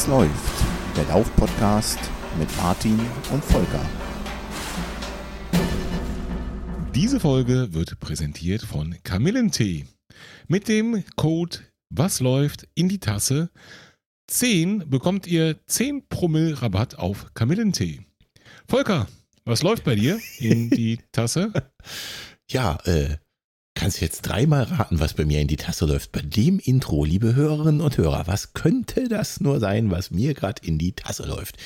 Was 0.00 0.06
läuft? 0.06 0.96
Der 0.96 1.04
Lauf-Podcast 1.08 1.98
mit 2.38 2.48
Martin 2.56 2.98
und 3.30 3.44
Volker. 3.44 3.84
Diese 6.94 7.20
Folge 7.20 7.74
wird 7.74 8.00
präsentiert 8.00 8.62
von 8.62 8.96
Kamillentee. 9.04 9.84
Mit 10.48 10.68
dem 10.68 11.04
Code 11.16 11.58
Was 11.90 12.20
läuft 12.20 12.66
in 12.74 12.88
die 12.88 12.98
Tasse 12.98 13.50
10 14.28 14.88
bekommt 14.88 15.26
ihr 15.26 15.58
10 15.66 16.08
Promille 16.08 16.62
Rabatt 16.62 16.98
auf 16.98 17.26
Kamillentee. 17.34 18.00
Volker, 18.68 19.06
was 19.44 19.62
läuft 19.62 19.84
bei 19.84 19.96
dir 19.96 20.18
in 20.38 20.70
die 20.70 20.98
Tasse? 21.12 21.52
Ja, 22.50 22.78
äh, 22.86 23.18
kannst 23.80 24.02
jetzt 24.02 24.22
dreimal 24.22 24.64
raten, 24.64 25.00
was 25.00 25.14
bei 25.14 25.24
mir 25.24 25.40
in 25.40 25.48
die 25.48 25.56
Tasse 25.56 25.86
läuft. 25.86 26.12
Bei 26.12 26.20
dem 26.20 26.58
Intro, 26.58 27.02
liebe 27.02 27.34
Hörerinnen 27.34 27.80
und 27.80 27.96
Hörer, 27.96 28.26
was 28.26 28.52
könnte 28.52 29.08
das 29.08 29.40
nur 29.40 29.58
sein, 29.58 29.90
was 29.90 30.10
mir 30.10 30.34
gerade 30.34 30.60
in 30.66 30.76
die 30.76 30.92
Tasse 30.92 31.26
läuft? 31.26 31.56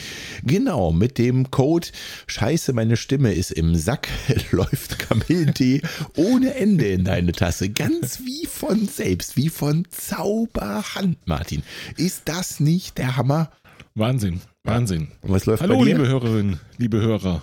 Genau, 0.44 0.92
mit 0.92 1.18
dem 1.18 1.50
Code 1.50 1.88
Scheiße, 2.28 2.72
meine 2.72 2.96
Stimme 2.96 3.32
ist 3.32 3.50
im 3.50 3.74
Sack, 3.74 4.06
läuft 4.52 5.00
Kamillentee 5.00 5.82
ohne 6.14 6.54
Ende 6.54 6.86
in 6.86 7.02
deine 7.02 7.32
Tasse. 7.32 7.68
Ganz 7.68 8.20
wie 8.20 8.46
von 8.46 8.86
selbst, 8.86 9.36
wie 9.36 9.48
von 9.48 9.84
Zauberhand, 9.90 11.18
Martin. 11.26 11.64
Ist 11.96 12.28
das 12.28 12.60
nicht 12.60 12.96
der 12.98 13.16
Hammer? 13.16 13.50
Wahnsinn, 13.96 14.40
Wahnsinn. 14.62 15.08
Und 15.22 15.32
was 15.32 15.46
läuft 15.46 15.64
Hallo, 15.64 15.78
bei 15.78 15.84
dir? 15.84 15.96
liebe 15.96 16.06
Hörerinnen, 16.06 16.60
liebe 16.78 17.00
Hörer. 17.00 17.42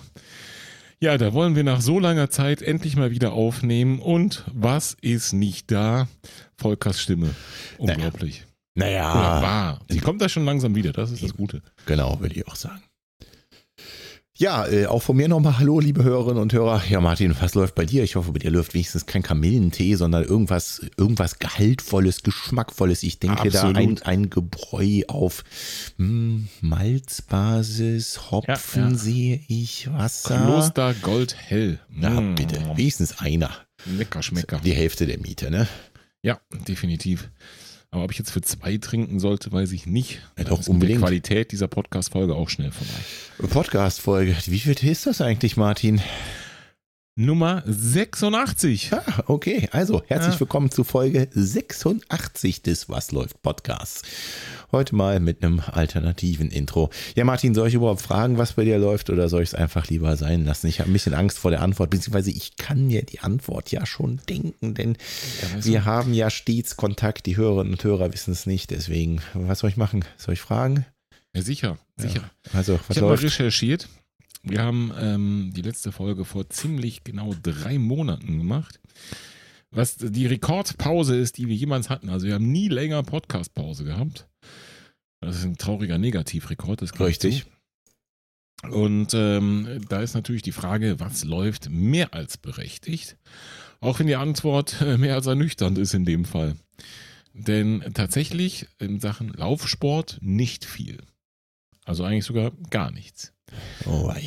Ja, 1.02 1.18
da 1.18 1.32
wollen 1.32 1.56
wir 1.56 1.64
nach 1.64 1.80
so 1.80 1.98
langer 1.98 2.30
Zeit 2.30 2.62
endlich 2.62 2.94
mal 2.94 3.10
wieder 3.10 3.32
aufnehmen. 3.32 3.98
Und 3.98 4.44
was 4.54 4.96
ist 5.00 5.32
nicht 5.32 5.72
da? 5.72 6.06
Volkers 6.56 7.00
Stimme. 7.00 7.30
Unglaublich. 7.76 8.44
Oder 8.76 8.86
Naja, 8.86 9.42
war. 9.42 9.80
Sie 9.88 9.98
kommt 9.98 10.22
da 10.22 10.28
schon 10.28 10.44
langsam 10.44 10.76
wieder, 10.76 10.92
das 10.92 11.10
ist 11.10 11.24
das 11.24 11.34
Gute. 11.34 11.60
Genau, 11.86 12.20
würde 12.20 12.36
ich 12.36 12.46
auch 12.46 12.54
sagen. 12.54 12.84
Ja, 14.42 14.66
äh, 14.66 14.86
auch 14.86 15.04
von 15.04 15.16
mir 15.16 15.28
nochmal 15.28 15.60
Hallo, 15.60 15.78
liebe 15.78 16.02
Hörerinnen 16.02 16.42
und 16.42 16.52
Hörer. 16.52 16.82
Ja, 16.90 17.00
Martin, 17.00 17.32
was 17.40 17.54
läuft 17.54 17.76
bei 17.76 17.84
dir? 17.84 18.02
Ich 18.02 18.16
hoffe, 18.16 18.32
bei 18.32 18.40
dir 18.40 18.50
läuft 18.50 18.74
wenigstens 18.74 19.06
kein 19.06 19.22
Kamillentee, 19.22 19.94
sondern 19.94 20.24
irgendwas, 20.24 20.84
irgendwas 20.96 21.38
Gehaltvolles, 21.38 22.24
Geschmackvolles. 22.24 23.04
Ich 23.04 23.20
denke 23.20 23.50
da 23.50 23.62
ein, 23.62 23.76
Absolut. 23.76 24.02
ein 24.04 24.30
Gebräu 24.30 25.02
auf 25.06 25.44
hm, 25.96 26.48
Malzbasis, 26.60 28.32
Hopfen 28.32 28.82
Ja, 28.82 28.88
ja. 28.88 28.94
sehe 28.96 29.40
ich, 29.46 29.88
Wasser. 29.92 30.44
Kloster 30.44 30.92
Goldhell. 30.94 31.78
Na, 31.88 32.20
Mm. 32.20 32.34
bitte, 32.34 32.60
wenigstens 32.74 33.20
einer. 33.20 33.50
Lecker 33.86 34.24
Schmecker. 34.24 34.60
Die 34.64 34.72
Hälfte 34.72 35.06
der 35.06 35.20
Miete, 35.20 35.52
ne? 35.52 35.68
Ja, 36.22 36.40
definitiv. 36.66 37.28
Aber 37.92 38.04
ob 38.04 38.10
ich 38.10 38.18
jetzt 38.18 38.30
für 38.30 38.40
zwei 38.40 38.78
trinken 38.78 39.20
sollte, 39.20 39.52
weiß 39.52 39.70
ich 39.72 39.86
nicht. 39.86 40.22
Ja, 40.38 40.44
doch, 40.44 40.66
unbedingt. 40.66 41.00
der 41.00 41.06
Qualität 41.06 41.52
dieser 41.52 41.68
Podcast-Folge 41.68 42.34
auch 42.34 42.48
schnell 42.48 42.72
vorbei. 42.72 43.52
Podcast-Folge. 43.52 44.34
Wie 44.46 44.58
viel 44.58 44.90
ist 44.90 45.04
das 45.04 45.20
eigentlich, 45.20 45.58
Martin? 45.58 46.00
Nummer 47.22 47.62
86. 47.66 48.90
Ja, 48.90 49.02
okay. 49.26 49.68
Also, 49.72 50.02
herzlich 50.06 50.34
Ja. 50.36 50.40
willkommen 50.40 50.70
zu 50.70 50.82
Folge 50.82 51.28
86 51.34 52.62
des 52.62 52.88
Was 52.88 53.12
läuft 53.12 53.42
Podcasts. 53.42 54.00
Heute 54.72 54.94
mal 54.96 55.20
mit 55.20 55.44
einem 55.44 55.60
alternativen 55.60 56.50
Intro. 56.50 56.88
Ja, 57.14 57.24
Martin, 57.24 57.54
soll 57.54 57.68
ich 57.68 57.74
überhaupt 57.74 58.00
fragen, 58.00 58.38
was 58.38 58.54
bei 58.54 58.64
dir 58.64 58.78
läuft 58.78 59.10
oder 59.10 59.28
soll 59.28 59.42
ich 59.42 59.50
es 59.50 59.54
einfach 59.54 59.88
lieber 59.88 60.16
sein 60.16 60.46
lassen? 60.46 60.68
Ich 60.68 60.80
habe 60.80 60.88
ein 60.90 60.94
bisschen 60.94 61.12
Angst 61.12 61.38
vor 61.38 61.50
der 61.50 61.60
Antwort, 61.60 61.90
beziehungsweise 61.90 62.30
ich 62.30 62.56
kann 62.56 62.86
mir 62.86 63.02
die 63.02 63.20
Antwort 63.20 63.70
ja 63.70 63.84
schon 63.84 64.18
denken, 64.30 64.72
denn 64.72 64.96
Ja, 65.42 65.56
weißt 65.58 65.66
wir 65.68 65.84
haben 65.84 66.14
ja 66.14 66.30
stets 66.30 66.76
Kontakt. 66.78 67.26
Die 67.26 67.36
Hörerinnen 67.36 67.74
und 67.74 67.84
Hörer 67.84 68.10
wissen 68.14 68.32
es 68.32 68.46
nicht. 68.46 68.70
Deswegen, 68.70 69.20
was 69.34 69.58
soll 69.58 69.68
ich 69.68 69.76
machen? 69.76 70.02
Soll 70.16 70.32
ich 70.32 70.40
fragen? 70.40 70.86
ja, 71.34 71.42
sicher, 71.42 71.76
sicher. 71.98 72.30
Also, 72.54 72.80
was 72.88 72.96
Ich 72.96 73.02
habe 73.02 73.14
mal 73.14 73.18
recherchiert. 73.22 73.86
Wir 74.42 74.62
haben 74.62 74.92
ähm, 74.98 75.52
die 75.54 75.62
letzte 75.62 75.92
Folge 75.92 76.24
vor 76.24 76.48
ziemlich 76.50 77.04
genau 77.04 77.34
drei 77.42 77.78
Monaten 77.78 78.38
gemacht. 78.38 78.80
Was 79.70 79.96
die 79.96 80.26
Rekordpause 80.26 81.16
ist, 81.16 81.38
die 81.38 81.48
wir 81.48 81.54
jemals 81.54 81.88
hatten. 81.88 82.10
Also 82.10 82.26
wir 82.26 82.34
haben 82.34 82.50
nie 82.50 82.68
länger 82.68 83.02
Podcast-Pause 83.02 83.84
gehabt. 83.84 84.28
Das 85.20 85.36
ist 85.36 85.44
ein 85.44 85.56
trauriger 85.56 85.96
Negativrekord. 85.98 86.82
Das 86.82 86.92
gebe 86.92 87.04
ich 87.04 87.22
Richtig. 87.22 87.46
Und 88.70 89.14
ähm, 89.14 89.80
da 89.88 90.02
ist 90.02 90.14
natürlich 90.14 90.42
die 90.42 90.52
Frage, 90.52 91.00
was 91.00 91.24
läuft 91.24 91.70
mehr 91.70 92.14
als 92.14 92.36
berechtigt? 92.36 93.16
Auch 93.80 93.98
wenn 93.98 94.06
die 94.06 94.16
Antwort 94.16 94.80
äh, 94.80 94.98
mehr 94.98 95.14
als 95.14 95.26
ernüchternd 95.26 95.78
ist 95.78 95.94
in 95.94 96.04
dem 96.04 96.24
Fall. 96.24 96.56
Denn 97.32 97.82
tatsächlich 97.94 98.66
in 98.78 99.00
Sachen 99.00 99.28
Laufsport 99.28 100.18
nicht 100.20 100.64
viel. 100.64 100.98
Also 101.84 102.04
eigentlich 102.04 102.24
sogar 102.24 102.52
gar 102.70 102.90
nichts. 102.90 103.32
Oh, 103.86 104.06
wei. 104.06 104.26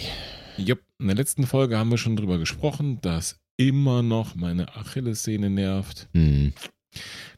Jupp, 0.57 0.81
in 0.99 1.07
der 1.07 1.15
letzten 1.15 1.45
Folge 1.45 1.77
haben 1.77 1.91
wir 1.91 1.97
schon 1.97 2.15
drüber 2.15 2.37
gesprochen, 2.37 2.99
dass 3.01 3.39
immer 3.57 4.01
noch 4.01 4.35
meine 4.35 4.75
Achillessehne 4.75 5.49
nervt. 5.49 6.07
Hm. 6.13 6.53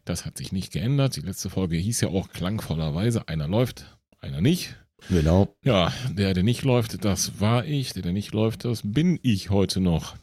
Das 0.05 0.25
hat 0.25 0.37
sich 0.37 0.51
nicht 0.51 0.71
geändert. 0.71 1.15
Die 1.15 1.21
letzte 1.21 1.49
Folge 1.49 1.77
hieß 1.77 2.01
ja 2.01 2.09
auch 2.09 2.29
klangvollerweise, 2.29 3.27
einer 3.27 3.47
läuft, 3.47 3.97
einer 4.19 4.41
nicht. 4.41 4.75
Genau. 5.09 5.55
Ja, 5.63 5.93
der, 6.11 6.33
der 6.33 6.43
nicht 6.43 6.63
läuft, 6.63 7.03
das 7.05 7.39
war 7.39 7.65
ich. 7.65 7.93
Der, 7.93 8.03
der 8.03 8.13
nicht 8.13 8.33
läuft, 8.33 8.65
das 8.65 8.81
bin 8.83 9.19
ich 9.21 9.49
heute 9.49 9.79
noch. 9.79 10.15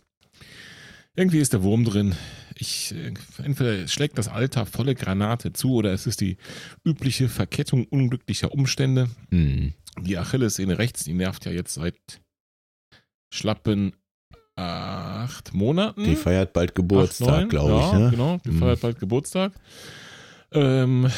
Irgendwie 1.17 1.39
ist 1.39 1.53
der 1.53 1.63
Wurm 1.63 1.85
drin. 1.85 2.15
Ich, 2.57 2.95
entweder 3.43 3.87
schlägt 3.89 4.19
das 4.19 4.29
Alter 4.29 4.67
volle 4.67 4.95
Granate 4.95 5.53
zu 5.53 5.75
oder 5.75 5.93
es 5.93 6.07
ist 6.07 6.21
die 6.21 6.39
übliche 6.85 7.29
Verkettung 7.29 7.85
unglücklicher 7.85 8.53
Umstände. 8.53 9.09
Hm. 9.31 9.75
Die 10.01 10.19
Achillessehne 10.19 10.79
rechts, 10.79 11.05
die 11.05 11.15
nervt 11.15 11.45
ja 11.47 11.53
jetzt 11.53 11.75
seit 11.75 11.97
schlappen 13.33 13.95
acht 14.57 15.53
Monaten. 15.53 16.05
Die 16.05 16.15
feiert 16.17 16.53
bald 16.53 16.75
Geburtstag, 16.75 17.49
glaube 17.49 17.71
ja, 17.73 17.87
ich. 17.89 17.99
Ne? 17.99 18.11
Genau, 18.11 18.41
die 18.45 18.51
Mhm. 18.51 18.59
feiert 18.61 18.81
bald 18.81 19.01
Geburtstag. 19.01 19.53
Ähm, 20.53 21.11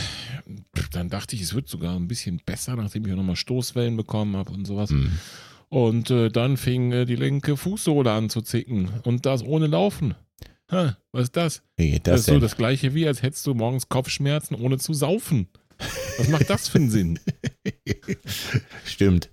dann 0.93 1.11
dachte 1.11 1.37
ich, 1.37 1.43
es 1.43 1.55
wird 1.55 1.69
sogar 1.69 1.95
ein 1.95 2.09
bisschen 2.09 2.41
besser, 2.47 2.75
nachdem 2.77 3.05
ich 3.05 3.13
auch 3.13 3.17
nochmal 3.17 3.37
Stoßwellen 3.37 3.97
bekommen 3.97 4.35
habe 4.37 4.53
und 4.53 4.65
sowas. 4.67 4.89
Hm. 4.91 5.11
Und 5.69 6.11
äh, 6.11 6.31
dann 6.31 6.57
fing 6.57 6.93
äh, 6.93 7.05
die 7.05 7.17
linke 7.17 7.57
Fußsohle 7.59 8.11
an 8.11 8.31
zu 8.31 8.41
zicken. 8.41 8.89
Und 9.05 9.27
das 9.27 9.43
ohne 9.45 9.67
Laufen. 9.67 10.15
Ha, 10.71 10.97
was 11.13 11.25
ist 11.25 11.37
das? 11.37 11.63
Wie 11.77 11.91
geht 11.91 12.07
Das, 12.07 12.13
das, 12.13 12.21
ist 12.21 12.27
so 12.27 12.33
denn? 12.33 12.41
das 12.41 12.57
gleiche 12.57 12.95
wie, 12.95 13.07
als 13.07 13.23
hättest 13.23 13.47
du 13.47 13.53
morgens 13.55 13.89
Kopfschmerzen 13.91 14.55
ohne 14.55 14.79
zu 14.79 14.95
saufen. 14.95 15.49
Was 16.19 16.29
macht 16.29 16.49
das 16.51 16.69
für 16.69 16.79
einen 16.79 16.91
Sinn? 16.91 17.19
Stimmt. 18.85 19.31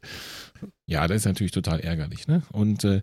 Ja, 0.86 1.08
das 1.08 1.18
ist 1.18 1.26
natürlich 1.26 1.52
total 1.52 1.80
ärgerlich. 1.80 2.28
Ne? 2.28 2.44
Und 2.52 2.84
äh, 2.84 3.02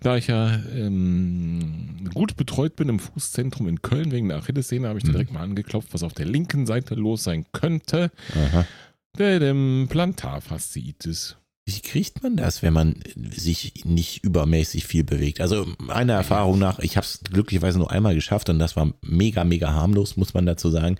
da 0.00 0.16
ich 0.16 0.28
ja 0.28 0.54
ähm, 0.72 2.08
gut 2.14 2.36
betreut 2.36 2.76
bin 2.76 2.88
im 2.88 2.98
Fußzentrum 3.00 3.68
in 3.68 3.82
Köln 3.82 4.12
wegen 4.12 4.28
der 4.28 4.38
Achillessehne, 4.38 4.88
habe 4.88 4.98
ich 4.98 5.04
Mhm. 5.04 5.12
direkt 5.12 5.32
mal 5.32 5.42
angeklopft, 5.42 5.92
was 5.92 6.02
auf 6.02 6.14
der 6.14 6.26
linken 6.26 6.66
Seite 6.66 6.94
los 6.94 7.24
sein 7.24 7.44
könnte. 7.52 8.10
Aha. 8.34 8.66
Der, 9.18 9.38
dem 9.40 9.86
Plantarfasziitis. 9.90 11.36
Wie 11.68 11.80
kriegt 11.80 12.22
man 12.22 12.36
das, 12.36 12.62
wenn 12.62 12.72
man 12.72 12.94
sich 13.34 13.84
nicht 13.84 14.22
übermäßig 14.22 14.86
viel 14.86 15.02
bewegt? 15.02 15.40
Also 15.40 15.66
meiner 15.78 16.12
Erfahrung 16.12 16.60
nach, 16.60 16.78
ich 16.78 16.96
habe 16.96 17.04
es 17.04 17.18
glücklicherweise 17.24 17.78
nur 17.78 17.90
einmal 17.90 18.14
geschafft 18.14 18.48
und 18.48 18.60
das 18.60 18.76
war 18.76 18.92
mega, 19.02 19.42
mega 19.42 19.72
harmlos, 19.72 20.16
muss 20.16 20.32
man 20.32 20.46
dazu 20.46 20.70
sagen, 20.70 20.96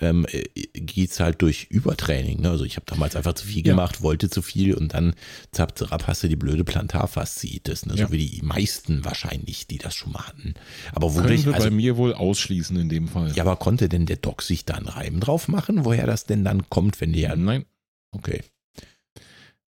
ähm, 0.00 0.26
geht 0.74 1.10
es 1.10 1.20
halt 1.20 1.40
durch 1.40 1.68
Übertraining. 1.70 2.42
Ne? 2.42 2.50
Also 2.50 2.64
ich 2.66 2.76
habe 2.76 2.84
damals 2.84 3.16
einfach 3.16 3.32
zu 3.32 3.46
viel 3.46 3.66
Ja. 3.66 3.72
gemacht, 3.72 4.02
wollte 4.02 4.28
zu 4.28 4.42
viel 4.42 4.74
und 4.74 4.92
dann 4.92 5.14
zapp, 5.52 5.78
zapp, 5.78 6.06
hast 6.06 6.22
du 6.22 6.28
die 6.28 6.36
blöde 6.36 6.64
Plantarfasziitis. 6.64 7.86
Ne? 7.86 7.94
Ja. 7.96 8.06
So 8.06 8.12
wie 8.12 8.26
die 8.28 8.42
meisten 8.42 9.06
wahrscheinlich, 9.06 9.68
die 9.68 9.78
das 9.78 9.94
schon 9.94 10.12
mal 10.12 10.26
hatten. 10.26 10.52
Aber 10.92 11.14
wodurch, 11.14 11.46
wir 11.46 11.54
also, 11.54 11.68
bei 11.68 11.74
mir 11.74 11.96
wohl 11.96 12.12
ausschließen 12.12 12.76
in 12.76 12.90
dem 12.90 13.08
Fall. 13.08 13.32
ja, 13.34 13.42
aber 13.42 13.56
konnte 13.56 13.88
denn 13.88 14.04
der 14.04 14.16
Doc 14.16 14.42
sich 14.42 14.66
da 14.66 14.74
einen 14.74 14.88
Reim 14.88 15.18
drauf 15.20 15.48
machen, 15.48 15.86
woher 15.86 16.06
das 16.06 16.26
denn 16.26 16.44
dann 16.44 16.68
kommt, 16.68 17.00
wenn 17.00 17.14
der, 17.14 17.36
Nein. 17.36 17.64
okay. 18.12 18.42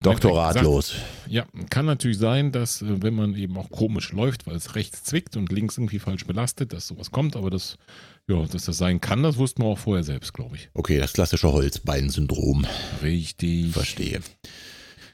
Doktoratlos. 0.05 0.95
Ja, 1.27 1.45
kann 1.69 1.85
natürlich 1.85 2.17
sein, 2.17 2.51
dass 2.51 2.81
äh, 2.81 3.01
wenn 3.01 3.15
man 3.15 3.35
eben 3.35 3.57
auch 3.57 3.69
komisch 3.69 4.11
läuft, 4.11 4.47
weil 4.47 4.55
es 4.55 4.75
rechts 4.75 5.03
zwickt 5.03 5.35
und 5.37 5.51
links 5.51 5.77
irgendwie 5.77 5.99
falsch 5.99 6.25
belastet, 6.25 6.73
dass 6.73 6.87
sowas 6.87 7.11
kommt, 7.11 7.35
aber 7.35 7.49
das, 7.49 7.77
ja, 8.27 8.43
dass 8.45 8.65
das 8.65 8.77
sein 8.77 9.01
kann, 9.01 9.23
das 9.23 9.37
wussten 9.37 9.63
wir 9.63 9.67
auch 9.67 9.79
vorher 9.79 10.03
selbst, 10.03 10.33
glaube 10.33 10.55
ich. 10.55 10.69
Okay, 10.73 10.97
das 10.97 11.13
klassische 11.13 11.51
Holzbeinsyndrom. 11.51 12.65
Richtig. 13.01 13.71
Verstehe. 13.71 14.21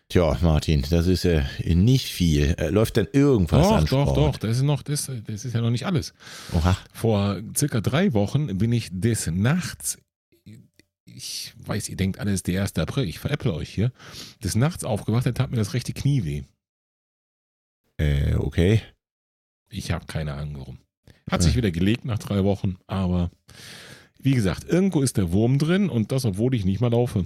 Tja, 0.10 0.38
Martin, 0.42 0.84
das 0.90 1.08
ist 1.08 1.24
ja 1.24 1.44
nicht 1.64 2.08
viel. 2.08 2.56
Äh, 2.58 2.68
Läuft 2.70 2.98
denn 2.98 3.08
irgendwas 3.14 3.66
Doch, 3.66 3.76
an 3.78 3.86
doch, 3.86 4.02
Sport? 4.10 4.18
doch, 4.18 4.38
das 4.40 4.58
ist 4.58 4.64
noch, 4.64 4.84
das, 4.84 5.10
das 5.26 5.46
ist 5.46 5.54
ja 5.56 5.62
noch 5.62 5.70
nicht 5.70 5.86
alles. 5.86 6.14
Oha. 6.52 6.76
Vor 6.92 7.40
circa 7.56 7.80
drei 7.80 8.12
Wochen 8.12 8.58
bin 8.58 8.74
ich 8.74 8.90
des 8.92 9.28
Nachts, 9.28 9.98
ich 11.16 11.54
weiß, 11.58 11.90
ihr 11.90 11.96
denkt 11.98 12.20
alles 12.20 12.44
der 12.44 12.62
1. 12.62 12.76
April, 12.78 13.08
ich 13.08 13.20
veräpple 13.20 13.54
euch 13.54 13.70
hier, 13.70 13.92
des 14.44 14.56
Nachts 14.56 14.84
aufgewacht, 14.84 15.26
da 15.26 15.32
tat 15.32 15.52
mir 15.52 15.58
das 15.58 15.74
rechte 15.74 15.94
Knie 15.94 16.24
weh. 16.24 16.44
Äh, 17.98 18.36
okay. 18.36 18.82
Ich 19.70 19.92
habe 19.92 20.06
keine 20.06 20.34
Ahnung 20.34 20.58
warum. 20.60 20.78
Hat 21.30 21.44
sich 21.44 21.56
wieder 21.56 21.72
gelegt 21.72 22.04
nach 22.04 22.20
drei 22.20 22.44
Wochen, 22.44 22.78
aber 22.88 23.32
wie 24.20 24.34
gesagt, 24.34 24.66
irgendwo 24.66 25.02
ist 25.02 25.18
der 25.18 25.32
Wurm 25.32 25.58
drin 25.60 25.90
und 25.90 26.12
das, 26.12 26.26
obwohl 26.26 26.54
ich 26.54 26.66
nicht 26.66 26.82
mal 26.82 26.92
laufe. 26.92 27.26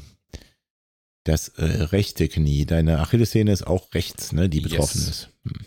Das 1.24 1.50
äh, 1.50 1.64
rechte 1.66 2.28
Knie, 2.30 2.66
deine 2.66 3.00
Achillessehne 3.00 3.52
ist 3.52 3.66
auch 3.66 3.94
rechts, 3.94 4.32
ne, 4.32 4.48
die 4.48 4.62
betroffen 4.62 5.00
Yes. 5.00 5.10
ist. 5.10 5.30
Hm. 5.44 5.66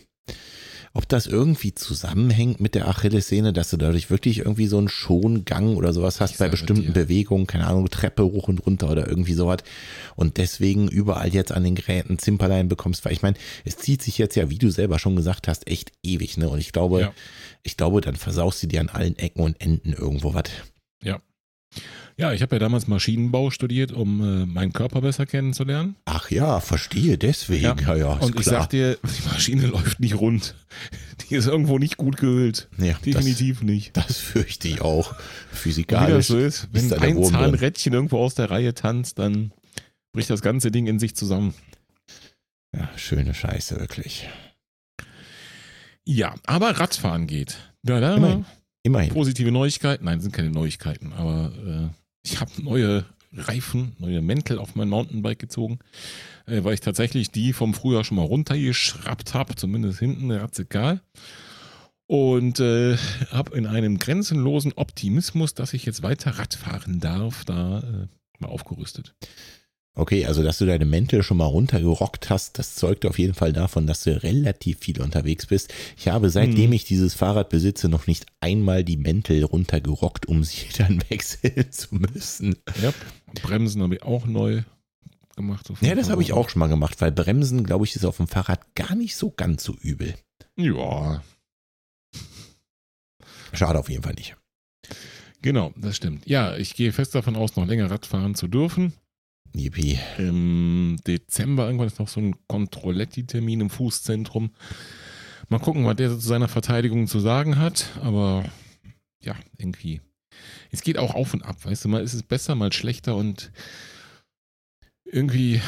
Ob 0.93 1.07
das 1.07 1.27
irgendwie 1.27 1.73
zusammenhängt 1.75 2.59
mit 2.59 2.73
der 2.75 2.87
Achillessehne, 2.87 3.53
dass 3.53 3.69
du 3.69 3.77
dadurch 3.77 4.09
wirklich 4.09 4.39
irgendwie 4.39 4.65
so 4.67 4.77
einen 4.79 4.89
Schongang 4.89 5.75
oder 5.75 5.93
sowas 5.93 6.19
hast 6.19 6.31
Ich 6.31 6.37
bei 6.37 6.49
bestimmten. 6.49 6.93
Bewegungen, 6.93 7.45
keine 7.47 7.67
Ahnung, 7.67 7.89
Treppe 7.89 8.23
hoch 8.23 8.47
und 8.47 8.65
runter 8.65 8.89
oder 8.89 9.07
irgendwie 9.07 9.33
sowas 9.33 9.59
und 10.15 10.37
deswegen 10.37 10.87
überall 10.87 11.29
jetzt 11.29 11.51
an 11.51 11.63
den 11.63 11.75
Geräten 11.75 12.17
Zimperlein 12.17 12.67
bekommst, 12.69 13.05
weil 13.05 13.13
ich 13.13 13.21
meine, 13.21 13.37
es 13.65 13.77
zieht 13.77 14.01
sich 14.01 14.17
jetzt 14.17 14.35
ja, 14.35 14.49
wie 14.49 14.57
du 14.57 14.71
selber 14.71 14.97
schon 14.99 15.15
gesagt 15.15 15.47
hast, 15.47 15.67
echt 15.67 15.91
ewig, 16.03 16.37
ne? 16.37 16.49
Und 16.49 16.59
ich 16.59 16.71
glaube, 16.71 17.01
Ja. 17.01 17.13
ich 17.63 17.77
glaube, 17.77 18.01
dann 18.01 18.15
versaust 18.15 18.63
du 18.63 18.67
dir 18.67 18.81
an 18.81 18.89
allen 18.89 19.17
Ecken 19.17 19.41
und 19.43 19.61
Enden 19.61 19.93
irgendwo 19.93 20.33
was. 20.33 20.45
Ja, 21.03 21.19
ich 22.17 22.41
habe 22.41 22.55
ja 22.55 22.59
damals 22.59 22.87
Maschinenbau 22.87 23.49
studiert, 23.49 23.91
um 23.91 24.21
äh, 24.21 24.45
meinen 24.45 24.73
Körper 24.73 25.01
besser 25.01 25.25
kennenzulernen. 25.25 25.95
Ach 26.05 26.29
ja, 26.29 26.59
verstehe, 26.59 27.17
deswegen. 27.17 27.63
Ja. 27.63 27.75
Ja, 27.79 27.95
ja, 27.95 28.13
ist 28.17 28.23
Und 28.23 28.35
ich 28.35 28.45
klar. 28.45 28.61
sag 28.61 28.69
dir, 28.71 28.97
die 28.97 29.27
Maschine 29.29 29.67
läuft 29.67 29.99
nicht 29.99 30.15
rund. 30.19 30.55
Die 31.29 31.35
ist 31.35 31.47
irgendwo 31.47 31.77
nicht 31.77 31.97
gut 31.97 32.17
gehüllt. 32.17 32.67
ja, 32.77 32.93
das, 32.93 33.01
Definitiv 33.01 33.61
nicht. 33.61 33.95
das 33.95 34.17
fürchte 34.17 34.67
ich 34.67 34.81
auch. 34.81 35.11
Und 35.11 35.17
wie 35.17 35.51
das 35.51 35.59
Physikalisch. 35.59 36.27
so 36.27 36.37
ist, 36.37 36.67
wenn 36.71 36.89
da 36.89 36.97
der 36.97 37.09
ein. 37.09 37.23
Zahnrädchen 37.23 37.93
irgendwo 37.93 38.17
aus 38.19 38.35
der 38.35 38.51
Reihe 38.51 38.73
tanzt, 38.73 39.19
dann 39.19 39.53
bricht 40.11 40.29
das 40.29 40.41
ganze 40.41 40.71
Ding 40.71 40.87
in 40.87 40.99
sich 40.99 41.15
zusammen. 41.15 41.53
Ja, 42.75 42.89
schöne 42.97 43.33
Scheiße, 43.33 43.79
wirklich. 43.79 44.27
Ja, 46.05 46.35
aber 46.45 46.71
Radfahren 46.79 47.27
geht. 47.27 47.57
Ja, 47.87 47.99
da 47.99 48.15
Immerhin. 48.15 48.45
Immerhin. 48.83 49.13
positive 49.13 49.51
Neuigkeiten. 49.51 50.05
Nein, 50.05 50.21
sind 50.21 50.33
keine 50.33 50.49
Neuigkeiten, 50.49 51.13
aber 51.13 51.51
äh, 51.65 51.95
ich 52.23 52.39
habe 52.39 52.51
neue 52.61 53.05
Reifen, 53.33 53.95
neue 53.99 54.21
Mäntel 54.21 54.57
auf 54.57 54.75
mein 54.75 54.89
Mountainbike 54.89 55.39
gezogen, 55.39 55.79
äh, 56.47 56.63
weil 56.63 56.73
ich 56.73 56.81
tatsächlich 56.81 57.31
die 57.31 57.53
vom 57.53 57.73
Frühjahr 57.73 58.03
schon 58.03 58.17
mal 58.17 58.25
runtergeschraubt 58.25 59.33
habe, 59.33 59.55
zumindest 59.55 59.99
hinten, 59.99 60.31
ratzegal. 60.31 61.01
Und 62.07 62.59
äh, 62.59 62.97
habe 63.29 63.55
in 63.55 63.67
einem 63.67 63.99
grenzenlosen 63.99 64.73
Optimismus, 64.73 65.53
dass 65.53 65.73
ich 65.73 65.85
jetzt 65.85 66.01
weiter 66.01 66.31
Rad 66.31 66.55
fahren 66.55 66.99
darf, 66.99 67.45
da 67.45 67.79
äh, 67.79 68.07
mal 68.39 68.47
aufgerüstet. 68.47 69.13
Okay, 69.95 70.25
also 70.25 70.43
dass 70.43 70.57
du 70.59 70.65
deine 70.65 70.85
Mäntel 70.85 71.23
schon 71.23 71.37
mal 71.37 71.45
runtergerockt 71.45 72.29
hast, 72.29 72.57
das 72.57 72.75
zeugt 72.75 73.05
auf 73.05 73.19
jeden 73.19 73.33
Fall 73.33 73.51
davon, 73.51 73.85
dass 73.85 74.03
du 74.03 74.21
relativ 74.23 74.79
viel 74.79 75.01
unterwegs 75.01 75.47
bist. 75.47 75.73
Ich 75.97 76.07
habe 76.07 76.29
seitdem 76.29 76.67
Hm. 76.67 76.73
ich 76.73 76.85
dieses 76.85 77.13
Fahrrad 77.15 77.49
besitze 77.49 77.89
noch 77.89 78.07
nicht 78.07 78.25
einmal 78.39 78.83
die 78.85 78.95
Mäntel 78.97 79.43
runtergerockt, 79.43 80.25
um 80.27 80.43
sie 80.43 80.67
dann 80.77 81.03
wechseln 81.09 81.71
zu 81.71 81.95
müssen. 81.95 82.55
Ja, 82.81 82.93
Bremsen 83.41 83.81
habe 83.81 83.95
ich 83.95 84.03
auch 84.03 84.25
neu 84.25 84.61
gemacht. 85.35 85.69
Ja, 85.81 85.95
das 85.95 86.09
habe 86.09 86.21
ich 86.21 86.31
auch 86.33 86.49
schon 86.49 86.59
mal 86.59 86.67
gemacht, 86.67 87.01
weil 87.01 87.11
Bremsen, 87.11 87.63
glaube 87.65 87.83
ich, 87.85 87.95
ist 87.95 88.05
auf 88.05 88.17
dem 88.17 88.27
Fahrrad 88.27 88.75
gar 88.75 88.95
nicht 88.95 89.15
so 89.17 89.31
ganz 89.31 89.63
so 89.63 89.73
übel. 89.81 90.15
Ja, 90.57 91.23
Schade 93.53 93.79
auf 93.79 93.89
jeden 93.89 94.03
Fall 94.03 94.13
nicht. 94.13 94.35
genau, 95.41 95.73
das 95.75 95.95
stimmt. 95.97 96.25
Ja, 96.27 96.55
ich 96.55 96.75
gehe 96.75 96.91
fest 96.93 97.15
davon 97.15 97.35
aus, 97.35 97.55
noch 97.55 97.65
länger 97.65 97.89
Radfahren 97.89 98.35
zu 98.35 98.47
dürfen. 98.47 98.93
Yippie. 99.53 99.99
Im 100.17 100.97
Dezember 101.05 101.65
irgendwann 101.65 101.87
ist 101.87 101.99
noch 101.99 102.07
so 102.07 102.19
ein 102.19 102.35
Controletti-Termin 102.47 103.61
im 103.61 103.69
Fußzentrum. 103.69 104.51
Mal 105.49 105.59
gucken, 105.59 105.85
was 105.85 105.95
der 105.95 106.09
zu 106.11 106.19
seiner 106.19 106.47
Verteidigung 106.47 107.07
zu 107.07 107.19
sagen 107.19 107.57
hat. 107.57 107.89
Aber 108.01 108.45
ja, 109.21 109.35
irgendwie. 109.57 110.01
Es 110.71 110.81
geht 110.81 110.97
auch 110.97 111.15
auf 111.15 111.33
und 111.33 111.43
ab, 111.43 111.65
weißt 111.65 111.85
du, 111.85 111.89
mal 111.89 112.03
ist 112.03 112.13
es 112.13 112.23
besser, 112.23 112.55
mal 112.55 112.71
schlechter 112.71 113.15
und 113.15 113.51
irgendwie. 115.05 115.61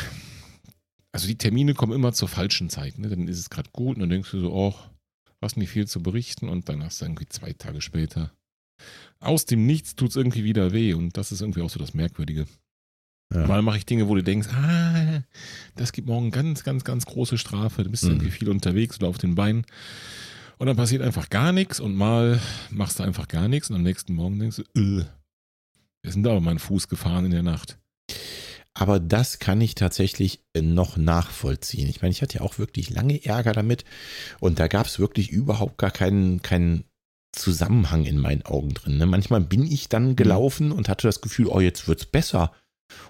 Also 1.13 1.27
die 1.27 1.37
Termine 1.37 1.73
kommen 1.73 1.91
immer 1.91 2.13
zur 2.13 2.29
falschen 2.29 2.69
Zeit. 2.69 2.97
Ne? 2.97 3.09
Dann 3.09 3.27
ist 3.27 3.39
es 3.39 3.49
gerade 3.49 3.69
gut 3.73 3.95
und 3.95 4.01
dann 4.01 4.09
denkst 4.09 4.31
du 4.31 4.39
so, 4.39 4.53
oh, 4.53 4.73
hast 5.41 5.57
nicht 5.57 5.71
viel 5.71 5.87
zu 5.87 6.01
berichten 6.01 6.47
und 6.47 6.69
dann 6.69 6.83
hast 6.83 7.01
du 7.01 7.05
irgendwie 7.05 7.27
zwei 7.27 7.51
Tage 7.53 7.81
später. 7.81 8.31
Aus 9.19 9.45
dem 9.45 9.65
Nichts 9.65 9.95
tut 9.95 10.11
es 10.11 10.15
irgendwie 10.15 10.43
wieder 10.43 10.71
weh 10.71 10.93
und 10.93 11.17
das 11.17 11.31
ist 11.31 11.41
irgendwie 11.41 11.61
auch 11.61 11.69
so 11.69 11.79
das 11.79 11.93
Merkwürdige. 11.93 12.47
Ja. 13.33 13.47
Mal 13.47 13.61
mache 13.61 13.77
ich 13.77 13.85
Dinge, 13.85 14.07
wo 14.07 14.15
du 14.15 14.23
denkst, 14.23 14.49
ah, 14.53 15.21
das 15.75 15.91
gibt 15.93 16.07
morgen 16.07 16.31
ganz, 16.31 16.63
ganz, 16.63 16.83
ganz 16.83 17.05
große 17.05 17.37
Strafe. 17.37 17.83
Du 17.83 17.89
bist 17.91 18.03
Mhm. 18.03 18.11
irgendwie 18.11 18.31
viel 18.31 18.49
unterwegs 18.49 18.97
oder 18.97 19.07
auf 19.07 19.17
den 19.17 19.35
Beinen. 19.35 19.65
Und 20.57 20.67
dann 20.67 20.75
passiert 20.77 21.01
einfach 21.01 21.29
gar 21.29 21.51
nichts 21.51 21.79
und 21.79 21.95
mal 21.95 22.39
machst 22.69 22.99
du 22.99 23.03
einfach 23.03 23.27
gar 23.27 23.47
nichts 23.47 23.69
und 23.69 23.77
am 23.77 23.83
nächsten 23.83 24.13
Morgen 24.13 24.37
denkst 24.39 24.57
du, 24.57 24.79
äh, 24.79 25.05
wir 26.03 26.11
sind 26.11 26.23
da 26.23 26.31
aber 26.31 26.41
mein 26.41 26.59
Fuß 26.59 26.87
gefahren 26.87 27.25
in 27.25 27.31
der 27.31 27.43
Nacht. 27.43 27.77
Aber 28.73 28.99
das 28.99 29.39
kann 29.39 29.59
ich 29.59 29.75
tatsächlich 29.75 30.39
äh, 30.53 30.61
noch 30.61 30.97
nachvollziehen. 30.97 31.89
Ich 31.89 32.01
meine, 32.01 32.11
ich 32.11 32.21
hatte 32.21 32.37
ja 32.39 32.41
auch 32.41 32.57
wirklich 32.59 32.89
lange 32.89 33.23
Ärger 33.25 33.53
damit 33.53 33.85
und 34.39 34.59
da 34.59 34.67
gab 34.67 34.85
es 34.87 34.99
wirklich 34.99 35.29
überhaupt 35.29 35.77
gar 35.77 35.91
keinen, 35.91 36.41
keinen 36.41 36.83
Zusammenhang 37.33 38.05
in 38.05 38.17
meinen 38.17 38.43
Augen 38.43 38.73
drin. 38.73 38.97
Ne? 38.97 39.05
Manchmal 39.05 39.41
bin 39.41 39.63
ich 39.65 39.89
dann 39.89 40.15
gelaufen 40.15 40.71
und 40.71 40.89
hatte 40.89 41.07
das 41.07 41.21
Gefühl, 41.21 41.47
oh, 41.47 41.59
jetzt 41.61 41.87
wird's 41.87 42.05
besser. 42.05 42.51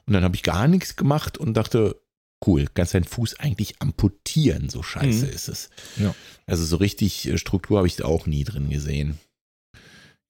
Und 0.06 0.14
dann 0.14 0.24
habe 0.24 0.36
ich 0.36 0.44
gar 0.44 0.68
nichts 0.68 0.96
gemacht 0.96 1.38
und 1.38 1.54
dachte, 1.56 2.02
cool, 2.46 2.68
kannst 2.74 2.94
deinen 2.94 3.04
Fuß 3.04 3.40
eigentlich 3.40 3.82
amputieren, 3.82 4.70
so 4.70 4.82
scheiße 4.84 5.26
Mhm. 5.28 5.32
ist 5.32 5.48
es. 5.48 5.70
Ja. 5.98 6.16
Also 6.48 6.66
so 6.66 6.78
richtig 6.78 7.28
äh, 7.28 7.38
Struktur 7.38 7.78
habe 7.78 7.88
ich 7.88 7.96
da 7.98 8.06
auch 8.06 8.26
nie 8.26 8.44
drin 8.44 8.70
gesehen. 8.70 9.20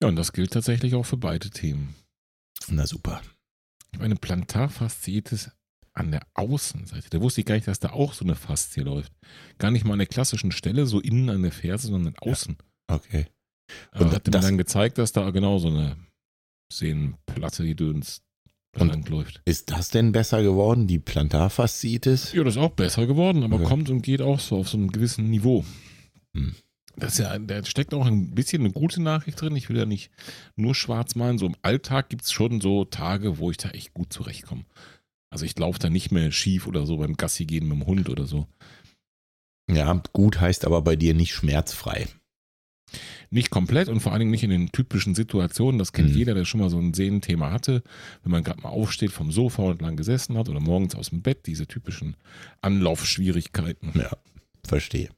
Ja, 0.02 0.10
und 0.10 0.16
das 0.16 0.34
gilt 0.34 0.52
tatsächlich 0.52 0.96
auch 0.96 1.06
für 1.06 1.18
beide 1.18 1.50
Themen. 1.50 1.96
Na 2.68 2.86
super. 2.86 3.22
Ich 3.94 4.00
meine, 4.00 4.16
Plantarfasziitis 4.16 5.52
an 5.94 6.12
der 6.12 6.26
Außenseite. 6.34 7.10
Da 7.10 7.22
wusste 7.22 7.42
ich 7.42 7.46
gar 7.48 7.56
nicht, 7.56 7.68
dass 7.68 7.80
da 7.80 7.90
auch 7.92 8.14
so 8.14 8.24
eine 8.24 8.36
Faszie 8.36 8.82
läuft. 8.82 9.12
Gar 9.58 9.72
nicht 9.72 9.84
mal 9.86 9.94
an 9.94 10.00
der 10.00 10.08
klassischen 10.08 10.52
Stelle, 10.54 10.86
so 10.88 11.00
innen 11.02 11.30
an 11.30 11.44
der 11.44 11.52
Ferse, 11.52 11.88
sondern 11.88 12.16
außen. 12.18 12.58
Okay. 12.88 13.28
Aber 13.92 14.06
Und 14.06 14.12
hat 14.14 14.26
mir 14.26 14.32
dann 14.32 14.58
gezeigt, 14.58 14.98
dass 14.98 15.12
da 15.12 15.30
genau 15.32 15.58
so 15.60 15.68
eine 15.68 15.98
Sehnenplatte, 16.72 17.64
die 17.64 17.76
Döns 17.76 18.22
Und- 18.78 19.10
läuft. 19.10 19.42
Ist 19.46 19.72
das 19.72 19.90
denn 19.90 20.12
besser 20.14 20.42
geworden, 20.44 20.88
die 20.88 21.00
Plantarfasziitis? 21.00 22.32
Ja, 22.34 22.44
das 22.44 22.56
ist 22.56 22.62
auch 22.62 22.72
besser 22.72 23.06
geworden, 23.06 23.44
aber 23.44 23.56
Okay. 23.58 23.66
kommt 23.66 23.90
und 23.90 24.02
geht 24.02 24.22
auch 24.22 24.40
so 24.40 24.58
auf 24.58 24.70
so 24.70 24.78
einem 24.78 24.92
gewissen 24.92 25.30
Niveau. 25.30 25.66
Hm. 26.36 26.56
Das 26.98 27.18
ja, 27.18 27.38
da 27.40 27.64
steckt 27.66 27.94
auch 27.94 28.06
ein 28.06 28.32
bisschen 28.32 28.62
eine 28.64 28.72
gute 28.72 29.02
Nachricht 29.02 29.40
drin. 29.42 29.56
Ich 29.56 29.70
will 29.70 29.78
ja 29.78 29.86
nicht 29.86 30.12
nur 30.56 30.76
schwarz 30.76 31.16
malen. 31.16 31.38
So 31.38 31.46
im 31.46 31.56
Alltag 31.62 32.10
gibt 32.10 32.24
es 32.24 32.32
schon 32.32 32.60
so 32.62 32.86
Tage, 32.86 33.38
wo 33.38 33.50
ich 33.52 33.58
da 33.58 33.70
echt 33.70 33.94
gut 33.94 34.12
zurechtkomme. 34.14 34.66
Also 35.30 35.46
ich 35.46 35.58
laufe 35.58 35.80
da 35.80 35.90
nicht 35.90 36.12
mehr 36.12 36.32
schief 36.32 36.68
oder 36.68 36.86
so 36.86 36.98
beim 36.98 37.16
Gassi 37.16 37.46
gehen 37.46 37.68
mit 37.68 37.78
dem 37.80 37.86
Hund 37.88 38.10
oder 38.10 38.26
so. 38.26 38.48
Ja, 39.70 40.02
gut 40.12 40.42
heißt 40.42 40.66
aber 40.66 40.82
bei 40.82 40.96
dir 40.98 41.14
nicht 41.14 41.34
schmerzfrei. 41.34 42.08
Nicht 43.34 43.50
komplett 43.50 43.88
und 43.88 44.02
vor 44.02 44.12
allen 44.12 44.20
Dingen 44.20 44.32
nicht 44.32 44.44
in 44.44 44.50
den 44.50 44.72
typischen 44.74 45.16
Situationen. 45.16 45.80
Das 45.80 45.94
kennt 45.94 46.10
Mhm. 46.12 46.18
jeder, 46.18 46.34
der 46.34 46.44
schon 46.46 46.60
mal 46.60 46.70
so 46.70 46.78
ein 46.78 46.94
Sehnenthema 46.94 47.50
hatte. 47.50 47.82
Wenn 48.24 48.32
man 48.34 48.44
gerade 48.44 48.62
mal 48.62 48.70
aufsteht 48.70 49.12
vom 49.12 49.32
Sofa 49.32 49.64
und 49.64 49.82
lang 49.82 49.96
gesessen 49.96 50.38
hat 50.38 50.50
oder 50.50 50.60
morgens 50.60 50.96
aus 50.96 51.10
dem 51.12 51.22
Bett, 51.22 51.48
diese 51.48 51.66
typischen 51.66 52.18
Anlaufschwierigkeiten. 52.62 53.92
Ja, 53.96 54.12
verstehe. 54.68 55.10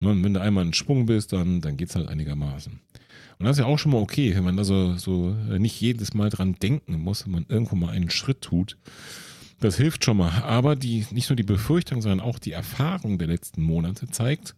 Ne, 0.00 0.10
Und 0.10 0.22
wenn 0.24 0.34
du 0.34 0.40
einmal 0.40 0.66
in 0.66 0.74
Schwung 0.74 1.06
bist, 1.06 1.32
dann, 1.32 1.60
dann 1.60 1.76
geht 1.76 1.88
es 1.88 1.96
halt 1.96 2.08
einigermaßen. 2.08 2.80
Und 3.38 3.46
das 3.46 3.56
ist 3.56 3.60
ja 3.60 3.66
auch 3.66 3.78
schon 3.78 3.92
mal 3.92 3.98
okay, 3.98 4.34
wenn 4.36 4.44
man 4.44 4.56
da 4.56 4.64
so, 4.64 4.96
so 4.96 5.34
äh, 5.50 5.58
nicht 5.58 5.80
jedes 5.80 6.14
Mal 6.14 6.30
dran 6.30 6.54
denken 6.62 7.00
muss, 7.00 7.24
wenn 7.24 7.32
man 7.32 7.46
irgendwo 7.48 7.76
mal 7.76 7.90
einen 7.90 8.10
Schritt 8.10 8.42
tut. 8.42 8.76
Das 9.60 9.76
hilft 9.76 10.04
schon 10.04 10.18
mal. 10.18 10.42
Aber 10.42 10.76
die, 10.76 11.06
nicht 11.10 11.30
nur 11.30 11.36
die 11.36 11.42
Befürchtung, 11.42 12.02
sondern 12.02 12.20
auch 12.20 12.38
die 12.38 12.52
Erfahrung 12.52 13.18
der 13.18 13.28
letzten 13.28 13.62
Monate 13.62 14.06
zeigt, 14.08 14.54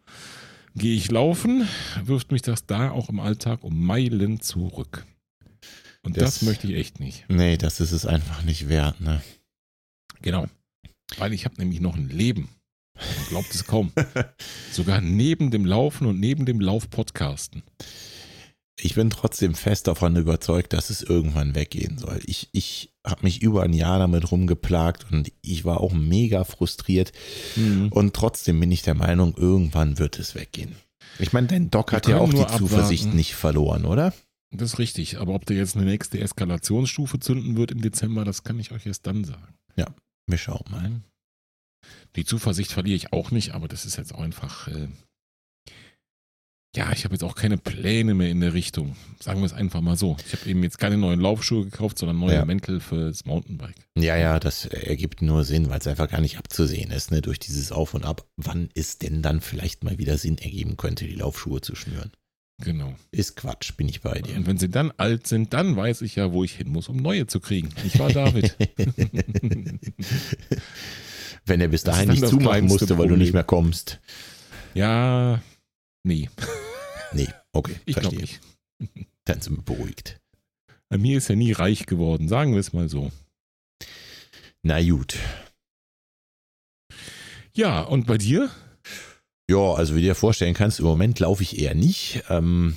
gehe 0.77 0.95
ich 0.97 1.11
laufen, 1.11 1.67
wirft 2.05 2.33
mich 2.33 2.43
das 2.43 2.67
da 2.67 2.91
auch 2.91 3.09
im 3.09 3.21
Alltag 3.21 3.65
um 3.65 3.85
Meilen 3.85 4.41
zurück. 4.41 5.05
Und 6.03 6.17
das, 6.17 6.35
Das- 6.39 6.43
möchte 6.43 6.69
ich 6.69 6.75
echt 6.77 7.01
nicht. 7.01 7.25
Nee, 7.29 7.57
das 7.57 7.81
ist 7.81 7.93
es 7.93 8.07
einfach 8.07 8.43
nicht 8.43 8.69
wert, 8.69 9.01
ne? 9.01 9.23
Genau. 10.23 10.47
Weil 11.19 11.33
ich 11.33 11.45
habe 11.45 11.57
nämlich 11.59 11.81
noch 11.81 11.97
ein 11.97 12.09
Leben. 12.09 12.49
Man 12.95 13.27
glaubt 13.29 13.55
es 13.55 13.65
kaum. 13.67 13.93
Sogar 14.73 15.01
neben 15.01 15.51
dem 15.51 15.65
Laufen 15.67 16.07
und 16.07 16.19
neben 16.21 16.47
dem 16.47 16.61
Lauf-Podcasten. 16.61 17.63
Ich 18.79 18.95
bin 18.95 19.09
trotzdem 19.09 19.55
fest 19.55 19.87
davon 19.87 20.17
überzeugt, 20.17 20.73
dass 20.75 20.91
es 20.91 21.03
irgendwann 21.03 21.55
weggehen 21.55 21.97
soll. 21.97 22.21
Ich, 22.27 22.51
ich 22.53 22.93
habe 23.07 23.23
mich 23.23 23.41
über 23.43 23.63
ein 23.63 23.73
Jahr 23.73 23.99
damit 23.99 24.31
rumgeplagt 24.31 25.07
und 25.11 25.33
ich 25.41 25.65
war 25.65 25.81
auch 25.81 25.95
mega 25.95 26.45
frustriert. 26.45 27.13
Mhm. 27.57 27.89
Und 27.91 28.15
trotzdem 28.15 28.61
bin 28.61 28.71
ich 28.71 28.83
der 28.83 28.95
Meinung, 28.95 29.35
irgendwann 29.37 29.99
wird 29.99 30.19
es 30.19 30.35
weggehen. 30.35 30.77
Ich 31.19 31.33
meine, 31.33 31.47
dein 31.47 31.71
Doc 31.71 31.93
hat 31.93 32.07
ja 32.07 32.19
auch 32.19 32.29
die 32.29 32.37
nur 32.37 32.49
Zuversicht 32.49 33.05
abwarten. 33.05 33.17
nicht 33.17 33.35
verloren, 33.35 33.85
oder? 33.87 34.13
Das 34.51 34.75
ist 34.75 34.79
richtig. 34.79 35.19
Aber 35.19 35.35
ob 35.35 35.47
der 35.47 35.57
jetzt 35.57 35.77
eine 35.77 35.87
nächste 35.87 36.21
Eskalationsstufe 36.21 37.19
zünden 37.19 37.57
wird 37.57 37.71
im 37.71 37.81
Dezember, 37.81 38.25
das 38.25 38.45
kann 38.45 38.61
ich 38.61 38.73
euch 38.73 38.85
erst 38.85 39.07
dann 39.07 39.25
sagen. 39.25 39.57
Wir 40.27 40.39
schauen 40.39 40.65
mal. 40.71 41.03
Die 42.17 42.25
Zuversicht 42.25 42.73
verliere 42.73 42.97
ich 42.97 43.13
auch 43.13 43.31
nicht, 43.31 43.53
aber 43.53 43.69
das 43.69 43.87
ist 43.87 43.97
jetzt 43.97 44.13
auch 44.13 44.21
einfach. 44.21 44.69
Äh 44.69 44.89
ja, 46.77 46.93
ich 46.93 47.05
habe 47.05 47.15
jetzt 47.15 47.25
auch 47.25 47.35
keine 47.35 47.57
Pläne 47.59 48.15
mehr 48.15 48.29
in 48.31 48.41
der 48.41 48.53
Richtung. 48.55 48.97
Sagen 49.19 49.41
wir 49.41 49.47
es 49.47 49.53
einfach 49.53 49.81
mal 49.81 49.97
so. 49.97 50.17
Ich 50.27 50.33
habe 50.39 50.49
eben 50.51 50.63
jetzt 50.63 50.79
keine 50.79 50.99
neuen 50.99 51.21
Laufschuhe 51.21 51.65
gekauft, 51.65 51.99
sondern 51.99 52.19
neue 52.19 52.35
Ja. 52.35 52.45
Mäntel 52.45 52.81
fürs 52.81 53.25
Mountainbike. 53.25 53.75
Ja, 53.97 54.17
ja, 54.17 54.39
das 54.39 54.67
ergibt 54.67 55.23
nur 55.23 55.45
Sinn, 55.45 55.71
weil 55.71 55.79
es 55.79 55.87
einfach 55.87 56.11
gar 56.11 56.21
nicht 56.21 56.39
abzusehen 56.39 56.91
ist, 56.91 57.11
ne, 57.11 57.23
durch 57.23 57.39
dieses 57.39 57.73
Auf 57.73 57.95
und 57.95 58.05
Ab, 58.05 58.27
wann 58.37 58.69
es 58.75 58.99
denn 58.99 59.23
dann 59.23 59.41
vielleicht 59.41 59.85
mal 59.85 59.99
wieder 59.99 60.19
Sinn 60.19 60.39
ergeben 60.39 60.77
könnte, 60.77 61.07
die 61.07 61.15
Laufschuhe 61.15 61.61
zu 61.63 61.75
schnüren. 61.75 62.13
Genau. 62.63 62.95
Ist 63.11 63.37
Quatsch, 63.37 63.77
bin 63.77 63.89
ich 63.89 64.01
bei 64.01 64.21
dir. 64.21 64.35
Und 64.37 64.47
wenn 64.47 64.57
sie 64.59 64.71
dann 64.71 64.91
alt 64.97 65.27
sind, 65.27 65.53
dann 65.53 65.77
weiß 65.77 66.01
ich 66.03 66.17
ja, 66.17 66.33
wo 66.33 66.43
ich 66.45 66.53
hin 66.57 66.69
muss, 66.69 66.89
um 66.89 66.97
neue 66.97 67.27
zu 67.27 67.41
kriegen. 67.41 67.69
Ich 67.85 67.99
war 67.99 68.11
David. 68.11 68.57
Wenn 71.45 71.61
er 71.61 71.69
bis 71.69 71.85
dahin 71.85 72.09
nicht 72.09 72.27
zumachen 72.27 72.65
musste, 72.67 72.89
weil 72.91 72.97
du 72.97 73.03
Problem. 73.11 73.19
nicht 73.19 73.33
mehr 73.35 73.45
kommst. 73.45 74.01
ja, 74.75 75.41
nee, 76.03 76.29
Nee, 77.13 77.29
okay, 77.53 77.77
ich 77.87 77.97
glaube 77.97 78.17
verstehe. 78.17 78.39
nicht. 78.81 79.09
Dann 79.25 79.41
sind 79.41 79.57
wir 79.57 79.63
beruhigt. 79.63 80.21
Bei 80.89 80.99
mir 80.99 81.19
ist 81.19 81.29
er 81.31 81.37
nie 81.37 81.53
reich 81.53 81.87
geworden, 81.87 82.29
sagen 82.29 82.53
wir 82.53 82.61
es 82.61 82.73
mal 82.73 82.89
so. 82.89 83.11
Na 84.63 84.81
gut. 84.83 85.17
Ja, 87.55 87.83
und 87.83 88.07
bei 88.07 88.19
dir? 88.19 88.51
Ja, 89.51 89.75
also 89.75 89.95
wie 89.95 90.01
du 90.01 90.07
dir 90.07 90.15
vorstellen 90.15 90.55
kannst, 90.55 90.79
im 90.81 90.87
Moment 90.87 91.19
laufe 91.21 91.43
ich 91.43 91.59
eher 91.59 91.75
nicht. 91.75 92.23
Ähm, 92.29 92.75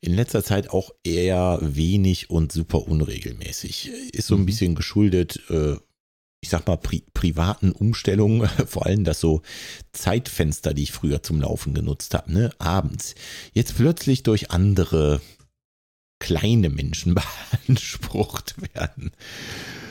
in 0.00 0.14
letzter 0.14 0.42
Zeit 0.42 0.70
auch 0.70 0.90
eher 1.04 1.58
wenig 1.62 2.28
und 2.28 2.52
super 2.52 2.86
unregelmäßig. 2.88 3.88
Ist 4.12 4.26
so 4.26 4.34
ein 4.34 4.42
Mhm. 4.42 4.46
bisschen 4.46 4.74
geschuldet, 4.74 5.40
äh, 5.48 5.76
ich 6.42 6.50
sag 6.50 6.66
mal, 6.66 6.76
pri 6.76 7.04
privaten 7.14 7.72
Umstellungen, 7.72 8.48
vor 8.66 8.84
allem 8.84 9.04
das 9.04 9.20
so 9.20 9.42
Zeitfenster, 9.92 10.74
die 10.74 10.82
ich 10.82 10.92
früher 10.92 11.22
zum 11.22 11.40
Laufen 11.40 11.72
genutzt 11.72 12.14
habe, 12.14 12.32
ne, 12.32 12.50
abends. 12.58 13.14
Jetzt 13.54 13.76
plötzlich 13.76 14.24
durch 14.24 14.50
andere 14.50 15.22
kleine 16.18 16.68
Menschen 16.68 17.14
beansprucht 17.66 18.56
werden. 18.74 19.12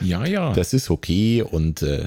Ja, 0.00 0.24
ja. 0.24 0.52
Das 0.52 0.72
ist 0.74 0.90
okay 0.90 1.42
und 1.42 1.82
äh, 1.82 2.06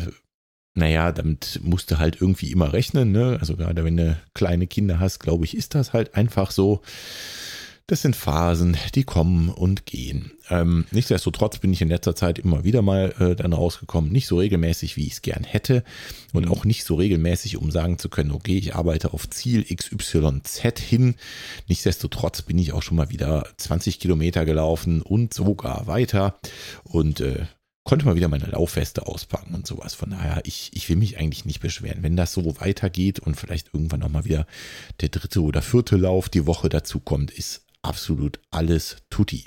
naja, 0.75 1.11
damit 1.11 1.59
musst 1.63 1.89
du 1.89 1.97
halt 1.97 2.21
irgendwie 2.21 2.51
immer 2.51 2.73
rechnen. 2.73 3.11
Ne? 3.11 3.37
Also 3.39 3.55
gerade 3.55 3.83
wenn 3.83 3.97
du 3.97 4.19
kleine 4.33 4.67
Kinder 4.67 4.99
hast, 4.99 5.19
glaube 5.19 5.45
ich, 5.45 5.55
ist 5.55 5.73
das 5.73 5.93
halt 5.93 6.15
einfach 6.15 6.51
so. 6.51 6.81
Das 7.87 8.01
sind 8.01 8.15
Phasen, 8.15 8.75
die 8.95 9.03
kommen 9.03 9.49
und 9.49 9.85
gehen. 9.85 10.31
Ähm, 10.49 10.85
nichtsdestotrotz 10.89 11.59
bin 11.59 11.71
ich 11.71 11.83
in 11.83 11.89
letzter 11.89 12.15
Zeit 12.15 12.39
immer 12.39 12.63
wieder 12.63 12.81
mal 12.81 13.13
äh, 13.19 13.35
dann 13.35 13.53
rausgekommen. 13.53 14.11
Nicht 14.11 14.25
so 14.25 14.39
regelmäßig, 14.39 14.97
wie 14.97 15.05
ich 15.05 15.13
es 15.13 15.21
gern 15.21 15.43
hätte. 15.43 15.83
Und 16.33 16.45
Mhm. 16.45 16.51
auch 16.51 16.65
nicht 16.65 16.83
so 16.83 16.95
regelmäßig, 16.95 17.57
um 17.57 17.69
sagen 17.69 17.99
zu 17.99 18.09
können, 18.09 18.31
okay, 18.31 18.57
ich 18.57 18.73
arbeite 18.73 19.13
auf 19.13 19.29
Ziel 19.29 19.63
XYZ 19.63 20.79
hin. 20.79 21.13
Nichtsdestotrotz 21.67 22.41
bin 22.41 22.57
ich 22.57 22.73
auch 22.73 22.81
schon 22.81 22.97
mal 22.97 23.11
wieder 23.11 23.47
20 23.57 23.99
Kilometer 23.99 24.45
gelaufen 24.45 25.03
und 25.03 25.35
sogar 25.35 25.85
weiter. 25.85 26.39
Und 26.85 27.19
äh, 27.19 27.45
konnte 27.83 28.07
mal 28.07 28.15
wieder 28.15 28.29
meine 28.29 28.47
Laufweste 28.47 29.05
auspacken 29.05 29.53
und 29.53 29.67
sowas. 29.67 29.93
Von 29.93 30.09
daher, 30.09 30.41
ich, 30.45 30.71
ich 30.73 30.89
will 30.89 30.95
mich 30.95 31.19
eigentlich 31.19 31.45
nicht 31.45 31.59
beschweren. 31.59 32.01
Wenn 32.01 32.17
das 32.17 32.33
so 32.33 32.59
weitergeht 32.59 33.19
und 33.19 33.35
vielleicht 33.35 33.75
irgendwann 33.75 33.99
noch 33.99 34.09
mal 34.09 34.25
wieder 34.25 34.47
der 35.01 35.09
dritte 35.09 35.43
oder 35.43 35.61
vierte 35.61 35.97
Lauf 35.97 36.29
die 36.29 36.47
Woche 36.47 36.67
dazu 36.67 36.99
kommt, 36.99 37.29
ist 37.29 37.64
absolut 37.85 38.39
alles 38.51 38.97
tutti. 39.09 39.45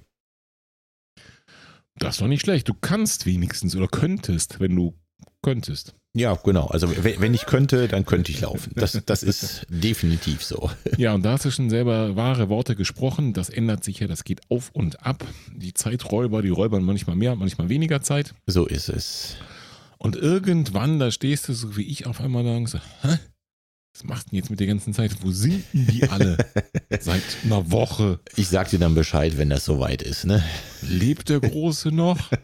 Das 1.97 2.14
ist 2.14 2.21
doch 2.21 2.28
nicht 2.28 2.42
schlecht. 2.42 2.68
Du 2.68 2.75
kannst 2.75 3.26
wenigstens 3.26 3.75
oder 3.75 3.88
könntest, 3.88 4.61
wenn 4.61 4.76
du 4.76 4.95
könntest. 5.42 5.95
Ja, 6.14 6.35
genau. 6.35 6.66
Also 6.66 6.88
wenn 7.04 7.35
ich 7.35 7.47
könnte, 7.47 7.87
dann 7.87 8.04
könnte 8.04 8.33
ich 8.33 8.40
laufen. 8.40 8.73
Das, 8.75 9.00
das 9.04 9.23
ist 9.23 9.66
definitiv 9.68 10.42
so. 10.42 10.71
Ja, 10.97 11.14
und 11.14 11.23
da 11.25 11.33
hast 11.33 11.45
du 11.45 11.50
schon 11.50 11.71
selber 11.71 12.16
wahre 12.16 12.49
Worte 12.49 12.75
gesprochen. 12.76 13.35
Das 13.35 13.50
ändert 13.50 13.85
sich 13.85 14.00
ja, 14.00 14.07
das 14.07 14.25
geht 14.25 14.40
auf 14.49 14.71
und 14.73 15.04
ab. 15.04 15.25
Die 15.54 15.75
Zeiträuber, 15.75 16.42
die 16.42 16.49
räubern 16.49 16.83
manchmal 16.83 17.14
mehr, 17.14 17.37
manchmal 17.37 17.68
weniger 17.68 18.00
Zeit. 18.00 18.35
So 18.47 18.66
ist 18.66 18.88
es. 18.88 19.37
Und 19.99 20.16
irgendwann, 20.16 20.99
da 20.99 21.11
stehst 21.11 21.49
du 21.49 21.52
so 21.52 21.76
wie 21.76 21.83
ich 21.83 22.07
auf 22.07 22.21
einmal 22.21 22.45
da 22.45 22.57
und 22.57 22.68
so, 22.68 22.78
hä? 23.02 23.18
Was 23.99 24.05
machst 24.05 24.26
du 24.26 24.31
denn 24.31 24.37
jetzt 24.37 24.50
mit 24.50 24.61
der 24.61 24.69
ganzen 24.69 24.95
Zeit? 24.95 25.11
Wo 25.23 25.33
sind 25.33 25.64
denn 25.73 25.87
die 25.88 26.09
alle? 26.09 26.37
Seit 27.00 27.21
einer 27.45 27.69
Woche. 27.73 28.21
Ich 28.37 28.47
sag 28.49 28.71
dir 28.71 28.78
dann 28.78 28.95
Bescheid, 28.95 29.37
wenn 29.38 29.50
das 29.50 29.64
soweit 29.64 30.02
ist. 30.02 30.25
Ne? 30.25 30.40
Lebt 30.82 31.28
der 31.28 31.40
Große 31.40 31.90
noch? 31.90 32.18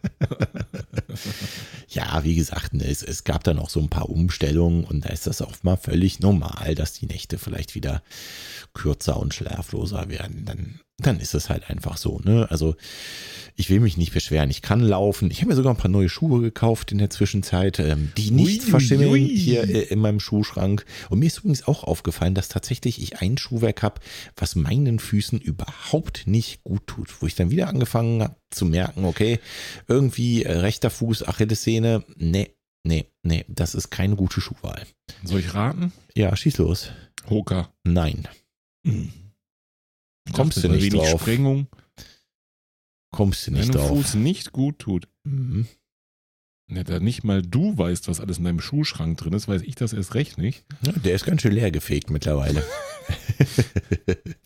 Ja, 1.89 2.25
wie 2.25 2.35
gesagt, 2.35 2.75
ne, 2.75 2.85
es, 2.85 3.03
es 3.03 3.23
gab 3.23 3.45
dann 3.45 3.59
auch 3.59 3.71
so 3.71 3.79
ein 3.81 3.89
paar 3.89 4.11
Umstellungen 4.11 4.85
und 4.85 5.05
da 5.05 5.11
ist 5.11 5.29
das 5.29 5.41
auch 5.41 5.53
mal 5.63 5.77
völlig 5.77 6.19
normal, 6.19 6.75
dass 6.75 6.93
die 6.93 7.07
Nächte 7.07 7.39
vielleicht 7.39 7.75
wieder 7.77 8.03
kürzer 8.73 9.21
und 9.21 9.33
schlafloser 9.33 10.09
werden. 10.09 10.45
Dann, 10.45 10.81
dann 10.99 11.21
ist 11.21 11.35
es 11.35 11.49
halt 11.49 11.71
einfach 11.71 11.97
so. 11.97 12.21
Ne? 12.25 12.51
Also 12.51 12.75
ich 13.55 13.71
will 13.71 13.79
mich 13.79 13.97
nicht 13.97 14.13
beschweren. 14.13 14.51
Ich 14.51 14.63
kann 14.63 14.81
laufen. 14.81 15.31
Ich 15.31 15.39
habe 15.39 15.51
mir 15.51 15.55
sogar 15.55 15.73
ein 15.73 15.79
paar 15.79 15.91
neue 15.91 16.09
Schuhe 16.09 16.41
gekauft 16.41 16.91
in 16.91 16.99
der 16.99 17.11
Zwischenzeit, 17.11 17.79
ähm, 17.79 18.11
die 18.17 18.33
nicht 18.33 18.65
Ui, 18.65 18.71
verschimmeln 18.71 19.13
ui. 19.13 19.29
hier 19.29 19.63
äh, 19.63 19.83
in 19.85 20.01
meinem 20.01 20.19
Schuhschrank. 20.19 20.85
Und 21.11 21.21
mir 21.21 21.27
ist 21.27 21.39
übrigens 21.39 21.69
auch 21.69 21.85
aufgefallen, 21.85 22.35
dass 22.35 22.49
tatsächlich 22.49 23.01
ich 23.01 23.21
ein 23.21 23.39
Schuhwerk 23.39 23.83
habe, 23.85 24.01
was 24.37 24.57
meinen 24.57 24.99
Füßen 24.99 25.39
überhaupt 25.39 26.27
nicht 26.27 26.65
gut 26.65 26.87
tut. 26.89 27.23
Wo 27.23 27.27
ich 27.27 27.37
dann 27.37 27.53
wieder 27.53 27.69
angefangen 27.69 28.24
habe 28.25 28.37
zu 28.51 28.65
merken, 28.67 29.05
okay, 29.05 29.39
irgendwie 29.87 30.43
äh, 30.43 30.59
rechter 30.59 30.91
Fuß, 30.91 31.27
Achillessehne, 31.29 32.05
nee, 32.17 32.55
nee, 32.85 33.07
nee, 33.23 33.45
das 33.49 33.75
ist 33.75 33.91
keine 33.91 34.17
gute 34.17 34.41
Schuhwahl. 34.41 34.87
Soll 35.23 35.41
ich 35.41 35.55
raten? 35.55 35.93
Ja, 36.17 36.35
schieß 36.35 36.59
los. 36.59 36.91
Hoka. 37.29 37.73
Nein, 37.85 38.29
Ich 38.83 40.33
Kommst 40.33 40.63
du 40.63 40.69
nicht 40.69 40.93
wenig 40.93 41.09
drauf. 41.09 41.21
Sprengung 41.21 41.69
kommst 43.11 43.47
du 43.47 43.53
nicht 43.53 43.69
deinem 43.69 43.73
drauf. 43.73 43.89
Fuß 43.89 44.15
nicht 44.17 44.53
gut 44.53 44.79
tut. 44.81 45.09
Mhm. 45.25 45.67
Ja, 46.71 46.83
da 46.83 46.99
nicht 46.99 47.25
mal 47.25 47.43
du 47.43 47.77
weißt, 47.77 48.09
was 48.09 48.21
alles 48.21 48.39
in 48.39 48.45
deinem 48.45 48.61
Schuhschrank 48.61 49.19
drin 49.19 49.35
ist, 49.35 49.49
weiß 49.49 49.63
ich 49.63 49.75
das 49.75 49.93
erst 49.93 50.15
recht 50.15 50.39
nicht. 50.39 50.65
Ja, 50.85 50.93
der 50.93 51.15
ist 51.15 51.27
ganz 51.27 51.43
schön 51.43 51.53
leer 51.53 51.71
gefegt 51.71 52.11
mittlerweile. 52.11 52.63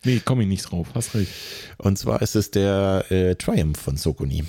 Nee, 0.05 0.19
komme 0.23 0.43
ich 0.43 0.47
nicht 0.49 0.63
drauf. 0.63 0.87
Hast 0.95 1.13
recht. 1.15 1.31
Und 1.77 1.97
zwar 1.97 2.21
ist 2.21 2.35
es 2.35 2.51
der 2.51 3.05
äh, 3.09 3.35
Triumph 3.35 3.77
von 3.79 3.97
Sokoni. 3.97 4.43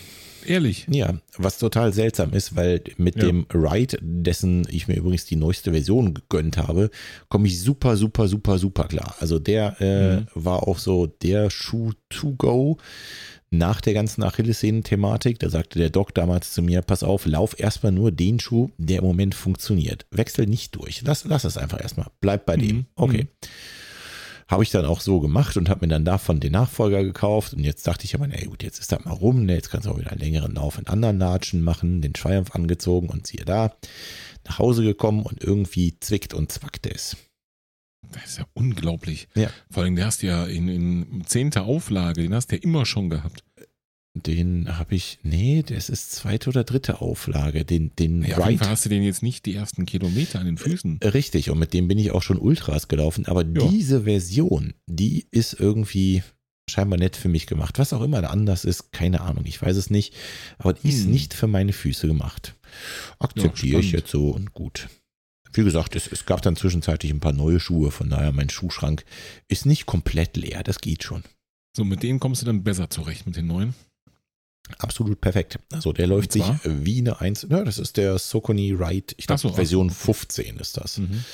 Ehrlich. 0.47 0.87
Ja, 0.89 1.15
was 1.37 1.59
total 1.59 1.93
seltsam 1.93 2.33
ist, 2.33 2.57
weil 2.57 2.83
mit 2.97 3.17
Ja. 3.17 3.27
dem 3.27 3.47
Ride, 3.53 3.99
dessen 4.01 4.67
ich 4.71 4.89
mir 4.89 4.97
übrigens 4.97 5.27
die 5.27 5.37
neueste 5.37 5.73
Version 5.73 6.15
gegönnt 6.15 6.57
habe, 6.57 6.91
komme 7.29 7.47
ich 7.49 7.61
super, 7.61 7.97
super, 7.97 8.27
super, 8.27 8.59
super 8.59 8.85
klar. 8.85 9.15
Also 9.21 9.39
der 9.39 9.77
äh, 9.81 10.17
Mhm. 10.21 10.27
war 10.35 10.67
auch 10.67 10.79
so 10.79 11.07
der 11.07 11.51
Schuh 11.51 11.93
to 12.09 12.33
go 12.39 12.79
nach 13.51 13.81
der 13.81 13.95
ganzen 13.95 14.23
Achillessehnen-Thematik. 14.23 15.39
Da 15.39 15.51
sagte 15.51 15.79
der 15.79 15.91
Doc 15.91 16.15
damals 16.15 16.53
zu 16.53 16.63
mir, 16.63 16.83
pass 16.83 17.03
auf, 17.03 17.27
lauf 17.27 17.59
erstmal 17.59 17.93
nur 17.93 18.13
den 18.13 18.39
Schuh, 18.41 18.71
der 18.79 18.99
im 18.99 19.05
Moment 19.05 19.35
funktioniert. 19.35 20.07
Wechsel 20.11 20.47
nicht 20.47 20.77
durch. 20.77 21.03
Lass, 21.03 21.25
lass 21.25 21.45
es 21.45 21.59
einfach 21.59 21.81
erstmal. 21.81 22.07
Bleib 22.21 22.47
bei 22.47 22.57
dem. 22.57 22.77
Mhm. 22.77 22.87
Okay. 22.95 23.25
Mhm. 23.25 23.49
Habe 24.49 24.65
ich 24.65 24.71
dann 24.71 24.85
auch 24.85 25.01
so 25.01 25.21
gemacht 25.21 25.57
und 25.57 25.69
habe 25.69 25.87
mir 25.87 25.93
dann 25.93 26.05
davon 26.05 26.41
den 26.41 26.53
Nachfolger 26.53 27.05
gekauft. 27.05 27.55
Und 27.55 27.63
jetzt 27.63 27.87
dachte 27.87 28.05
ich 28.05 28.15
aber, 28.17 28.27
na 28.27 28.45
gut, 28.45 28.65
jetzt 28.65 28.81
ist 28.81 28.91
das 28.91 29.05
mal 29.05 29.13
rum. 29.13 29.45
Ne? 29.45 29.55
Jetzt 29.55 29.71
kannst 29.71 29.87
du 29.87 29.93
auch 29.93 29.99
wieder 29.99 30.11
einen 30.11 30.21
längeren 30.21 30.55
Lauf 30.55 30.79
in 30.79 30.89
anderen 30.89 31.19
Latschen 31.19 31.63
machen, 31.63 32.03
den 32.03 32.15
Triumph 32.15 32.55
angezogen 32.55 33.09
und 33.09 33.29
siehe 33.29 33.45
da, 33.45 33.77
nach 34.49 34.59
Hause 34.59 34.83
gekommen 34.83 35.23
und 35.23 35.43
irgendwie 35.43 35.99
zwickt 36.01 36.35
und 36.35 36.51
zwackt 36.51 36.87
es. 36.87 37.17
Das 38.13 38.25
ist 38.27 38.39
ja 38.39 38.47
unglaublich. 38.55 39.29
Ja. 39.37 39.51
Vor 39.71 39.83
allem, 39.85 39.97
der 39.97 40.07
hast 40.07 40.23
du 40.23 40.27
ja 40.27 40.45
in, 40.47 40.69
in 40.69 41.25
zehnter 41.27 41.65
Auflage, 41.65 42.23
den 42.23 42.35
hast 42.35 42.51
du 42.51 42.57
ja 42.57 42.63
immer 42.63 42.85
schon 42.87 43.11
gehabt. 43.11 43.45
Den 44.15 44.77
habe 44.77 44.97
ich, 44.97 45.21
nee, 45.23 45.63
das 45.65 45.89
ist 45.89 46.11
zweite 46.11 46.51
oder 46.51 46.65
dritte 46.65 47.01
Auflage. 47.01 47.65
Den, 47.65 47.95
den 47.95 48.25
Ja, 48.25 48.39
Ride. 48.45 48.69
hast 48.69 48.85
du 48.85 48.89
den 48.89 49.05
jetzt 49.05 49.23
nicht 49.23 49.47
die 49.47 49.55
ersten 49.55 49.87
Kilometer 49.87 50.41
an 50.41 50.47
den 50.47 50.59
Füßen. 50.59 50.99
Richtig, 51.05 51.51
und 51.51 51.59
mit 51.61 51.73
dem 51.73 51.87
bin 51.87 51.97
ich 51.99 52.11
auch 52.11 52.23
schon 52.23 52.39
Ultras 52.39 52.89
gelaufen. 52.89 53.27
Aber 53.27 53.45
Ja. 53.45 53.69
diese 53.69 54.03
Version, 54.03 54.75
die 54.87 55.27
ist 55.31 55.55
irgendwie 55.61 56.25
scheinbar 56.69 56.99
nett 56.99 57.15
für 57.15 57.29
mich 57.29 57.47
gemacht. 57.47 57.79
Was 57.79 57.93
auch 57.93 58.03
immer 58.03 58.29
anders 58.29 58.65
ist, 58.65 58.91
keine 58.93 59.21
Ahnung, 59.21 59.45
ich 59.47 59.63
weiß 59.63 59.77
es 59.77 59.91
nicht. 59.91 60.15
Aber 60.59 60.73
die 60.73 60.89
ist 60.89 61.05
Hm. 61.05 61.13
nicht 61.13 61.33
für 61.33 61.47
meine 61.47 61.73
Füße 61.73 62.09
gemacht. 62.09 62.57
Akzeptiere 63.21 63.79
ich 63.81 63.87
spannend. 63.89 63.93
jetzt 63.93 64.11
so 64.11 64.31
und 64.31 64.53
gut. 64.55 64.89
Wie 65.53 65.65
gesagt, 65.65 65.97
es, 65.97 66.07
es 66.07 66.27
gab 66.27 66.43
dann 66.43 66.57
zwischenzeitlich 66.57 67.13
ein 67.13 67.21
paar 67.21 67.33
neue 67.33 67.61
Schuhe, 67.61 67.91
von 67.91 68.09
daher 68.11 68.33
mein 68.33 68.51
Schuhschrank 68.51 69.05
ist 69.49 69.67
nicht 69.67 69.87
komplett 69.87 70.37
leer, 70.37 70.63
das 70.63 70.81
geht 70.81 71.03
schon. 71.03 71.23
So, 71.77 71.85
mit 71.85 72.03
denen 72.03 72.21
kommst 72.21 72.43
du 72.43 72.47
dann 72.47 72.63
besser 72.63 72.91
zurecht, 72.91 73.27
mit 73.27 73.37
den 73.37 73.47
neuen. 73.47 73.75
Absolut 74.79 75.21
perfekt. 75.21 75.59
Also 75.73 75.93
der 75.93 76.07
läuft 76.07 76.33
sich 76.33 76.45
wie 76.65 76.99
eine 76.99 77.21
Eins. 77.21 77.47
Ja, 77.49 77.65
das 77.65 77.79
ist 77.79 77.97
der 77.97 78.19
Sokoni 78.19 78.73
Ride, 78.73 79.15
ich 79.17 79.27
glaube 79.27 79.41
so, 79.41 79.53
Version 79.53 79.89
ach. 79.91 79.97
15 79.97 80.57
ist 80.59 80.77
das. 80.77 80.99
Mhm. 80.99 81.25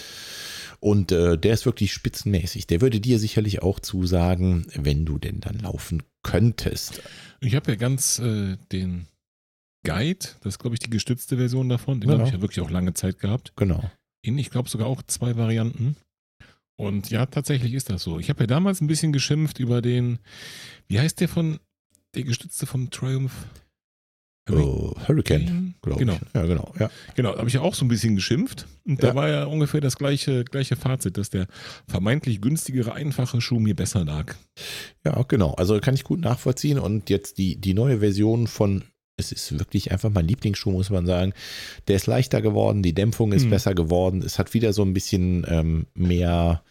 Und 0.81 1.11
äh, 1.13 1.37
der 1.39 1.55
ist 1.55 1.65
wirklich 1.67 1.93
spitzenmäßig. 1.93 2.67
Der 2.67 2.81
würde 2.81 3.01
dir 3.01 3.19
sicherlich 3.19 3.63
auch 3.63 3.81
zusagen, 3.81 4.67
wenn 4.75 5.05
du 5.07 5.19
denn 5.19 5.41
dann 5.41 5.59
laufen 5.59 6.03
könntest. 6.23 7.03
Ich 7.41 7.55
habe 7.55 7.71
ja 7.73 7.77
ganz 7.77 8.19
äh, 8.19 8.57
den 8.73 9.07
Guide, 9.85 10.27
das 10.43 10.55
ist, 10.55 10.59
glaube 10.59 10.75
ich, 10.75 10.81
die 10.81 10.91
gestützte 10.91 11.37
Version 11.37 11.69
davon. 11.69 12.01
Den 12.01 12.09
Genau. 12.09 12.19
habe 12.21 12.29
ich 12.29 12.35
ja 12.35 12.41
wirklich 12.41 12.61
auch 12.61 12.71
lange 12.71 12.93
Zeit 12.95 13.19
gehabt. 13.19 13.53
Genau. 13.57 13.91
In, 14.27 14.39
ich 14.39 14.51
glaube, 14.51 14.69
sogar 14.69 14.87
auch 14.89 15.03
zwei 15.03 15.37
Varianten. 15.37 15.97
Und 16.79 17.11
ja, 17.11 17.25
tatsächlich 17.27 17.73
ist 17.73 17.89
das 17.91 18.03
so. 18.03 18.19
Ich 18.19 18.29
habe 18.29 18.41
ja 18.41 18.47
damals 18.47 18.81
ein 18.81 18.87
bisschen 18.87 19.13
geschimpft 19.13 19.61
über 19.61 19.81
den, 19.81 20.19
wie 20.89 21.01
heißt 21.01 21.21
der 21.21 21.29
von, 21.29 21.59
der 22.15 22.25
gestützte 22.25 22.67
vom 22.67 22.91
Triumph? 22.91 23.47
Oh, 24.49 24.95
Hurricane, 25.09 25.75
glaube 25.83 25.99
Genau. 25.99 26.13
ich. 26.15 26.35
Ja, 26.35 26.43
genau. 26.47 26.73
Ja. 26.79 26.89
Genau, 27.17 27.33
da 27.33 27.39
habe 27.39 27.49
ich 27.49 27.55
ja 27.55 27.63
auch 27.63 27.75
so 27.75 27.85
ein 27.85 27.89
bisschen 27.89 28.15
geschimpft. 28.15 28.67
Und 28.85 29.03
Ja. 29.03 29.09
da 29.09 29.15
war 29.17 29.29
ja 29.29 29.45
ungefähr 29.45 29.81
das 29.81 29.97
gleiche, 29.97 30.45
gleiche 30.45 30.77
Fazit, 30.77 31.17
dass 31.17 31.31
der 31.31 31.49
vermeintlich 31.89 32.41
günstigere, 32.41 32.93
einfache 32.95 33.41
Schuh 33.41 33.59
mir 33.59 33.75
besser 33.75 34.05
lag. 34.05 34.37
ja, 35.05 35.21
genau. 35.25 35.55
Also 35.55 35.81
kann 35.81 35.95
ich 35.95 36.05
gut 36.05 36.21
nachvollziehen. 36.21 36.79
Und 36.79 37.11
jetzt 37.11 37.39
die, 37.39 37.57
die 37.61 37.75
neue 37.75 37.99
Version 38.01 38.47
von, 38.47 38.85
es 39.19 39.33
ist 39.33 39.59
wirklich 39.59 39.93
einfach 39.93 40.11
mein 40.11 40.29
Lieblingsschuh, 40.29 40.71
muss 40.71 40.91
man 40.91 41.07
sagen. 41.07 41.33
Der 41.89 41.97
ist 41.97 42.07
leichter 42.07 42.43
geworden, 42.43 42.83
die 42.83 42.93
Dämpfung 42.95 43.33
ist 43.33 43.45
Hm. 43.45 43.51
besser 43.51 43.75
geworden. 43.75 44.23
Es 44.23 44.39
hat 44.39 44.53
wieder 44.55 44.73
so 44.73 44.83
ein 44.83 44.93
bisschen 44.93 45.47
ähm, 45.49 45.87
mehr 45.95 46.63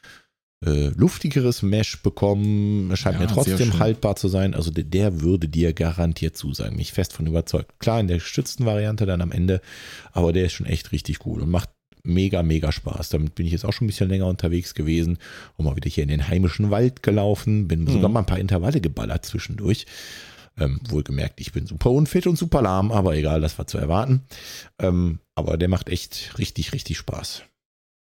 äh, 0.65 0.87
luftigeres 0.95 1.63
Mesh 1.63 2.01
bekommen. 2.03 2.91
Es 2.91 2.99
scheint 2.99 3.15
Ja, 3.15 3.21
mir 3.21 3.27
trotzdem 3.27 3.79
haltbar 3.79 4.15
zu 4.15 4.27
sein. 4.27 4.53
Also 4.53 4.71
der, 4.71 4.83
der 4.83 5.21
würde 5.21 5.47
dir 5.47 5.73
garantiert 5.73 6.37
zusagen. 6.37 6.77
Mich 6.77 6.93
fest 6.93 7.13
von 7.13 7.25
überzeugt. 7.25 7.79
Klar, 7.79 7.99
in 7.99 8.07
der 8.07 8.17
gestützten 8.17 8.65
Variante 8.65 9.05
dann 9.05 9.21
am 9.21 9.31
Ende, 9.31 9.59
aber 10.11 10.31
der 10.31 10.45
ist 10.45 10.53
schon 10.53 10.67
echt 10.67 10.91
richtig 10.91 11.19
gut 11.19 11.41
und 11.41 11.49
macht 11.49 11.69
mega, 12.03 12.43
mega 12.43 12.71
Spaß. 12.71 13.09
Damit 13.09 13.33
bin 13.33 13.47
ich 13.47 13.51
jetzt 13.53 13.65
auch 13.65 13.73
schon 13.73 13.85
ein 13.85 13.87
bisschen 13.89 14.09
länger 14.09 14.27
unterwegs 14.27 14.75
gewesen 14.75 15.17
und 15.57 15.65
mal 15.65 15.75
wieder 15.75 15.89
hier 15.89 16.03
in 16.03 16.09
den 16.09 16.27
heimischen 16.27 16.69
Wald 16.69 17.01
gelaufen. 17.01 17.67
Bin 17.67 17.85
Mhm. 17.85 17.89
sogar 17.89 18.09
mal 18.09 18.19
ein 18.19 18.25
paar 18.27 18.39
Intervalle 18.39 18.81
geballert 18.81 19.25
zwischendurch. 19.25 19.87
Ähm, 20.57 20.79
wohlgemerkt, 20.87 21.41
ich 21.41 21.51
bin 21.51 21.67
super 21.67 21.91
unfit 21.91 22.27
und 22.27 22.37
super 22.37 22.61
lahm, 22.61 22.91
aber 22.91 23.15
egal, 23.15 23.41
das 23.41 23.57
war 23.57 23.67
zu 23.67 23.77
erwarten. 23.77 24.23
Ähm, 24.79 25.19
aber 25.35 25.57
der 25.57 25.67
macht 25.67 25.89
echt 25.89 26.37
richtig, 26.37 26.71
richtig 26.71 26.97
Spaß. 26.97 27.43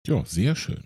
Ja, 0.08 0.24
sehr 0.26 0.56
schön. 0.56 0.84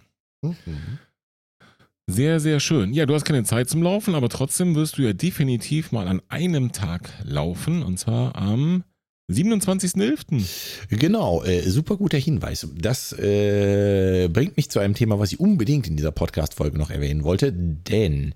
Sehr, 2.09 2.39
sehr 2.39 2.61
schön. 2.61 2.93
Ja, 2.93 3.05
du 3.05 3.13
hast 3.13 3.25
keine 3.25 3.43
Zeit 3.43 3.69
zum 3.69 3.83
Laufen, 3.83 4.15
aber 4.15 4.29
trotzdem 4.29 4.75
wirst 4.75 4.97
du 4.97 5.01
ja 5.01 5.11
definitiv 5.11 5.91
mal 5.91 6.07
an 6.07 6.21
einem 6.29 6.71
Tag 6.71 7.09
laufen 7.23 7.83
und 7.83 7.97
zwar 7.97 8.35
am 8.37 8.83
27.11. 9.29 10.45
Genau, 10.89 11.43
äh, 11.43 11.69
super 11.69 11.97
guter 11.97 12.17
Hinweis. 12.17 12.65
Das 12.73 13.11
äh, 13.11 14.29
bringt 14.31 14.55
mich 14.55 14.69
zu 14.69 14.79
einem 14.79 14.93
Thema, 14.93 15.19
was 15.19 15.33
ich 15.33 15.39
unbedingt 15.41 15.85
in 15.87 15.97
dieser 15.97 16.13
Podcast-Folge 16.13 16.77
noch 16.77 16.91
erwähnen 16.91 17.25
wollte, 17.25 17.51
denn 17.51 18.33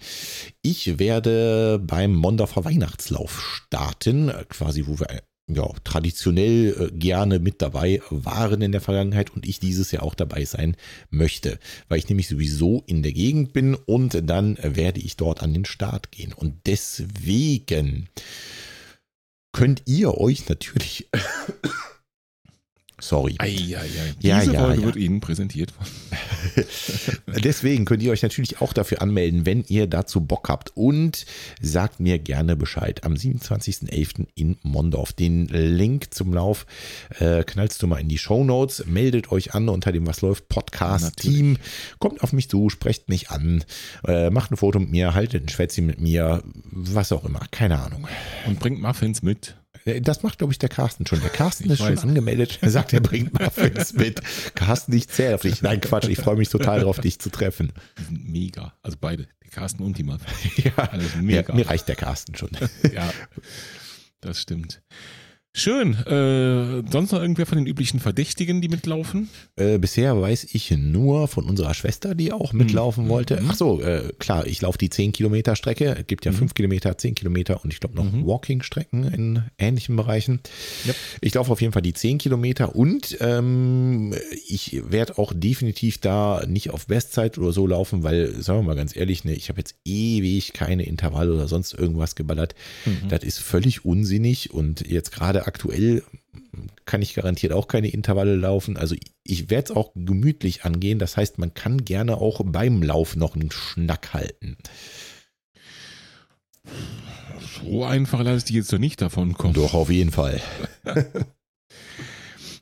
ich 0.62 1.00
werde 1.00 1.80
beim 1.82 2.14
Mondorfer 2.14 2.66
Weihnachtslauf 2.66 3.42
starten, 3.42 4.28
äh, 4.28 4.44
quasi 4.50 4.86
wo 4.86 5.00
wir 5.00 5.10
äh, 5.10 5.22
ja, 5.48 5.70
traditionell 5.86 6.76
äh, 6.78 6.98
gerne 6.98 7.40
mit 7.40 7.62
dabei 7.62 8.02
waren 8.10 8.62
in 8.62 8.74
der 8.74 8.82
Vergangenheit 8.82 9.30
und 9.30 9.48
ich 9.48 9.62
dieses 9.62 9.92
Jahr 9.92 10.04
auch 10.04 10.16
dabei 10.16 10.44
sein 10.44 10.76
möchte, 11.10 11.58
weil 11.88 12.00
ich 12.00 12.10
nämlich 12.10 12.28
sowieso 12.28 12.84
in 12.86 13.02
der 13.02 13.14
Gegend 13.14 13.54
bin 13.54 13.76
und 13.76 14.30
dann 14.30 14.58
äh, 14.58 14.76
werde 14.76 15.00
ich 15.00 15.16
dort 15.16 15.42
an 15.42 15.54
den 15.54 15.66
Start 15.66 16.12
gehen. 16.12 16.34
Und 16.34 16.56
deswegen 16.66 18.10
könnt 19.52 19.84
ihr 19.86 20.18
euch 20.18 20.48
natürlich 20.50 21.10
Sorry. 23.02 23.36
Eieiei. 23.40 23.88
Ja, 24.22 24.40
Diese 24.40 24.54
ja, 24.54 24.62
Folge 24.62 24.82
ja. 24.82 24.86
wird 24.86 24.96
Ihnen 24.96 25.20
präsentiert 25.20 25.74
Deswegen 27.44 27.86
könnt 27.86 28.04
ihr 28.04 28.12
euch 28.12 28.22
natürlich 28.22 28.62
auch 28.62 28.74
dafür 28.74 29.02
anmelden, 29.02 29.46
wenn 29.46 29.64
ihr 29.68 29.88
dazu 29.88 30.22
Bock 30.22 30.50
habt. 30.50 30.72
Und 30.76 31.26
sagt 31.60 32.00
mir 32.00 32.20
gerne 32.20 32.56
Bescheid. 32.56 33.04
Am 33.04 33.14
27.11. 33.14 34.28
in 34.36 34.58
Mondorf. 34.62 35.14
Den 35.14 35.48
Link 35.48 36.14
zum 36.14 36.34
Lauf 36.34 36.66
äh, 37.20 37.44
knallst 37.44 37.82
du 37.82 37.88
mal 37.88 37.98
in 37.98 38.08
die 38.08 38.18
Show 38.18 38.44
Notes. 38.44 38.86
Meldet 38.86 39.32
euch 39.32 39.56
an 39.56 39.68
unter 39.70 39.92
dem 39.92 40.06
Was 40.06 40.22
läuft 40.22 40.48
Podcast-Team. 40.48 41.58
Kommt 42.00 42.22
auf 42.22 42.34
mich 42.34 42.50
zu, 42.50 42.70
sprecht 42.70 43.10
mich 43.10 43.30
an, 43.32 43.64
äh, 44.08 44.30
macht 44.30 44.52
ein 44.52 44.58
Foto 44.58 44.80
mit 44.80 44.92
mir, 44.92 45.14
haltet 45.14 45.44
ein 45.46 45.50
Schwätzchen 45.50 45.86
mit 45.86 46.00
mir, 46.00 46.44
was 46.72 47.12
auch 47.12 47.26
immer. 47.26 47.42
Keine 47.52 47.80
Ahnung. 47.80 48.08
und 48.48 48.60
bringt 48.60 48.82
Muffins 48.82 49.24
mit. 49.24 49.56
Das 50.02 50.22
macht, 50.24 50.38
glaube 50.38 50.54
ich, 50.54 50.60
der 50.60 50.70
Carsten 50.70 51.06
schon. 51.08 51.20
Der 51.22 51.30
Carsten 51.30 51.66
Ich 51.66 51.72
ist 51.72 51.78
schon 51.80 51.90
weiß. 51.96 52.04
angemeldet. 52.04 52.60
Er 52.62 52.70
sagt, 52.70 52.94
er 52.94 53.00
bringt 53.02 53.34
Muffins 53.40 53.94
mit. 53.94 54.22
Carsten, 54.56 54.94
ich 54.94 55.08
zähle 55.10 55.36
auf 55.36 55.42
dich. 55.42 55.62
Nein, 55.62 55.82
Quatsch. 55.82 56.08
Ich 56.08 56.20
freue 56.20 56.36
mich 56.36 56.50
total 56.50 56.82
drauf, 56.82 57.00
dich 57.00 57.20
zu 57.20 57.30
treffen. 57.30 57.72
Die 58.00 58.04
sind 58.04 58.30
mega. 58.30 58.74
Also 58.84 58.98
beide, 59.02 59.28
die 59.44 59.50
Carsten 59.50 59.84
und 59.84 59.98
die 59.98 60.04
Muffins. 60.04 60.64
Ja, 60.64 60.72
Alles 60.76 61.16
mir, 61.16 61.22
mega. 61.24 61.54
mir 61.54 61.68
reicht 61.68 61.88
der 61.88 61.96
Carsten 61.96 62.36
schon. 62.36 62.52
ja, 62.94 63.12
das 64.22 64.40
stimmt. 64.40 64.82
Schön. 65.54 65.96
Äh, 66.06 66.90
sonst 66.90 67.12
noch 67.12 67.20
irgendwer 67.20 67.46
von 67.46 67.58
den 67.58 67.68
üblichen 67.68 68.00
Verdächtigen, 68.00 68.62
die 68.62 68.70
mitlaufen? 68.70 69.30
Äh, 69.58 69.80
bisher 69.80 70.20
weiß 70.20 70.48
ich 70.54 70.72
nur 70.72 71.28
von 71.28 71.44
unserer 71.44 71.74
Schwester, 71.74 72.16
die 72.16 72.32
auch 72.32 72.54
mitlaufen 72.54 73.04
Mhm. 73.06 73.10
wollte. 73.10 73.42
Mhm. 73.42 73.48
Ach 73.52 73.56
so, 73.56 73.82
äh, 73.82 74.14
klar, 74.18 74.48
ich 74.48 74.62
laufe 74.62 74.78
die 74.78 74.90
10 74.90 75.12
Kilometer 75.12 75.58
Strecke. 75.58 75.98
Es 76.00 76.08
gibt 76.08 76.24
ja 76.24 76.32
Mhm. 76.32 76.38
5 76.38 76.54
Kilometer, 76.54 76.98
10 76.98 77.16
Kilometer 77.16 77.66
und 77.66 77.74
ich 77.74 77.82
glaube 77.82 77.96
noch 77.98 78.10
Mhm. 78.10 78.26
Walking-Strecken 78.26 79.04
in 79.12 79.44
ähnlichen 79.58 79.98
Bereichen. 79.98 80.40
Yep. 80.88 80.96
Ich 81.20 81.34
laufe 81.34 81.52
auf 81.52 81.60
jeden 81.60 81.74
Fall 81.74 81.82
die 81.82 81.94
10 81.94 82.18
Kilometer 82.18 82.74
und 82.74 83.18
ähm, 83.20 84.14
ich 84.48 84.82
werde 84.90 85.18
auch 85.18 85.34
definitiv 85.36 85.98
da 85.98 86.44
nicht 86.48 86.70
auf 86.70 86.88
Bestzeit 86.88 87.38
oder 87.38 87.52
so 87.52 87.68
laufen, 87.68 88.04
weil, 88.04 88.42
sagen 88.42 88.60
wir 88.60 88.68
mal 88.68 88.76
ganz 88.78 88.96
ehrlich, 88.96 89.26
ne, 89.26 89.34
ich 89.34 89.50
habe 89.50 89.60
jetzt 89.60 89.76
ewig 89.84 90.54
keine 90.54 90.86
Intervalle 90.86 91.34
oder 91.34 91.50
sonst 91.50 91.74
irgendwas 91.74 92.16
geballert. 92.16 92.56
Mhm. 92.86 93.10
Das 93.10 93.24
ist 93.26 93.40
völlig 93.40 93.84
unsinnig 93.84 94.54
und 94.54 94.88
jetzt 94.88 95.12
gerade 95.12 95.41
aktuell 95.48 96.04
kann 96.86 97.02
ich 97.02 97.14
garantiert 97.14 97.54
auch 97.54 97.68
keine 97.68 97.90
Intervalle 97.90 98.36
laufen. 98.36 98.78
Also 98.78 98.96
ich 99.24 99.50
werde 99.50 99.66
es 99.66 99.72
auch 99.72 99.92
gemütlich 99.96 100.66
angehen. 100.66 101.00
Das 101.00 101.18
heißt, 101.18 101.38
man 101.38 101.54
kann 101.54 101.86
gerne 101.86 102.18
auch 102.18 102.42
beim 102.44 102.84
Lauf 102.84 103.16
noch 103.16 103.36
einen 103.36 103.52
Schnack 103.52 104.14
halten. 104.14 104.58
So 107.64 107.84
einfach 107.86 108.24
lasse 108.24 108.38
ich 108.38 108.44
die 108.46 108.54
jetzt 108.56 108.72
doch 108.72 108.80
nicht 108.80 109.02
davon 109.02 109.34
kommen. 109.34 109.54
Doch, 109.54 109.74
auf 109.74 109.90
jeden 109.90 110.12
Fall. 110.12 110.42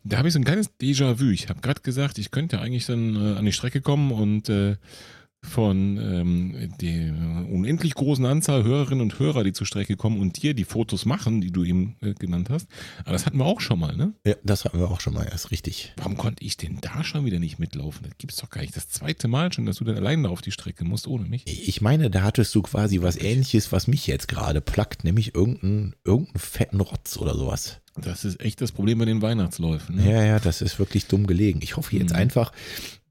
Da 0.06 0.18
habe 0.18 0.30
ich 0.30 0.34
so 0.34 0.39
ein 0.39 0.46
kleines 0.46 0.80
Déjà-vu. 0.80 1.30
Ich 1.30 1.50
habe 1.50 1.62
gerade 1.62 1.82
gesagt, 1.82 2.18
ich 2.18 2.32
könnte 2.32 2.60
eigentlich 2.60 2.86
dann 2.86 3.15
äh, 3.15 3.38
an 3.38 3.46
die 3.46 3.52
Strecke 3.52 3.82
kommen 3.82 4.12
und 4.12 4.50
äh, 4.50 4.78
von 5.41 5.97
ähm, 5.97 6.73
der 6.82 7.13
unendlich 7.49 7.93
großen 7.95 8.25
Anzahl 8.25 8.63
Hörerinnen 8.63 9.02
und 9.02 9.19
Hörer, 9.19 9.43
die 9.43 9.54
zur 9.54 9.65
Strecke 9.65 9.95
kommen 9.95 10.19
und 10.19 10.41
dir 10.41 10.54
die 10.54 10.65
Fotos 10.65 11.06
machen, 11.06 11.39
die 11.41 11.52
du 11.52 11.63
eben 11.63 11.95
äh, 12.02 12.13
genannt 12.13 12.49
hast. 12.49 12.67
Aber 13.02 13.13
das 13.13 13.25
hatten 13.25 13.38
wir 13.38 13.45
auch 13.45 13.62
schon 13.62 13.80
mal, 13.80 13.95
ne? 13.95 14.13
Ja, 14.25 14.36
das 14.43 14.65
hatten 14.65 14.80
wir 14.80 14.91
auch 14.91 14.99
schon 14.99 15.13
mal 15.13 15.23
erst 15.23 15.52
richtig. 15.52 15.93
Warum 15.97 16.17
konnte 16.17 16.43
ich 16.43 16.58
denn 16.58 16.80
da 16.82 17.04
schon 17.04 17.23
wieder 17.25 17.39
nicht 17.39 17.58
mitlaufen? 17.58 18.04
Das 18.04 18.17
gibt's 18.17 18.38
doch 18.38 18.49
gar 18.49 18.62
nicht. 18.62 18.75
Das 18.75 18.89
zweite 18.89 19.28
Mal 19.28 19.52
schon, 19.54 19.65
dass 19.65 19.78
du 19.78 19.86
dann 19.86 19.95
alleine 19.97 20.30
auf 20.30 20.41
die 20.41 20.52
Strecke 20.52 20.84
musst, 20.84 21.08
ohne 21.08 21.25
mich. 21.25 21.43
Ich 21.47 21.82
meine, 21.82 22.10
da 22.10 22.23
hattest 22.23 22.54
du 22.54 22.62
quasi 22.62 23.02
was 23.02 23.15
ähnliches, 23.17 23.71
was 23.71 23.88
mich 23.88 24.08
jetzt 24.08 24.28
gerade 24.28 24.60
plackt, 24.62 25.04
nämlich 25.04 25.34
irgendeinen 25.36 25.95
irgendeinen 26.04 26.39
fetten 26.39 26.82
Rotz 26.82 27.17
oder 27.17 27.36
sowas. 27.36 27.80
Das 28.02 28.23
ist 28.23 28.39
echt 28.39 28.62
das 28.62 28.71
Problem 28.71 28.99
bei 28.99 29.06
den 29.06 29.21
Weihnachtsläufen. 29.21 29.97
Ne? 29.97 30.10
Ja, 30.10 30.23
ja, 30.23 30.39
das 30.39 30.62
ist 30.62 30.80
wirklich 30.80 31.08
dumm 31.08 31.28
gelegen. 31.28 31.60
Ich 31.63 31.75
hoffe 31.75 31.97
jetzt 31.97 32.12
Mhm. 32.12 32.15
einfach, 32.17 32.54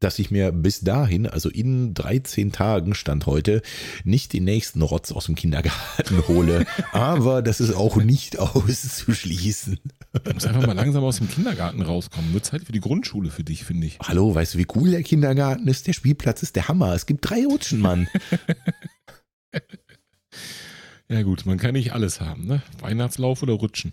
dass 0.01 0.19
ich 0.19 0.31
mir 0.31 0.53
bis 0.53 0.81
dahin, 0.81 1.27
also 1.27 1.49
in 1.49 1.95
13 1.95 2.53
Tagen 2.53 2.95
stand 2.95 3.27
heute, 3.27 3.63
nicht 4.05 4.33
den 4.33 4.45
nächsten 4.45 4.83
Rotz 4.83 5.13
aus 5.13 5.27
dem 5.27 5.35
Kindergarten 5.35 6.27
hole. 6.29 6.67
Aber 6.93 7.43
das 7.43 7.61
ist 7.61 7.75
auch 7.75 7.97
nicht 7.97 8.39
auszuschließen. 8.39 9.79
Du 10.25 10.33
musst 10.33 10.47
einfach 10.47 10.67
mal 10.67 10.75
langsam 10.75 11.05
aus 11.05 11.19
dem 11.19 11.29
Kindergarten 11.29 11.83
rauskommen. 11.83 12.33
Wird 12.33 12.45
Zeit 12.45 12.65
für 12.65 12.73
die 12.73 12.81
Grundschule 12.81 13.31
für 13.31 13.45
dich, 13.45 13.65
finde 13.65 13.87
ich. 13.87 13.99
Hallo, 14.01 14.35
weißt 14.35 14.55
du, 14.55 14.59
wie 14.59 14.67
cool 14.75 14.91
der 14.91 15.03
Kindergarten 15.03 15.67
ist? 15.69 15.87
Der 15.87 15.93
Spielplatz 15.93 16.43
ist 16.43 16.57
der 16.57 16.69
Hammer. 16.69 16.95
Es 16.95 17.07
gibt 17.07 17.29
drei 17.29 17.45
Rutschen, 17.45 17.81
Mann. 17.81 18.09
Ja 21.11 21.23
gut, 21.23 21.47
man 21.47 21.57
kann 21.57 21.73
nicht 21.73 21.95
alles 21.95 22.21
haben, 22.21 22.47
ne? 22.47 22.63
Weihnachtslauf 22.81 23.43
oder 23.43 23.55
Rutschen. 23.55 23.93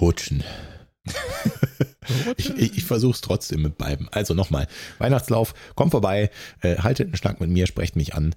Rutschen. 0.00 0.42
Ich, 2.36 2.50
ich, 2.56 2.76
ich 2.78 2.84
versuche 2.84 3.12
es 3.14 3.20
trotzdem 3.20 3.62
mit 3.62 3.78
beiden. 3.78 4.08
Also 4.08 4.34
nochmal, 4.34 4.66
Weihnachtslauf, 4.98 5.54
kommt 5.76 5.92
vorbei, 5.92 6.30
äh, 6.60 6.76
haltet 6.78 7.06
einen 7.06 7.16
Schnack 7.16 7.40
mit 7.40 7.50
mir, 7.50 7.68
sprecht 7.68 7.94
mich 7.94 8.14
an. 8.14 8.34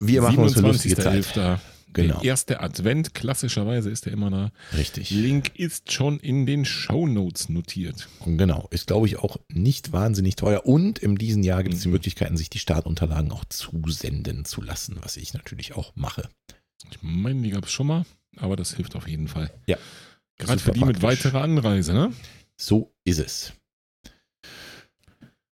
Wir 0.00 0.20
machen 0.22 0.38
uns 0.38 0.56
eine 0.58 0.66
lustige 0.68 0.96
Zeit. 0.96 1.24
27.11.. 1.24 1.58
Genau. 1.94 2.20
Der 2.20 2.28
erste 2.28 2.60
Advent, 2.60 3.14
klassischerweise 3.14 3.88
ist 3.88 4.06
er 4.06 4.12
immer 4.12 4.28
da. 4.30 4.52
Richtig. 4.76 5.08
Link 5.10 5.52
ist 5.58 5.90
schon 5.90 6.20
in 6.20 6.44
den 6.44 6.66
Shownotes 6.66 7.48
notiert. 7.48 8.08
Genau. 8.26 8.68
Ist, 8.70 8.88
glaube 8.88 9.06
ich, 9.06 9.16
auch 9.18 9.38
nicht 9.48 9.90
wahnsinnig 9.92 10.36
teuer. 10.36 10.66
Und 10.66 10.98
in 10.98 11.16
diesem 11.16 11.42
Jahr 11.42 11.62
gibt 11.62 11.76
es 11.76 11.80
die 11.82 11.88
Mhm. 11.88 11.94
Möglichkeiten, 11.94 12.36
sich 12.36 12.50
die 12.50 12.58
Startunterlagen 12.58 13.32
auch 13.32 13.46
zusenden 13.46 14.44
zu 14.44 14.60
lassen, 14.60 14.98
was 15.00 15.16
ich 15.16 15.32
natürlich 15.32 15.74
auch 15.76 15.92
mache. 15.96 16.28
Ich 16.90 16.98
meine, 17.00 17.40
die 17.40 17.50
gab 17.50 17.64
es 17.64 17.72
schon 17.72 17.86
mal, 17.86 18.04
aber 18.36 18.54
das 18.56 18.74
hilft 18.74 18.94
auf 18.94 19.08
jeden 19.08 19.28
Fall. 19.28 19.50
Ja. 19.66 19.78
Gerade 20.38 20.60
für 20.60 20.72
die 20.72 20.84
mit 20.84 21.00
praktisch. 21.00 21.24
weiterer 21.26 21.42
Anreise, 21.42 21.92
ne? 21.92 22.12
So 22.56 22.92
ist 23.04 23.18
es. 23.18 23.52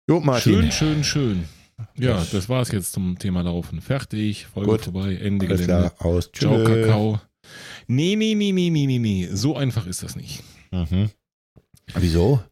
Jo, 0.08 0.20
Martin. 0.20 0.52
Schön, 0.54 0.72
schön, 0.72 1.04
schön. 1.04 1.44
Ja, 1.98 2.14
Das- 2.14 2.30
das 2.30 2.48
war's 2.48 2.70
jetzt 2.72 2.92
zum 2.92 3.18
Thema 3.18 3.42
Laufen. 3.42 3.80
Fertig, 3.80 4.46
Folge 4.46 4.70
Gut. 4.72 4.80
vorbei, 4.82 5.14
Ende 5.16 5.46
Alles 5.46 5.60
Gelände. 5.62 5.90
klar, 5.90 6.06
aus. 6.06 6.30
Ciao, 6.32 6.56
Tschö. 6.64 6.82
Kakao. 6.82 7.20
Nee, 7.86 8.16
nee, 8.16 8.34
nee, 8.34 8.52
nee, 8.52 8.70
nee, 8.70 8.86
nee, 8.86 8.98
nee. 8.98 9.28
So 9.32 9.56
einfach 9.56 9.86
ist 9.86 10.02
das 10.02 10.16
nicht. 10.16 10.42
Mhm. 10.70 11.10
Wieso? 11.94 12.42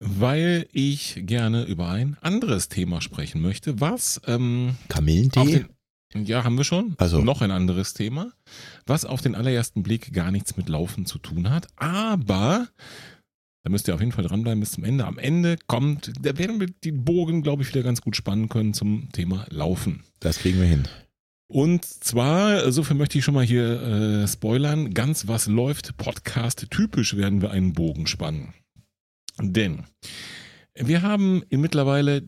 weil 0.00 0.68
ich 0.72 1.22
gerne 1.26 1.64
über 1.64 1.88
ein 1.88 2.16
anderes 2.20 2.68
Thema 2.68 3.00
sprechen 3.00 3.40
möchte, 3.42 3.80
was 3.80 4.20
ähm, 4.28 4.76
Kamillentee? 4.88 5.64
Ja, 6.14 6.44
haben 6.44 6.56
wir 6.56 6.64
schon. 6.64 6.94
Also. 6.98 7.20
Noch 7.20 7.42
ein 7.42 7.50
anderes 7.50 7.94
Thema, 7.94 8.32
was 8.86 9.04
auf 9.04 9.20
den 9.20 9.34
allerersten 9.34 9.82
Blick 9.82 10.12
gar 10.12 10.30
nichts 10.30 10.56
mit 10.56 10.68
Laufen 10.68 11.06
zu 11.06 11.18
tun 11.18 11.50
hat. 11.50 11.66
Aber 11.76 12.68
da 13.64 13.70
müsst 13.70 13.88
ihr 13.88 13.94
auf 13.94 14.00
jeden 14.00 14.12
Fall 14.12 14.24
dranbleiben 14.24 14.60
bis 14.60 14.72
zum 14.72 14.84
Ende. 14.84 15.04
Am 15.04 15.18
Ende 15.18 15.58
kommt, 15.66 16.12
da 16.20 16.38
werden 16.38 16.60
wir 16.60 16.68
den 16.68 17.04
Bogen, 17.04 17.42
glaube 17.42 17.62
ich, 17.62 17.68
wieder 17.68 17.82
ganz 17.82 18.00
gut 18.00 18.16
spannen 18.16 18.48
können 18.48 18.72
zum 18.72 19.10
Thema 19.12 19.46
Laufen. 19.50 20.04
Das 20.20 20.38
kriegen 20.38 20.58
wir 20.58 20.66
hin. 20.66 20.88
Und 21.50 21.84
zwar, 21.84 22.70
so 22.72 22.82
viel 22.82 22.96
möchte 22.96 23.18
ich 23.18 23.24
schon 23.24 23.34
mal 23.34 23.44
hier 23.44 23.82
äh, 23.82 24.28
spoilern, 24.28 24.92
ganz 24.92 25.28
was 25.28 25.46
läuft, 25.46 25.96
Podcast 25.96 26.66
typisch 26.70 27.16
werden 27.16 27.40
wir 27.40 27.50
einen 27.50 27.72
Bogen 27.72 28.06
spannen. 28.06 28.52
Denn 29.40 29.84
wir 30.74 31.02
haben 31.02 31.42
in 31.48 31.60
mittlerweile 31.60 32.22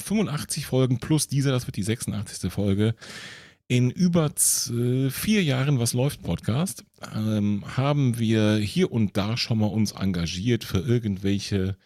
85 0.00 0.66
Folgen 0.66 0.98
plus 0.98 1.28
dieser, 1.28 1.52
das 1.52 1.66
wird 1.66 1.76
die 1.76 1.82
86. 1.82 2.52
Folge, 2.52 2.94
in 3.70 3.92
über 3.92 4.26
äh, 4.26 5.10
vier 5.10 5.44
Jahren 5.44 5.78
Was 5.78 5.92
läuft 5.92 6.24
Podcast, 6.24 6.84
ähm, 7.14 7.62
haben 7.76 8.18
wir 8.18 8.56
hier 8.56 8.90
und 8.90 9.16
da 9.16 9.36
schon 9.36 9.58
mal 9.58 9.66
uns 9.66 9.92
engagiert 9.92 10.64
für 10.64 10.78
irgendwelche, 10.78 11.76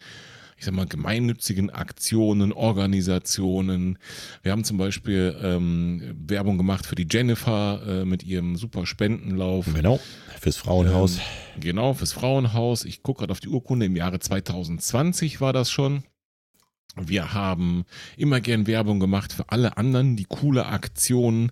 ich 0.57 0.65
sag 0.65 0.73
mal, 0.73 0.87
gemeinnützigen 0.87 1.69
Aktionen, 1.69 2.53
Organisationen. 2.53 3.99
Wir 4.41 4.51
haben 4.51 4.63
zum 4.63 4.77
Beispiel 4.77 5.37
ähm, 5.43 6.15
Werbung 6.25 6.57
gemacht 6.57 6.87
für 6.87 6.95
die 6.95 7.07
Jennifer 7.07 7.79
äh, 7.87 8.03
mit 8.03 8.23
ihrem 8.23 8.55
super 8.55 8.87
Spendenlauf. 8.87 9.67
Genau. 9.71 9.99
Fürs 10.41 10.57
Frauenhaus. 10.57 11.17
Ähm, 11.17 11.61
genau, 11.61 11.93
fürs 11.93 12.13
Frauenhaus. 12.13 12.83
Ich 12.83 13.03
gucke 13.03 13.19
gerade 13.19 13.31
auf 13.31 13.41
die 13.41 13.49
Urkunde. 13.49 13.85
Im 13.85 13.95
Jahre 13.95 14.19
2020 14.19 15.39
war 15.39 15.53
das 15.53 15.69
schon. 15.69 16.03
Wir 16.95 17.33
haben 17.33 17.85
immer 18.15 18.39
gern 18.39 18.67
Werbung 18.67 18.99
gemacht 18.99 19.33
für 19.33 19.49
alle 19.49 19.77
anderen, 19.77 20.15
die 20.15 20.25
coole 20.25 20.65
Aktionen 20.65 21.51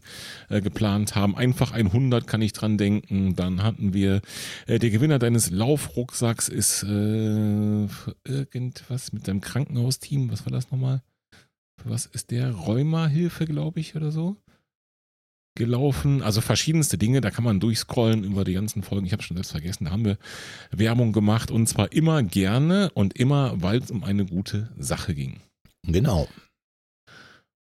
äh, 0.50 0.62
geplant 0.62 1.16
haben. 1.16 1.36
Einfach 1.36 1.72
100 1.72 2.26
kann 2.28 2.42
ich 2.42 2.54
dran 2.54 2.78
denken. 2.78 3.36
Dann 3.36 3.62
hatten 3.62 3.94
wir, 3.94 4.22
äh, 4.68 4.80
der 4.80 4.90
Gewinner 4.90 5.20
deines 5.20 5.50
Laufrucksacks 5.50 6.48
ist 6.48 6.84
äh, 6.84 7.88
für 7.88 8.16
irgendwas 8.26 9.12
mit 9.12 9.28
deinem 9.28 9.42
Krankenhausteam. 9.42 10.32
Was 10.32 10.46
war 10.46 10.54
das 10.54 10.72
nochmal? 10.72 11.02
Was 11.84 12.06
ist 12.06 12.32
der? 12.32 12.52
Rheuma-Hilfe, 12.52 13.46
glaube 13.46 13.82
ich, 13.82 13.96
oder 13.96 14.12
so? 14.12 14.38
Gelaufen. 15.56 16.22
Also 16.22 16.42
verschiedenste 16.42 16.98
Dinge, 16.98 17.22
da 17.22 17.32
kann 17.32 17.44
man 17.44 17.60
durchscrollen 17.60 18.24
über 18.24 18.44
die 18.44 18.54
ganzen 18.54 18.84
Folgen. 18.84 19.06
Ich 19.06 19.14
habe 19.14 19.24
schon 19.24 19.38
selbst 19.38 19.52
vergessen, 19.52 19.86
da 19.86 19.92
haben 19.92 20.06
wir 20.06 20.18
Werbung 20.72 21.14
gemacht 21.14 21.52
und 21.52 21.68
zwar 21.68 21.92
immer 21.92 22.24
gerne 22.24 22.92
und 22.94 23.18
immer, 23.18 23.62
weil 23.62 23.80
es 23.80 23.92
um 23.92 24.04
eine 24.04 24.26
gute 24.26 24.70
Sache 24.78 25.14
ging. 25.14 25.42
Genau. 25.86 26.28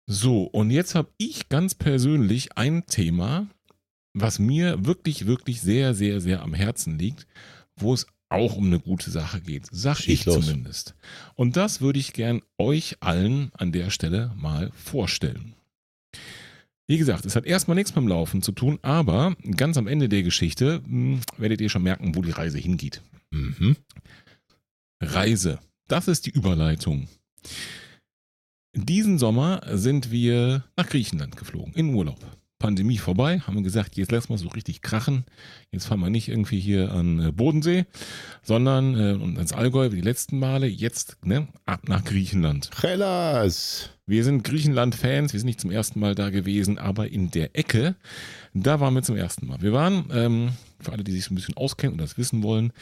So, 0.06 0.44
und 0.44 0.70
jetzt 0.70 0.94
habe 0.94 1.10
ich 1.16 1.48
ganz 1.48 1.74
persönlich 1.74 2.56
ein 2.56 2.86
Thema, 2.86 3.48
was 4.14 4.38
mir 4.38 4.84
wirklich, 4.84 5.26
wirklich 5.26 5.60
sehr, 5.60 5.94
sehr, 5.94 6.20
sehr 6.20 6.42
am 6.42 6.54
Herzen 6.54 6.98
liegt, 6.98 7.26
wo 7.76 7.94
es 7.94 8.06
auch 8.28 8.56
um 8.56 8.66
eine 8.66 8.80
gute 8.80 9.10
Sache 9.10 9.40
geht. 9.40 9.66
Sag 9.70 9.98
Schieß 9.98 10.20
ich 10.20 10.24
los. 10.24 10.44
zumindest. 10.44 10.94
Und 11.34 11.56
das 11.56 11.80
würde 11.80 11.98
ich 11.98 12.12
gern 12.12 12.42
euch 12.58 12.96
allen 13.00 13.50
an 13.54 13.72
der 13.72 13.90
Stelle 13.90 14.32
mal 14.36 14.70
vorstellen. 14.74 15.54
Wie 16.88 16.98
gesagt, 16.98 17.24
es 17.24 17.36
hat 17.36 17.46
erstmal 17.46 17.76
nichts 17.76 17.94
mit 17.94 18.02
dem 18.02 18.08
Laufen 18.08 18.42
zu 18.42 18.52
tun, 18.52 18.78
aber 18.82 19.36
ganz 19.56 19.76
am 19.76 19.86
Ende 19.86 20.08
der 20.08 20.22
Geschichte 20.22 20.82
mh, 20.86 21.20
werdet 21.38 21.60
ihr 21.60 21.68
schon 21.68 21.82
merken, 21.82 22.14
wo 22.14 22.22
die 22.22 22.30
Reise 22.30 22.58
hingeht. 22.58 23.02
Mhm. 23.30 23.76
Reise. 25.00 25.58
Das 25.88 26.08
ist 26.08 26.26
die 26.26 26.30
Überleitung. 26.30 27.08
Diesen 28.74 29.18
Sommer 29.18 29.62
sind 29.66 30.10
wir 30.10 30.64
nach 30.76 30.88
Griechenland 30.88 31.36
geflogen, 31.36 31.74
in 31.74 31.94
Urlaub. 31.94 32.18
Pandemie 32.62 32.98
vorbei, 32.98 33.40
haben 33.40 33.56
wir 33.56 33.62
gesagt, 33.62 33.96
jetzt 33.96 34.12
lassen 34.12 34.28
wir 34.30 34.38
so 34.38 34.46
richtig 34.48 34.82
krachen. 34.82 35.24
Jetzt 35.72 35.86
fahren 35.86 35.98
wir 35.98 36.10
nicht 36.10 36.28
irgendwie 36.28 36.60
hier 36.60 36.92
an 36.92 37.18
äh, 37.18 37.32
Bodensee, 37.32 37.86
sondern 38.42 38.94
äh, 38.94 39.14
und 39.14 39.36
ans 39.36 39.52
Allgäu 39.52 39.90
wie 39.90 39.96
die 39.96 40.02
letzten 40.02 40.38
Male. 40.38 40.68
Jetzt 40.68 41.16
ne, 41.24 41.48
ab 41.66 41.88
nach 41.88 42.04
Griechenland. 42.04 42.70
Hellas. 42.80 43.90
Wir 44.06 44.22
sind 44.22 44.44
Griechenland-Fans, 44.44 45.32
wir 45.32 45.40
sind 45.40 45.48
nicht 45.48 45.60
zum 45.60 45.72
ersten 45.72 45.98
Mal 45.98 46.14
da 46.14 46.30
gewesen, 46.30 46.78
aber 46.78 47.08
in 47.08 47.32
der 47.32 47.56
Ecke, 47.58 47.96
da 48.54 48.78
waren 48.78 48.94
wir 48.94 49.02
zum 49.02 49.16
ersten 49.16 49.46
Mal. 49.48 49.60
Wir 49.60 49.72
waren, 49.72 50.04
ähm, 50.12 50.50
für 50.80 50.92
alle, 50.92 51.02
die 51.02 51.12
sich 51.12 51.24
so 51.24 51.32
ein 51.32 51.36
bisschen 51.36 51.56
auskennen 51.56 51.94
und 51.94 52.00
das 52.00 52.16
wissen 52.16 52.44
wollen, 52.44 52.72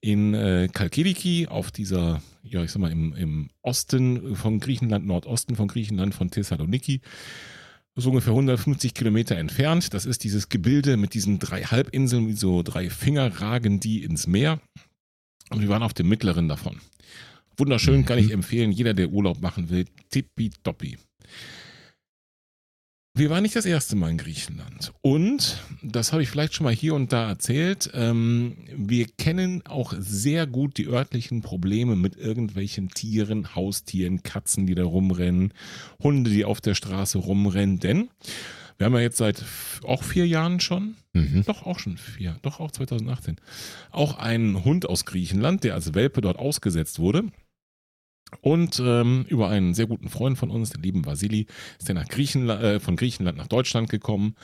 in 0.00 0.34
äh, 0.34 0.68
Kalkidiki 0.72 1.46
auf 1.46 1.70
dieser, 1.70 2.20
ja, 2.42 2.64
ich 2.64 2.72
sag 2.72 2.80
mal, 2.80 2.90
im, 2.90 3.14
im 3.14 3.50
Osten 3.62 4.34
von 4.34 4.58
Griechenland, 4.58 5.06
Nordosten 5.06 5.54
von 5.54 5.68
Griechenland, 5.68 6.14
von 6.14 6.30
Thessaloniki, 6.30 7.00
so 7.96 8.10
ungefähr 8.10 8.32
150 8.32 8.94
Kilometer 8.94 9.36
entfernt. 9.36 9.94
Das 9.94 10.06
ist 10.06 10.24
dieses 10.24 10.48
Gebilde 10.48 10.96
mit 10.96 11.14
diesen 11.14 11.38
drei 11.38 11.62
Halbinseln, 11.62 12.28
wie 12.28 12.34
so 12.34 12.62
drei 12.62 12.90
Finger 12.90 13.40
ragen 13.40 13.80
die 13.80 14.02
ins 14.04 14.26
Meer. 14.26 14.60
Und 15.50 15.60
wir 15.60 15.68
waren 15.68 15.82
auf 15.82 15.94
dem 15.94 16.08
mittleren 16.08 16.48
davon. 16.48 16.80
Wunderschön, 17.56 18.04
kann 18.04 18.18
ich 18.18 18.30
empfehlen. 18.30 18.72
Jeder, 18.72 18.94
der 18.94 19.10
Urlaub 19.10 19.40
machen 19.40 19.68
will, 19.70 19.84
tippitoppi. 20.10 20.98
Wir 23.14 23.28
waren 23.28 23.42
nicht 23.42 23.56
das 23.56 23.66
erste 23.66 23.96
Mal 23.96 24.10
in 24.10 24.18
Griechenland. 24.18 24.92
Und, 25.02 25.58
das 25.82 26.12
habe 26.12 26.22
ich 26.22 26.28
vielleicht 26.30 26.54
schon 26.54 26.64
mal 26.64 26.74
hier 26.74 26.94
und 26.94 27.12
da 27.12 27.28
erzählt, 27.28 27.90
ähm, 27.92 28.56
wir 28.74 29.06
kennen 29.18 29.66
auch 29.66 29.92
sehr 29.98 30.46
gut 30.46 30.78
die 30.78 30.86
örtlichen 30.86 31.42
Probleme 31.42 31.96
mit 31.96 32.16
irgendwelchen 32.16 32.88
Tieren, 32.88 33.54
Haustieren, 33.56 34.22
Katzen, 34.22 34.66
die 34.66 34.76
da 34.76 34.84
rumrennen, 34.84 35.52
Hunde, 36.00 36.30
die 36.30 36.44
auf 36.44 36.60
der 36.60 36.74
Straße 36.76 37.18
rumrennen. 37.18 37.80
Denn 37.80 38.10
wir 38.78 38.86
haben 38.86 38.94
ja 38.94 39.00
jetzt 39.00 39.18
seit 39.18 39.44
auch 39.84 40.04
vier 40.04 40.26
Jahren 40.26 40.60
schon, 40.60 40.94
Mhm. 41.12 41.42
doch 41.44 41.66
auch 41.66 41.80
schon 41.80 41.96
vier, 41.98 42.38
doch 42.42 42.60
auch 42.60 42.70
2018, 42.70 43.36
auch 43.90 44.16
einen 44.18 44.64
Hund 44.64 44.88
aus 44.88 45.04
Griechenland, 45.04 45.64
der 45.64 45.74
als 45.74 45.94
Welpe 45.94 46.20
dort 46.20 46.38
ausgesetzt 46.38 47.00
wurde. 47.00 47.24
Und 48.40 48.80
ähm, 48.84 49.24
über 49.28 49.48
einen 49.48 49.74
sehr 49.74 49.86
guten 49.86 50.08
Freund 50.08 50.38
von 50.38 50.50
uns, 50.50 50.70
den 50.70 50.82
lieben 50.82 51.04
Vasili, 51.04 51.46
ist 51.78 51.88
er 51.88 51.94
nach 51.94 52.08
Griechenland, 52.08 52.62
äh, 52.62 52.80
von 52.80 52.96
Griechenland 52.96 53.38
nach 53.38 53.48
Deutschland 53.48 53.88
gekommen. 53.90 54.34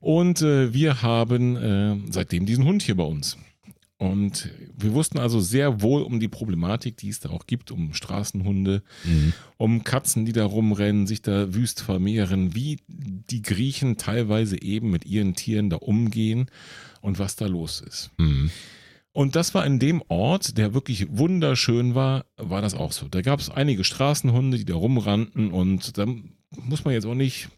Und 0.00 0.42
äh, 0.42 0.72
wir 0.72 1.02
haben 1.02 1.56
äh, 1.56 1.96
seitdem 2.10 2.46
diesen 2.46 2.64
Hund 2.64 2.82
hier 2.82 2.96
bei 2.96 3.04
uns. 3.04 3.36
Und 3.98 4.50
wir 4.76 4.92
wussten 4.92 5.18
also 5.18 5.40
sehr 5.40 5.80
wohl 5.80 6.02
um 6.02 6.20
die 6.20 6.28
Problematik, 6.28 6.98
die 6.98 7.08
es 7.08 7.20
da 7.20 7.30
auch 7.30 7.46
gibt, 7.46 7.70
um 7.70 7.94
Straßenhunde, 7.94 8.82
Mhm. 9.04 9.32
um 9.56 9.84
Katzen, 9.84 10.26
die 10.26 10.32
da 10.32 10.44
rumrennen, 10.44 11.06
sich 11.06 11.22
da 11.22 11.54
wüst 11.54 11.80
vermehren, 11.80 12.54
wie 12.54 12.78
die 12.88 13.40
Griechen 13.40 13.96
teilweise 13.96 14.60
eben 14.60 14.90
mit 14.90 15.06
ihren 15.06 15.34
Tieren 15.34 15.70
da 15.70 15.76
umgehen 15.76 16.50
und 17.00 17.18
was 17.18 17.36
da 17.36 17.46
los 17.46 17.80
ist. 17.80 18.10
Mhm. 18.18 18.50
Und 19.16 19.34
das 19.34 19.54
war 19.54 19.64
in 19.64 19.78
dem 19.78 20.02
Ort, 20.08 20.58
der 20.58 20.74
wirklich 20.74 21.06
wunderschön 21.08 21.94
war, 21.94 22.26
war 22.36 22.60
das 22.60 22.74
auch 22.74 22.92
so. 22.92 23.08
Da 23.08 23.22
gab 23.22 23.40
es 23.40 23.48
einige 23.48 23.82
Straßenhunde, 23.82 24.58
die 24.58 24.66
da 24.66 24.74
rumrannten 24.74 25.52
und 25.52 25.96
da 25.96 26.04
muss 26.50 26.84
man 26.84 26.92
jetzt 26.92 27.06
auch 27.06 27.14
nicht, 27.14 27.48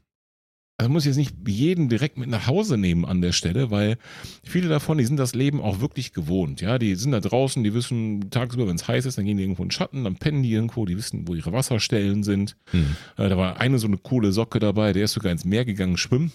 also 0.77 0.89
muss 0.89 1.05
jetzt 1.05 1.17
nicht 1.17 1.35
jeden 1.49 1.89
direkt 1.89 2.17
mit 2.17 2.29
nach 2.29 2.47
Hause 2.47 2.79
nehmen 2.79 3.05
an 3.05 3.23
der 3.23 3.33
Stelle, 3.33 3.73
weil 3.73 3.99
viele 4.45 4.69
davon, 4.69 4.99
die 4.99 5.05
sind 5.05 5.17
das 5.17 5.35
Leben 5.35 5.61
auch 5.61 5.81
wirklich 5.81 6.13
gewohnt. 6.13 6.61
Ja, 6.61 6.79
die 6.79 6.95
sind 6.95 7.11
da 7.11 7.19
draußen, 7.19 7.65
die 7.65 7.75
wissen 7.75 8.31
tagsüber, 8.31 8.69
wenn 8.69 8.77
es 8.77 8.87
heiß 8.87 9.05
ist, 9.07 9.19
dann 9.19 9.25
gehen 9.25 9.37
die 9.37 9.43
irgendwo 9.43 9.65
in 9.65 9.71
den 9.71 9.73
Schatten, 9.73 10.05
dann 10.05 10.15
pennen 10.15 10.45
die 10.45 10.53
irgendwo, 10.53 10.87
die 10.87 10.97
wissen, 10.97 11.27
wo 11.27 11.35
ihre 11.35 11.53
Wasserstellen 11.53 12.23
sind. 12.23 12.57
Mhm. 12.73 12.95
Äh, 13.17 13.29
da 13.29 13.37
war 13.37 13.61
eine 13.61 13.81
so 13.81 13.89
eine 13.89 13.99
coole 13.99 14.31
Socke 14.31 14.61
dabei, 14.61 14.93
der 14.93 15.07
ist 15.07 15.13
sogar 15.13 15.33
ins 15.33 15.45
Meer 15.45 15.65
gegangen 15.65 15.97
schwimmen. 15.97 16.31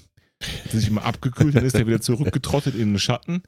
Hat 0.65 0.71
sich 0.71 0.91
mal 0.91 1.03
abgekühlt, 1.03 1.55
dann 1.55 1.63
ist 1.63 1.75
er 1.75 1.87
wieder 1.87 2.01
zurückgetrottet 2.01 2.75
in 2.75 2.91
den 2.91 2.99
Schatten. 2.99 3.43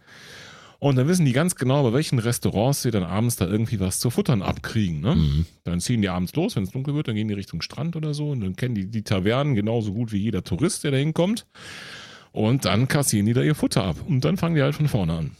Und 0.80 0.98
dann 0.98 1.08
wissen 1.08 1.26
die 1.26 1.32
ganz 1.32 1.56
genau, 1.56 1.84
bei 1.84 1.94
welchen 1.94 2.20
Restaurants 2.20 2.82
sie 2.82 2.92
dann 2.92 3.04
abends 3.04 3.38
da 3.38 3.48
irgendwie 3.48 3.80
was 3.80 4.00
zu 4.00 4.10
futtern 4.10 4.42
abkriegen. 4.42 5.00
Ne? 5.02 5.16
Mhm. 5.16 5.46
Dann 5.64 5.80
ziehen 5.80 6.02
die 6.02 6.10
abends 6.10 6.36
los, 6.36 6.56
wenn 6.56 6.64
es 6.64 6.72
dunkel 6.72 6.94
wird, 6.96 7.08
dann 7.08 7.16
gehen 7.16 7.28
die 7.28 7.34
Richtung 7.34 7.62
Strand 7.62 7.96
oder 7.96 8.14
so 8.14 8.32
und 8.32 8.42
dann 8.42 8.56
kennen 8.56 8.76
die 8.76 8.86
die 8.88 9.04
Tavernen 9.04 9.56
genauso 9.56 9.94
gut 9.94 10.12
wie 10.12 10.18
jeder 10.18 10.44
Tourist, 10.44 10.84
der 10.84 10.92
da 10.92 10.98
hinkommt. 10.98 11.46
Und 12.32 12.66
dann 12.66 12.88
kassieren 12.90 13.26
die 13.26 13.34
da 13.34 13.42
ihr 13.42 13.56
Futter 13.56 13.84
ab. 13.86 13.96
Und 14.06 14.26
dann 14.26 14.36
fangen 14.38 14.56
die 14.56 14.62
halt 14.62 14.76
von 14.76 14.88
vorne 14.90 15.14
an. 15.14 15.32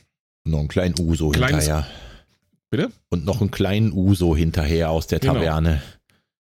Noch 0.46 0.60
einen 0.60 0.68
kleinen 0.70 0.96
Uso 1.00 1.30
Kleines- 1.30 1.66
hinterher. 1.66 1.88
Bitte? 2.72 2.92
Und 3.10 3.26
noch 3.26 3.42
einen 3.42 3.52
kleinen 3.52 3.92
Uso 3.92 4.36
hinterher 4.36 4.90
aus 4.90 5.08
der 5.08 5.20
Genau. 5.20 5.34
Taverne. 5.36 5.82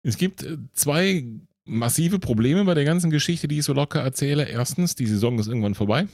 Es 0.03 0.17
gibt 0.17 0.43
äh, 0.43 0.57
zwei 0.73 1.23
massive 1.65 2.17
Probleme 2.19 2.65
bei 2.65 2.73
der 2.73 2.85
ganzen 2.85 3.11
Geschichte, 3.11 3.47
die 3.47 3.59
ich 3.59 3.65
so 3.65 3.73
locker 3.73 4.01
erzähle. 4.01 4.45
Erstens, 4.49 4.95
die 4.95 5.05
Saison 5.05 5.37
ist 5.39 5.47
irgendwann 5.47 5.75
vorbei. 5.75 6.07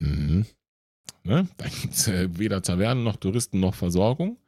Mhm. 0.00 0.46
Ne? 1.24 1.46
Da 1.56 1.66
gibt 1.68 1.94
es 1.94 2.08
äh, 2.08 2.28
weder 2.38 2.62
Tavernen 2.62 3.04
noch 3.04 3.16
Touristen 3.16 3.60
noch 3.60 3.74
Versorgung. 3.74 4.38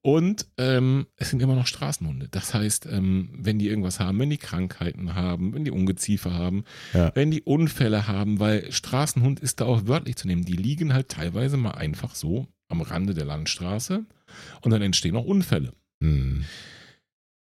Und 0.00 0.46
ähm, 0.58 1.06
es 1.16 1.30
sind 1.30 1.42
immer 1.42 1.56
noch 1.56 1.66
Straßenhunde. 1.66 2.28
Das 2.30 2.54
heißt, 2.54 2.86
ähm, 2.86 3.30
wenn 3.36 3.58
die 3.58 3.68
irgendwas 3.68 3.98
haben, 3.98 4.18
wenn 4.20 4.30
die 4.30 4.38
Krankheiten 4.38 5.14
haben, 5.14 5.52
wenn 5.54 5.64
die 5.64 5.72
Ungeziefer 5.72 6.32
haben, 6.32 6.64
Ja. 6.94 7.10
wenn 7.14 7.30
die 7.32 7.42
Unfälle 7.42 8.06
haben, 8.06 8.38
weil 8.38 8.70
Straßenhund 8.70 9.40
ist 9.40 9.60
da 9.60 9.64
auch 9.64 9.86
wörtlich 9.86 10.16
zu 10.16 10.28
nehmen. 10.28 10.44
Die 10.44 10.56
liegen 10.56 10.94
halt 10.94 11.08
teilweise 11.08 11.56
mal 11.56 11.72
einfach 11.72 12.14
so 12.14 12.46
am 12.68 12.80
Rande 12.80 13.12
der 13.12 13.24
Landstraße 13.24 14.04
und 14.62 14.70
dann 14.70 14.82
entstehen 14.82 15.16
auch 15.16 15.24
Unfälle. 15.24 15.72
Hm. 16.02 16.44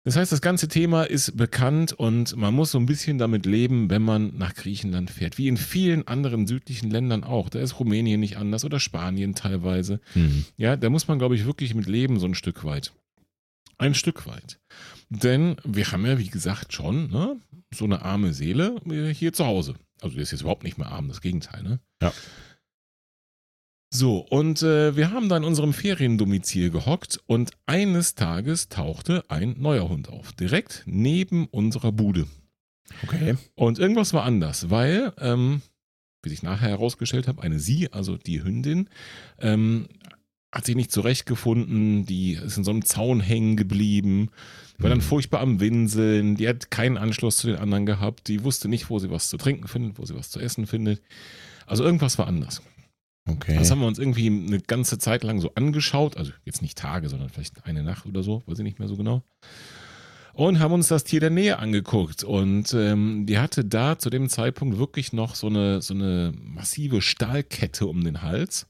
Das 0.09 0.17
heißt, 0.17 0.33
das 0.33 0.41
ganze 0.41 0.69
Thema 0.69 1.03
ist 1.03 1.37
bekannt 1.37 1.93
und 1.93 2.35
man 2.35 2.55
muss 2.55 2.71
so 2.71 2.79
ein 2.79 2.87
bisschen 2.87 3.19
damit 3.19 3.45
leben, 3.45 3.91
wenn 3.91 4.01
man 4.01 4.35
nach 4.39 4.55
Griechenland 4.55 5.11
fährt. 5.11 5.37
Wie 5.37 5.49
in 5.49 5.59
vielen 5.59 6.09
anderen 6.09 6.47
südlichen 6.47 6.91
Ländern 6.91 7.25
auch. 7.25 7.51
Da 7.51 7.59
ist 7.59 7.79
Rumänien 7.79 8.19
nicht 8.19 8.39
anders 8.39 8.65
oder 8.65 8.81
Spanien 8.81 9.35
teilweise. 9.35 10.01
Hm. 10.15 10.47
Ja, 10.57 10.77
da 10.77 10.89
muss 10.89 11.09
man, 11.09 11.19
glaube 11.19 11.35
ich, 11.35 11.45
wirklich 11.45 11.75
mit 11.75 11.87
leben, 11.87 12.19
so 12.19 12.25
ein 12.25 12.35
Stück 12.35 12.65
weit. 12.65 12.95
Ein 13.77 13.93
Stück 13.93 14.27
weit. 14.27 14.59
Denn 15.11 15.57
wir 15.63 15.93
haben 15.93 16.07
ja, 16.07 16.19
wie 16.19 16.31
gesagt, 16.31 16.73
schon 16.73 17.11
ne, 17.11 17.37
so 17.71 17.85
eine 17.85 18.01
arme 18.01 18.33
Seele 18.33 18.77
äh, 18.91 19.13
hier 19.13 19.35
zu 19.35 19.45
Hause. 19.45 19.75
Also 20.01 20.15
der 20.15 20.23
ist 20.23 20.31
jetzt 20.31 20.41
überhaupt 20.41 20.65
nicht 20.65 20.79
mehr 20.79 20.91
arm, 20.91 21.09
das 21.09 21.21
Gegenteil, 21.21 21.63
ne? 21.63 21.81
Ja. 22.01 22.15
So, 23.91 24.19
und 24.19 24.63
äh, 24.63 24.97
wir 24.97 25.13
haben 25.13 25.29
da 25.31 25.37
in 25.39 25.45
unserem 25.45 25.73
Feriendomizil 25.73 26.71
gehockt 26.71 27.21
und 27.27 27.53
eines 27.67 28.15
Tages 28.15 28.69
tauchte 28.69 29.25
ein 29.29 29.57
neuer 29.59 29.89
Hund 29.89 30.11
auf. 30.11 30.33
Direkt 30.33 30.83
neben 30.87 31.47
unserer 31.47 31.91
Bude. 31.91 32.27
Okay. 33.03 33.37
Und 33.55 33.79
irgendwas 33.79 34.13
war 34.13 34.25
anders, 34.25 34.69
weil, 34.71 35.13
ähm, 35.19 35.63
wie 36.23 36.29
sich 36.29 36.43
nachher 36.43 36.69
herausgestellt 36.69 37.29
habe, 37.29 37.43
eine 37.43 37.59
Sie, 37.61 37.91
also 37.93 38.17
die 38.19 38.43
Hündin, 38.43 38.89
ähm, 39.39 39.89
hat 40.53 40.67
sich 40.67 40.77
nicht 40.77 40.93
zurechtgefunden, 40.93 42.05
die 42.07 42.33
ist 42.33 42.57
in 42.57 42.65
so 42.65 42.71
einem 42.71 42.85
Zaun 42.85 43.21
hängen 43.21 43.57
geblieben, 43.57 44.31
war 44.79 44.89
dann 44.91 44.99
Mhm. 44.99 45.03
furchtbar 45.03 45.41
am 45.41 45.61
Winseln, 45.61 46.37
die 46.37 46.49
hat 46.49 46.71
keinen 46.71 46.97
Anschluss 46.97 47.39
zu 47.39 47.47
den 47.49 47.57
anderen 47.57 47.85
gehabt, 47.87 48.29
die 48.29 48.45
wusste 48.45 48.69
nicht, 48.69 48.89
wo 48.91 48.99
sie 48.99 49.11
was 49.11 49.29
zu 49.29 49.37
trinken 49.37 49.69
findet, 49.69 49.99
wo 49.99 50.05
sie 50.05 50.15
was 50.15 50.31
zu 50.31 50.41
essen 50.41 50.67
findet. 50.67 51.03
Also 51.67 51.85
irgendwas 51.85 52.19
war 52.19 52.27
anders. 52.27 52.63
Okay. 53.29 53.57
Das 53.59 53.71
haben 53.71 53.81
wir 53.81 53.87
uns 53.87 53.99
irgendwie 53.99 54.27
eine 54.29 54.61
ganze 54.61 54.99
Zeit 54.99 55.23
lang 55.23 55.41
so 55.41 55.53
angeschaut, 55.55 56.17
also 56.17 56.33
jetzt 56.45 56.63
nicht 56.63 56.79
Tage, 56.79 57.09
sondern 57.09 57.29
vielleicht 57.29 57.65
eine 57.67 57.83
Nacht 57.83 58.07
oder 58.07 58.23
so, 58.23 58.43
weiß 58.47 58.59
ich 58.59 58.65
nicht 58.65 58.79
mehr 58.79 58.89
so 58.89 58.97
genau. 58.97 59.23
Und 60.33 60.61
haben 60.61 60.73
uns 60.73 60.87
das 60.89 61.03
Tier 61.05 61.19
der 61.21 61.31
Nähe 61.31 61.59
angeguckt. 61.59 62.23
Und 62.23 62.73
ähm, 62.73 63.27
die 63.27 63.39
hatte 63.39 63.65
da 63.65 63.99
zu 63.99 64.09
dem 64.09 64.29
Zeitpunkt 64.29 64.79
wirklich 64.79 65.13
noch 65.13 65.35
so 65.35 65.49
eine, 65.49 65.83
so 65.83 65.95
eine 65.95 66.33
massive 66.41 67.03
Stahlkette 67.03 67.87
um 67.87 68.05
den 68.05 68.23
Hals. 68.23 68.67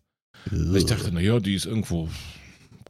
Ich 0.75 0.87
dachte, 0.87 1.13
naja, 1.13 1.41
die 1.41 1.55
ist 1.55 1.67
irgendwo, 1.67 2.09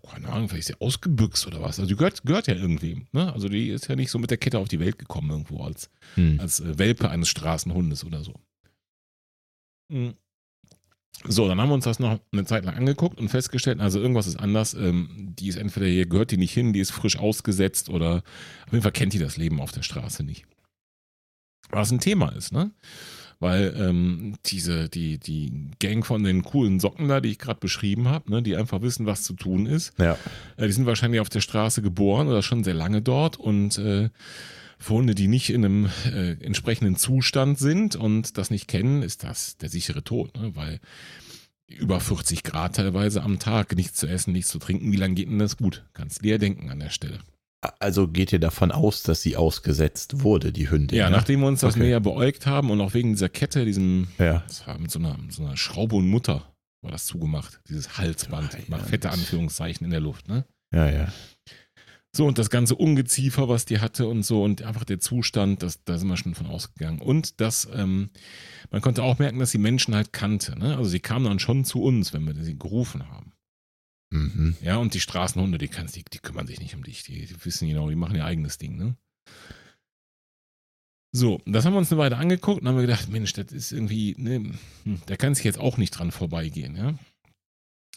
keine 0.09 0.29
Ahnung, 0.29 0.49
vielleicht 0.49 0.69
ist 0.71 0.77
sie 0.79 0.81
ausgebüxt 0.81 1.47
oder 1.49 1.61
was. 1.61 1.81
Also 1.81 1.89
die 1.89 1.97
gehört, 1.97 2.23
gehört 2.23 2.47
ja 2.47 2.55
irgendwie. 2.55 3.05
Ne? 3.13 3.33
Also 3.33 3.49
die 3.49 3.71
ist 3.71 3.89
ja 3.89 3.97
nicht 3.97 4.11
so 4.13 4.19
mit 4.21 4.31
der 4.31 4.39
Kette 4.39 4.59
auf 4.61 4.69
die 4.69 4.79
Welt 4.79 4.99
gekommen 4.99 5.31
irgendwo 5.31 5.65
als, 5.65 5.91
Hm. 6.15 6.39
als 6.39 6.61
äh, 6.61 6.79
Welpe 6.79 7.11
eines 7.11 7.29
Straßenhundes 7.31 8.05
oder 8.05 8.23
so. 8.23 8.35
Mhm. 9.91 10.15
So, 11.27 11.49
dann 11.49 11.61
haben 11.61 11.69
wir 11.69 11.75
uns 11.75 11.85
das 11.85 11.99
noch 11.99 12.21
eine 12.33 12.45
Zeit 12.45 12.65
lang 12.65 12.77
angeguckt 12.77 13.19
und 13.19 13.29
festgestellt, 13.29 13.81
also 13.81 14.01
irgendwas 14.01 14.27
ist 14.29 14.39
anders. 14.39 14.75
Ähm, 14.75 15.35
die 15.39 15.49
ist 15.49 15.57
entweder 15.57 15.87
hier 15.87 16.07
gehört 16.07 16.31
die 16.31 16.37
nicht 16.37 16.53
hin, 16.53 16.73
die 16.73 16.81
ist 16.81 16.93
frisch 16.93 17.19
ausgesetzt 17.19 17.89
oder 17.91 18.23
auf 18.67 18.73
jeden 18.73 18.83
Fall 18.83 18.93
kennt 18.93 19.13
die 19.15 19.19
das 19.19 19.37
Leben 19.37 19.61
auf 19.61 19.73
der 19.73 19.83
Straße 19.83 20.23
nicht. 20.23 20.47
Was 21.71 21.91
ein 21.91 21.99
Thema 22.01 22.31
ist, 22.31 22.53
ne? 22.53 22.71
Weil 23.41 23.75
ähm, 23.79 24.37
diese, 24.47 24.89
die, 24.89 25.19
die 25.19 25.71
Gang 25.81 26.05
von 26.05 26.25
den 26.25 26.43
coolen 26.43 26.81
Socken 26.81 27.09
da, 27.09 27.21
die 27.21 27.31
ich 27.31 27.39
gerade 27.39 27.61
beschrieben 27.61 28.09
habe, 28.09 28.31
ne, 28.33 28.43
die 28.43 28.57
einfach 28.57 28.81
wissen, 28.83 29.07
was 29.07 29.23
zu 29.23 29.35
tun 29.35 29.67
ist, 29.67 29.93
Ja. 29.99 30.17
äh, 30.57 30.67
die 30.67 30.73
sind 30.73 30.87
wahrscheinlich 30.87 31.21
auf 31.21 31.29
der 31.29 31.41
Straße 31.41 31.81
geboren 31.83 32.27
oder 32.29 32.43
schon 32.43 32.65
sehr 32.65 32.75
lange 32.75 33.01
dort 33.03 33.37
und 33.37 33.79
äh, 33.79 34.11
für 34.79 34.95
Hunde, 34.95 35.15
die 35.15 35.29
nicht 35.29 35.51
in 35.51 35.65
einem 35.65 35.91
äh, 36.07 36.33
entsprechenden 36.45 36.97
Zustand 36.97 37.59
sind 37.59 37.97
und 37.97 38.39
das 38.39 38.51
nicht 38.51 38.69
kennen, 38.69 39.03
ist 39.03 39.25
das 39.25 39.57
der 39.57 39.69
sichere 39.69 40.03
Tod, 40.05 40.37
ne? 40.37 40.55
weil 40.55 40.81
über 41.67 42.01
40 42.01 42.45
Grad 42.45 42.77
teilweise 42.77 43.23
am 43.23 43.39
Tag, 43.39 43.75
nichts 43.77 43.99
zu 43.99 44.07
essen, 44.07 44.33
nichts 44.33 44.51
zu 44.51 44.59
trinken, 44.59 44.91
wie 44.93 44.97
lange 44.97 45.15
geht 45.15 45.29
denn 45.29 45.39
das 45.39 45.57
gut? 45.57 45.85
Kannst 45.93 46.25
dir 46.25 46.39
denken 46.39 46.71
an 46.71 46.79
der 46.81 46.91
Stelle. 46.91 47.19
Also 47.81 48.07
geht 48.07 48.33
ihr 48.33 48.39
davon 48.39 48.71
aus, 48.71 49.03
dass 49.03 49.21
sie 49.21 49.37
ausgesetzt 49.37 50.23
wurde, 50.23 50.53
die 50.53 50.71
Hündin? 50.71 50.97
Ja, 50.97 51.11
ne? 51.11 51.17
nachdem 51.17 51.41
wir 51.41 51.49
uns 51.49 51.61
das 51.61 51.75
Okay. 51.75 51.83
näher 51.87 52.01
beäugt 52.01 52.47
haben 52.47 52.71
und 52.71 52.81
auch 52.81 52.95
wegen 52.95 53.11
dieser 53.13 53.29
Kette, 53.29 53.65
diesem, 53.65 54.07
Ja. 54.19 54.45
das 54.47 54.65
war 54.67 54.79
mit 54.79 54.91
so 54.93 55.01
einer, 55.01 55.19
so 55.29 55.45
einer 55.45 55.57
Schraube 55.57 55.97
und 55.97 56.09
Mutter 56.09 56.55
war 56.83 56.93
das 56.93 57.05
zugemacht, 57.07 57.61
dieses 57.69 57.99
Halsband, 57.99 58.53
Drei 58.55 58.63
macht 58.69 58.87
fette. 58.89 59.11
Anführungszeichen 59.11 59.85
in 59.85 59.91
der 59.91 59.99
Luft, 60.01 60.29
ne? 60.29 60.45
Ja, 60.73 60.89
ja. 60.89 61.13
So, 62.17 62.27
und 62.27 62.39
das 62.39 62.51
ganze 62.51 62.75
Ungeziefer, 62.75 63.49
was 63.49 63.67
die 63.67 63.81
hatte 63.81 64.07
und 64.07 64.23
so, 64.23 64.43
und 64.43 64.63
einfach 64.63 64.85
der 64.85 64.99
Zustand, 64.99 65.63
das, 65.63 65.85
da 65.85 65.99
sind 65.99 66.09
wir 66.09 66.17
schon 66.17 66.35
von 66.35 66.47
ausgegangen. 66.47 67.01
Und 67.01 67.41
das, 67.41 67.69
ähm, 67.73 68.11
man 68.71 68.81
konnte 68.81 69.03
auch 69.03 69.19
merken, 69.19 69.39
dass 69.39 69.51
sie 69.51 69.59
Menschen 69.59 69.95
halt 69.95 70.13
kannte. 70.13 70.59
Ne? 70.59 70.77
Also 70.77 70.89
sie 70.91 71.01
kam 71.01 71.25
dann 71.25 71.39
schon 71.39 71.65
zu 71.65 71.83
uns, 71.83 72.13
wenn 72.13 72.27
wir 72.27 72.35
sie 72.43 72.59
gerufen 72.59 73.09
haben. 73.09 73.33
Mhm. 74.11 74.57
Ja, 74.63 74.77
und 74.77 74.95
die 74.95 75.01
Straßenhunde, 75.01 75.59
die 75.59 75.69
kannst, 75.69 75.97
die, 75.97 76.05
die 76.05 76.19
kümmern 76.19 76.47
sich 76.47 76.61
nicht 76.61 76.75
um 76.75 76.83
dich. 76.83 77.03
Die, 77.03 77.27
die 77.27 77.45
wissen 77.45 77.69
genau, 77.69 77.91
die 77.91 77.97
machen 77.97 78.17
ihr 78.17 78.25
eigenes 78.25 78.57
Ding, 78.57 78.77
ne? 78.77 78.97
So, 81.11 81.41
das 81.47 81.65
haben 81.65 81.73
wir 81.73 81.79
uns 81.79 81.91
eine 81.91 82.01
Weile 82.01 82.19
angeguckt 82.19 82.61
und 82.61 82.69
haben 82.69 82.77
wir 82.77 82.83
gedacht, 82.83 83.09
Mensch, 83.09 83.33
das 83.33 83.51
ist 83.51 83.73
irgendwie, 83.73 84.15
ne, 84.19 84.53
hm, 84.85 85.01
da 85.07 85.17
kann 85.17 85.35
sich 85.35 85.45
jetzt 85.45 85.59
auch 85.59 85.79
nicht 85.79 85.91
dran 85.93 86.11
vorbeigehen, 86.11 86.77
ja. 86.77 86.99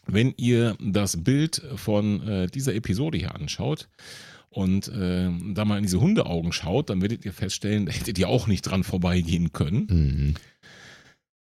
Wenn 0.08 0.34
ihr 0.38 0.76
das 0.80 1.24
Bild 1.24 1.62
von 1.76 2.28
äh, 2.28 2.48
dieser 2.48 2.74
Episode 2.74 3.18
hier 3.18 3.36
anschaut 3.36 3.88
und 4.50 4.88
äh, 4.90 5.30
da 5.54 5.66
mal 5.66 5.78
in 5.78 5.84
diese 5.84 6.02
Hundeaugen 6.02 6.52
schaut, 6.52 6.90
dann 6.90 7.02
werdet 7.02 7.24
ihr 7.24 7.34
feststellen, 7.34 7.86
da 7.86 7.92
hättet 7.92 8.18
ihr 8.18 8.28
auch 8.28 8.48
nicht 8.48 8.64
dran 8.64 8.84
vorbeigehen 8.84 9.54
können. 9.54 9.88
Mhm. 9.90 10.34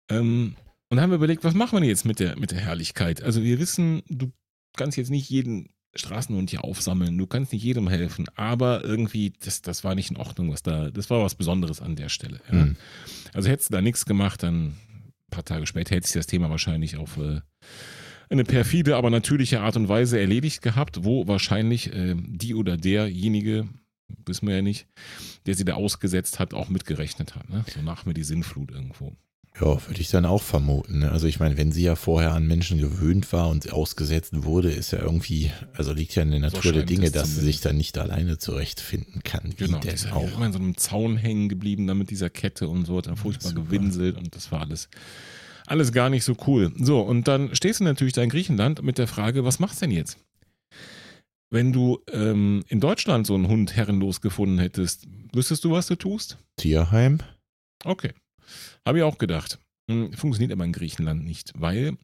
Ähm, 0.09 0.55
und 0.89 1.01
haben 1.01 1.09
wir 1.09 1.17
überlegt, 1.17 1.43
was 1.43 1.53
machen 1.53 1.75
wir 1.75 1.81
denn 1.81 1.89
jetzt 1.89 2.05
mit 2.05 2.19
der, 2.19 2.39
mit 2.39 2.51
der 2.51 2.59
Herrlichkeit? 2.59 3.21
Also 3.21 3.43
wir 3.43 3.59
wissen, 3.59 4.03
du 4.07 4.31
kannst 4.75 4.97
jetzt 4.97 5.09
nicht 5.11 5.29
jeden 5.29 5.69
Straßenhund 5.95 6.49
hier 6.49 6.63
aufsammeln, 6.63 7.17
du 7.17 7.27
kannst 7.27 7.51
nicht 7.51 7.63
jedem 7.63 7.89
helfen, 7.89 8.27
aber 8.35 8.83
irgendwie, 8.83 9.33
das, 9.43 9.61
das 9.61 9.83
war 9.83 9.95
nicht 9.95 10.11
in 10.11 10.17
Ordnung, 10.17 10.51
was 10.51 10.63
da, 10.63 10.89
das 10.91 11.09
war 11.09 11.21
was 11.21 11.35
Besonderes 11.35 11.81
an 11.81 11.95
der 11.95 12.09
Stelle. 12.09 12.39
Ja? 12.51 12.65
Mhm. 12.65 12.75
Also 13.33 13.49
hättest 13.49 13.69
du 13.69 13.73
da 13.73 13.81
nichts 13.81 14.05
gemacht, 14.05 14.43
dann 14.43 14.67
ein 14.67 15.13
paar 15.31 15.45
Tage 15.45 15.65
später 15.67 15.95
hätte 15.95 16.07
sich 16.07 16.15
das 16.15 16.27
Thema 16.27 16.49
wahrscheinlich 16.49 16.97
auf 16.97 17.17
äh, 17.17 17.41
eine 18.29 18.43
perfide, 18.43 18.95
aber 18.95 19.09
natürliche 19.09 19.61
Art 19.61 19.75
und 19.77 19.87
Weise 19.89 20.19
erledigt 20.19 20.61
gehabt, 20.61 21.03
wo 21.03 21.27
wahrscheinlich 21.27 21.93
äh, 21.93 22.15
die 22.17 22.55
oder 22.55 22.77
derjenige, 22.77 23.67
wissen 24.25 24.47
wir 24.47 24.55
ja 24.57 24.61
nicht, 24.61 24.87
der 25.45 25.55
sie 25.55 25.65
da 25.65 25.75
ausgesetzt 25.75 26.39
hat, 26.39 26.53
auch 26.53 26.69
mitgerechnet 26.69 27.35
hat. 27.35 27.49
Ne? 27.49 27.63
So 27.73 27.81
nach 27.81 28.05
mir 28.05 28.13
die 28.13 28.23
Sinnflut 28.23 28.71
irgendwo. 28.71 29.15
Ja, 29.59 29.65
würde 29.87 29.99
ich 30.01 30.09
dann 30.09 30.25
auch 30.25 30.43
vermuten. 30.43 30.99
ne? 30.99 31.11
Also 31.11 31.25
ich 31.25 31.39
meine, 31.39 31.57
wenn 31.57 31.71
sie 31.71 31.81
ja 31.81 31.95
vorher 31.95 32.33
an 32.33 32.45
Menschen 32.45 32.77
gewöhnt 32.77 33.33
war 33.33 33.49
und 33.49 33.63
sie 33.63 33.71
ausgesetzt 33.71 34.43
wurde, 34.43 34.69
ist 34.71 34.91
ja 34.91 34.99
irgendwie, 34.99 35.49
also 35.73 35.93
liegt 35.93 36.13
ja 36.13 36.21
in 36.21 36.29
der 36.29 36.41
So 36.51 36.57
Natur 36.57 36.73
der 36.73 36.83
Dinge, 36.83 37.09
dass 37.09 37.33
sie 37.33 37.41
sich 37.41 37.59
dann 37.61 37.75
nicht 37.75 37.97
alleine 37.97 38.37
zurechtfinden 38.37 39.23
kann. 39.23 39.53
Wie 39.57 39.65
Genau, 39.65 39.79
denn 39.79 39.95
ist 39.95 40.11
auch? 40.11 40.31
immer 40.35 40.45
in 40.45 40.53
so 40.53 40.59
einem 40.59 40.77
Zaun 40.77 41.17
hängen 41.17 41.49
geblieben, 41.49 41.87
da 41.87 41.95
mit 41.95 42.11
dieser 42.11 42.29
Kette 42.29 42.67
und 42.67 42.85
so, 42.85 42.97
hat 42.99 43.07
dann 43.07 43.17
furchtbar 43.17 43.53
gewinselt 43.53 44.17
und 44.17 44.35
das 44.35 44.51
war 44.51 44.61
alles, 44.61 44.89
alles 45.67 45.91
gar 45.91 46.09
nicht 46.09 46.23
so 46.23 46.35
cool. 46.47 46.73
So, 46.77 47.01
und 47.01 47.27
dann 47.27 47.53
stehst 47.55 47.79
du 47.79 47.83
natürlich 47.83 48.13
da 48.13 48.23
in 48.23 48.29
Griechenland 48.29 48.81
mit 48.81 48.97
der 48.97 49.07
Frage, 49.07 49.45
was 49.45 49.59
machst 49.59 49.81
du 49.81 49.85
denn 49.85 49.95
jetzt? 49.95 50.17
Wenn 51.49 51.71
du 51.71 51.99
ähm, 52.11 52.63
in 52.67 52.79
Deutschland 52.79 53.27
so 53.27 53.35
einen 53.35 53.47
Hund 53.47 53.75
herrenlos 53.75 54.21
gefunden 54.21 54.59
hättest, 54.59 55.07
wüsstest 55.33 55.63
du, 55.63 55.71
was 55.71 55.87
du 55.87 55.95
tust? 55.95 56.37
Tierheim? 56.57 57.19
Okay. 57.85 58.13
Habe 58.85 58.99
ich 58.99 59.03
auch 59.03 59.17
gedacht. 59.17 59.59
Hm, 59.89 60.13
Funktioniert 60.13 60.51
aber 60.51 60.65
in 60.65 60.73
Griechenland 60.73 61.23
nicht, 61.23 61.53
weil 61.55 61.97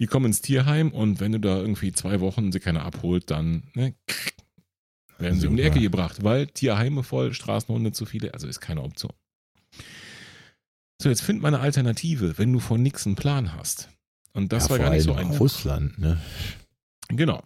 die 0.00 0.06
kommen 0.06 0.26
ins 0.26 0.40
Tierheim 0.40 0.90
und 0.90 1.20
wenn 1.20 1.32
du 1.32 1.40
da 1.40 1.58
irgendwie 1.58 1.92
zwei 1.92 2.20
Wochen 2.20 2.50
sie 2.50 2.60
keiner 2.60 2.84
abholt, 2.84 3.30
dann 3.30 3.64
ne, 3.74 3.94
werden 5.18 5.38
sie 5.38 5.46
um 5.46 5.56
die 5.56 5.62
Super. 5.62 5.74
Ecke 5.76 5.82
gebracht, 5.82 6.24
weil 6.24 6.48
Tierheime 6.48 7.04
voll, 7.04 7.32
Straßenhunde 7.32 7.92
zu 7.92 8.06
viele, 8.06 8.34
also 8.34 8.48
ist 8.48 8.60
keine 8.60 8.82
Option. 8.82 9.12
So, 11.00 11.08
jetzt 11.08 11.22
find 11.22 11.42
mal 11.42 11.48
eine 11.48 11.60
Alternative, 11.60 12.38
wenn 12.38 12.52
du 12.52 12.60
von 12.60 12.82
nix 12.82 13.06
einen 13.06 13.16
Plan 13.16 13.54
hast. 13.54 13.88
Und 14.32 14.52
das 14.52 14.64
ja, 14.64 14.70
war 14.70 14.78
gar 14.78 14.90
nicht 14.90 15.04
so 15.04 15.14
einfach. 15.14 15.40
Russland, 15.40 15.98
ne? 15.98 16.18
Genau. 17.08 17.42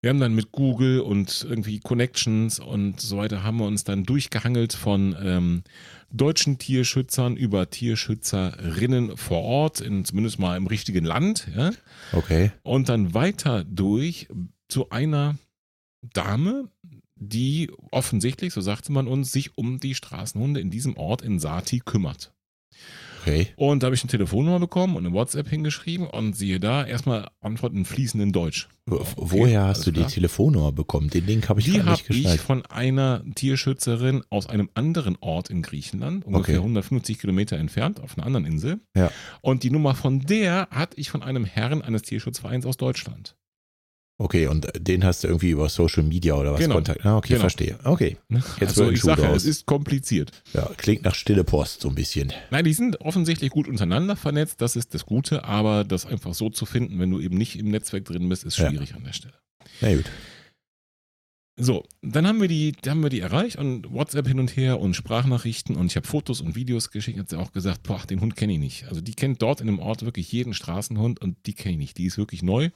Wir 0.00 0.10
haben 0.10 0.20
dann 0.20 0.34
mit 0.34 0.52
Google 0.52 1.00
und 1.00 1.46
irgendwie 1.48 1.80
Connections 1.80 2.60
und 2.60 3.00
so 3.00 3.16
weiter 3.16 3.42
haben 3.42 3.56
wir 3.56 3.64
uns 3.66 3.84
dann 3.84 4.04
durchgehangelt 4.04 4.74
von 4.74 5.16
ähm, 5.18 5.62
deutschen 6.10 6.58
Tierschützern 6.58 7.38
über 7.38 7.70
Tierschützerinnen 7.70 9.16
vor 9.16 9.40
Ort, 9.40 9.80
in, 9.80 10.04
zumindest 10.04 10.38
mal 10.38 10.58
im 10.58 10.66
richtigen 10.66 11.06
Land, 11.06 11.48
ja, 11.56 11.70
Okay. 12.12 12.52
und 12.62 12.90
dann 12.90 13.14
weiter 13.14 13.64
durch 13.64 14.28
zu 14.68 14.90
einer 14.90 15.36
Dame, 16.02 16.68
die 17.16 17.70
offensichtlich, 17.90 18.52
so 18.52 18.60
sagte 18.60 18.92
man 18.92 19.08
uns, 19.08 19.32
sich 19.32 19.56
um 19.56 19.80
die 19.80 19.94
Straßenhunde 19.94 20.60
in 20.60 20.68
diesem 20.70 20.98
Ort 20.98 21.22
in 21.22 21.38
Sati 21.38 21.80
kümmert. 21.80 22.33
Okay. 23.26 23.48
Und 23.56 23.82
da 23.82 23.86
habe 23.86 23.94
ich 23.94 24.02
eine 24.02 24.10
Telefonnummer 24.10 24.60
bekommen 24.60 24.96
und 24.96 25.06
eine 25.06 25.14
WhatsApp 25.14 25.48
hingeschrieben 25.48 26.06
und 26.06 26.36
siehe 26.36 26.60
da, 26.60 26.84
erstmal 26.84 27.28
Antwort 27.40 27.72
in 27.72 27.84
fließenden 27.84 28.32
Deutsch. 28.32 28.68
Okay, 28.90 29.04
Woher 29.16 29.64
hast 29.64 29.86
du 29.86 29.90
die 29.92 30.00
klar. 30.00 30.10
Telefonnummer 30.10 30.70
bekommen? 30.72 31.08
Den 31.08 31.24
Link 31.26 31.48
habe 31.48 31.60
ich 31.60 31.66
Die 31.66 31.80
habe 31.80 31.90
nicht 31.92 32.02
ich 32.02 32.06
geschnallt. 32.08 32.40
von 32.40 32.66
einer 32.66 33.24
Tierschützerin 33.34 34.22
aus 34.28 34.46
einem 34.46 34.68
anderen 34.74 35.16
Ort 35.20 35.48
in 35.48 35.62
Griechenland, 35.62 36.24
ungefähr 36.26 36.56
Okay. 36.56 36.62
150 36.64 37.18
Kilometer 37.18 37.56
entfernt, 37.56 38.00
auf 38.00 38.16
einer 38.18 38.26
anderen 38.26 38.44
Insel. 38.44 38.80
Ja. 38.94 39.10
Und 39.40 39.62
die 39.62 39.70
Nummer 39.70 39.94
von 39.94 40.20
der 40.20 40.68
hatte 40.70 41.00
ich 41.00 41.08
von 41.10 41.22
einem 41.22 41.44
Herrn 41.46 41.80
eines 41.82 42.02
Tierschutzvereins 42.02 42.66
aus 42.66 42.76
Deutschland. 42.76 43.36
Okay, 44.16 44.46
und 44.46 44.68
den 44.78 45.02
hast 45.04 45.24
du 45.24 45.28
irgendwie 45.28 45.50
über 45.50 45.68
Social 45.68 46.04
Media 46.04 46.34
oder 46.34 46.52
was 46.52 46.60
Genau. 46.60 46.76
Kontakt? 46.76 47.04
Ah, 47.04 47.16
okay, 47.16 47.30
Genau. 47.30 47.40
verstehe. 47.40 47.76
Okay. 47.82 48.16
Jetzt 48.30 48.44
also 48.78 48.88
ich 48.90 49.02
sage, 49.02 49.26
es 49.26 49.44
ist 49.44 49.66
kompliziert. 49.66 50.30
Ja, 50.52 50.70
klingt 50.76 51.02
nach 51.02 51.16
stille 51.16 51.42
Post 51.42 51.80
so 51.80 51.88
ein 51.88 51.96
bisschen. 51.96 52.32
Nein, 52.52 52.64
die 52.64 52.74
sind 52.74 53.00
offensichtlich 53.00 53.50
gut 53.50 53.66
untereinander 53.66 54.14
vernetzt, 54.14 54.60
das 54.60 54.76
ist 54.76 54.94
das 54.94 55.04
Gute, 55.04 55.44
aber 55.44 55.82
das 55.82 56.06
einfach 56.06 56.32
so 56.32 56.48
zu 56.48 56.64
finden, 56.64 57.00
wenn 57.00 57.10
du 57.10 57.18
eben 57.18 57.36
nicht 57.36 57.58
im 57.58 57.70
Netzwerk 57.70 58.04
drin 58.04 58.28
bist, 58.28 58.44
ist 58.44 58.56
Ja. 58.56 58.70
schwierig 58.70 58.94
an 58.94 59.02
der 59.02 59.12
Stelle. 59.14 59.34
Na 59.80 59.92
gut. 59.96 60.04
So, 61.56 61.84
dann 62.02 62.26
haben 62.26 62.40
wir 62.40 62.48
die, 62.48 62.72
haben 62.86 63.02
wir 63.02 63.10
die 63.10 63.20
erreicht 63.20 63.56
und 63.56 63.92
WhatsApp 63.92 64.26
hin 64.26 64.40
und 64.40 64.56
her 64.56 64.80
und 64.80 64.94
Sprachnachrichten 64.94 65.76
und 65.76 65.86
ich 65.86 65.96
habe 65.96 66.06
Fotos 66.06 66.40
und 66.40 66.54
Videos 66.56 66.90
geschickt. 66.90 67.18
Hat 67.18 67.28
sie 67.30 67.38
auch 67.38 67.52
gesagt, 67.52 67.84
boah, 67.84 68.00
den 68.08 68.20
Hund 68.20 68.34
kenne 68.36 68.54
ich 68.54 68.58
nicht. 68.60 68.84
Also 68.88 69.00
die 69.00 69.14
kennt 69.14 69.40
dort 69.42 69.60
in 69.60 69.66
dem 69.68 69.78
Ort 69.80 70.04
wirklich 70.04 70.30
jeden 70.32 70.52
Straßenhund 70.54 71.20
und 71.20 71.36
die 71.46 71.52
kenne 71.52 71.72
ich 71.74 71.78
nicht. 71.78 71.98
Die 71.98 72.06
ist 72.06 72.18
wirklich 72.18 72.42
neu. 72.42 72.70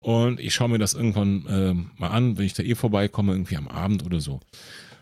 Und 0.00 0.38
ich 0.40 0.54
schaue 0.54 0.68
mir 0.68 0.78
das 0.78 0.94
irgendwann 0.94 1.44
ähm, 1.48 1.90
mal 1.96 2.08
an, 2.10 2.38
wenn 2.38 2.44
ich 2.46 2.54
da 2.54 2.62
eh 2.62 2.74
vorbeikomme, 2.74 3.32
irgendwie 3.32 3.56
am 3.56 3.68
Abend 3.68 4.04
oder 4.04 4.20
so. 4.20 4.34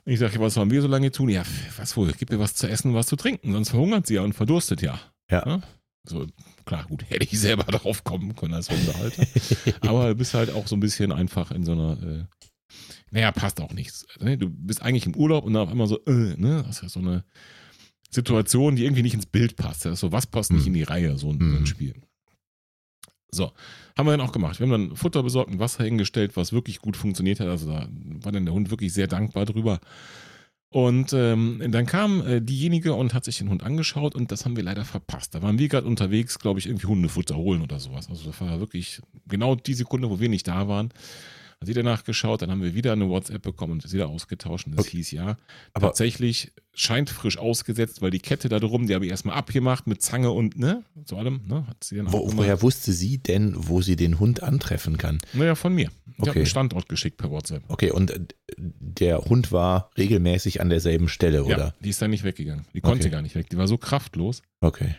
Und 0.04 0.12
ich 0.12 0.18
sage, 0.18 0.40
was 0.40 0.54
sollen 0.54 0.70
wir 0.70 0.80
so 0.82 0.88
lange 0.88 1.10
tun? 1.10 1.28
Ja, 1.28 1.42
was 1.76 1.96
wohl, 1.96 2.12
gib 2.18 2.30
mir 2.30 2.38
was 2.38 2.54
zu 2.54 2.66
essen, 2.68 2.94
was 2.94 3.06
zu 3.06 3.16
trinken, 3.16 3.52
sonst 3.52 3.70
verhungert 3.70 4.06
sie 4.06 4.14
ja 4.14 4.22
und 4.22 4.32
verdurstet 4.32 4.80
ja. 4.82 4.98
Ja. 5.30 5.60
So, 6.08 6.26
klar, 6.64 6.86
gut, 6.86 7.04
hätte 7.10 7.24
ich 7.24 7.38
selber 7.38 7.64
drauf 7.72 8.04
kommen 8.04 8.34
können 8.36 8.54
als 8.54 8.70
Hundehalter. 8.70 9.26
Aber 9.82 10.08
du 10.08 10.14
bist 10.14 10.32
halt 10.34 10.50
auch 10.50 10.66
so 10.68 10.76
ein 10.76 10.80
bisschen 10.80 11.10
einfach 11.12 11.50
in 11.50 11.64
so 11.64 11.72
einer, 11.72 12.00
äh, 12.02 12.24
naja, 13.10 13.32
passt 13.32 13.60
auch 13.60 13.72
nichts. 13.72 14.06
Ne? 14.20 14.38
Du 14.38 14.48
bist 14.48 14.80
eigentlich 14.82 15.06
im 15.06 15.16
Urlaub 15.16 15.44
und 15.44 15.52
dann 15.54 15.62
auf 15.62 15.70
einmal 15.70 15.88
so, 15.88 15.98
äh, 16.06 16.36
ne? 16.36 16.62
Das 16.66 16.76
ist 16.76 16.82
ja 16.82 16.88
so 16.88 17.00
eine 17.00 17.24
Situation, 18.10 18.76
die 18.76 18.84
irgendwie 18.84 19.02
nicht 19.02 19.14
ins 19.14 19.26
Bild 19.26 19.56
passt. 19.56 19.84
Das 19.84 19.94
ist 19.94 20.00
so, 20.00 20.12
was 20.12 20.26
passt 20.26 20.52
nicht 20.52 20.62
Mhm. 20.62 20.66
in 20.68 20.74
die 20.74 20.82
Reihe, 20.84 21.18
so 21.18 21.28
ein, 21.30 21.38
so 21.38 21.44
Mhm. 21.44 21.56
ein 21.56 21.66
Spiel. 21.66 21.94
So, 23.32 23.52
haben 23.96 24.06
wir 24.06 24.16
dann 24.16 24.26
auch 24.26 24.32
gemacht. 24.32 24.60
Wir 24.60 24.66
haben 24.66 24.88
dann 24.88 24.96
Futter 24.96 25.22
besorgt, 25.22 25.50
ein 25.50 25.58
Wasser 25.58 25.84
hingestellt, 25.84 26.36
was 26.36 26.52
wirklich 26.52 26.80
gut 26.80 26.96
funktioniert 26.96 27.40
hat. 27.40 27.48
Also 27.48 27.70
da 27.70 27.88
war 28.22 28.32
dann 28.32 28.44
der 28.44 28.54
Hund 28.54 28.70
wirklich 28.70 28.92
sehr 28.92 29.06
dankbar 29.06 29.46
drüber. 29.46 29.80
Und 30.68 31.12
ähm, 31.14 31.62
dann 31.68 31.86
kam 31.86 32.26
äh, 32.26 32.40
diejenige 32.40 32.92
und 32.94 33.14
hat 33.14 33.24
sich 33.24 33.38
den 33.38 33.48
Hund 33.48 33.62
angeschaut 33.62 34.14
und 34.14 34.30
das 34.32 34.44
haben 34.44 34.56
wir 34.56 34.64
leider 34.64 34.84
verpasst. 34.84 35.34
Da 35.34 35.40
waren 35.40 35.58
wir 35.58 35.68
gerade 35.68 35.86
unterwegs, 35.86 36.38
glaube 36.38 36.58
ich, 36.58 36.66
irgendwie 36.66 36.86
Hundefutter 36.86 37.36
holen 37.36 37.62
oder 37.62 37.78
sowas. 37.78 38.10
Also 38.10 38.26
das 38.26 38.40
war 38.40 38.60
wirklich 38.60 39.00
genau 39.26 39.54
die 39.54 39.74
Sekunde, 39.74 40.10
wo 40.10 40.20
wir 40.20 40.28
nicht 40.28 40.48
da 40.48 40.68
waren. 40.68 40.90
Hat 41.58 41.68
sie 41.68 41.72
danach 41.72 42.04
geschaut, 42.04 42.42
dann 42.42 42.50
haben 42.50 42.60
wir 42.62 42.74
wieder 42.74 42.92
eine 42.92 43.08
WhatsApp 43.08 43.40
bekommen 43.40 43.72
und 43.72 43.84
das 43.84 43.94
wieder 43.94 44.08
ausgetauscht 44.08 44.66
und 44.66 44.76
das 44.76 44.86
Okay. 44.86 44.98
hieß 44.98 45.10
ja, 45.12 45.38
Aber- 45.72 45.86
tatsächlich 45.86 46.52
scheint 46.74 47.08
frisch 47.08 47.38
ausgesetzt, 47.38 48.02
weil 48.02 48.10
die 48.10 48.18
Kette 48.18 48.50
da 48.50 48.58
drum, 48.60 48.86
die 48.86 48.94
habe 48.94 49.06
ich 49.06 49.10
erstmal 49.10 49.36
abgemacht 49.36 49.86
mit 49.86 50.02
Zange 50.02 50.30
und 50.32 50.58
ne, 50.58 50.84
zu 51.06 51.16
allem, 51.16 51.40
ne, 51.46 51.66
hat 51.66 51.82
sie 51.82 51.96
dann 51.96 52.12
Wo, 52.12 52.30
woher 52.36 52.60
wusste 52.60 52.92
sie 52.92 53.16
denn, 53.16 53.54
wo 53.56 53.80
sie 53.80 53.96
den 53.96 54.18
Hund 54.20 54.42
antreffen 54.42 54.98
kann? 54.98 55.18
Naja, 55.32 55.54
von 55.54 55.74
mir. 55.74 55.90
Ich 56.12 56.18
habe 56.20 56.30
Okay. 56.32 56.38
einen 56.40 56.46
Standort 56.46 56.90
geschickt 56.90 57.16
per 57.16 57.30
WhatsApp. 57.30 57.62
Okay, 57.68 57.90
und 57.90 58.10
äh, 58.10 58.20
der 58.58 59.24
Hund 59.24 59.50
war 59.50 59.90
regelmäßig 59.96 60.60
an 60.60 60.68
derselben 60.68 61.08
Stelle, 61.08 61.38
Ja, 61.38 61.44
oder? 61.56 61.74
die 61.80 61.88
ist 61.88 62.02
dann 62.02 62.10
nicht 62.10 62.24
weggegangen. 62.24 62.66
Die 62.74 62.82
konnte 62.82 63.04
Okay. 63.06 63.10
gar 63.10 63.22
nicht 63.22 63.34
weg. 63.34 63.48
Die 63.48 63.56
war 63.56 63.66
so 63.66 63.78
kraftlos. 63.78 64.42
Okay. 64.60 64.94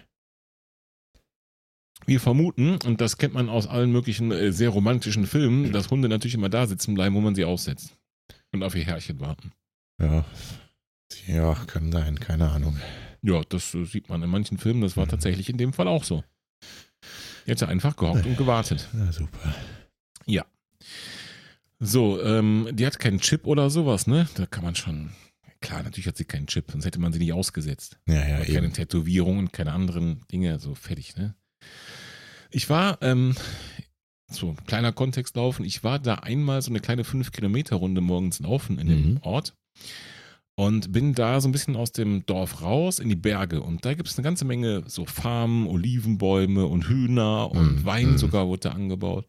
Wir 2.07 2.19
vermuten, 2.19 2.77
und 2.85 3.01
das 3.01 3.17
kennt 3.17 3.33
man 3.33 3.49
aus 3.49 3.67
allen 3.67 3.91
möglichen 3.91 4.31
äh, 4.31 4.51
sehr 4.51 4.69
romantischen 4.69 5.27
Filmen, 5.27 5.71
dass 5.73 5.91
Hunde 5.91 6.07
natürlich 6.09 6.35
immer 6.35 6.49
da 6.49 6.65
sitzen 6.65 6.93
bleiben, 6.95 7.13
wo 7.15 7.21
man 7.21 7.35
sie 7.35 7.43
aussetzt. 7.45 7.95
Und 8.53 8.63
auf 8.63 8.75
ihr 8.75 8.85
Herrchen 8.85 9.19
warten. 9.19 9.51
Ja. 10.01 10.25
Ja, 11.27 11.53
kann 11.67 11.91
sein, 11.91 12.19
keine 12.19 12.49
Ahnung. 12.49 12.77
Ja, 13.21 13.41
das 13.49 13.73
äh, 13.75 13.83
sieht 13.85 14.07
man 14.09 14.23
in 14.23 14.29
manchen 14.29 14.57
Filmen. 14.57 14.81
Das 14.81 14.95
war 14.97 15.05
Mhm. 15.05 15.09
tatsächlich 15.09 15.49
in 15.49 15.57
dem 15.57 15.73
Fall 15.73 15.87
auch 15.87 16.03
so. 16.05 16.23
Sie 17.45 17.67
einfach 17.67 17.95
gehockt 17.95 18.25
und 18.25 18.37
gewartet. 18.37 18.87
Na 18.93 19.11
super. 19.11 19.53
So, 21.79 22.21
ähm, 22.23 22.69
die 22.73 22.85
hat 22.87 22.97
keinen 22.99 23.19
Chip 23.19 23.45
oder 23.45 23.69
sowas, 23.69 24.07
ne? 24.07 24.27
Da 24.35 24.45
kann 24.47 24.63
man 24.63 24.73
schon. 24.75 25.11
Klar, 25.61 25.83
natürlich 25.83 26.07
hat 26.07 26.17
sie 26.17 26.25
keinen 26.25 26.47
Chip, 26.47 26.71
sonst 26.71 26.85
hätte 26.85 26.99
man 26.99 27.13
sie 27.13 27.19
nicht 27.19 27.33
ausgesetzt. 27.33 27.99
Ja, 28.07 28.27
ja, 28.27 28.35
Aber 28.37 28.45
keine 28.45 28.65
eben. 28.65 28.73
Tätowierungen, 28.73 29.51
keine 29.51 29.73
anderen 29.73 30.21
Dinge, 30.31 30.57
so 30.59 30.73
fertig, 30.73 31.15
ne? 31.15 31.35
Ich 32.51 32.69
war, 32.69 32.97
ähm, 33.01 33.35
so 34.29 34.55
kleiner 34.65 34.91
Kontext 34.91 35.35
laufen, 35.35 35.63
ich 35.65 35.83
war 35.83 35.99
da 35.99 36.15
einmal 36.15 36.61
so 36.61 36.69
eine 36.71 36.79
kleine 36.79 37.03
5-Kilometer-Runde 37.03 38.01
morgens 38.01 38.39
laufen 38.39 38.77
in 38.79 38.87
dem 38.87 39.09
Mhm. 39.11 39.17
Ort 39.21 39.53
und 40.59 40.91
bin 40.91 41.13
da 41.13 41.39
so 41.39 41.47
ein 41.47 41.51
bisschen 41.51 41.75
aus 41.75 41.91
dem 41.91 42.25
Dorf 42.25 42.61
raus 42.63 42.99
in 42.99 43.09
die 43.09 43.15
Berge 43.15 43.61
und 43.61 43.85
da 43.85 43.93
gibt 43.93 44.09
es 44.09 44.17
eine 44.17 44.23
ganze 44.23 44.43
Menge 44.43 44.83
so 44.87 45.05
Farmen, 45.05 45.67
Olivenbäume 45.67 46.65
und 46.65 46.89
Hühner 46.89 47.51
und 47.51 47.75
Mhm. 47.81 47.85
Wein 47.85 48.11
Mhm. 48.13 48.17
sogar 48.17 48.47
wurde 48.47 48.69
da 48.69 48.71
angebaut 48.71 49.27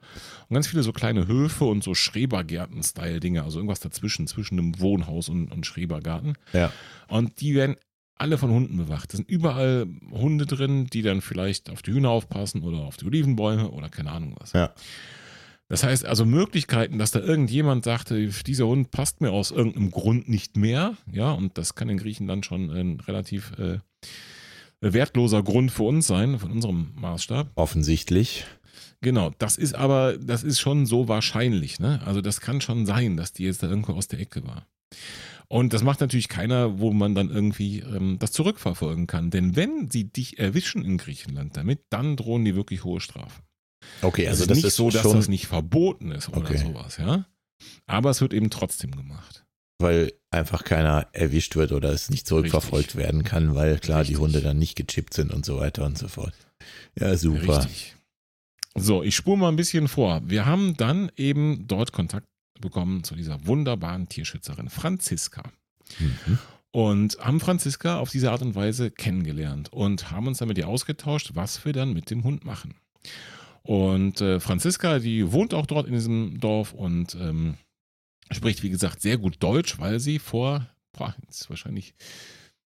und 0.49 0.55
ganz 0.55 0.67
viele 0.69 0.83
so 0.83 0.93
kleine 0.93 1.27
Höfe 1.27 1.65
und 1.65 1.85
so 1.85 1.95
Schrebergärten-Style-Dinge, 1.95 3.43
also 3.43 3.59
irgendwas 3.59 3.81
dazwischen, 3.81 4.27
zwischen 4.27 4.59
einem 4.59 4.81
Wohnhaus 4.81 5.29
und, 5.29 5.53
und 5.53 5.67
Schrebergarten. 5.67 6.35
Ja. 6.53 6.73
Und 7.09 7.41
die 7.41 7.55
werden 7.55 7.77
alle 8.19 8.39
von 8.39 8.51
Hunden 8.51 8.77
bewacht. 8.77 9.13
Da 9.13 9.17
sind 9.17 9.29
überall 9.29 9.87
Hunde 10.11 10.47
drin, 10.47 10.87
die 10.87 11.03
dann 11.03 11.21
vielleicht 11.21 11.71
auf 11.71 11.83
die 11.83 11.93
Hühner 11.93 12.11
aufpassen 12.11 12.63
oder 12.63 12.79
auf 12.79 12.97
die 12.97 13.07
Olivenbäume 13.07 13.71
oder 13.71 13.89
keine 13.89 14.13
Ahnung 14.13 14.35
was. 14.39 14.53
Ja. 14.53 14.73
Das 15.69 15.85
heißt 15.85 16.07
also 16.07 16.25
Möglichkeiten, 16.25 16.99
dass 16.99 17.11
da 17.11 17.21
irgendjemand 17.21 17.85
sagte, 17.85 18.29
dieser 18.47 18.67
Hund 18.67 18.91
passt 18.91 19.21
mir 19.21 19.33
aus 19.33 19.51
irgendeinem 19.51 19.91
Grund 19.91 20.29
nicht 20.29 20.57
mehr. 20.57 20.97
Ja, 21.13 21.33
und 21.33 21.59
das 21.59 21.75
kann 21.75 21.91
in 21.91 21.99
Griechenland 21.99 22.47
schon 22.47 22.71
ein 22.71 23.01
relativ 23.01 23.53
äh, 23.59 23.79
wertloser 24.81 25.43
Grund 25.43 25.71
für 25.71 25.83
uns 25.83 26.07
sein, 26.07 26.39
von 26.39 26.51
unserem 26.51 26.93
Maßstab. 26.97 27.51
Offensichtlich. 27.55 28.47
Genau, 29.01 29.31
das 29.39 29.57
ist 29.57 29.75
aber, 29.75 30.17
das 30.17 30.43
ist 30.43 30.59
schon 30.59 30.87
so 30.87 31.07
wahrscheinlich, 31.07 31.79
ne? 31.79 32.01
Also 32.05 32.21
das 32.21 32.41
kann 32.41 32.61
schon 32.61 32.87
sein, 32.87 33.17
dass 33.17 33.33
die 33.33 33.45
jetzt 33.45 33.63
da 33.63 33.69
irgendwo 33.69 33.93
aus 33.93 34.09
der 34.09 34.21
Ecke 34.21 34.45
war. 34.45 34.67
Und 35.51 35.73
das 35.73 35.83
macht 35.83 36.01
natürlich 36.01 36.29
keiner, 36.29 36.79
wo 36.79 36.93
man 36.93 37.15
dann 37.15 37.31
irgendwie 37.31 37.81
ähm, 37.81 38.19
das 38.19 38.33
zurückverfolgen 38.33 39.07
kann. 39.07 39.31
Denn 39.31 39.57
wenn 39.57 39.91
sie 39.91 40.05
dich 40.05 40.39
erwischen 40.39 40.85
in 40.85 40.99
Griechenland 40.99 41.57
damit, 41.57 41.81
dann 41.91 42.17
drohen 42.17 42.45
die 42.45 42.55
wirklich 42.55 42.85
hohe 42.85 43.01
Strafen. 43.01 43.43
Okay, 44.03 44.29
also 44.29 44.37
es 44.37 44.41
ist 44.43 44.51
das 44.51 44.57
nicht 44.57 44.67
ist 44.67 44.77
so, 44.77 44.91
dass 44.91 45.03
schon, 45.03 45.17
das 45.17 45.29
nicht 45.29 45.47
verboten 45.47 46.11
ist 46.11 46.29
oder 46.29 46.39
Okay. 46.41 46.59
sowas, 46.59 46.99
ja. 46.99 47.27
Aber 47.87 48.11
es 48.11 48.21
wird 48.21 48.35
eben 48.35 48.51
trotzdem 48.51 48.91
gemacht. 48.93 49.45
weil 49.81 50.13
einfach 50.31 50.65
keiner 50.65 51.07
erwischt 51.13 51.55
wird 51.57 51.73
oder 51.73 51.91
es 51.93 52.11
nicht 52.11 52.27
zurückverfolgt 52.27 52.89
Richtig. 52.89 53.01
werden 53.01 53.23
kann, 53.25 53.55
weil 53.55 53.79
klar 53.79 54.03
die 54.03 54.09
Richtig. 54.09 54.19
Hunde 54.19 54.41
dann 54.43 54.59
nicht 54.59 54.75
gechippt 54.77 55.15
sind 55.15 55.33
und 55.33 55.47
so 55.47 55.57
weiter 55.59 55.87
und 55.87 55.97
so 55.97 56.09
fort. 56.09 56.35
Ja, 56.99 57.17
super. 57.17 57.61
Richtig. 57.61 57.97
So, 58.77 59.03
ich 59.03 59.17
spule 59.17 59.39
mal 59.39 59.49
ein 59.49 59.57
bisschen 59.57 59.89
vor. 59.89 60.21
Wir 60.25 60.45
haben 60.47 60.77
dann 60.77 61.11
eben 61.17 61.67
dort 61.69 61.93
Kontakt 61.93 62.27
bekommen 62.61 63.05
zu 63.05 63.15
dieser 63.15 63.47
wunderbaren 63.47 64.09
Tierschützerin 64.09 64.69
Franziska. 64.69 65.43
Mhm. 65.99 66.39
Und 66.71 67.19
haben 67.19 67.41
Franziska 67.41 67.99
auf 67.99 68.11
diese 68.11 68.31
Art 68.31 68.43
und 68.43 68.55
Weise 68.55 68.91
kennengelernt 68.91 69.73
und 69.73 70.11
haben 70.11 70.27
uns 70.27 70.39
dann 70.39 70.49
mit 70.49 70.59
ihr 70.59 70.69
ausgetauscht, 70.69 71.31
was 71.35 71.65
wir 71.65 71.73
dann 71.73 71.95
mit 71.95 72.11
dem 72.11 72.25
Hund 72.25 72.45
machen. 72.45 72.75
Und 73.63 74.21
äh, 74.21 74.41
Franziska, 74.41 74.99
die 74.99 75.33
wohnt 75.33 75.55
auch 75.55 75.67
dort 75.67 75.87
in 75.87 75.93
diesem 75.93 76.41
Dorf 76.41 76.73
und 76.73 77.15
ähm, 77.15 77.57
spricht, 78.31 78.63
wie 78.63 78.71
gesagt, 78.71 79.01
sehr 79.01 79.19
gut 79.19 79.37
Deutsch, 79.41 79.79
weil 79.79 80.01
sie 80.01 80.19
vor, 80.19 80.67
boah, 80.93 81.15
jetzt 81.27 81.51
wahrscheinlich, 81.51 81.95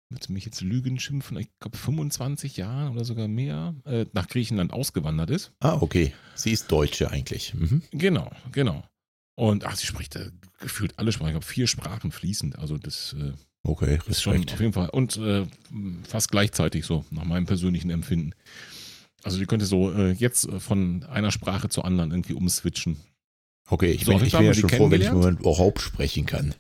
würde 0.10 0.32
mich 0.32 0.46
jetzt 0.46 0.62
Lügen 0.62 1.00
schimpfen, 1.00 1.38
ich 1.38 1.50
glaube 1.60 1.78
25 1.78 2.58
Jahren 2.58 2.94
oder 2.94 3.06
sogar 3.06 3.28
mehr, 3.28 3.76
äh, 3.86 4.06
nach 4.14 4.28
Griechenland 4.28 4.72
ausgewandert 4.72 5.32
ist. 5.32 5.52
Ah, 5.60 5.78
okay. 5.82 6.14
Sie 6.36 6.52
ist 6.52 6.72
Deutsche 6.72 7.12
eigentlich. 7.12 7.54
Mhm. 7.54 7.82
Genau, 7.92 8.32
genau. 8.52 8.84
Und 9.36 9.66
ach, 9.66 9.76
sie 9.76 9.86
spricht 9.86 10.16
äh, 10.16 10.32
gefühlt 10.60 10.98
alle 10.98 11.12
Sprachen, 11.12 11.30
ich 11.30 11.34
glaube 11.34 11.46
vier 11.46 11.68
Sprachen 11.68 12.12
fließend. 12.12 12.58
Also 12.58 12.78
das 12.78 13.16
äh, 13.20 13.34
Okay, 13.64 14.00
ist 14.08 14.22
schon 14.22 14.48
auf 14.48 14.60
jeden 14.60 14.74
Fall. 14.74 14.90
Und 14.90 15.18
äh, 15.18 15.46
fast 16.08 16.30
gleichzeitig 16.32 16.86
so, 16.86 17.04
nach 17.10 17.26
meinem 17.26 17.46
persönlichen 17.46 17.90
Empfinden. 17.90 18.34
Also 19.24 19.40
die 19.40 19.48
könnte 19.48 19.66
so 19.66 19.92
äh, 19.92 20.12
jetzt 20.12 20.48
äh, 20.48 20.60
von 20.60 21.04
einer 21.04 21.32
Sprache 21.32 21.68
zur 21.70 21.84
anderen 21.84 22.12
irgendwie 22.12 22.34
umswitchen. 22.34 22.98
Okay, 23.68 23.92
ich 23.92 24.06
So, 24.06 24.12
bin, 24.16 24.24
ich 24.24 24.32
bin 24.32 24.46
ja 24.46 24.54
schon 24.54 24.70
froh, 24.70 24.92
wenn 24.92 25.02
ich 25.02 25.12
mal 25.12 25.34
überhaupt 25.34 25.82
sprechen 25.82 26.28
kann. 26.28 26.54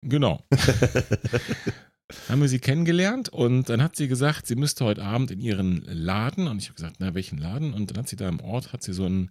Genau. 0.00 0.42
haben 2.28 2.40
wir 2.40 2.48
sie 2.48 2.60
kennengelernt 2.60 3.28
und 3.28 3.68
dann 3.68 3.82
hat 3.82 3.96
sie 3.96 4.08
gesagt, 4.08 4.46
sie 4.46 4.54
müsste 4.54 4.84
heute 4.84 5.02
Abend 5.02 5.30
in 5.30 5.40
ihren 5.40 5.82
Laden 5.84 6.48
und 6.48 6.62
ich 6.62 6.68
habe 6.68 6.76
gesagt, 6.76 6.96
na 7.00 7.14
welchen 7.14 7.36
Laden? 7.36 7.74
Und 7.74 7.90
dann 7.90 7.98
hat 7.98 8.08
sie 8.08 8.16
da 8.16 8.28
im 8.28 8.40
Ort, 8.40 8.72
hat 8.72 8.82
sie 8.82 8.94
so 8.94 9.04
ein 9.04 9.30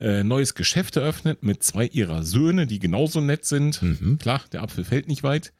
äh, 0.00 0.24
neues 0.24 0.54
Geschäft 0.54 0.96
eröffnet 0.96 1.42
mit 1.42 1.62
zwei 1.62 1.86
ihrer 1.86 2.22
Söhne, 2.22 2.66
die 2.66 2.78
genauso 2.78 3.20
nett 3.20 3.44
sind. 3.44 3.82
Mhm. 3.82 4.18
Klar, 4.18 4.42
der 4.52 4.62
Apfel 4.62 4.84
fällt 4.84 5.08
nicht 5.08 5.22
weit. 5.22 5.52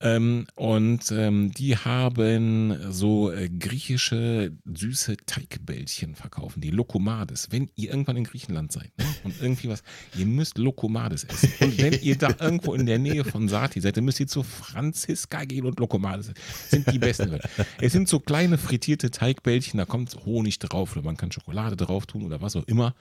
Ähm, 0.00 0.46
und 0.54 1.10
ähm, 1.10 1.50
die 1.50 1.76
haben 1.76 2.92
so 2.92 3.32
äh, 3.32 3.48
griechische 3.48 4.52
süße 4.64 5.16
Teigbällchen 5.26 6.14
verkaufen, 6.14 6.60
die 6.60 6.70
Lokomades. 6.70 7.48
Wenn 7.50 7.68
ihr 7.74 7.90
irgendwann 7.90 8.16
in 8.16 8.22
Griechenland 8.22 8.70
seid 8.70 8.96
ne, 8.96 9.04
und 9.24 9.42
irgendwie 9.42 9.68
was, 9.68 9.82
ihr 10.16 10.26
müsst 10.26 10.56
Lokomades 10.56 11.24
essen. 11.24 11.52
Und 11.60 11.78
wenn 11.82 11.94
ihr 11.94 12.16
da 12.16 12.28
irgendwo 12.38 12.74
in 12.74 12.86
der 12.86 13.00
Nähe 13.00 13.24
von 13.24 13.48
Sati 13.48 13.80
seid, 13.80 13.96
dann 13.96 14.04
müsst 14.04 14.20
ihr 14.20 14.28
zu 14.28 14.44
Franziska 14.44 15.44
gehen 15.44 15.66
und 15.66 15.80
Lokomades 15.80 16.28
essen. 16.28 16.38
Sind 16.68 16.92
die 16.92 17.00
besten. 17.00 17.36
es 17.80 17.92
sind 17.92 18.08
so 18.08 18.20
kleine 18.20 18.56
frittierte 18.56 19.10
Teigbällchen, 19.10 19.78
da 19.78 19.84
kommt 19.84 20.14
Honig 20.24 20.60
drauf 20.60 20.92
oder 20.92 21.04
man 21.04 21.16
kann 21.16 21.32
Schokolade 21.32 21.76
drauf 21.76 22.06
tun 22.06 22.22
oder 22.22 22.40
was 22.40 22.54
auch 22.54 22.68
immer. 22.68 22.94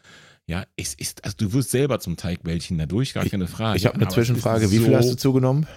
Ja, 0.47 0.65
es 0.77 0.93
ist, 0.93 1.25
also 1.25 1.35
du 1.37 1.51
wirst 1.53 1.71
selber 1.71 1.99
zum 1.99 2.15
Teigbällchen 2.15 2.77
dadurch, 2.77 3.13
gar 3.13 3.25
keine 3.25 3.47
Frage. 3.47 3.77
Ich 3.77 3.85
habe 3.85 3.95
eine 3.95 4.07
Zwischenfrage. 4.07 4.71
Wie 4.71 4.79
viel 4.79 4.95
hast 4.95 5.11
du 5.11 5.17
zugenommen? 5.17 5.67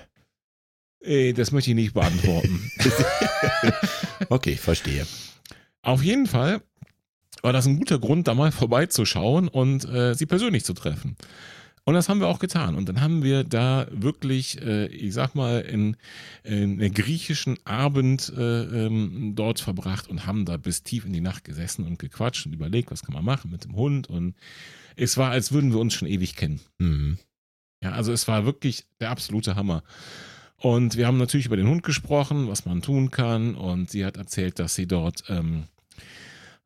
Ey, 1.01 1.33
das 1.33 1.51
möchte 1.51 1.71
ich 1.71 1.77
nicht 1.77 1.95
beantworten. 1.95 2.71
okay, 4.29 4.55
verstehe. 4.55 5.07
Auf 5.83 6.05
jeden 6.05 6.27
Fall 6.27 6.63
war 7.43 7.53
das 7.53 7.67
ein 7.67 7.79
guter 7.79 7.99
Grund, 7.99 8.29
da 8.29 8.35
mal 8.35 8.53
vorbeizuschauen 8.53 9.49
und 9.49 9.85
äh, 9.87 10.15
sie 10.15 10.27
persönlich 10.27 10.65
zu 10.65 10.75
treffen. 10.75 11.17
Und 11.91 11.95
das 11.95 12.09
haben 12.09 12.21
wir 12.21 12.29
auch 12.29 12.39
getan. 12.39 12.77
Und 12.77 12.89
dann 12.89 13.01
haben 13.01 13.25
wir 13.25 13.43
da 13.43 13.89
wirklich, 13.91 14.63
äh, 14.63 14.87
ich 14.87 15.13
sag 15.13 15.35
mal, 15.35 15.59
in, 15.63 15.97
in 16.45 16.81
einen 16.81 16.95
griechischen 16.95 17.59
Abend 17.67 18.33
äh, 18.39 18.87
ähm, 18.87 19.33
dort 19.35 19.59
verbracht 19.59 20.07
und 20.07 20.25
haben 20.25 20.45
da 20.45 20.57
bis 20.57 20.85
tief 20.85 21.05
in 21.05 21.13
die 21.13 21.21
Nacht 21.21 21.43
gesessen 21.43 21.85
und 21.85 21.99
gequatscht 21.99 22.47
und 22.47 22.53
überlegt, 22.53 22.93
was 22.93 23.03
kann 23.03 23.15
man 23.15 23.25
machen 23.25 23.51
mit 23.51 23.65
dem 23.65 23.75
Hund. 23.75 24.09
Und 24.09 24.37
es 24.95 25.17
war, 25.17 25.33
als 25.33 25.51
würden 25.51 25.73
wir 25.73 25.81
uns 25.81 25.95
schon 25.95 26.07
ewig 26.07 26.37
kennen. 26.37 26.61
Mhm. 26.79 27.19
Ja, 27.83 27.91
also 27.91 28.13
es 28.13 28.29
war 28.29 28.47
wirklich 28.47 28.85
der 29.01 29.11
absolute 29.11 29.57
Hammer. 29.57 29.83
Und 30.59 30.97
wir 30.97 31.09
haben 31.09 31.19
natürlich 31.19 31.47
über 31.47 31.57
den 31.57 31.67
Hund 31.67 31.83
gesprochen, 31.83 32.47
was 32.47 32.67
man 32.67 32.83
tun 32.83 33.11
kann. 33.11 33.57
Und 33.57 33.91
sie 33.91 34.05
hat 34.05 34.17
erzählt, 34.17 34.61
dass 34.61 34.77
sie 34.77 34.87
dort 34.87 35.25
ähm, 35.27 35.65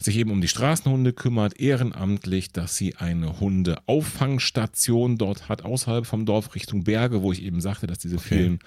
sich 0.04 0.18
eben 0.18 0.30
um 0.30 0.40
die 0.40 0.48
Straßenhunde 0.48 1.12
kümmert, 1.12 1.58
ehrenamtlich, 1.58 2.52
dass 2.52 2.76
sie 2.76 2.96
eine 2.96 3.40
Hundeauffangstation 3.40 5.16
dort 5.18 5.48
hat, 5.48 5.64
außerhalb 5.64 6.06
vom 6.06 6.26
Dorf 6.26 6.54
Richtung 6.54 6.84
Berge, 6.84 7.22
wo 7.22 7.32
ich 7.32 7.42
eben 7.42 7.60
sagte, 7.60 7.86
dass 7.86 7.98
diese 7.98 8.16
okay. 8.16 8.26
vielen 8.28 8.58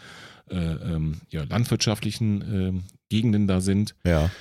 äh, 0.50 0.94
ähm, 0.94 1.22
ja, 1.30 1.44
landwirtschaftlichen 1.44 2.42
äh, 2.42 2.82
Gegenden 3.10 3.48
da 3.48 3.62
sind. 3.62 3.96
Ja. 4.04 4.32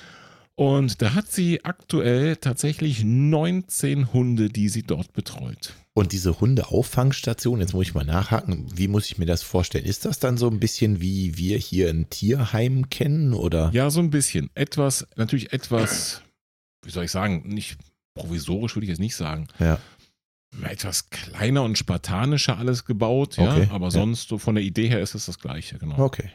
Und 0.55 1.03
da 1.03 1.13
hat 1.13 1.31
sie 1.31 1.65
aktuell 1.67 2.37
tatsächlich 2.37 3.05
19 3.05 4.15
Hunde, 4.15 4.49
die 4.49 4.71
sie 4.71 4.83
dort 4.83 5.13
betreut. 5.13 5.75
Und 5.93 6.13
diese 6.13 6.41
Hundeauffangstation, 6.41 7.61
jetzt 7.61 7.75
muss 7.75 7.89
ich 7.89 7.95
mal 7.95 8.05
nachhaken, 8.05 8.67
wie 8.75 8.89
muss 8.89 9.07
ich 9.07 9.19
mir 9.19 9.27
das 9.27 9.43
vorstellen? 9.43 9.85
Ist 9.85 10.07
das 10.07 10.19
dann 10.19 10.39
so 10.39 10.49
ein 10.49 10.59
bisschen 10.59 11.01
wie 11.01 11.37
wir 11.37 11.59
hier 11.59 11.91
ein 11.91 12.09
Tierheim 12.09 12.89
kennen 12.89 13.35
oder? 13.35 13.71
Ja, 13.75 13.91
so 13.91 14.01
ein 14.01 14.09
bisschen. 14.09 14.49
Etwas, 14.55 15.07
natürlich 15.17 15.53
etwas, 15.53 16.23
wie 16.87 16.91
soll 16.91 17.05
ich 17.05 17.11
sagen, 17.11 17.43
nicht 17.47 17.77
provisorisch 18.15 18.77
würde 18.77 18.85
ich 18.85 18.91
jetzt 18.91 19.01
nicht 19.01 19.17
sagen. 19.17 19.49
Ja. 19.59 19.79
Etwas 20.63 21.11
kleiner 21.11 21.63
und 21.65 21.77
spartanischer 21.77 22.57
alles 22.57 22.85
gebaut, 22.85 23.37
ja, 23.37 23.53
okay. 23.53 23.69
aber 23.71 23.91
sonst 23.91 24.29
so 24.29 24.39
von 24.39 24.55
der 24.55 24.65
Idee 24.65 24.89
her 24.89 25.01
ist 25.01 25.15
es 25.15 25.27
das 25.27 25.39
gleiche, 25.39 25.79
genau. 25.79 25.99
Okay. 25.99 26.31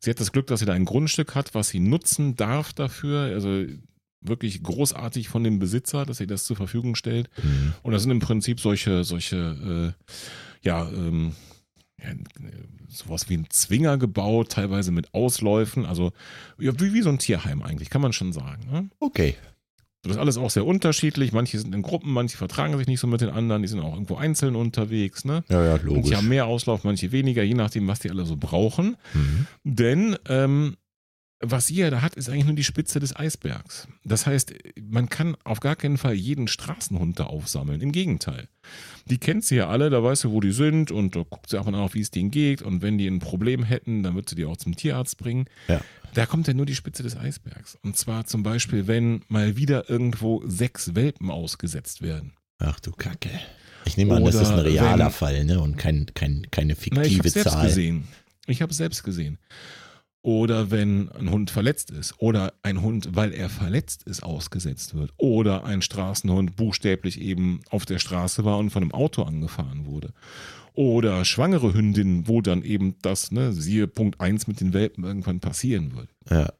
Sie 0.00 0.10
hat 0.10 0.18
das 0.18 0.32
Glück, 0.32 0.48
dass 0.48 0.58
sie 0.58 0.66
da 0.66 0.72
ein 0.72 0.84
Grundstück 0.84 1.36
hat, 1.36 1.54
was 1.54 1.68
sie 1.68 1.78
nutzen 1.78 2.34
darf 2.34 2.72
dafür. 2.72 3.20
Also 3.20 3.64
wirklich 4.20 4.62
großartig 4.62 5.28
von 5.28 5.44
dem 5.44 5.60
Besitzer, 5.60 6.04
dass 6.04 6.20
er 6.20 6.26
das 6.26 6.44
zur 6.44 6.56
Verfügung 6.56 6.96
stellt. 6.96 7.30
Mhm. 7.40 7.74
Und 7.82 7.92
das 7.92 8.02
sind 8.02 8.10
im 8.10 8.18
Prinzip 8.18 8.58
solche, 8.58 9.04
solche, 9.04 9.94
äh, 9.94 10.66
ja, 10.66 10.88
ähm, 10.88 11.36
ja, 12.02 12.14
sowas 12.88 13.28
wie 13.28 13.38
ein 13.38 13.46
Zwinger 13.50 13.98
gebaut, 13.98 14.50
teilweise 14.50 14.92
mit 14.92 15.12
Ausläufen, 15.14 15.86
also 15.86 16.12
ja, 16.58 16.78
wie, 16.80 16.92
wie 16.92 17.02
so 17.02 17.10
ein 17.10 17.18
Tierheim 17.18 17.62
eigentlich, 17.62 17.90
kann 17.90 18.02
man 18.02 18.12
schon 18.12 18.32
sagen. 18.32 18.66
Ne? 18.70 18.90
Okay. 19.00 19.36
Das 20.02 20.12
ist 20.12 20.18
alles 20.18 20.36
auch 20.36 20.50
sehr 20.50 20.66
unterschiedlich. 20.66 21.32
Manche 21.32 21.60
sind 21.60 21.72
in 21.72 21.82
Gruppen, 21.82 22.12
manche 22.12 22.36
vertragen 22.36 22.76
sich 22.76 22.88
nicht 22.88 22.98
so 22.98 23.06
mit 23.06 23.20
den 23.20 23.30
anderen, 23.30 23.62
die 23.62 23.68
sind 23.68 23.78
auch 23.78 23.92
irgendwo 23.92 24.16
einzeln 24.16 24.56
unterwegs. 24.56 25.24
Ne? 25.24 25.44
Ja, 25.48 25.64
ja, 25.64 25.76
logisch. 25.76 25.92
Manche 25.92 26.16
haben 26.16 26.28
mehr 26.28 26.46
Auslauf, 26.46 26.82
manche 26.82 27.12
weniger, 27.12 27.44
je 27.44 27.54
nachdem, 27.54 27.86
was 27.86 28.00
die 28.00 28.10
alle 28.10 28.24
so 28.24 28.36
brauchen. 28.36 28.96
Mhm. 29.14 29.46
Denn 29.62 30.16
ähm, 30.28 30.76
was 31.44 31.70
ihr 31.70 31.90
da 31.90 32.02
hat, 32.02 32.14
ist 32.14 32.28
eigentlich 32.28 32.46
nur 32.46 32.54
die 32.54 32.64
Spitze 32.64 33.00
des 33.00 33.14
Eisbergs. 33.14 33.88
Das 34.04 34.26
heißt, 34.26 34.54
man 34.80 35.08
kann 35.08 35.36
auf 35.44 35.60
gar 35.60 35.74
keinen 35.74 35.98
Fall 35.98 36.14
jeden 36.14 36.46
Straßenhund 36.46 37.18
da 37.18 37.24
aufsammeln. 37.24 37.80
Im 37.80 37.90
Gegenteil. 37.90 38.48
Die 39.06 39.18
kennt 39.18 39.44
sie 39.44 39.56
ja 39.56 39.68
alle, 39.68 39.90
da 39.90 40.02
weißt 40.02 40.24
du, 40.24 40.30
wo 40.30 40.40
die 40.40 40.52
sind 40.52 40.92
und 40.92 41.16
da 41.16 41.24
guckt 41.28 41.50
sie 41.50 41.58
auch 41.58 41.64
mal 41.64 41.72
nach, 41.72 41.94
wie 41.94 42.00
es 42.00 42.12
denen 42.12 42.30
geht. 42.30 42.62
Und 42.62 42.80
wenn 42.80 42.96
die 42.96 43.08
ein 43.08 43.18
Problem 43.18 43.64
hätten, 43.64 44.04
dann 44.04 44.14
wird 44.14 44.28
sie 44.28 44.36
die 44.36 44.44
auch 44.44 44.56
zum 44.56 44.76
Tierarzt 44.76 45.18
bringen. 45.18 45.46
Ja. 45.66 45.80
Da 46.14 46.26
kommt 46.26 46.46
ja 46.46 46.54
nur 46.54 46.66
die 46.66 46.76
Spitze 46.76 47.02
des 47.02 47.16
Eisbergs. 47.16 47.76
Und 47.82 47.96
zwar 47.96 48.24
zum 48.26 48.44
Beispiel, 48.44 48.86
wenn 48.86 49.22
mal 49.28 49.56
wieder 49.56 49.90
irgendwo 49.90 50.42
sechs 50.46 50.94
Welpen 50.94 51.30
ausgesetzt 51.30 52.02
werden. 52.02 52.34
Ach 52.58 52.78
du 52.78 52.92
Kacke. 52.92 53.30
Ich 53.84 53.96
nehme 53.96 54.14
an, 54.14 54.24
das 54.24 54.36
ist 54.36 54.50
ein 54.50 54.60
realer 54.60 55.06
wenn, 55.06 55.10
Fall 55.10 55.44
ne? 55.44 55.60
und 55.60 55.76
kein, 55.76 56.06
kein, 56.14 56.46
keine 56.52 56.76
fiktive 56.76 57.00
na, 57.00 57.26
ich 57.26 57.32
Zahl. 57.32 57.42
Selbst 57.42 57.62
gesehen. 57.62 58.08
Ich 58.46 58.62
habe 58.62 58.70
es 58.70 58.76
selbst 58.76 59.02
gesehen. 59.02 59.38
Oder 60.22 60.70
wenn 60.70 61.10
ein 61.10 61.30
Hund 61.30 61.50
verletzt 61.50 61.90
ist. 61.90 62.14
Oder 62.18 62.54
ein 62.62 62.80
Hund, 62.80 63.10
weil 63.12 63.32
er 63.32 63.48
verletzt 63.48 64.04
ist, 64.04 64.22
ausgesetzt 64.22 64.94
wird. 64.94 65.12
Oder 65.16 65.64
ein 65.64 65.82
Straßenhund 65.82 66.54
buchstäblich 66.54 67.20
eben 67.20 67.60
auf 67.70 67.86
der 67.86 67.98
Straße 67.98 68.44
war 68.44 68.58
und 68.58 68.70
von 68.70 68.82
einem 68.82 68.92
Auto 68.92 69.24
angefahren 69.24 69.84
wurde. 69.86 70.12
Oder 70.74 71.24
schwangere 71.24 71.74
Hündin, 71.74 72.28
wo 72.28 72.40
dann 72.40 72.62
eben 72.62 72.96
das, 73.02 73.32
ne, 73.32 73.52
siehe 73.52 73.88
Punkt 73.88 74.20
1 74.20 74.46
mit 74.46 74.60
den 74.60 74.72
Welpen 74.72 75.04
irgendwann 75.04 75.40
passieren 75.40 75.94
wird. 75.96 76.08
Ja. 76.30 76.52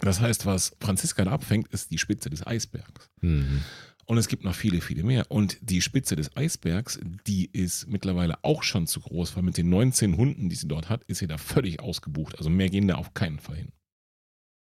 Das 0.00 0.20
heißt, 0.20 0.46
was 0.46 0.74
Franziska 0.80 1.24
da 1.24 1.32
abfängt, 1.32 1.68
ist 1.68 1.90
die 1.90 1.98
Spitze 1.98 2.30
des 2.30 2.46
Eisbergs. 2.46 3.10
Mhm. 3.20 3.62
Und 4.10 4.18
es 4.18 4.26
gibt 4.26 4.42
noch 4.42 4.56
viele, 4.56 4.80
viele 4.80 5.04
mehr. 5.04 5.30
Und 5.30 5.56
die 5.60 5.80
Spitze 5.80 6.16
des 6.16 6.36
Eisbergs, 6.36 6.98
die 7.28 7.48
ist 7.52 7.86
mittlerweile 7.86 8.42
auch 8.42 8.64
schon 8.64 8.88
zu 8.88 8.98
groß, 8.98 9.36
weil 9.36 9.44
mit 9.44 9.56
den 9.56 9.68
19 9.68 10.16
Hunden, 10.16 10.48
die 10.48 10.56
sie 10.56 10.66
dort 10.66 10.88
hat, 10.88 11.04
ist 11.04 11.18
sie 11.18 11.28
da 11.28 11.38
völlig 11.38 11.78
ausgebucht. 11.78 12.36
Also 12.36 12.50
mehr 12.50 12.68
gehen 12.70 12.88
da 12.88 12.96
auf 12.96 13.14
keinen 13.14 13.38
Fall 13.38 13.54
hin. 13.58 13.72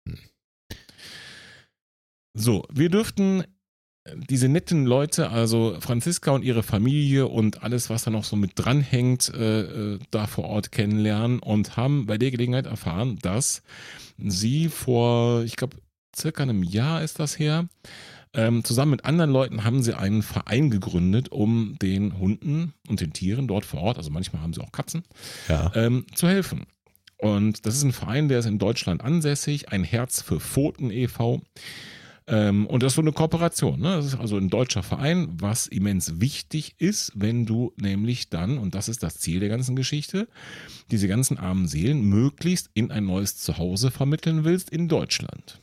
Hm. 0.07 0.17
So, 2.33 2.65
wir 2.71 2.87
dürften 2.87 3.43
diese 4.29 4.47
netten 4.47 4.85
Leute, 4.85 5.29
also 5.29 5.75
Franziska 5.81 6.31
und 6.31 6.45
ihre 6.45 6.63
Familie 6.63 7.27
und 7.27 7.63
alles, 7.63 7.89
was 7.89 8.05
da 8.05 8.11
noch 8.11 8.23
so 8.23 8.37
mit 8.37 8.53
dranhängt, 8.55 9.27
äh, 9.33 9.95
äh 9.95 9.99
da 10.09 10.25
vor 10.25 10.45
Ort 10.45 10.71
kennenlernen 10.71 11.39
und 11.39 11.75
haben 11.75 12.05
bei 12.05 12.17
der 12.17 12.31
Gelegenheit 12.31 12.65
erfahren, 12.65 13.19
dass 13.21 13.61
sie 14.17 14.69
vor, 14.69 15.43
ich 15.43 15.57
glaube, 15.57 15.75
circa 16.15 16.43
einem 16.43 16.63
Jahr 16.63 17.03
ist 17.03 17.19
das 17.19 17.37
her, 17.37 17.67
ähm, 18.33 18.63
zusammen 18.63 18.91
mit 18.91 19.05
anderen 19.05 19.31
Leuten 19.31 19.63
haben 19.63 19.83
sie 19.83 19.97
einen 19.97 20.23
Verein 20.23 20.69
gegründet, 20.69 21.31
um 21.31 21.77
den 21.81 22.17
Hunden 22.17 22.73
und 22.87 23.01
den 23.01 23.13
Tieren 23.13 23.47
dort 23.47 23.65
vor 23.65 23.81
Ort, 23.81 23.97
also 23.97 24.09
manchmal 24.09 24.41
haben 24.41 24.53
sie 24.53 24.61
auch 24.61 24.71
Katzen, 24.71 25.03
ja. 25.47 25.71
ähm, 25.75 26.05
zu 26.15 26.27
helfen. 26.27 26.65
Und 27.17 27.65
das 27.65 27.75
ist 27.75 27.83
ein 27.83 27.93
Verein, 27.93 28.27
der 28.27 28.39
ist 28.39 28.47
in 28.47 28.59
Deutschland 28.59 29.01
ansässig, 29.01 29.69
ein 29.69 29.83
Herz 29.83 30.21
für 30.21 30.39
Pfoten 30.39 30.91
e.V. 30.91 31.41
Ähm, 32.27 32.65
und 32.67 32.83
das 32.83 32.93
ist 32.93 32.95
so 32.95 33.01
eine 33.01 33.11
Kooperation. 33.11 33.79
Ne? 33.79 33.95
Das 33.95 34.05
ist 34.05 34.19
also 34.19 34.37
ein 34.37 34.49
deutscher 34.49 34.83
Verein, 34.83 35.29
was 35.39 35.67
immens 35.67 36.19
wichtig 36.19 36.75
ist, 36.79 37.11
wenn 37.15 37.45
du 37.45 37.73
nämlich 37.77 38.29
dann, 38.29 38.57
und 38.57 38.75
das 38.75 38.89
ist 38.89 39.03
das 39.03 39.19
Ziel 39.19 39.39
der 39.39 39.49
ganzen 39.49 39.75
Geschichte, 39.75 40.27
diese 40.91 41.07
ganzen 41.07 41.37
armen 41.37 41.67
Seelen 41.67 42.01
möglichst 42.01 42.69
in 42.73 42.91
ein 42.91 43.05
neues 43.05 43.37
Zuhause 43.37 43.91
vermitteln 43.91 44.43
willst 44.43 44.69
in 44.69 44.87
Deutschland. 44.87 45.62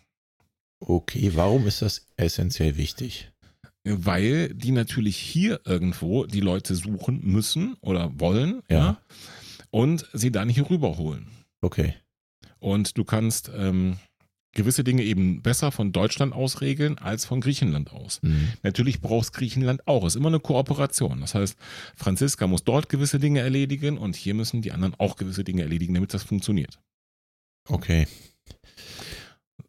Okay, 0.81 1.33
warum 1.35 1.67
ist 1.67 1.83
das 1.83 2.07
essentiell 2.17 2.77
wichtig? 2.77 3.31
Weil 3.85 4.53
die 4.55 4.73
natürlich 4.73 5.17
hier 5.17 5.61
irgendwo 5.65 6.27
die 6.27 6.41
Leute 6.41 6.75
suchen 6.75 7.21
müssen 7.23 7.77
oder 7.81 8.19
wollen, 8.19 8.63
ja, 8.69 8.79
ja 8.79 9.03
und 9.71 10.07
sie 10.13 10.31
dann 10.31 10.49
hier 10.49 10.69
rüberholen. 10.69 11.29
Okay. 11.61 11.95
Und 12.59 12.99
du 12.99 13.05
kannst 13.05 13.51
ähm, 13.55 13.97
gewisse 14.53 14.85
Dinge 14.85 15.03
eben 15.03 15.43
besser 15.43 15.73
von 15.73 15.93
Deutschland 15.93 16.35
aus 16.35 16.61
regeln 16.61 16.99
als 16.99 17.25
von 17.25 17.41
Griechenland 17.41 17.93
aus. 17.93 18.21
Mhm. 18.23 18.53
Natürlich 18.63 19.01
brauchst 19.01 19.33
Griechenland 19.33 19.87
auch. 19.87 20.05
Es 20.05 20.15
ist 20.15 20.21
immer 20.21 20.29
eine 20.29 20.41
Kooperation. 20.41 21.21
Das 21.21 21.35
heißt, 21.35 21.57
Franziska 21.97 22.47
muss 22.47 22.65
dort 22.65 22.89
gewisse 22.89 23.19
Dinge 23.19 23.41
erledigen 23.41 23.97
und 23.97 24.17
hier 24.17 24.35
müssen 24.35 24.63
die 24.63 24.73
anderen 24.73 24.95
auch 24.99 25.17
gewisse 25.17 25.45
Dinge 25.45 25.63
erledigen, 25.63 25.95
damit 25.95 26.13
das 26.13 26.23
funktioniert. 26.23 26.81
Okay. 27.69 28.07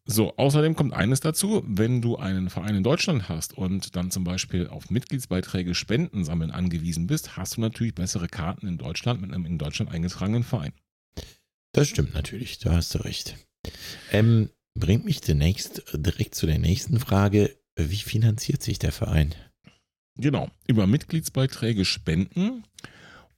So, 0.05 0.35
außerdem 0.35 0.75
kommt 0.75 0.93
eines 0.93 1.19
dazu, 1.19 1.63
wenn 1.65 2.01
du 2.01 2.17
einen 2.17 2.49
Verein 2.49 2.75
in 2.75 2.83
Deutschland 2.83 3.29
hast 3.29 3.57
und 3.57 3.95
dann 3.95 4.09
zum 4.09 4.23
Beispiel 4.23 4.67
auf 4.67 4.89
Mitgliedsbeiträge 4.89 5.75
Spenden 5.75 6.25
sammeln 6.25 6.51
angewiesen 6.51 7.05
bist, 7.07 7.37
hast 7.37 7.57
du 7.57 7.61
natürlich 7.61 7.93
bessere 7.93 8.27
Karten 8.27 8.67
in 8.67 8.77
Deutschland 8.77 9.21
mit 9.21 9.31
einem 9.31 9.45
in 9.45 9.57
Deutschland 9.59 9.91
eingetragenen 9.91 10.43
Verein. 10.43 10.73
Das 11.73 11.87
stimmt 11.87 12.13
natürlich, 12.13 12.59
da 12.59 12.73
hast 12.73 12.95
du 12.95 12.99
recht. 12.99 13.37
Ähm, 14.11 14.49
bringt 14.73 15.05
mich 15.05 15.21
zunächst 15.21 15.83
direkt 15.93 16.35
zu 16.35 16.47
der 16.47 16.57
nächsten 16.57 16.99
Frage. 16.99 17.55
Wie 17.75 17.95
finanziert 17.97 18.63
sich 18.63 18.79
der 18.79 18.91
Verein? 18.91 19.35
Genau, 20.15 20.49
über 20.67 20.87
Mitgliedsbeiträge 20.87 21.85
spenden 21.85 22.63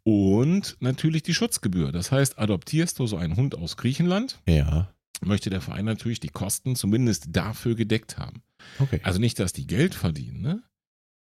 Und 0.03 0.75
natürlich 0.79 1.23
die 1.23 1.33
Schutzgebühr. 1.33 1.91
Das 1.91 2.11
heißt, 2.11 2.39
adoptierst 2.39 2.99
du 2.99 3.07
so 3.07 3.17
einen 3.17 3.35
Hund 3.35 3.55
aus 3.55 3.77
Griechenland, 3.77 4.41
Ja. 4.47 4.93
Möchte 5.25 5.49
der 5.49 5.61
Verein 5.61 5.85
natürlich 5.85 6.19
die 6.19 6.29
Kosten 6.29 6.75
zumindest 6.75 7.27
dafür 7.31 7.75
gedeckt 7.75 8.17
haben. 8.17 8.41
Okay. 8.79 8.99
Also 9.03 9.19
nicht, 9.19 9.39
dass 9.39 9.53
die 9.53 9.67
Geld 9.67 9.95
verdienen, 9.95 10.41
ne? 10.41 10.63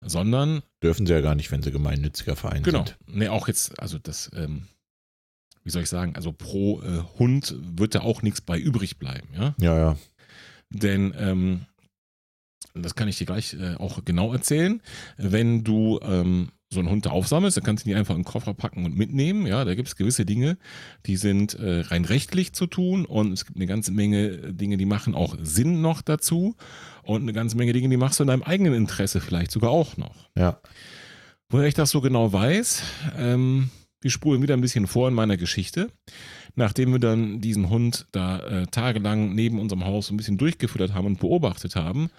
sondern 0.05 0.63
Dürfen 0.81 1.05
sie 1.05 1.13
ja 1.13 1.21
gar 1.21 1.35
nicht, 1.35 1.51
wenn 1.51 1.63
sie 1.63 1.71
gemeinnütziger 1.71 2.35
Verein 2.35 2.63
Genau. 2.63 2.85
sind. 2.85 2.97
Nee, 3.07 3.29
auch 3.29 3.47
jetzt, 3.47 3.79
also 3.79 3.99
das, 3.99 4.29
ähm, 4.35 4.67
wie 5.63 5.69
soll 5.69 5.83
ich 5.83 5.89
sagen, 5.89 6.15
also 6.15 6.33
pro 6.33 6.81
äh, 6.81 7.03
Hund 7.19 7.55
wird 7.59 7.95
da 7.95 8.01
auch 8.01 8.21
nichts 8.21 8.41
bei 8.41 8.59
übrig 8.59 8.97
bleiben, 8.97 9.29
ja. 9.33 9.55
Ja, 9.59 9.77
ja. 9.77 9.97
Denn, 10.69 11.13
ähm, 11.17 11.65
das 12.73 12.95
kann 12.95 13.07
ich 13.07 13.17
dir 13.17 13.25
gleich 13.27 13.53
äh, 13.53 13.75
auch 13.75 14.03
genau 14.03 14.33
erzählen, 14.33 14.81
wenn 15.17 15.63
du 15.63 15.99
ähm, 16.01 16.49
so 16.73 16.79
einen 16.79 16.89
Hund 16.89 17.05
da 17.05 17.11
aufsammelst, 17.11 17.57
dann 17.57 17.63
kannst 17.63 17.85
du 17.85 17.89
ihn 17.89 17.95
einfach 17.95 18.15
in 18.15 18.21
den 18.21 18.25
Koffer 18.25 18.53
packen 18.53 18.85
und 18.85 18.97
mitnehmen, 18.97 19.47
ja. 19.47 19.63
Da 19.65 19.75
gibt 19.75 19.87
es 19.87 19.95
gewisse 19.95 20.25
Dinge, 20.25 20.57
die 21.05 21.17
sind 21.17 21.53
äh, 21.55 21.81
rein 21.81 22.05
rechtlich 22.05 22.53
zu 22.53 22.67
tun 22.67 23.05
und 23.05 23.31
es 23.31 23.45
gibt 23.45 23.57
eine 23.57 23.67
ganze 23.67 23.91
Menge 23.91 24.53
Dinge, 24.53 24.77
die 24.77 24.85
machen 24.85 25.15
auch 25.15 25.35
Sinn 25.41 25.81
noch 25.81 26.01
dazu 26.01 26.55
und 27.03 27.21
eine 27.21 27.33
ganze 27.33 27.57
Menge 27.57 27.73
Dinge, 27.73 27.89
die 27.89 27.97
machst 27.97 28.19
du 28.19 28.23
in 28.23 28.27
deinem 28.27 28.43
eigenen 28.43 28.73
Interesse 28.73 29.21
vielleicht 29.21 29.51
sogar 29.51 29.71
auch 29.71 29.97
noch. 29.97 30.29
Ja. 30.37 30.59
Woher 31.49 31.67
ich 31.67 31.75
das 31.75 31.91
so 31.91 32.01
genau 32.01 32.33
weiß, 32.33 32.81
ähm, 33.17 33.69
wir 34.01 34.11
spulen 34.11 34.41
wieder 34.41 34.53
ein 34.53 34.61
bisschen 34.61 34.85
vor 34.85 35.07
in 35.07 35.13
meiner 35.13 35.37
Geschichte. 35.37 35.89
Nachdem 36.55 36.91
wir 36.91 36.99
dann 36.99 37.39
diesen 37.39 37.69
Hund 37.69 38.05
da 38.11 38.39
äh, 38.39 38.67
tagelang 38.67 39.33
neben 39.33 39.59
unserem 39.59 39.85
Haus 39.85 40.07
so 40.07 40.13
ein 40.13 40.17
bisschen 40.17 40.37
durchgefüttert 40.37 40.93
haben 40.93 41.07
und 41.07 41.19
beobachtet 41.19 41.75
haben 41.75 42.09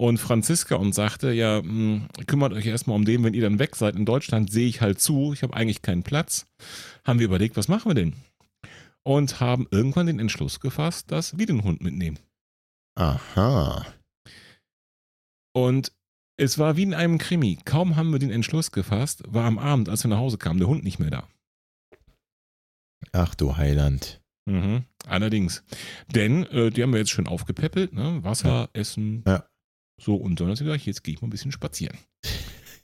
und 0.00 0.16
Franziska 0.16 0.76
uns 0.76 0.96
sagte, 0.96 1.30
ja, 1.30 1.60
mh, 1.60 2.08
kümmert 2.26 2.54
euch 2.54 2.64
erstmal 2.64 2.96
um 2.96 3.04
den, 3.04 3.22
wenn 3.22 3.34
ihr 3.34 3.42
dann 3.42 3.58
weg 3.58 3.76
seid 3.76 3.96
in 3.96 4.06
Deutschland, 4.06 4.50
sehe 4.50 4.66
ich 4.66 4.80
halt 4.80 4.98
zu, 4.98 5.34
ich 5.34 5.42
habe 5.42 5.52
eigentlich 5.52 5.82
keinen 5.82 6.04
Platz, 6.04 6.46
haben 7.04 7.18
wir 7.18 7.26
überlegt, 7.26 7.58
was 7.58 7.68
machen 7.68 7.90
wir 7.90 7.94
denn? 7.94 8.14
Und 9.02 9.40
haben 9.40 9.68
irgendwann 9.70 10.06
den 10.06 10.18
Entschluss 10.18 10.58
gefasst, 10.60 11.12
dass 11.12 11.36
wir 11.36 11.44
den 11.44 11.64
Hund 11.64 11.82
mitnehmen. 11.82 12.18
Aha. 12.94 13.84
Und 15.52 15.92
es 16.38 16.58
war 16.58 16.78
wie 16.78 16.84
in 16.84 16.94
einem 16.94 17.18
Krimi. 17.18 17.58
Kaum 17.66 17.96
haben 17.96 18.10
wir 18.10 18.18
den 18.18 18.30
Entschluss 18.30 18.72
gefasst, 18.72 19.22
war 19.26 19.44
am 19.44 19.58
Abend, 19.58 19.90
als 19.90 20.02
wir 20.02 20.08
nach 20.08 20.16
Hause 20.16 20.38
kamen, 20.38 20.60
der 20.60 20.68
Hund 20.68 20.82
nicht 20.82 20.98
mehr 20.98 21.10
da. 21.10 21.28
Ach 23.12 23.34
du 23.34 23.58
Heiland. 23.58 24.22
Mhm. 24.46 24.84
Allerdings. 25.06 25.62
Denn 26.08 26.46
äh, 26.46 26.70
die 26.70 26.82
haben 26.82 26.92
wir 26.92 27.00
jetzt 27.00 27.10
schön 27.10 27.28
aufgepäppelt, 27.28 27.92
ne? 27.92 28.24
Wasser, 28.24 28.70
Essen. 28.72 29.24
Ja. 29.26 29.44
So, 30.00 30.14
und 30.14 30.40
dann 30.40 30.48
hat 30.48 30.56
sie 30.56 30.64
gesagt, 30.64 30.86
jetzt 30.86 31.04
gehe 31.04 31.14
ich 31.14 31.20
mal 31.20 31.28
ein 31.28 31.30
bisschen 31.30 31.52
spazieren. 31.52 31.98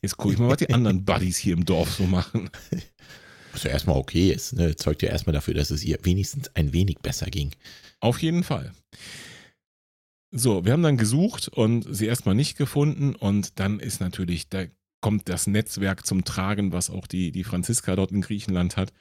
Jetzt 0.02 0.18
gucke 0.18 0.34
ich 0.34 0.38
mal, 0.38 0.50
was 0.50 0.58
die 0.58 0.72
anderen 0.72 1.04
Buddies 1.04 1.38
hier 1.38 1.54
im 1.54 1.64
Dorf 1.64 1.90
so 1.94 2.04
machen. 2.04 2.50
Was 3.52 3.62
ja 3.62 3.70
erstmal 3.70 3.96
okay 3.96 4.30
ist. 4.30 4.52
Ne? 4.52 4.76
Zeugt 4.76 5.02
ja 5.02 5.08
erstmal 5.08 5.32
dafür, 5.32 5.54
dass 5.54 5.70
es 5.70 5.82
ihr 5.82 5.98
wenigstens 6.02 6.54
ein 6.54 6.74
wenig 6.74 6.98
besser 6.98 7.26
ging. 7.26 7.52
Auf 8.00 8.20
jeden 8.20 8.44
Fall. 8.44 8.72
So, 10.30 10.66
wir 10.66 10.72
haben 10.72 10.82
dann 10.82 10.98
gesucht 10.98 11.48
und 11.48 11.86
sie 11.88 12.04
erstmal 12.04 12.34
nicht 12.34 12.58
gefunden 12.58 13.14
und 13.14 13.58
dann 13.58 13.80
ist 13.80 14.00
natürlich, 14.00 14.50
da 14.50 14.64
kommt 15.07 15.28
das 15.28 15.46
Netzwerk 15.46 16.04
zum 16.04 16.24
Tragen, 16.24 16.72
was 16.72 16.90
auch 16.90 17.07
die, 17.07 17.30
die 17.30 17.44
Franziska 17.44 17.94
dort 17.94 18.11
in 18.11 18.22
Griechenland 18.22 18.76
hat. 18.76 18.92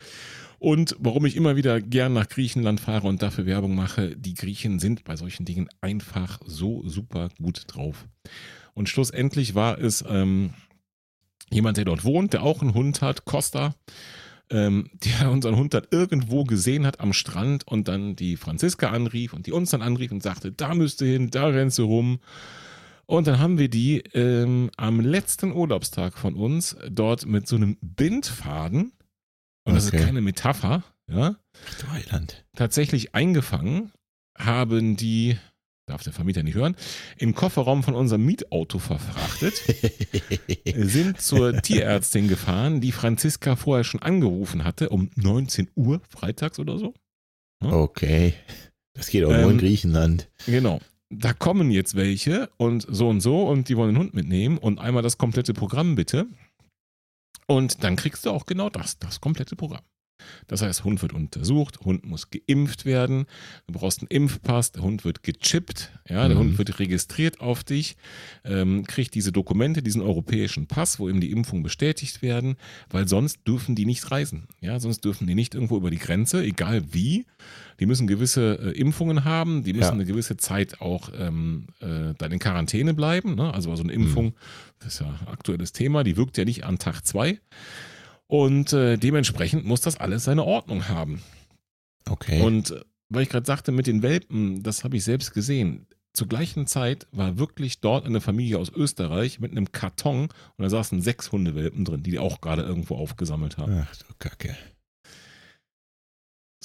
Und 0.59 0.95
warum 0.99 1.25
ich 1.25 1.35
immer 1.35 1.55
wieder 1.55 1.81
gern 1.81 2.13
nach 2.13 2.29
Griechenland 2.29 2.79
fahre 2.79 3.07
und 3.07 3.23
dafür 3.23 3.47
Werbung 3.47 3.73
mache, 3.73 4.15
die 4.15 4.35
Griechen 4.35 4.77
sind 4.77 5.03
bei 5.03 5.15
solchen 5.15 5.45
Dingen 5.45 5.67
einfach 5.81 6.39
so 6.45 6.87
super 6.87 7.29
gut 7.41 7.63
drauf. 7.65 8.05
Und 8.75 8.87
schlussendlich 8.87 9.55
war 9.55 9.79
es 9.79 10.05
ähm, 10.07 10.53
jemand, 11.49 11.77
der 11.77 11.85
dort 11.85 12.03
wohnt, 12.03 12.33
der 12.33 12.43
auch 12.43 12.61
einen 12.61 12.75
Hund 12.75 13.01
hat, 13.01 13.25
Costa, 13.25 13.73
ähm, 14.51 14.91
der 14.93 15.31
unseren 15.31 15.55
Hund 15.55 15.73
dann 15.73 15.87
irgendwo 15.89 16.43
gesehen 16.43 16.85
hat 16.85 16.99
am 16.99 17.13
Strand 17.13 17.67
und 17.67 17.87
dann 17.87 18.15
die 18.15 18.37
Franziska 18.37 18.91
anrief 18.91 19.33
und 19.33 19.47
die 19.47 19.51
uns 19.51 19.71
dann 19.71 19.81
anrief 19.81 20.11
und 20.11 20.21
sagte, 20.21 20.51
da 20.51 20.75
müsst 20.75 21.01
ihr 21.01 21.13
hin, 21.13 21.31
da 21.31 21.47
rennst 21.47 21.79
du 21.79 21.85
rum. 21.85 22.19
Und 23.07 23.27
dann 23.27 23.39
haben 23.39 23.57
wir 23.59 23.69
die 23.69 23.99
ähm, 24.13 24.71
am 24.77 24.99
letzten 24.99 25.51
Urlaubstag 25.51 26.17
von 26.17 26.35
uns 26.35 26.75
dort 26.89 27.25
mit 27.25 27.47
so 27.47 27.55
einem 27.55 27.77
Bindfaden, 27.81 28.93
und 29.67 29.75
das 29.75 29.87
Okay. 29.87 29.97
ist 29.97 30.05
keine 30.05 30.21
Metapher, 30.21 30.83
ja, 31.07 31.35
Heiland. 31.91 32.45
tatsächlich 32.55 33.13
eingefangen, 33.15 33.91
haben 34.37 34.95
die, 34.97 35.37
darf 35.87 36.03
der 36.03 36.13
Vermieter 36.13 36.41
nicht 36.43 36.55
hören, 36.55 36.75
im 37.17 37.35
Kofferraum 37.35 37.83
von 37.83 37.93
unserem 37.95 38.25
Mietauto 38.25 38.79
verfrachtet 38.79 39.53
sind 40.75 41.21
zur 41.21 41.61
Tierärztin 41.61 42.27
gefahren, 42.27 42.81
die 42.81 42.91
Franziska 42.91 43.55
vorher 43.55 43.83
schon 43.83 44.01
angerufen 44.01 44.63
hatte, 44.63 44.89
um 44.89 45.09
19 45.15 45.69
Uhr 45.75 46.01
freitags 46.09 46.57
oder 46.59 46.77
so. 46.79 46.93
okay. 47.63 48.33
Das 48.93 49.07
geht 49.09 49.25
auch 49.25 49.29
nur 49.29 49.43
in 49.43 49.49
Ähm, 49.51 49.57
Griechenland. 49.57 50.29
Genau. 50.45 50.79
Da 51.17 51.33
kommen 51.33 51.71
jetzt 51.71 51.95
welche 51.95 52.49
und 52.57 52.85
so 52.89 53.09
und 53.09 53.21
so 53.21 53.47
und 53.47 53.69
die 53.69 53.77
wollen 53.77 53.93
den 53.93 53.99
Hund 53.99 54.13
mitnehmen 54.13 54.57
und 54.57 54.79
einmal 54.79 55.03
das 55.03 55.17
komplette 55.17 55.53
Programm 55.53 55.95
bitte. 55.95 56.27
Und 57.47 57.83
dann 57.83 57.95
kriegst 57.95 58.25
du 58.25 58.31
auch 58.31 58.45
genau 58.45 58.69
das, 58.69 58.99
das 58.99 59.21
komplette 59.21 59.55
Programm. 59.55 59.83
Das 60.47 60.61
heißt, 60.61 60.83
Hund 60.83 61.01
wird 61.01 61.13
untersucht, 61.13 61.79
Hund 61.81 62.05
muss 62.05 62.29
geimpft 62.29 62.85
werden, 62.85 63.25
du 63.67 63.73
brauchst 63.73 63.99
einen 63.99 64.07
Impfpass, 64.07 64.71
der 64.71 64.81
Hund 64.83 65.03
wird 65.05 65.23
gechippt, 65.23 65.91
ja, 66.09 66.27
der 66.27 66.35
Mhm. 66.35 66.39
Hund 66.41 66.57
wird 66.57 66.79
registriert 66.79 67.41
auf 67.41 67.63
dich, 67.63 67.97
ähm, 68.43 68.85
kriegt 68.85 69.13
diese 69.15 69.31
Dokumente, 69.31 69.83
diesen 69.83 70.01
europäischen 70.01 70.67
Pass, 70.67 70.99
wo 70.99 71.09
ihm 71.09 71.19
die 71.19 71.31
Impfungen 71.31 71.63
bestätigt 71.63 72.21
werden, 72.21 72.55
weil 72.89 73.07
sonst 73.07 73.39
dürfen 73.47 73.75
die 73.75 73.85
nicht 73.85 74.09
reisen. 74.11 74.47
Ja, 74.61 74.79
sonst 74.79 75.03
dürfen 75.03 75.27
die 75.27 75.35
nicht 75.35 75.53
irgendwo 75.55 75.77
über 75.77 75.89
die 75.91 75.97
Grenze, 75.97 76.43
egal 76.43 76.93
wie. 76.93 77.25
Die 77.79 77.85
müssen 77.85 78.07
gewisse 78.07 78.57
äh, 78.61 78.71
Impfungen 78.79 79.25
haben, 79.25 79.63
die 79.63 79.73
müssen 79.73 79.83
Ja. 79.87 79.91
eine 79.91 80.05
gewisse 80.05 80.37
Zeit 80.37 80.79
auch 80.79 81.09
ähm, 81.17 81.67
äh, 81.81 82.13
dann 82.17 82.31
in 82.31 82.39
Quarantäne 82.39 82.93
bleiben. 82.93 83.35
Ne? 83.35 83.53
Also 83.53 83.75
so 83.75 83.83
eine 83.83 83.91
Impfung, 83.91 84.33
das 84.79 84.93
ist 84.93 84.99
ja 85.01 85.07
ein 85.07 85.27
aktuelles 85.27 85.73
Thema, 85.73 86.03
die 86.05 86.15
wirkt 86.15 86.37
ja 86.37 86.45
nicht 86.45 86.63
an 86.63 86.79
Tag 86.79 87.01
zwei. 87.05 87.39
Und 88.27 88.73
äh, 88.73 88.97
dementsprechend 88.97 89.65
muss 89.65 89.81
das 89.81 89.97
alles 89.97 90.23
seine 90.23 90.43
Ordnung 90.43 90.87
haben. 90.87 91.21
Okay. 92.09 92.41
Und 92.41 92.71
äh, 92.71 92.81
weil 93.09 93.23
ich 93.23 93.29
gerade 93.29 93.45
sagte, 93.45 93.71
mit 93.71 93.87
den 93.87 94.01
Welpen, 94.01 94.63
das 94.63 94.83
habe 94.83 94.97
ich 94.97 95.03
selbst 95.03 95.33
gesehen. 95.33 95.87
Zur 96.13 96.27
gleichen 96.27 96.65
Zeit 96.65 97.07
war 97.11 97.37
wirklich 97.37 97.81
dort 97.81 98.05
eine 98.05 98.21
Familie 98.21 98.57
aus 98.57 98.71
Österreich 98.71 99.39
mit 99.39 99.51
einem 99.51 99.71
Karton 99.71 100.29
und 100.57 100.63
da 100.63 100.69
saßen 100.69 101.01
sechs 101.01 101.31
Hundewelpen 101.31 101.83
drin, 101.83 102.03
die 102.03 102.11
die 102.11 102.19
auch 102.19 102.39
gerade 102.39 102.63
irgendwo 102.63 102.95
aufgesammelt 102.95 103.57
haben. 103.57 103.85
Ach 103.85 103.95
du 103.97 104.05
Kacke. 104.17 104.55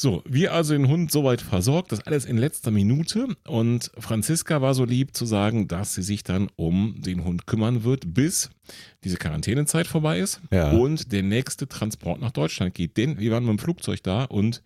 So, 0.01 0.23
wir 0.27 0.55
also 0.55 0.73
den 0.73 0.89
Hund 0.89 1.13
soweit 1.13 1.43
versorgt, 1.43 1.93
das 1.93 2.01
alles 2.07 2.25
in 2.25 2.39
letzter 2.39 2.71
Minute. 2.71 3.37
Und 3.47 3.91
Franziska 3.99 4.63
war 4.63 4.73
so 4.73 4.87
lieb 4.87 5.15
zu 5.15 5.27
sagen, 5.27 5.69
dass 5.69 5.95
sie 5.95 6.03
sich 6.03 6.23
dann 6.25 6.49
um 6.57 7.03
den 7.03 7.23
Hund 7.23 7.47
kümmern 7.47 7.85
wird, 7.85 8.15
bis 8.15 8.49
diese 9.05 9.19
Quarantänezeit 9.19 9.87
vorbei 9.87 10.19
ist 10.21 10.41
Ja. 10.51 10.71
und 10.71 11.13
der 11.13 11.23
nächste 11.23 11.69
Transport 11.69 12.19
nach 12.19 12.31
Deutschland 12.31 12.73
geht. 12.73 12.97
Denn 12.97 13.19
wir 13.19 13.31
waren 13.31 13.45
mit 13.45 13.51
dem 13.51 13.59
Flugzeug 13.59 14.03
da 14.03 14.25
und 14.25 14.63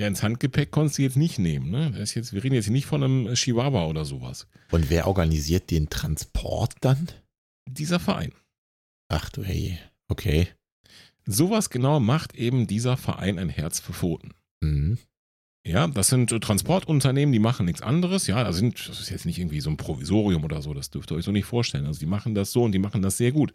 ja, 0.00 0.06
ins 0.06 0.22
Handgepäck 0.22 0.70
konntest 0.70 0.96
du 0.96 1.02
jetzt 1.02 1.18
nicht 1.18 1.38
nehmen. 1.38 1.70
Ne? 1.70 1.90
Das 1.90 2.00
ist 2.00 2.14
jetzt, 2.14 2.32
wir 2.32 2.42
reden 2.42 2.54
jetzt 2.54 2.70
nicht 2.70 2.86
von 2.86 3.02
einem 3.02 3.34
Chihuahua 3.34 3.84
oder 3.88 4.06
sowas. 4.06 4.46
Und 4.70 4.88
wer 4.88 5.06
organisiert 5.06 5.70
den 5.70 5.90
Transport 5.90 6.76
dann? 6.80 7.08
Dieser 7.70 8.00
Verein. 8.00 8.32
Ach 9.10 9.28
du 9.28 9.42
hey. 9.44 9.78
Okay. 10.08 10.48
Sowas 11.26 11.68
genau 11.68 12.00
macht 12.00 12.34
eben 12.34 12.66
dieser 12.66 12.96
Verein 12.96 13.38
ein 13.38 13.50
Herz 13.50 13.78
für 13.78 13.92
Pfoten. 13.92 14.32
Mhm. 14.62 14.98
Ja, 15.64 15.86
das 15.86 16.08
sind 16.08 16.32
äh, 16.32 16.40
Transportunternehmen, 16.40 17.32
die 17.32 17.38
machen 17.38 17.66
nichts 17.66 17.82
anderes. 17.82 18.26
Ja, 18.26 18.42
das, 18.42 18.56
sind, 18.56 18.88
das 18.88 18.98
ist 18.98 19.10
jetzt 19.10 19.26
nicht 19.26 19.38
irgendwie 19.38 19.60
so 19.60 19.70
ein 19.70 19.76
Provisorium 19.76 20.42
oder 20.42 20.60
so, 20.60 20.74
das 20.74 20.90
dürft 20.90 21.12
ihr 21.12 21.16
euch 21.16 21.24
so 21.24 21.30
nicht 21.30 21.44
vorstellen. 21.44 21.86
Also 21.86 22.00
die 22.00 22.06
machen 22.06 22.34
das 22.34 22.50
so 22.50 22.64
und 22.64 22.72
die 22.72 22.80
machen 22.80 23.00
das 23.00 23.16
sehr 23.16 23.30
gut. 23.30 23.52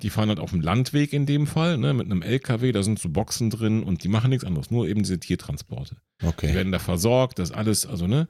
Die 0.00 0.08
fahren 0.08 0.30
halt 0.30 0.38
auf 0.40 0.50
dem 0.52 0.62
Landweg 0.62 1.12
in 1.12 1.26
dem 1.26 1.46
Fall, 1.46 1.76
ne, 1.76 1.92
mit 1.92 2.06
einem 2.06 2.22
LKW, 2.22 2.72
da 2.72 2.82
sind 2.82 2.98
so 2.98 3.10
Boxen 3.10 3.50
drin 3.50 3.82
und 3.82 4.02
die 4.02 4.08
machen 4.08 4.30
nichts 4.30 4.46
anderes, 4.46 4.70
nur 4.70 4.88
eben 4.88 5.02
diese 5.02 5.20
Tiertransporte. 5.20 5.96
Die 6.22 6.26
Okay. 6.26 6.54
werden 6.54 6.72
da 6.72 6.78
versorgt, 6.78 7.38
das 7.38 7.52
alles, 7.52 7.84
also 7.84 8.06
ne, 8.06 8.28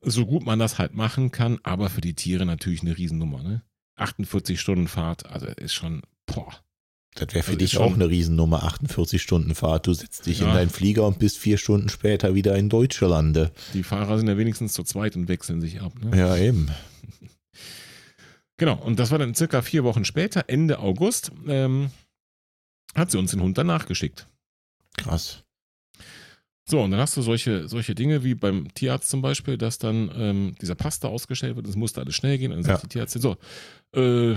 so 0.00 0.24
gut 0.24 0.46
man 0.46 0.58
das 0.58 0.78
halt 0.78 0.94
machen 0.94 1.30
kann, 1.30 1.58
aber 1.64 1.90
für 1.90 2.00
die 2.00 2.14
Tiere 2.14 2.46
natürlich 2.46 2.80
eine 2.80 2.96
Riesennummer, 2.96 3.42
ne? 3.42 3.62
48 3.96 4.58
Stunden 4.58 4.88
Fahrt, 4.88 5.26
also 5.26 5.46
ist 5.48 5.74
schon, 5.74 6.00
boah. 6.24 6.54
Das 7.18 7.34
wäre 7.34 7.42
für 7.42 7.48
Also 7.50 7.58
dich 7.58 7.72
schon- 7.72 7.82
auch 7.82 7.94
eine 7.94 8.08
Riesennummer, 8.08 8.62
48 8.64 9.20
Stunden 9.20 9.54
Fahrt. 9.54 9.86
Du 9.86 9.92
setzt 9.94 10.26
dich 10.26 10.40
in 10.40 10.46
Ja. 10.46 10.54
deinen 10.54 10.70
Flieger 10.70 11.06
und 11.06 11.18
bist 11.18 11.38
vier 11.38 11.58
Stunden 11.58 11.88
später 11.88 12.34
wieder 12.34 12.56
in 12.56 12.68
Deutschlande. 12.68 13.50
Die 13.74 13.82
Fahrer 13.82 14.18
sind 14.18 14.28
ja 14.28 14.36
wenigstens 14.38 14.72
zu 14.72 14.84
zweit 14.84 15.16
und 15.16 15.28
wechseln 15.28 15.60
sich 15.60 15.80
ab, 15.80 15.92
ne? 16.02 16.16
Ja, 16.16 16.36
eben. 16.36 16.68
Genau, 18.60 18.74
und 18.74 18.98
das 18.98 19.12
war 19.12 19.18
dann 19.18 19.34
circa 19.36 19.62
vier 19.62 19.84
Wochen 19.84 20.04
später, 20.04 20.44
Ende 20.48 20.80
August, 20.80 21.30
ähm, 21.46 21.90
hat 22.94 23.10
sie 23.12 23.18
uns 23.18 23.30
den 23.30 23.40
Hund 23.40 23.56
danach 23.56 23.86
geschickt. 23.86 24.26
Krass. 24.96 25.44
So, 26.68 26.82
und 26.82 26.90
dann 26.90 26.98
hast 27.00 27.16
du 27.16 27.22
solche, 27.22 27.68
solche 27.68 27.94
Dinge 27.94 28.24
wie 28.24 28.34
beim 28.34 28.66
Tierarzt 28.74 29.08
zum 29.10 29.22
Beispiel, 29.22 29.56
dass 29.58 29.78
dann 29.78 30.10
ähm, 30.14 30.54
dieser 30.60 30.74
Pass 30.74 30.98
da 30.98 31.06
ausgestellt 31.08 31.54
wird, 31.56 31.68
es 31.68 31.76
musste 31.76 32.00
alles 32.00 32.16
schnell 32.16 32.36
gehen. 32.36 32.50
Und 32.50 32.58
dann 32.58 32.64
sagt 32.64 32.82
Ja. 32.82 32.82
die 32.82 32.92
Tierärztin 32.94 33.22
so, 33.22 33.36
äh, 33.94 34.34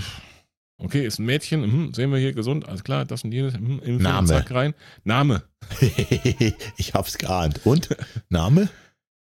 Okay, 0.84 1.06
ist 1.06 1.20
ein 1.20 1.26
Mädchen, 1.26 1.62
mhm, 1.62 1.94
sehen 1.94 2.12
wir 2.12 2.18
hier 2.18 2.34
gesund, 2.34 2.68
alles 2.68 2.84
klar, 2.84 3.06
das 3.06 3.24
und 3.24 3.32
jenes, 3.32 3.54
mhm, 3.54 3.80
Impfung, 3.80 4.02
Name. 4.02 4.28
zack 4.28 4.52
rein. 4.52 4.74
Name. 5.04 5.44
ich 6.78 6.94
hab's 6.94 7.18
geahnt. 7.18 7.62
Und? 7.66 7.90
Name? 8.30 8.68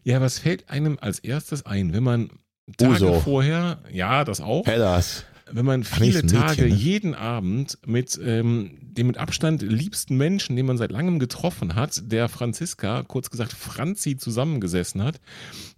Ja, 0.02 0.20
was 0.20 0.38
fällt 0.38 0.70
einem 0.70 0.98
als 1.00 1.18
erstes 1.18 1.66
ein, 1.66 1.92
wenn 1.92 2.02
man 2.02 2.30
Tage 2.78 2.92
Uso. 2.92 3.20
vorher, 3.20 3.82
ja, 3.92 4.24
das 4.24 4.40
auch, 4.40 4.66
Hellas. 4.66 5.24
wenn 5.50 5.66
man 5.66 5.80
nee, 5.80 5.86
viele 5.86 6.22
Mädchen, 6.22 6.28
Tage, 6.40 6.62
ne? 6.62 6.68
jeden 6.68 7.14
Abend 7.14 7.78
mit 7.84 8.18
ähm, 8.24 8.78
dem 8.80 9.08
mit 9.08 9.18
Abstand 9.18 9.60
liebsten 9.60 10.16
Menschen, 10.16 10.56
den 10.56 10.64
man 10.64 10.78
seit 10.78 10.92
langem 10.92 11.18
getroffen 11.18 11.74
hat, 11.74 12.10
der 12.10 12.28
Franziska, 12.28 13.02
kurz 13.02 13.30
gesagt 13.30 13.52
Franzi, 13.52 14.16
zusammengesessen 14.16 15.02
hat, 15.02 15.20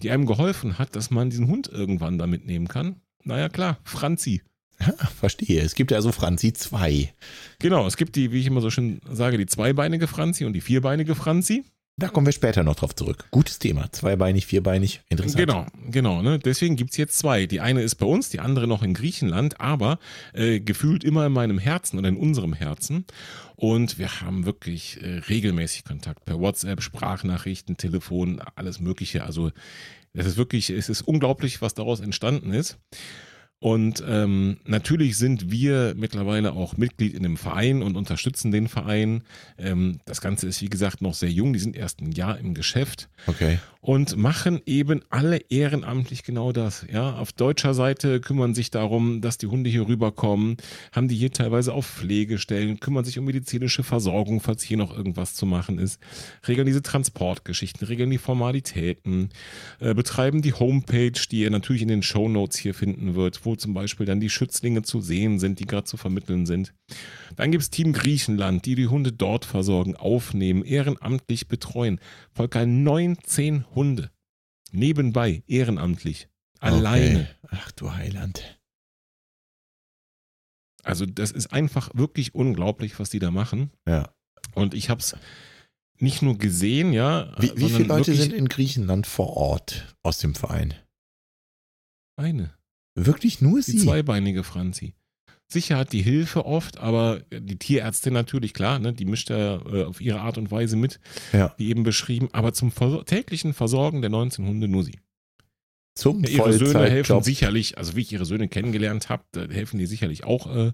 die 0.03 0.11
einem 0.11 0.27
geholfen 0.27 0.79
hat, 0.79 0.95
dass 0.95 1.11
man 1.11 1.31
diesen 1.31 1.49
Hund 1.49 1.69
irgendwann 1.69 2.19
da 2.19 2.27
mitnehmen 2.29 2.69
kann. 2.69 3.01
Naja, 3.25 3.49
klar, 3.49 3.79
Franzi. 3.85 4.43
Ja, 4.87 5.07
verstehe. 5.19 5.63
Es 5.63 5.75
gibt 5.75 5.93
also 5.93 6.13
Franzi 6.13 6.53
2. 6.53 7.13
Genau, 7.59 7.87
es 7.87 7.97
gibt 7.97 8.17
die, 8.17 8.33
wie 8.33 8.41
ich 8.41 8.47
immer 8.47 8.61
so 8.61 8.71
schön 8.71 9.01
sage, 9.11 9.39
die 9.39 9.47
zweibeinige 9.47 10.07
Franzi 10.07 10.45
und 10.45 10.53
die 10.53 10.61
vierbeinige 10.61 11.15
Franzi. 11.15 11.65
Da 11.99 12.09
kommen 12.09 12.27
wir 12.27 12.33
später 12.33 12.65
noch 12.65 12.75
drauf 12.75 12.95
zurück. 12.95 13.27
Gutes 13.31 13.59
Thema. 13.59 13.93
Zweibeinig, 13.93 14.47
vierbeinig. 14.47 15.03
Interessant. 15.11 15.37
Genau, 15.37 15.67
genau. 15.91 16.23
Ne? 16.23 16.39
Deswegen 16.39 16.75
gibt's 16.75 16.97
jetzt 16.97 17.19
zwei. 17.19 17.47
Die 17.47 17.61
eine 17.61 17.83
ist 17.83 17.97
bei 17.97 18.07
uns, 18.07 18.31
die 18.31 18.41
andere 18.41 18.67
noch 18.67 18.83
in 18.83 18.95
Griechenland, 18.95 19.61
aber 19.61 19.99
äh, 20.33 20.59
gefühlt 20.59 21.05
immer 21.05 21.27
in 21.27 21.33
meinem 21.33 21.59
Herzen 21.59 21.99
oder 21.99 22.09
in 22.09 22.17
unserem 22.17 22.55
Herzen. 22.55 23.05
Und 23.57 23.99
wir 23.99 24.23
haben 24.23 24.47
wirklich 24.47 25.03
äh, 25.03 25.19
regelmäßig 25.29 25.85
Kontakt 25.85 26.25
per 26.25 26.41
WhatsApp, 26.41 26.83
Sprachnachrichten, 26.83 27.77
Telefon, 27.77 28.41
alles 28.57 28.81
Mögliche. 28.81 29.25
Also 29.25 29.53
es 30.15 30.27
ist 30.27 30.39
wirklich, 30.39 30.71
es 30.71 30.89
ist 30.89 31.03
unglaublich, 31.03 31.61
was 31.61 31.75
daraus 31.75 32.01
entstanden 32.01 32.55
ist. 32.55 32.79
Und 33.63 34.03
ähm, 34.09 34.57
natürlich 34.67 35.17
sind 35.17 35.53
wir 35.53 35.95
mittlerweile 35.97 36.53
auch 36.55 36.77
Mitglied 36.77 37.15
in 37.15 37.23
dem 37.23 37.37
Verein 37.37 37.85
und 37.85 37.97
unterstützen 37.97 38.51
den 38.51 38.67
Verein. 38.67 39.23
Ähm, 39.57 40.01
das 40.05 40.21
Ganze 40.21 40.49
ist, 40.49 40.61
wie 40.63 40.69
gesagt, 40.69 41.01
noch 41.01 41.15
sehr 41.15 41.31
jung. 41.31 41.53
Die 41.53 41.61
sind 41.61 41.77
erst 41.77 42.01
ein 42.01 42.11
Jahr 42.11 42.39
im 42.39 42.55
Geschäft 42.55 43.09
Okay. 43.29 43.61
und 43.81 44.17
machen 44.17 44.61
eben 44.67 45.03
alle 45.11 45.37
ehrenamtlich 45.49 46.25
genau 46.25 46.51
das. 46.51 46.85
Ja, 46.93 47.15
auf 47.15 47.31
deutscher 47.33 47.73
Seite 47.73 48.19
kümmern 48.21 48.53
sich 48.53 48.73
darum, 48.73 49.21
dass 49.21 49.39
die 49.39 49.47
Hunde 49.47 49.71
hier 49.71 49.87
rüberkommen, 49.87 50.57
haben 50.91 51.07
die 51.07 51.15
hier 51.15 51.31
teilweise 51.31 51.73
auf 51.73 51.87
Pflegestellen, 51.87 52.81
kümmern 52.81 53.05
sich 53.05 53.17
um 53.21 53.25
medizinische 53.27 53.85
Versorgung, 53.85 54.41
falls 54.41 54.65
hier 54.65 54.77
noch 54.77 54.93
irgendwas 54.97 55.35
zu 55.37 55.47
machen 55.47 55.79
ist, 55.79 56.01
regeln 56.49 56.67
diese 56.67 56.83
Transportgeschichten, 56.83 57.87
regeln 57.87 58.11
die 58.11 58.19
Formalitäten, 58.19 59.29
äh, 59.79 59.95
betreiben 59.95 60.43
die 60.43 60.53
Homepage, 60.53 61.13
die 61.31 61.43
ihr 61.43 61.51
natürlich 61.51 61.83
in 61.83 61.89
den 61.89 62.03
Shownotes 62.03 62.59
hier 62.59 62.75
finden 62.75 63.15
wird, 63.15 63.47
wo 63.47 63.52
zum 63.57 63.75
Beispiel 63.75 64.07
dann 64.07 64.21
die 64.21 64.31
Schützlinge 64.31 64.83
zu 64.83 65.01
sehen 65.01 65.39
sind, 65.39 65.59
die 65.59 65.67
gerade 65.67 65.85
zu 65.85 65.97
vermitteln 65.97 66.47
sind. 66.47 66.75
Dann 67.37 67.51
gibt 67.51 67.63
es 67.63 67.71
Team 67.71 67.93
Griechenland, 67.93 68.67
die 68.67 68.75
die 68.75 68.89
Hunde 68.89 69.13
dort 69.13 69.45
versorgen, 69.45 69.97
aufnehmen, 69.97 70.65
ehrenamtlich 70.65 71.49
betreuen. 71.49 72.01
Volker, 72.33 72.67
19 72.67 73.65
Hunde. 73.75 74.11
Nebenbei, 74.73 75.43
ehrenamtlich. 75.47 76.29
Alleine. 76.61 77.29
Okay. 77.43 77.57
Ach 77.61 77.73
du 77.73 77.93
Heiland. 77.93 78.59
Also 80.83 81.07
das 81.07 81.31
ist 81.31 81.53
einfach 81.53 81.91
wirklich 81.95 82.35
unglaublich, 82.35 82.99
was 82.99 83.11
die 83.11 83.19
da 83.19 83.31
machen. 83.31 83.71
Ja. 83.87 84.13
Und 84.55 84.75
ich 84.75 84.91
habe 84.91 85.01
es 85.01 85.17
nicht 85.99 86.23
nur 86.23 86.37
gesehen, 86.37 86.93
ja. 86.93 87.33
Wie, 87.39 87.53
wie 87.57 87.71
viele 87.71 87.85
Leute 87.85 88.15
sind 88.15 88.33
in 88.33 88.49
Griechenland 88.49 89.07
vor 89.07 89.37
Ort 89.37 89.95
aus 90.03 90.19
dem 90.19 90.35
Verein? 90.35 90.75
Eine. 92.17 92.55
Wirklich 92.95 93.41
nur 93.41 93.61
Die 93.61 93.71
sie? 93.73 93.79
zweibeinige 93.79 94.45
Franzi. 94.45 94.95
Sicher 95.49 95.77
hat 95.77 95.93
die 95.93 96.03
Hilfe 96.03 96.47
oft, 96.47 96.79
aber 96.79 97.21
die 97.31 97.59
Tierärztin 97.59 98.15
natürlich, 98.15 98.55
klar, 98.55 98.79
ne, 98.79 98.93
die 98.95 99.05
mischt 99.05 99.29
ja 99.29 99.57
äh, 99.67 99.85
auf 99.85 100.01
ihre 100.01 100.21
Art 100.21 100.39
und 100.39 100.51
Weise 100.51 100.77
mit, 100.77 100.99
Ja. 101.33 101.55
wie 101.59 101.69
eben 101.69 101.83
beschrieben, 101.83 102.29
aber 102.33 102.55
zum 102.55 102.71
Versor 102.71 103.05
täglichen 103.05 103.53
Versorgen 103.53 104.01
der 104.01 104.11
19 104.11 104.47
Hunde 104.47 104.67
nur 104.69 104.83
sie. 104.85 104.99
Zum 105.95 106.25
Ja, 106.25 106.31
ihre 106.31 106.53
Söhne 106.55 106.89
helfen 106.89 107.23
sicherlich, 107.23 107.77
also 107.77 107.97
wie 107.97 108.01
ich 108.01 108.13
ihre 108.13 108.25
Söhne 108.25 108.49
kennengelernt 108.49 109.11
habe, 109.11 109.25
da 109.33 109.43
helfen 109.47 109.79
die 109.79 109.85
sicherlich 109.85 110.25
auch 110.25 110.47
äh, 110.55 110.73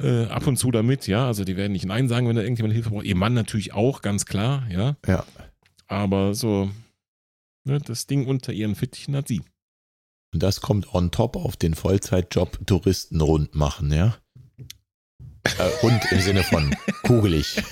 äh, 0.00 0.26
ab 0.26 0.46
und 0.46 0.58
zu 0.58 0.70
damit, 0.70 1.06
ja. 1.06 1.26
Also 1.26 1.44
die 1.44 1.56
werden 1.56 1.72
nicht 1.72 1.86
Nein 1.86 2.08
sagen, 2.08 2.28
wenn 2.28 2.36
da 2.36 2.42
irgendjemand 2.42 2.74
Hilfe 2.74 2.90
braucht. 2.90 3.06
Ihr 3.06 3.16
Mann 3.16 3.32
natürlich 3.32 3.72
auch, 3.72 4.02
ganz 4.02 4.26
klar, 4.26 4.66
ja. 4.70 4.96
Ja. 5.06 5.24
Aber 5.86 6.34
so, 6.34 6.70
ne, 7.64 7.78
das 7.80 8.06
Ding 8.06 8.26
unter 8.26 8.52
ihren 8.52 8.74
Fittichen 8.74 9.16
hat 9.16 9.28
sie. 9.28 9.40
Und 10.34 10.42
das 10.42 10.60
kommt 10.60 10.92
on 10.94 11.10
top 11.10 11.36
auf 11.36 11.56
den 11.56 11.74
Vollzeitjob 11.74 12.66
Touristen 12.66 13.20
rund 13.20 13.54
machen, 13.54 13.90
ja? 13.92 14.16
Äh, 15.44 15.62
rund 15.82 16.02
im 16.12 16.20
Sinne 16.20 16.42
von 16.42 16.74
kugelig. 17.02 17.56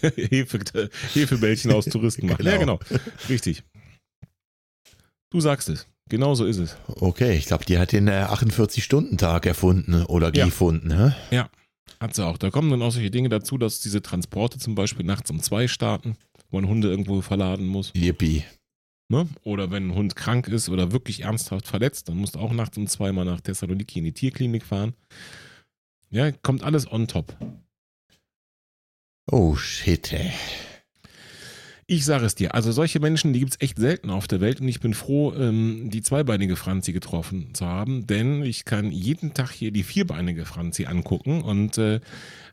Hefe, 0.00 0.90
Hefebällchen 1.14 1.72
aus 1.72 1.84
Touristen 1.84 2.26
machen. 2.26 2.44
Ja, 2.44 2.56
genau. 2.56 2.80
Richtig. 3.28 3.62
Du 5.30 5.40
sagst 5.40 5.68
es. 5.68 5.86
Genau 6.10 6.34
so 6.34 6.44
ist 6.44 6.58
es. 6.58 6.76
Okay, 6.88 7.36
ich 7.36 7.46
glaube, 7.46 7.64
die 7.64 7.78
hat 7.78 7.92
den 7.92 8.08
äh, 8.08 8.26
48-Stunden-Tag 8.28 9.46
erfunden 9.46 10.02
oder 10.04 10.34
Ja. 10.34 10.44
gefunden, 10.46 10.92
hä? 11.30 11.44
Hat 12.00 12.14
sie 12.16 12.26
auch. 12.26 12.36
Da 12.36 12.50
kommen 12.50 12.70
dann 12.70 12.82
auch 12.82 12.90
solche 12.90 13.10
Dinge 13.12 13.28
dazu, 13.28 13.56
dass 13.56 13.80
diese 13.80 14.02
Transporte 14.02 14.58
zum 14.58 14.74
Beispiel 14.74 15.06
nachts 15.06 15.30
um 15.30 15.40
zwei 15.40 15.68
starten, 15.68 16.16
wo 16.50 16.60
man 16.60 16.68
Hunde 16.68 16.88
irgendwo 16.88 17.20
verladen 17.22 17.66
muss. 17.66 17.92
Yippie. 17.94 18.42
Ne? 19.08 19.28
Oder 19.42 19.70
wenn 19.70 19.88
ein 19.88 19.94
Hund 19.94 20.16
krank 20.16 20.48
ist 20.48 20.68
oder 20.68 20.92
wirklich 20.92 21.22
ernsthaft 21.22 21.66
verletzt, 21.66 22.08
dann 22.08 22.16
musst 22.16 22.34
du 22.34 22.38
auch 22.38 22.52
nachts 22.52 22.78
um 22.78 22.86
zwei 22.86 23.12
mal 23.12 23.24
nach 23.24 23.40
Thessaloniki 23.40 23.98
in 23.98 24.06
die 24.06 24.12
Tierklinik 24.12 24.64
fahren. 24.64 24.94
Ja, 26.10 26.30
kommt 26.30 26.62
alles 26.62 26.90
on 26.90 27.08
top. 27.08 27.36
Oh, 29.30 29.54
shit, 29.56 30.12
ey. 30.12 30.32
Ich 31.86 32.04
sage 32.04 32.24
es 32.24 32.34
dir, 32.34 32.54
also 32.54 32.72
solche 32.72 33.00
Menschen, 33.00 33.32
die 33.32 33.40
gibt 33.40 33.52
es 33.52 33.60
echt 33.60 33.78
selten 33.78 34.08
auf 34.08 34.26
der 34.26 34.40
Welt 34.40 34.60
und 34.60 34.68
ich 34.68 34.80
bin 34.80 34.94
froh, 34.94 35.34
ähm, 35.34 35.90
die 35.90 36.00
zweibeinige 36.00 36.56
Franzi 36.56 36.92
getroffen 36.92 37.54
zu 37.54 37.66
haben, 37.66 38.06
denn 38.06 38.42
ich 38.42 38.64
kann 38.64 38.90
jeden 38.90 39.34
Tag 39.34 39.50
hier 39.50 39.72
die 39.72 39.82
vierbeinige 39.82 40.44
Franzi 40.44 40.86
angucken 40.86 41.42
und 41.42 41.76
äh, 41.78 42.00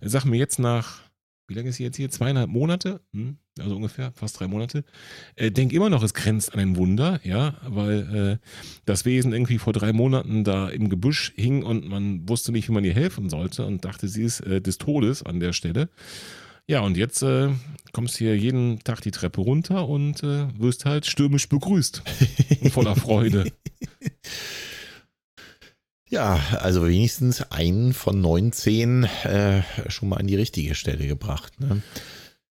sag 0.02 0.26
mir 0.26 0.38
jetzt 0.38 0.60
nach, 0.60 1.09
wie 1.50 1.56
lange 1.56 1.70
ist 1.70 1.76
sie 1.76 1.84
jetzt 1.84 1.98
hier? 1.98 2.10
Zweieinhalb 2.10 2.50
Monate? 2.50 3.02
Hm, 3.12 3.38
also 3.60 3.76
ungefähr, 3.76 4.12
fast 4.14 4.40
drei 4.40 4.48
Monate. 4.48 4.84
Äh, 5.36 5.52
denk 5.52 5.74
immer 5.74 5.90
noch, 5.90 6.04
es 6.04 6.14
grenzt 6.14 6.54
an 6.54 6.60
ein 6.60 6.76
Wunder, 6.78 7.20
ja, 7.24 7.58
weil 7.68 8.40
äh, 8.42 8.48
das 8.86 9.06
Wesen 9.06 9.34
irgendwie 9.34 9.58
vor 9.58 9.74
drei 9.74 9.92
Monaten 9.92 10.44
da 10.44 10.70
im 10.70 10.90
Gebüsch 10.90 11.34
hing 11.36 11.64
und 11.64 11.88
man 11.88 12.30
wusste 12.30 12.52
nicht, 12.52 12.70
wie 12.70 12.74
man 12.74 12.86
ihr 12.86 12.94
helfen 12.94 13.30
sollte 13.30 13.66
und 13.66 13.84
dachte, 13.84 14.08
sie 14.08 14.24
ist 14.24 14.42
äh, 14.42 14.62
des 14.62 14.78
Todes 14.78 15.24
an 15.24 15.40
der 15.40 15.54
Stelle. 15.54 15.90
Ja, 16.68 16.82
und 16.82 16.98
jetzt 16.98 17.24
äh, 17.24 17.50
kommst 17.94 18.18
hier 18.18 18.38
jeden 18.38 18.80
Tag 18.84 19.02
die 19.02 19.10
Treppe 19.10 19.42
runter 19.42 19.90
und 19.90 20.22
äh, 20.22 20.48
wirst 20.56 20.86
halt 20.86 21.08
stürmisch 21.08 21.50
begrüßt. 21.50 22.04
Voller 22.72 22.96
Freude. 22.96 23.52
Ja, 26.10 26.40
also 26.60 26.88
wenigstens 26.88 27.52
einen 27.52 27.94
von 27.94 28.20
19 28.20 29.04
äh, 29.04 29.62
schon 29.90 30.10
mal 30.10 30.18
an 30.18 30.28
die 30.28 30.36
richtige 30.36 30.74
Stelle 30.74 31.06
gebracht. 31.06 31.60
Ne? 31.60 31.84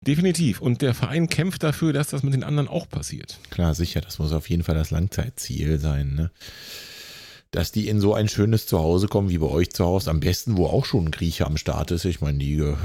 Definitiv. 0.01 0.59
Und 0.59 0.81
der 0.81 0.93
Verein 0.93 1.29
kämpft 1.29 1.63
dafür, 1.63 1.93
dass 1.93 2.07
das 2.07 2.23
mit 2.23 2.33
den 2.33 2.43
anderen 2.43 2.67
auch 2.67 2.89
passiert. 2.89 3.39
Klar, 3.51 3.75
sicher, 3.75 4.01
das 4.01 4.19
muss 4.19 4.33
auf 4.33 4.49
jeden 4.49 4.63
Fall 4.63 4.75
das 4.75 4.91
Langzeitziel 4.91 5.77
sein. 5.77 6.15
Ne? 6.15 6.31
Dass 7.53 7.71
die 7.71 7.87
in 7.87 7.99
so 7.99 8.15
ein 8.15 8.27
schönes 8.27 8.65
Zuhause 8.65 9.07
kommen 9.07 9.29
wie 9.29 9.37
bei 9.37 9.45
euch 9.45 9.69
zu 9.69 9.85
Hause, 9.85 10.09
am 10.09 10.19
besten, 10.19 10.57
wo 10.57 10.65
auch 10.65 10.85
schon 10.85 11.05
ein 11.05 11.11
Grieche 11.11 11.45
am 11.45 11.57
Start 11.57 11.91
ist. 11.91 12.03
Ich 12.03 12.19
meine, 12.19 12.39
die 12.39 12.57
äh, 12.57 12.75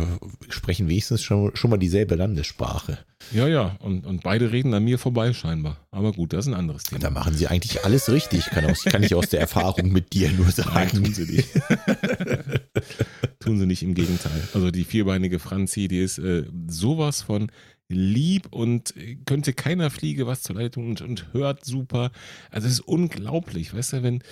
sprechen 0.51 0.91
wenigstens 0.91 1.23
schon, 1.23 1.57
schon 1.57 1.71
mal 1.71 1.79
dieselbe 1.79 2.17
Landessprache. 2.17 2.99
Ja, 3.33 3.49
ja. 3.49 3.77
Und, 3.81 4.05
und 4.05 4.23
beide 4.23 4.53
reden 4.53 4.75
an 4.75 4.85
mir 4.85 4.99
vorbei 4.99 5.33
scheinbar. 5.33 5.79
Aber 5.91 6.13
gut, 6.13 6.35
das 6.35 6.47
ist 6.47 6.53
ein 6.53 6.59
anderes 6.59 6.83
Thema. 6.83 7.01
Da 7.01 7.09
machen 7.09 7.35
sie 7.35 7.47
eigentlich 7.47 7.83
alles 7.87 8.11
richtig, 8.11 8.45
kann, 8.45 8.67
aus, 8.67 8.85
kann 8.85 9.03
ich 9.03 9.15
aus 9.15 9.31
der 9.31 9.41
Erfahrung 9.41 9.91
mit 9.91 10.13
dir 10.13 10.31
nur 10.33 10.45
Nein, 10.45 10.53
sagen. 10.53 11.03
tun 11.03 11.15
sie 11.15 11.25
nicht. 11.25 11.49
tun 13.41 13.59
sie 13.59 13.67
nicht, 13.67 13.83
im 13.83 13.95
Gegenteil. 13.95 14.43
Also 14.53 14.71
die 14.71 14.85
vierbeinige 14.85 15.39
Franzi, 15.39 15.89
die 15.89 16.01
ist 16.01 16.19
äh, 16.19 16.45
sowas 16.69 17.23
von 17.23 17.51
lieb 17.89 18.49
und 18.51 18.95
könnte 19.25 19.53
keiner 19.55 19.91
Fliege 19.91 20.27
was 20.27 20.43
zur 20.43 20.57
Leid 20.57 20.75
tun 20.75 20.91
und, 20.91 21.01
und 21.01 21.33
hört 21.33 21.65
super. 21.65 22.11
Also 22.51 22.67
es 22.67 22.75
ist 22.75 22.81
unglaublich, 22.81 23.75
weißt 23.75 23.95
du, 23.95 24.03
wenn 24.03 24.23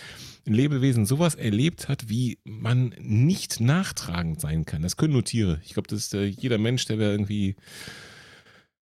ein 0.47 0.55
Lebewesen 0.55 1.07
sowas 1.07 1.35
erlebt 1.35 1.89
hat, 1.89 2.09
wie 2.09 2.39
man 2.45 2.95
nicht 3.01 3.61
nachtragend 3.61 4.41
sein 4.41 4.65
kann. 4.65 4.83
Das 4.83 4.97
können 4.97 5.15
nur 5.15 5.25
Tiere. 5.25 5.61
Ich 5.65 5.75
glaube, 5.75 5.89
das 5.89 6.01
ist 6.01 6.15
äh, 6.15 6.25
jeder 6.25 6.59
Mensch, 6.59 6.85
der 6.85 6.99
wäre 6.99 7.13
irgendwie 7.13 7.57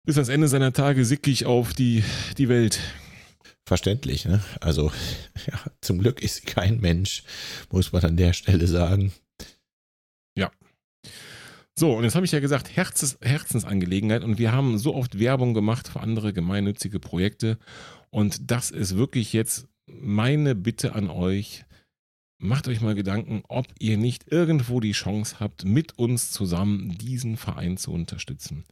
bis 0.05 0.17
ans 0.17 0.29
Ende 0.29 0.47
seiner 0.47 0.73
Tage 0.73 1.05
sickig 1.05 1.45
auf 1.45 1.73
die, 1.73 2.03
die 2.37 2.49
Welt. 2.49 2.79
Verständlich, 3.65 4.25
ne? 4.25 4.41
Also, 4.59 4.91
ja, 5.47 5.59
zum 5.81 5.99
Glück 5.99 6.21
ist 6.21 6.45
kein 6.45 6.79
Mensch, 6.79 7.23
muss 7.69 7.91
man 7.91 8.03
an 8.03 8.17
der 8.17 8.33
Stelle 8.33 8.67
sagen. 8.67 9.13
So, 11.75 11.93
und 11.93 12.03
jetzt 12.03 12.15
habe 12.15 12.25
ich 12.25 12.31
ja 12.31 12.39
gesagt, 12.39 12.75
Herzens, 12.75 13.17
Herzensangelegenheit 13.21 14.23
und 14.23 14.37
wir 14.37 14.51
haben 14.51 14.77
so 14.77 14.93
oft 14.93 15.17
Werbung 15.17 15.55
gemacht 15.55 15.87
für 15.87 16.01
andere 16.01 16.31
gemeinnützige 16.31 16.99
Projekte 16.99 17.57
und 18.11 18.51
das 18.51 18.69
ist 18.69 18.95
wirklich 18.95 19.33
jetzt 19.33 19.67
meine 19.87 20.53
Bitte 20.53 20.93
an 20.93 21.09
euch. 21.09 21.65
Macht 22.43 22.67
euch 22.67 22.81
mal 22.81 22.93
Gedanken, 22.93 23.43
ob 23.47 23.67
ihr 23.79 23.97
nicht 23.97 24.31
irgendwo 24.31 24.79
die 24.79 24.91
Chance 24.91 25.37
habt, 25.39 25.65
mit 25.65 25.97
uns 25.97 26.31
zusammen 26.31 26.97
diesen 26.97 27.37
Verein 27.37 27.77
zu 27.77 27.91
unterstützen. 27.91 28.65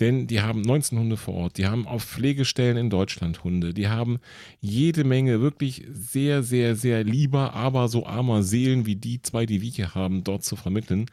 Denn 0.00 0.26
die 0.26 0.40
haben 0.40 0.62
19 0.62 0.98
Hunde 0.98 1.16
vor 1.16 1.34
Ort, 1.34 1.58
die 1.58 1.66
haben 1.66 1.86
auf 1.86 2.02
Pflegestellen 2.02 2.76
in 2.76 2.90
Deutschland 2.90 3.44
Hunde, 3.44 3.72
die 3.74 3.88
haben 3.88 4.18
jede 4.60 5.04
Menge 5.04 5.40
wirklich 5.40 5.84
sehr, 5.88 6.42
sehr, 6.42 6.74
sehr 6.74 7.04
lieber, 7.04 7.52
aber 7.54 7.88
so 7.88 8.04
armer 8.04 8.42
Seelen 8.42 8.86
wie 8.86 8.96
die 8.96 9.22
zwei, 9.22 9.46
die 9.46 9.60
wir 9.60 9.70
hier 9.70 9.94
haben, 9.94 10.24
dort 10.24 10.42
zu 10.42 10.56
vermitteln, 10.56 11.06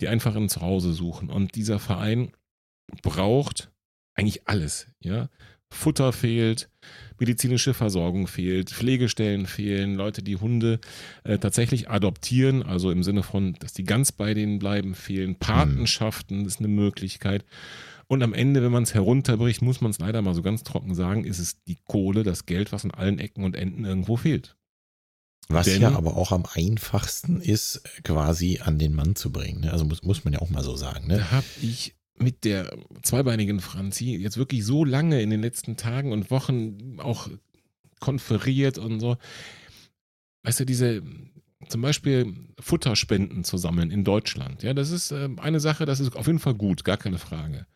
die 0.00 0.08
einfach 0.08 0.36
ein 0.36 0.50
Zuhause 0.50 0.92
suchen. 0.92 1.30
Und 1.30 1.54
dieser 1.54 1.78
Verein 1.78 2.32
braucht 3.02 3.70
eigentlich 4.14 4.46
alles, 4.46 4.88
ja. 5.00 5.30
Futter 5.70 6.12
fehlt, 6.12 6.70
medizinische 7.18 7.74
Versorgung 7.74 8.26
fehlt, 8.26 8.70
Pflegestellen 8.70 9.46
fehlen, 9.46 9.94
Leute, 9.94 10.22
die 10.22 10.36
Hunde 10.36 10.80
äh, 11.24 11.38
tatsächlich 11.38 11.90
adoptieren, 11.90 12.62
also 12.62 12.90
im 12.90 13.02
Sinne 13.02 13.22
von, 13.22 13.54
dass 13.60 13.72
die 13.72 13.84
ganz 13.84 14.12
bei 14.12 14.34
denen 14.34 14.58
bleiben, 14.58 14.94
fehlen, 14.94 15.36
Patenschaften 15.36 16.46
ist 16.46 16.58
eine 16.58 16.68
Möglichkeit. 16.68 17.44
Und 18.06 18.22
am 18.22 18.32
Ende, 18.32 18.62
wenn 18.62 18.72
man 18.72 18.84
es 18.84 18.94
herunterbricht, 18.94 19.60
muss 19.60 19.82
man 19.82 19.90
es 19.90 19.98
leider 19.98 20.22
mal 20.22 20.34
so 20.34 20.40
ganz 20.40 20.62
trocken 20.62 20.94
sagen, 20.94 21.24
ist 21.24 21.38
es 21.38 21.62
die 21.64 21.76
Kohle, 21.86 22.22
das 22.22 22.46
Geld, 22.46 22.72
was 22.72 22.84
an 22.84 22.90
allen 22.90 23.18
Ecken 23.18 23.44
und 23.44 23.54
Enden 23.54 23.84
irgendwo 23.84 24.16
fehlt. 24.16 24.56
Was 25.50 25.66
Denn, 25.66 25.80
ja 25.80 25.94
aber 25.94 26.16
auch 26.16 26.32
am 26.32 26.44
einfachsten 26.52 27.40
ist, 27.40 27.82
quasi 28.04 28.60
an 28.62 28.78
den 28.78 28.94
Mann 28.94 29.16
zu 29.16 29.32
bringen. 29.32 29.60
Ne? 29.62 29.72
Also 29.72 29.84
muss, 29.84 30.02
muss 30.02 30.24
man 30.24 30.34
ja 30.34 30.40
auch 30.40 30.50
mal 30.50 30.62
so 30.62 30.76
sagen. 30.76 31.06
Ne? 31.06 31.18
Da 31.18 31.30
habe 31.30 31.46
ich 31.62 31.94
mit 32.20 32.44
der 32.44 32.76
zweibeinigen 33.02 33.60
Franzi 33.60 34.16
jetzt 34.16 34.36
wirklich 34.36 34.64
so 34.64 34.84
lange 34.84 35.22
in 35.22 35.30
den 35.30 35.40
letzten 35.40 35.76
Tagen 35.76 36.12
und 36.12 36.30
Wochen 36.30 36.98
auch 36.98 37.28
konferiert 38.00 38.78
und 38.78 39.00
so. 39.00 39.16
Weißt 40.42 40.60
du, 40.60 40.64
diese 40.64 41.02
zum 41.68 41.82
Beispiel 41.82 42.34
Futterspenden 42.60 43.44
zu 43.44 43.58
sammeln 43.58 43.90
in 43.90 44.04
Deutschland, 44.04 44.62
ja, 44.62 44.74
das 44.74 44.90
ist 44.90 45.10
äh, 45.10 45.28
eine 45.38 45.60
Sache, 45.60 45.84
das 45.84 46.00
ist 46.00 46.16
auf 46.16 46.26
jeden 46.26 46.38
Fall 46.38 46.54
gut, 46.54 46.84
gar 46.84 46.96
keine 46.96 47.18
Frage. 47.18 47.66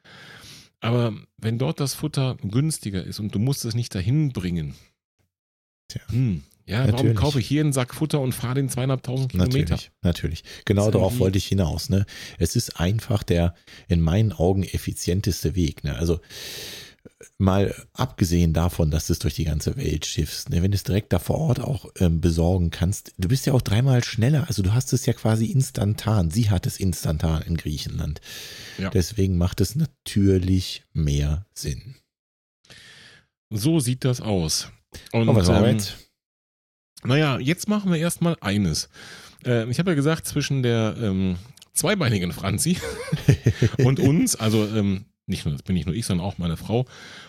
Aber 0.81 1.15
wenn 1.37 1.59
dort 1.59 1.81
das 1.81 1.95
Futter 1.95 2.37
günstiger 2.43 3.05
ist 3.05 3.21
und 3.21 3.35
du 3.35 3.39
musst 3.39 3.65
es 3.65 3.75
nicht 3.75 3.95
dahin 3.95 4.33
bringen, 4.33 4.75
Tja. 5.93 6.03
Hm, 6.09 6.43
ja, 6.67 6.79
natürlich. 6.87 7.03
warum 7.03 7.15
kaufe 7.15 7.41
ich 7.41 7.47
hier 7.47 7.61
einen 7.61 7.73
Sack 7.73 7.95
Futter 7.95 8.21
und 8.21 8.33
fahre 8.33 8.55
den 8.55 8.69
zweieinhalbtausend 8.69 9.33
Kilometer? 9.33 9.59
Natürlich, 9.59 9.91
natürlich. 10.03 10.45
Genau 10.65 10.91
darauf 10.91 11.19
wollte 11.19 11.39
ich 11.39 11.47
hinaus. 11.47 11.89
Ne? 11.89 12.07
Es 12.39 12.57
ist 12.57 12.79
einfach 12.79 13.23
der 13.23 13.55
in 13.89 14.01
meinen 14.01 14.33
Augen 14.33 14.63
effizienteste 14.63 15.55
Weg. 15.55 15.85
Ne? 15.85 15.97
Also 15.97 16.21
mal 17.39 17.75
abgesehen 17.93 18.53
davon, 18.53 18.91
dass 18.91 19.07
du 19.07 19.13
es 19.13 19.19
durch 19.19 19.35
die 19.35 19.45
ganze 19.45 19.77
Welt 19.77 20.07
schiffst, 20.07 20.51
ne? 20.51 20.63
wenn 20.63 20.71
du 20.71 20.77
es 20.77 20.85
direkt 20.85 21.13
da 21.13 21.19
vor 21.19 21.39
Ort 21.39 21.61
auch 21.61 21.87
ähm, 21.99 22.21
besorgen 22.21 22.71
kannst, 22.71 23.13
du 23.19 23.29
bist 23.29 23.47
ja 23.47 23.53
auch 23.53 23.63
dreimal 23.63 24.05
schneller. 24.05 24.45
Also 24.49 24.63
du 24.63 24.73
hast 24.73 24.93
es 24.93 25.07
ja 25.07 25.13
quasi 25.13 25.47
instantan. 25.47 26.31
Sie 26.31 26.51
hat 26.51 26.67
es 26.67 26.79
instantan 26.79 27.43
in 27.43 27.57
Griechenland. 27.57 28.21
Ja. 28.79 28.91
Deswegen 28.91 29.37
macht 29.37 29.61
es 29.61 29.75
natürlich 29.75 30.85
mehr 30.93 31.47
Sinn. 31.55 31.97
So 33.51 33.81
sieht 33.81 34.05
das 34.05 34.21
aus. 34.21 34.69
Und, 35.13 35.29
Und 35.29 35.37
was 35.37 35.49
ähm, 35.49 35.65
jetzt? 35.65 35.97
Naja, 37.05 37.39
jetzt 37.39 37.69
machen 37.69 37.91
wir 37.93 37.99
erstmal 37.99 38.37
eines. 38.41 38.89
Äh, 39.45 39.69
ich 39.71 39.79
habe 39.79 39.91
ja 39.91 39.95
gesagt, 39.95 40.27
zwischen 40.27 40.63
der 40.63 40.97
ähm, 41.01 41.37
zweibeinigen 41.73 42.33
Franzi 42.33 42.79
und 43.79 43.99
uns, 43.99 44.37
also 44.37 44.67
ähm, 44.67 45.07
nicht 45.27 45.45
nur, 45.45 45.53
das 45.53 45.63
bin 45.63 45.75
nicht 45.75 45.87
nur 45.87 45.95
ich, 45.95 46.07
sondern 46.07 46.27
auch 46.27 46.39
meine 46.39 46.57
Frau 46.57 46.87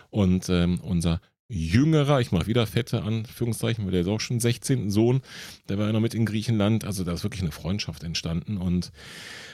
und 0.10 0.48
ähm, 0.50 0.80
unser 0.82 1.22
jüngerer, 1.50 2.20
ich 2.20 2.32
mache 2.32 2.48
wieder 2.48 2.66
fette 2.66 3.04
Anführungszeichen, 3.04 3.86
weil 3.86 3.92
der 3.92 4.02
ist 4.02 4.08
auch 4.08 4.20
schon 4.20 4.40
16, 4.40 4.90
Sohn, 4.90 5.22
der 5.70 5.78
war 5.78 5.88
ja 5.88 5.94
noch 5.94 6.00
mit 6.00 6.14
in 6.14 6.26
Griechenland, 6.26 6.86
also 6.86 7.04
da 7.04 7.14
ist 7.14 7.24
wirklich 7.24 7.42
eine 7.42 7.52
Freundschaft 7.52 8.04
entstanden 8.04 8.58
und 8.58 8.92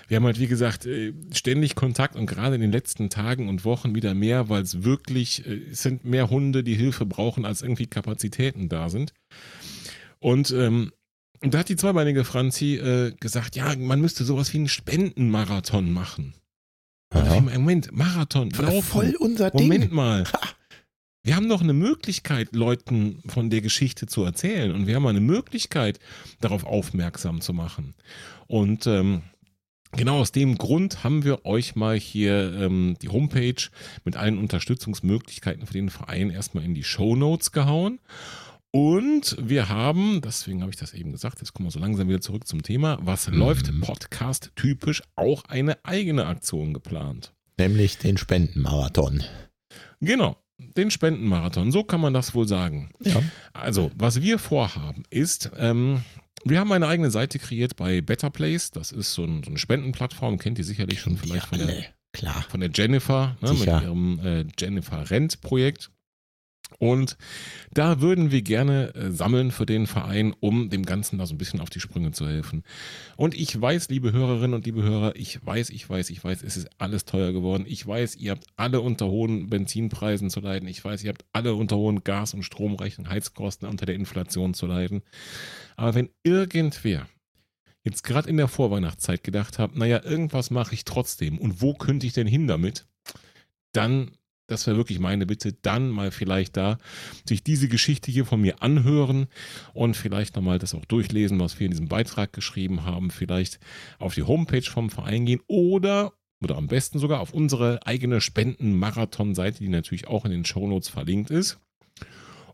wir 0.08 0.18
haben 0.18 0.26
halt, 0.26 0.40
wie 0.40 0.48
gesagt, 0.48 0.86
äh, 0.86 1.14
ständig 1.32 1.76
Kontakt 1.76 2.16
und 2.16 2.26
gerade 2.26 2.56
in 2.56 2.62
den 2.62 2.72
letzten 2.72 3.10
Tagen 3.10 3.48
und 3.48 3.64
Wochen 3.64 3.96
wieder 3.96 4.16
mehr, 4.16 4.50
weil 4.50 4.64
es 4.64 4.84
wirklich, 4.84 5.46
äh, 5.46 5.62
es 5.72 5.84
sind 5.84 6.04
mehr 6.04 6.30
Hunde, 6.30 6.64
die 6.64 6.76
Hilfe 6.76 7.06
brauchen, 7.06 7.46
als 7.46 7.62
irgendwie 7.62 7.86
Kapazitäten 7.86 8.70
da 8.70 8.90
sind. 8.90 9.14
Und 10.20 10.52
ähm, 10.52 10.92
da 11.42 11.60
hat 11.60 11.70
die 11.70 11.76
zweibeinige 11.76 12.26
Franzi 12.26 12.76
äh, 12.76 13.14
gesagt, 13.20 13.56
ja, 13.56 13.76
man 13.78 14.02
müsste 14.02 14.24
sowas 14.26 14.54
wie 14.54 14.58
einen 14.58 14.68
Spendenmarathon 14.68 15.92
machen. 15.92 16.34
Ja. 17.14 17.40
Moment, 17.40 17.92
Marathon, 17.92 18.50
laufen. 18.52 18.84
Voll 18.84 19.16
unser 19.20 19.50
Ding. 19.52 19.68
Moment 19.68 19.92
mal. 19.92 20.26
Wir 21.24 21.36
haben 21.36 21.50
doch 21.50 21.62
eine 21.62 21.74
Möglichkeit, 21.74 22.56
Leuten 22.56 23.22
von 23.28 23.50
der 23.50 23.62
Geschichte 23.62 24.08
zu 24.08 24.24
erzählen. 24.24 24.72
Und 24.72 24.88
wir 24.88 24.96
haben 24.96 25.06
eine 25.08 25.20
Möglichkeit, 25.20 26.00
darauf 26.40 26.64
aufmerksam 26.64 27.42
zu 27.42 27.54
machen. 27.54 27.94
Und 28.48 28.88
ähm, 28.88 29.24
genau 29.92 30.20
aus 30.20 30.32
dem 30.32 30.58
Grund 30.58 31.04
haben 31.04 31.24
wir 31.24 31.46
euch 31.46 31.76
mal 31.76 31.98
hier 31.98 32.54
ähm, 32.54 32.96
die 33.02 33.10
Homepage 33.10 33.62
mit 34.06 34.16
allen 34.18 34.38
Unterstützungsmöglichkeiten 34.38 35.66
für 35.66 35.74
den 35.74 35.90
Verein 35.90 36.30
erstmal 36.30 36.64
in 36.64 36.74
die 36.74 36.84
Show 36.84 37.16
Notes 37.16 37.52
gehauen. 37.52 38.00
Und 38.72 39.36
wir 39.40 39.70
haben, 39.70 40.22
deswegen 40.22 40.62
habe 40.62 40.72
ich 40.72 40.78
das 40.78 40.94
eben 40.94 41.12
gesagt, 41.12 41.40
jetzt 41.40 41.54
kommen 41.54 41.68
wir 41.68 41.72
so 41.72 41.80
langsam 41.80 42.08
wieder 42.08 42.22
zurück 42.22 42.46
zum 42.48 42.62
Thema, 42.62 43.00
was 43.02 43.28
mhm. 43.28 43.38
läuft 43.38 43.82
Podcast 43.82 44.52
typisch 44.56 45.02
auch 45.16 45.44
eine 45.46 45.84
eigene 45.84 46.28
Aktion 46.28 46.74
geplant. 46.74 47.34
Nämlich 47.58 47.98
den 47.98 48.18
Spendenmarathon. 48.18 49.24
Genau, 50.02 50.38
den 50.60 50.92
Spendenmarathon, 50.92 51.72
so 51.72 51.84
kann 51.84 52.00
man 52.00 52.14
das 52.14 52.36
wohl 52.36 52.48
sagen. 52.48 52.92
Ja. 53.04 53.22
Also, 53.54 53.92
was 53.96 54.22
wir 54.22 54.38
vorhaben 54.38 55.04
ist, 55.10 55.50
ähm, 55.58 56.04
wir 56.46 56.60
haben 56.60 56.72
eine 56.72 56.88
eigene 56.88 57.12
Seite 57.12 57.40
kreiert 57.40 57.76
bei 57.76 58.02
Better 58.02 58.30
Place. 58.30 58.72
Das 58.72 58.92
ist 58.92 59.14
so, 59.14 59.24
ein, 59.24 59.44
so 59.44 59.50
eine 59.50 59.58
Spendenplattform, 59.58 60.38
kennt 60.38 60.60
ihr 60.60 60.64
sicherlich 60.64 61.02
schon 61.02 61.18
vielleicht 61.18 61.48
von 61.48 61.58
der, 61.58 61.86
Klar. 62.14 62.46
von 62.50 62.60
der 62.60 62.70
Jennifer, 62.74 63.36
ne, 63.42 63.54
mit 63.54 63.66
ihrem 63.68 64.20
äh, 64.20 64.46
Jennifer 64.58 65.10
Rent 65.10 65.42
Projekt. 65.42 65.90
Und 66.78 67.18
da 67.74 68.00
würden 68.00 68.32
wir 68.32 68.42
gerne 68.42 68.94
äh, 68.96 69.12
sammeln 69.12 69.52
für 69.52 69.66
den 69.66 69.88
Verein, 69.88 70.34
um 70.40 70.70
dem 70.70 70.86
Ganzen 70.86 71.18
da 71.18 71.26
so 71.26 71.34
ein 71.34 71.38
bisschen 71.38 71.60
auf 71.60 71.70
die 71.70 71.80
Sprünge 71.80 72.12
zu 72.12 72.28
helfen. 72.28 72.64
Und 73.18 73.34
ich 73.34 73.60
weiß, 73.60 73.90
liebe 73.90 74.12
Hörerinnen 74.12 74.54
und 74.54 74.66
liebe 74.66 74.84
Hörer, 74.84 75.16
ich 75.16 75.46
weiß, 75.46 75.72
ich 75.72 75.90
weiß, 75.90 76.10
ich 76.10 76.24
weiß, 76.24 76.44
es 76.44 76.56
ist 76.56 76.70
alles 76.78 77.06
teuer 77.06 77.34
geworden. 77.34 77.66
Ich 77.68 77.86
weiß, 77.86 78.16
ihr 78.16 78.32
habt 78.32 78.46
alle 78.56 78.82
unter 78.82 79.08
hohen 79.08 79.50
Benzinpreisen 79.50 80.30
zu 80.30 80.40
leiden. 80.40 80.70
Ich 80.70 80.84
weiß, 80.84 81.04
ihr 81.04 81.10
habt 81.10 81.26
alle 81.34 81.56
unter 81.56 81.76
hohen 81.76 82.04
Gas- 82.04 82.34
und 82.34 82.44
Stromrechnungen, 82.44 83.12
Heizkosten 83.12 83.68
unter 83.68 83.86
der 83.86 83.96
Inflation 83.96 84.54
zu 84.54 84.66
leiden. 84.66 85.02
Aber 85.76 85.96
wenn 85.96 86.10
irgendwer 86.24 87.08
jetzt 87.84 88.04
gerade 88.04 88.30
in 88.30 88.38
der 88.38 88.48
Vorweihnachtszeit 88.48 89.24
gedacht 89.24 89.60
hat, 89.60 89.76
naja, 89.76 90.04
irgendwas 90.04 90.52
mache 90.52 90.74
ich 90.74 90.86
trotzdem 90.86 91.38
und 91.38 91.62
wo 91.62 91.74
könnte 91.74 92.06
ich 92.06 92.14
denn 92.14 92.28
hin 92.28 92.48
damit? 92.48 92.86
Dann 93.74 94.12
das 94.50 94.66
wäre 94.68 94.78
wirklich 94.78 95.00
meine 95.00 95.26
Bitte, 95.26 95.54
dann 95.54 95.90
mal 95.90 96.12
vielleicht 96.12 96.58
da 96.58 96.78
sich 97.26 97.44
diese 97.44 97.68
Geschichte 97.68 98.12
hier 98.12 98.26
von 98.26 98.42
mir 98.42 98.62
anhören 98.62 99.28
und 99.74 99.96
vielleicht 99.96 100.36
nochmal 100.36 100.60
das 100.60 100.74
auch 100.74 100.86
durchlesen, 100.86 101.40
was 101.40 101.60
wir 101.60 101.66
in 101.66 101.72
diesem 101.72 101.88
Beitrag 101.88 102.34
geschrieben 102.34 102.84
haben, 102.84 103.12
vielleicht 103.12 103.60
auf 104.00 104.16
die 104.16 104.24
Homepage 104.24 104.62
vom 104.64 104.90
Verein 104.90 105.26
gehen 105.26 105.42
oder 105.48 106.14
oder 106.42 106.58
am 106.58 106.68
besten 106.68 107.00
sogar 107.00 107.20
auf 107.20 107.34
unsere 107.34 107.86
eigene 107.86 108.22
Spenden-Marathon-Seite, 108.22 109.60
die 109.60 109.68
natürlich 109.68 110.08
auch 110.08 110.24
in 110.24 110.32
den 110.32 110.46
Shownotes 110.46 110.88
verlinkt 110.88 111.32
ist, 111.32 111.60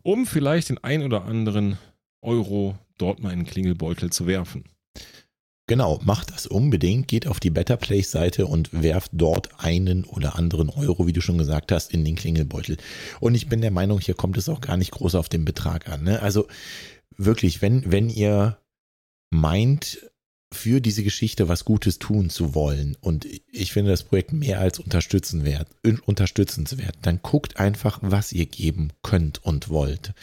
um 0.02 0.26
vielleicht 0.26 0.70
den 0.70 0.82
ein 0.82 1.02
oder 1.02 1.24
anderen 1.24 1.78
Euro 2.20 2.76
dort 2.98 3.22
mal 3.22 3.32
in 3.32 3.40
den 3.40 3.46
Klingelbeutel 3.46 4.10
zu 4.10 4.26
werfen. 4.26 4.64
Genau, 5.68 6.00
macht 6.04 6.30
das 6.30 6.46
unbedingt. 6.46 7.08
Geht 7.08 7.26
auf 7.26 7.40
die 7.40 7.50
Better 7.50 7.76
Place 7.76 8.12
Seite 8.12 8.46
und 8.46 8.70
werft 8.72 9.10
dort 9.14 9.58
einen 9.58 10.04
oder 10.04 10.36
anderen 10.36 10.68
Euro, 10.70 11.08
wie 11.08 11.12
du 11.12 11.20
schon 11.20 11.38
gesagt 11.38 11.72
hast, 11.72 11.92
in 11.92 12.04
den 12.04 12.14
Klingelbeutel. 12.14 12.76
Und 13.18 13.34
ich 13.34 13.48
bin 13.48 13.60
der 13.60 13.72
Meinung, 13.72 14.00
hier 14.00 14.14
kommt 14.14 14.36
es 14.36 14.48
auch 14.48 14.60
gar 14.60 14.76
nicht 14.76 14.92
groß 14.92 15.16
auf 15.16 15.28
den 15.28 15.44
Betrag 15.44 15.88
an. 15.88 16.04
Ne? 16.04 16.22
Also 16.22 16.46
wirklich, 17.16 17.62
wenn, 17.62 17.90
wenn 17.90 18.08
ihr 18.08 18.58
meint, 19.30 19.98
für 20.52 20.80
diese 20.80 21.02
Geschichte 21.02 21.48
was 21.48 21.64
Gutes 21.64 21.98
tun 21.98 22.30
zu 22.30 22.54
wollen 22.54 22.96
und 23.00 23.26
ich 23.50 23.72
finde 23.72 23.90
das 23.90 24.04
Projekt 24.04 24.32
mehr 24.32 24.60
als 24.60 24.78
unterstützenswert, 24.78 25.68
unterstützenswert, 26.06 26.96
dann 27.02 27.20
guckt 27.20 27.56
einfach, 27.58 27.98
was 28.00 28.32
ihr 28.32 28.46
geben 28.46 28.92
könnt 29.02 29.44
und 29.44 29.68
wollt 29.68 30.14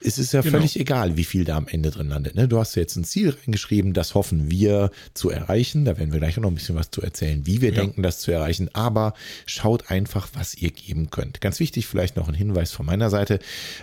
es 0.00 0.18
ist 0.18 0.32
ja 0.32 0.42
genau. 0.42 0.58
völlig 0.58 0.78
egal, 0.78 1.16
wie 1.16 1.24
viel 1.24 1.44
da 1.44 1.56
am 1.56 1.66
Ende 1.66 1.90
drin 1.90 2.08
landet. 2.08 2.36
Ne? 2.36 2.46
Du 2.46 2.58
hast 2.58 2.76
ja 2.76 2.82
jetzt 2.82 2.94
ein 2.94 3.02
Ziel 3.02 3.30
reingeschrieben, 3.30 3.94
das 3.94 4.14
hoffen 4.14 4.48
wir 4.48 4.92
zu 5.12 5.28
erreichen. 5.28 5.84
Da 5.84 5.98
werden 5.98 6.12
wir 6.12 6.20
gleich 6.20 6.36
noch 6.36 6.48
ein 6.48 6.54
bisschen 6.54 6.76
was 6.76 6.92
zu 6.92 7.02
erzählen, 7.02 7.46
wie 7.46 7.60
wir 7.60 7.70
ja. 7.70 7.80
denken, 7.80 8.02
das 8.02 8.20
zu 8.20 8.30
erreichen. 8.30 8.70
Aber 8.74 9.14
schaut 9.46 9.90
einfach, 9.90 10.28
was 10.34 10.54
ihr 10.54 10.70
geben 10.70 11.10
könnt. 11.10 11.40
Ganz 11.40 11.58
wichtig, 11.58 11.88
vielleicht 11.88 12.16
noch 12.16 12.28
ein 12.28 12.34
Hinweis 12.34 12.70
von 12.70 12.86
meiner 12.86 13.10
Seite. 13.10 13.40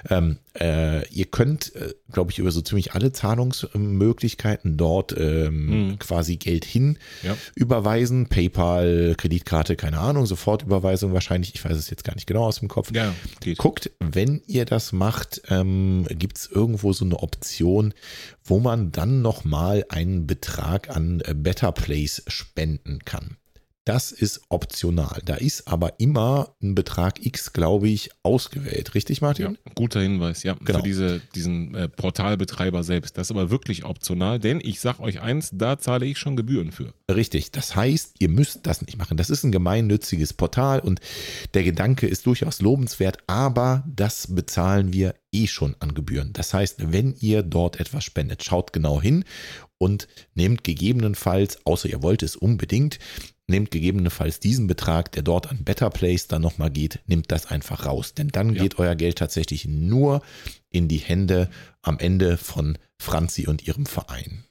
Ähm, 0.10 0.38
äh, 0.58 1.06
ihr 1.10 1.26
könnt, 1.26 1.76
äh, 1.76 1.94
glaube 2.14 2.32
ich, 2.32 2.40
über 2.40 2.52
so 2.52 2.62
ziemlich 2.62 2.94
alle 2.94 3.12
Zahlungsmöglichkeiten 3.12 4.78
dort 4.78 5.14
ähm, 5.18 5.90
mhm. 5.90 6.00
quasi 6.00 6.38
Geld 6.38 6.64
hin 6.64 6.98
ja. 7.24 7.36
überweisen. 7.56 8.28
PayPal, 8.28 9.16
Kreditkarte, 9.18 9.76
keine 9.76 10.00
Ahnung, 10.00 10.26
Sofortüberweisung 10.26 11.12
wahrscheinlich. 11.12 11.54
Ich 11.56 11.66
weiß 11.66 11.76
es 11.76 11.90
jetzt 11.90 12.06
gar 12.06 12.16
nicht 12.16 12.26
genau 12.26 12.46
aus 12.46 12.60
dem 12.60 12.70
Kopf. 12.70 12.92
Ja. 12.94 13.14
Guckt, 13.58 13.92
wenn 14.00 14.42
ihr 14.48 14.64
das 14.64 14.94
macht, 14.94 15.42
ähm, 15.50 16.05
gibt 16.10 16.38
es 16.38 16.48
irgendwo 16.52 16.94
so 16.94 17.06
eine 17.06 17.20
Option, 17.20 17.94
wo 18.44 18.60
man 18.60 18.92
dann 18.92 19.22
nochmal 19.22 19.86
einen 19.90 20.28
Betrag 20.28 20.90
an 20.96 21.22
äh, 21.22 21.34
Better 21.34 21.72
Place 21.72 22.24
spenden 22.28 23.00
kann. 23.06 23.38
Das 23.86 24.12
ist 24.12 24.42
optional. 24.50 25.22
Da 25.26 25.36
ist 25.36 25.68
aber 25.68 26.00
immer 26.00 26.56
ein 26.62 26.74
Betrag 26.74 27.24
X, 27.24 27.54
glaube 27.54 27.88
ich, 27.88 28.10
ausgewählt. 28.24 28.96
Richtig, 28.96 29.22
Martin? 29.22 29.60
Ja, 29.64 29.72
guter 29.76 30.02
Hinweis, 30.02 30.42
ja. 30.42 30.56
Genau. 30.66 30.80
Für 30.80 30.84
diese, 30.84 31.22
diesen 31.36 31.76
äh, 31.76 31.88
Portalbetreiber 31.88 32.84
selbst. 32.84 33.16
Das 33.16 33.28
ist 33.28 33.32
aber 33.32 33.52
wirklich 33.52 33.86
optional, 33.86 34.40
denn 34.40 34.60
ich 34.60 34.80
sage 34.80 35.02
euch 35.02 35.22
eins, 35.22 35.52
da 35.54 35.78
zahle 35.78 36.08
ich 36.08 36.18
schon 36.18 36.36
Gebühren 36.36 36.72
für. 36.72 36.96
Richtig. 37.10 37.52
Das 37.52 37.76
heißt, 37.76 38.16
ihr 38.18 38.30
müsst 38.30 38.66
das 38.66 38.82
nicht 38.82 38.98
machen. 38.98 39.18
Das 39.18 39.30
ist 39.30 39.44
ein 39.44 39.52
gemeinnütziges 39.52 40.34
Portal 40.34 40.80
und 40.80 41.00
der 41.54 41.64
Gedanke 41.64 42.08
ist 42.08 42.26
durchaus 42.26 42.62
lobenswert, 42.62 43.20
aber 43.28 43.84
das 43.88 44.34
bezahlen 44.34 44.94
wir 44.94 45.14
eh 45.32 45.46
schon 45.46 45.76
an 45.80 45.94
Gebühren. 45.94 46.34
Das 46.34 46.56
heißt, 46.56 46.92
wenn 46.92 47.14
ihr 47.20 47.44
dort 47.44 47.80
etwas 47.80 48.04
spendet, 48.04 48.44
schaut 48.44 48.74
genau 48.74 49.00
hin 49.00 49.26
und 49.78 50.08
nehmt 50.34 50.64
gegebenenfalls, 50.64 51.66
außer 51.66 51.90
ihr 51.90 52.02
wollt 52.02 52.24
es 52.24 52.36
unbedingt, 52.36 53.00
nehmt 53.48 53.72
gegebenenfalls 53.72 54.40
diesen 54.40 54.68
Betrag, 54.68 55.12
der 55.12 55.24
dort 55.24 55.50
an 55.50 55.64
Better 55.64 55.90
Place 55.90 56.28
dann 56.28 56.42
nochmal 56.42 56.72
geht, 56.72 57.00
nimmt 57.06 57.32
das 57.32 57.46
einfach 57.46 57.86
raus. 57.86 58.14
Denn 58.14 58.30
dann 58.30 58.56
ja. 58.56 58.64
geht 58.64 58.80
euer 58.80 58.96
Geld 58.96 59.18
tatsächlich 59.18 59.66
nur 59.66 60.22
in 60.70 60.88
die 60.88 60.98
Hände 60.98 61.50
am 61.82 62.00
Ende 62.00 62.38
von 62.38 62.78
Franzi 63.00 63.48
und 63.48 63.68
ihrem 63.68 63.86
Verein. 63.86 64.46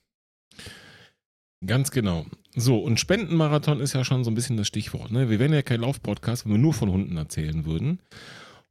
Ganz 1.67 1.91
genau. 1.91 2.27
So, 2.55 2.79
und 2.79 3.01
Spendenmarathon 3.01 3.81
ist 3.81 3.95
ja 3.95 4.05
schon 4.05 4.23
so 4.23 4.31
ein 4.31 4.35
bisschen 4.35 4.57
das 4.57 4.69
Stichwort. 4.69 5.11
Ne? 5.11 5.29
Wir 5.29 5.39
wären 5.39 5.53
ja 5.53 5.63
kein 5.63 5.81
Laufpodcast, 5.81 6.45
wenn 6.45 6.53
wir 6.53 6.59
nur 6.59 6.75
von 6.75 6.91
Hunden 6.91 7.17
erzählen 7.17 7.65
würden. 7.65 8.01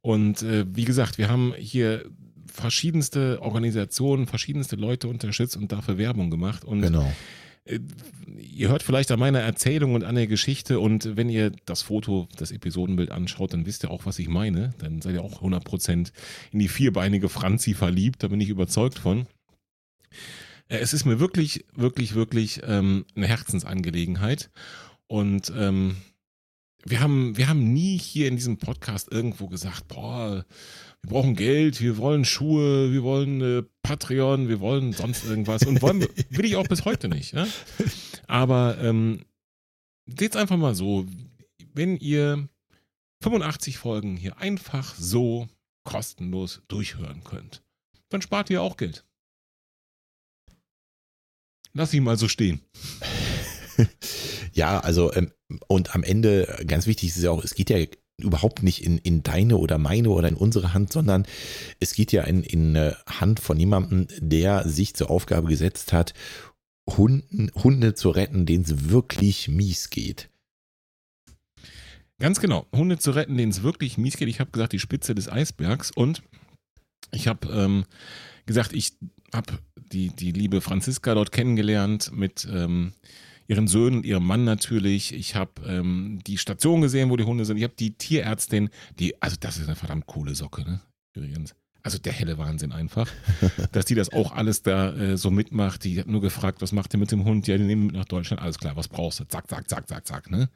Und 0.00 0.42
äh, 0.42 0.64
wie 0.68 0.84
gesagt, 0.84 1.18
wir 1.18 1.28
haben 1.28 1.54
hier 1.58 2.04
verschiedenste 2.46 3.42
Organisationen, 3.42 4.26
verschiedenste 4.26 4.76
Leute 4.76 5.08
unterstützt 5.08 5.56
und 5.56 5.72
dafür 5.72 5.98
Werbung 5.98 6.30
gemacht. 6.30 6.64
Und 6.64 6.82
genau. 6.82 7.12
Ihr 7.66 8.68
hört 8.68 8.82
vielleicht 8.82 9.10
an 9.10 9.18
meiner 9.18 9.40
Erzählung 9.40 9.94
und 9.94 10.04
an 10.04 10.16
der 10.16 10.26
Geschichte 10.26 10.80
und 10.80 11.16
wenn 11.16 11.30
ihr 11.30 11.50
das 11.64 11.80
Foto, 11.80 12.28
das 12.36 12.50
Episodenbild 12.50 13.10
anschaut, 13.10 13.54
dann 13.54 13.64
wisst 13.64 13.84
ihr 13.84 13.90
auch, 13.90 14.04
was 14.04 14.18
ich 14.18 14.28
meine. 14.28 14.74
Dann 14.78 15.00
seid 15.00 15.14
ihr 15.14 15.22
auch 15.22 15.40
100% 15.40 16.12
in 16.52 16.58
die 16.58 16.68
vierbeinige 16.68 17.30
Franzi 17.30 17.72
verliebt, 17.72 18.22
da 18.22 18.28
bin 18.28 18.40
ich 18.40 18.50
überzeugt 18.50 18.98
von. 18.98 19.26
Äh, 20.68 20.78
es 20.78 20.92
ist 20.92 21.06
mir 21.06 21.20
wirklich, 21.20 21.64
wirklich, 21.74 22.14
wirklich 22.14 22.60
ähm, 22.66 23.06
eine 23.16 23.28
Herzensangelegenheit 23.28 24.50
und 25.06 25.50
ähm, 25.56 25.96
wir 26.84 27.00
haben, 27.00 27.36
wir 27.38 27.48
haben 27.48 27.72
nie 27.72 27.98
hier 27.98 28.28
in 28.28 28.36
diesem 28.36 28.58
Podcast 28.58 29.10
irgendwo 29.10 29.48
gesagt, 29.48 29.88
boah, 29.88 30.44
wir 31.04 31.10
brauchen 31.10 31.36
Geld, 31.36 31.82
wir 31.82 31.98
wollen 31.98 32.24
Schuhe, 32.24 32.90
wir 32.90 33.02
wollen 33.02 33.40
äh, 33.42 33.62
Patreon, 33.82 34.48
wir 34.48 34.60
wollen 34.60 34.94
sonst 34.94 35.26
irgendwas 35.26 35.66
und 35.66 35.82
wollen, 35.82 36.00
will 36.30 36.46
ich 36.46 36.56
auch 36.56 36.66
bis 36.66 36.86
heute 36.86 37.08
nicht. 37.08 37.34
Ja? 37.34 37.46
Aber 38.26 38.78
ähm, 38.80 39.22
seht 40.06 40.34
es 40.34 40.40
einfach 40.40 40.56
mal 40.56 40.74
so, 40.74 41.06
wenn 41.74 41.98
ihr 41.98 42.48
85 43.22 43.76
Folgen 43.76 44.16
hier 44.16 44.38
einfach 44.38 44.94
so 44.94 45.46
kostenlos 45.84 46.62
durchhören 46.68 47.22
könnt, 47.22 47.62
dann 48.08 48.22
spart 48.22 48.48
ihr 48.48 48.62
auch 48.62 48.78
Geld. 48.78 49.04
Lass 51.74 51.92
ihn 51.92 52.04
mal 52.04 52.16
so 52.16 52.28
stehen. 52.28 52.62
ja, 54.54 54.80
also 54.80 55.12
ähm, 55.12 55.32
und 55.68 55.94
am 55.94 56.02
Ende, 56.02 56.64
ganz 56.66 56.86
wichtig 56.86 57.10
ist 57.10 57.22
ja 57.22 57.30
auch, 57.30 57.44
es 57.44 57.54
geht 57.54 57.68
ja 57.68 57.76
überhaupt 58.18 58.62
nicht 58.62 58.84
in, 58.84 58.98
in 58.98 59.22
deine 59.22 59.56
oder 59.56 59.78
meine 59.78 60.10
oder 60.10 60.28
in 60.28 60.36
unsere 60.36 60.74
Hand, 60.74 60.92
sondern 60.92 61.26
es 61.80 61.94
geht 61.94 62.12
ja 62.12 62.22
in, 62.24 62.42
in 62.42 62.92
Hand 63.06 63.40
von 63.40 63.58
jemandem, 63.58 64.06
der 64.18 64.68
sich 64.68 64.94
zur 64.94 65.10
Aufgabe 65.10 65.48
gesetzt 65.48 65.92
hat, 65.92 66.14
Hunden, 66.88 67.50
Hunde 67.54 67.94
zu 67.94 68.10
retten, 68.10 68.46
denen 68.46 68.64
es 68.64 68.90
wirklich 68.90 69.48
mies 69.48 69.90
geht. 69.90 70.28
Ganz 72.20 72.40
genau, 72.40 72.66
Hunde 72.72 72.98
zu 72.98 73.10
retten, 73.10 73.36
denen 73.36 73.50
es 73.50 73.62
wirklich 73.62 73.98
mies 73.98 74.16
geht. 74.16 74.28
Ich 74.28 74.38
habe 74.38 74.50
gesagt, 74.50 74.72
die 74.72 74.78
Spitze 74.78 75.14
des 75.14 75.28
Eisbergs 75.28 75.90
und 75.90 76.22
ich 77.10 77.26
habe 77.26 77.48
ähm, 77.48 77.84
gesagt, 78.46 78.72
ich 78.72 78.92
habe 79.32 79.58
die, 79.76 80.08
die 80.08 80.32
liebe 80.32 80.60
Franziska 80.60 81.14
dort 81.14 81.32
kennengelernt 81.32 82.12
mit 82.12 82.46
ähm, 82.50 82.92
ihren 83.46 83.68
Söhnen 83.68 83.98
und 83.98 84.06
ihrem 84.06 84.24
Mann 84.24 84.44
natürlich. 84.44 85.12
Ich 85.14 85.34
habe 85.34 85.52
ähm, 85.66 86.20
die 86.26 86.38
Station 86.38 86.80
gesehen, 86.80 87.10
wo 87.10 87.16
die 87.16 87.24
Hunde 87.24 87.44
sind. 87.44 87.56
Ich 87.56 87.64
habe 87.64 87.74
die 87.78 87.94
Tierärztin, 87.94 88.70
die, 88.98 89.20
also 89.22 89.36
das 89.38 89.58
ist 89.58 89.66
eine 89.66 89.76
verdammt 89.76 90.06
coole 90.06 90.34
Socke, 90.34 90.62
ne? 90.62 90.80
Übrigens. 91.14 91.54
Also 91.82 91.98
der 91.98 92.14
helle 92.14 92.38
Wahnsinn 92.38 92.72
einfach, 92.72 93.10
dass 93.72 93.84
die 93.84 93.94
das 93.94 94.10
auch 94.10 94.32
alles 94.32 94.62
da 94.62 94.94
äh, 94.94 95.16
so 95.18 95.30
mitmacht. 95.30 95.84
Die 95.84 96.00
hat 96.00 96.06
nur 96.06 96.22
gefragt, 96.22 96.62
was 96.62 96.72
macht 96.72 96.94
ihr 96.94 96.98
mit 96.98 97.12
dem 97.12 97.24
Hund? 97.24 97.46
Ja, 97.46 97.58
die 97.58 97.64
nehmen 97.64 97.86
mit 97.86 97.94
nach 97.94 98.06
Deutschland. 98.06 98.40
Alles 98.40 98.58
klar, 98.58 98.74
was 98.76 98.88
brauchst 98.88 99.20
du? 99.20 99.24
Zack, 99.24 99.48
zack, 99.48 99.68
zack, 99.68 99.86
zack, 99.86 100.06
zack, 100.06 100.30
ne? 100.30 100.48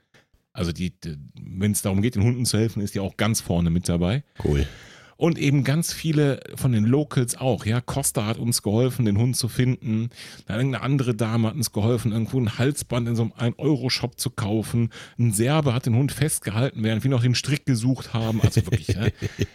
Also 0.55 0.73
die 0.73 0.93
wenn 1.39 1.73
es 1.73 1.83
darum 1.83 2.01
geht, 2.01 2.15
den 2.15 2.25
Hunden 2.25 2.47
zu 2.47 2.59
helfen, 2.59 2.81
ist 2.83 2.95
die 2.95 3.01
auch 3.01 3.17
ganz 3.17 3.41
vorne 3.43 3.71
mit 3.71 3.89
dabei. 3.89 4.25
Cool. 4.43 4.67
Und 5.21 5.37
eben 5.37 5.65
ganz 5.65 5.93
viele 5.93 6.41
von 6.55 6.71
den 6.71 6.85
Locals 6.85 7.37
auch. 7.37 7.67
Ja, 7.67 7.81
Costa 7.81 8.25
hat 8.25 8.39
uns 8.39 8.63
geholfen, 8.63 9.05
den 9.05 9.19
Hund 9.19 9.37
zu 9.37 9.49
finden. 9.49 10.11
Dann 10.47 10.59
irgendeine 10.59 10.85
andere 10.85 11.13
Dame 11.13 11.49
hat 11.49 11.57
uns 11.57 11.73
geholfen, 11.73 12.13
irgendwo 12.13 12.39
ein 12.39 12.57
Halsband 12.57 13.09
in 13.09 13.17
so 13.17 13.23
einem 13.23 13.33
1-Euro-Shop 13.33 14.21
zu 14.21 14.31
kaufen. 14.31 14.91
Ein 15.19 15.33
Serbe 15.33 15.75
hat 15.75 15.87
den 15.87 15.97
Hund 15.97 16.13
festgehalten, 16.13 16.85
während 16.85 17.03
wir 17.03 17.11
noch 17.11 17.23
den 17.23 17.35
Strick 17.35 17.67
gesucht 17.67 18.15
haben. 18.15 18.41
Also 18.41 18.65
wirklich, 18.65 18.87
ja. 18.87 19.09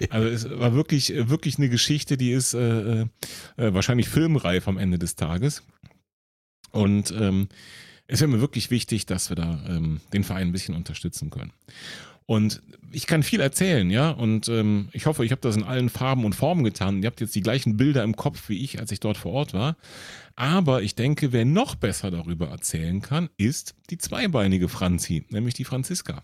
Also 0.10 0.28
es 0.28 0.50
war 0.60 0.74
wirklich, 0.74 1.14
wirklich 1.30 1.58
eine 1.58 1.70
Geschichte, 1.70 2.18
die 2.18 2.34
ist 2.34 2.54
äh, 2.54 3.04
äh, 3.04 3.08
wahrscheinlich 3.56 4.10
filmreif 4.10 4.68
am 4.68 4.78
Ende 4.78 5.00
des 5.00 5.16
Tages. 5.16 5.64
Und 6.72 7.12
ähm, 7.18 7.48
es 8.08 8.20
wäre 8.20 8.30
mir 8.30 8.42
wirklich 8.42 8.70
wichtig, 8.70 9.06
dass 9.06 9.30
wir 9.30 9.38
da 9.38 9.64
ähm, 9.70 10.02
den 10.12 10.26
Verein 10.26 10.48
ein 10.48 10.52
bisschen 10.52 10.76
unterstützen 10.76 11.30
können. 11.30 11.54
Und 12.26 12.62
ich 12.92 13.08
kann 13.08 13.24
viel 13.24 13.42
erzählen, 13.42 13.90
ja. 13.90 14.12
Und 14.12 14.48
ähm, 14.48 14.90
ich 14.94 15.06
hoffe, 15.06 15.26
ich 15.26 15.32
habe 15.32 15.42
das 15.42 15.56
in 15.56 15.64
allen 15.64 15.90
Farben 15.90 16.26
und 16.26 16.36
Formen 16.36 16.64
getan. 16.64 17.02
Ihr 17.02 17.08
habt 17.08 17.22
jetzt 17.22 17.36
die 17.36 17.42
gleichen 17.42 17.76
Bilder 17.76 18.04
im 18.04 18.16
Kopf 18.16 18.50
wie 18.50 18.64
ich, 18.64 18.80
als 18.80 18.92
ich 18.92 19.00
dort 19.00 19.18
vor 19.18 19.34
Ort 19.34 19.54
war. 19.54 19.76
Aber 20.36 20.82
ich 20.82 20.96
denke, 20.96 21.32
wer 21.32 21.46
noch 21.46 21.76
besser 21.76 22.12
darüber 22.12 22.48
erzählen 22.48 23.02
kann, 23.02 23.30
ist 23.38 23.76
die 23.90 23.98
zweibeinige 23.98 24.70
Franzi, 24.70 25.26
nämlich 25.30 25.54
die 25.54 25.66
Franziska. 25.66 26.24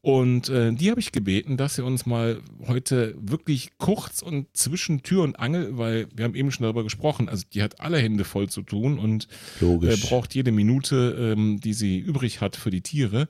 Und 0.00 0.48
äh, 0.48 0.72
die 0.72 0.90
habe 0.90 0.98
ich 0.98 1.12
gebeten, 1.12 1.56
dass 1.56 1.76
sie 1.76 1.84
uns 1.84 2.06
mal 2.06 2.40
heute 2.66 3.14
wirklich 3.20 3.70
kurz 3.78 4.20
und 4.20 4.48
zwischen 4.52 5.04
Tür 5.04 5.22
und 5.22 5.38
Angel, 5.38 5.78
weil 5.78 6.08
wir 6.12 6.24
haben 6.24 6.34
eben 6.34 6.50
schon 6.50 6.64
darüber 6.64 6.82
gesprochen, 6.82 7.28
also 7.28 7.44
die 7.52 7.62
hat 7.62 7.80
alle 7.80 7.98
Hände 7.98 8.24
voll 8.24 8.48
zu 8.48 8.62
tun 8.62 8.98
und 8.98 9.28
äh, 9.60 9.96
braucht 10.08 10.34
jede 10.34 10.50
Minute, 10.50 11.34
ähm, 11.36 11.60
die 11.60 11.72
sie 11.72 12.00
übrig 12.00 12.40
hat 12.40 12.56
für 12.56 12.70
die 12.70 12.80
Tiere 12.80 13.28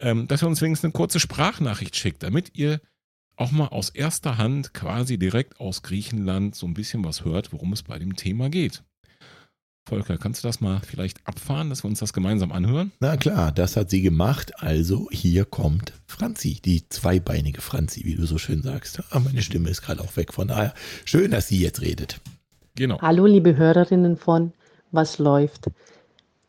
ähm, 0.00 0.28
dass 0.28 0.42
ihr 0.42 0.48
uns 0.48 0.60
wenigstens 0.62 0.86
eine 0.86 0.92
kurze 0.92 1.20
Sprachnachricht 1.20 1.96
schickt, 1.96 2.22
damit 2.22 2.56
ihr 2.56 2.80
auch 3.36 3.52
mal 3.52 3.68
aus 3.68 3.90
erster 3.90 4.38
Hand 4.38 4.74
quasi 4.74 5.18
direkt 5.18 5.60
aus 5.60 5.82
Griechenland 5.82 6.54
so 6.54 6.66
ein 6.66 6.74
bisschen 6.74 7.04
was 7.04 7.24
hört, 7.24 7.52
worum 7.52 7.72
es 7.72 7.82
bei 7.82 7.98
dem 7.98 8.16
Thema 8.16 8.50
geht. 8.50 8.82
Volker, 9.88 10.18
kannst 10.18 10.44
du 10.44 10.48
das 10.48 10.60
mal 10.60 10.80
vielleicht 10.80 11.26
abfahren, 11.26 11.70
dass 11.70 11.82
wir 11.82 11.88
uns 11.88 12.00
das 12.00 12.12
gemeinsam 12.12 12.52
anhören? 12.52 12.92
Na 13.00 13.16
klar, 13.16 13.52
das 13.52 13.74
hat 13.76 13.88
sie 13.88 14.02
gemacht. 14.02 14.52
Also 14.62 15.08
hier 15.10 15.46
kommt 15.46 15.94
Franzi, 16.06 16.60
die 16.62 16.86
zweibeinige 16.90 17.62
Franzi, 17.62 18.04
wie 18.04 18.14
du 18.14 18.26
so 18.26 18.36
schön 18.36 18.60
sagst. 18.60 19.02
Ah, 19.10 19.18
meine 19.20 19.40
Stimme 19.40 19.70
ist 19.70 19.80
gerade 19.80 20.02
auch 20.02 20.14
weg. 20.16 20.34
Von 20.34 20.48
daher 20.48 20.74
schön, 21.06 21.30
dass 21.30 21.48
sie 21.48 21.60
jetzt 21.60 21.80
redet. 21.80 22.20
Genau. 22.74 23.00
Hallo, 23.00 23.24
liebe 23.24 23.56
Hörerinnen 23.56 24.18
von 24.18 24.52
Was 24.92 25.18
läuft? 25.18 25.70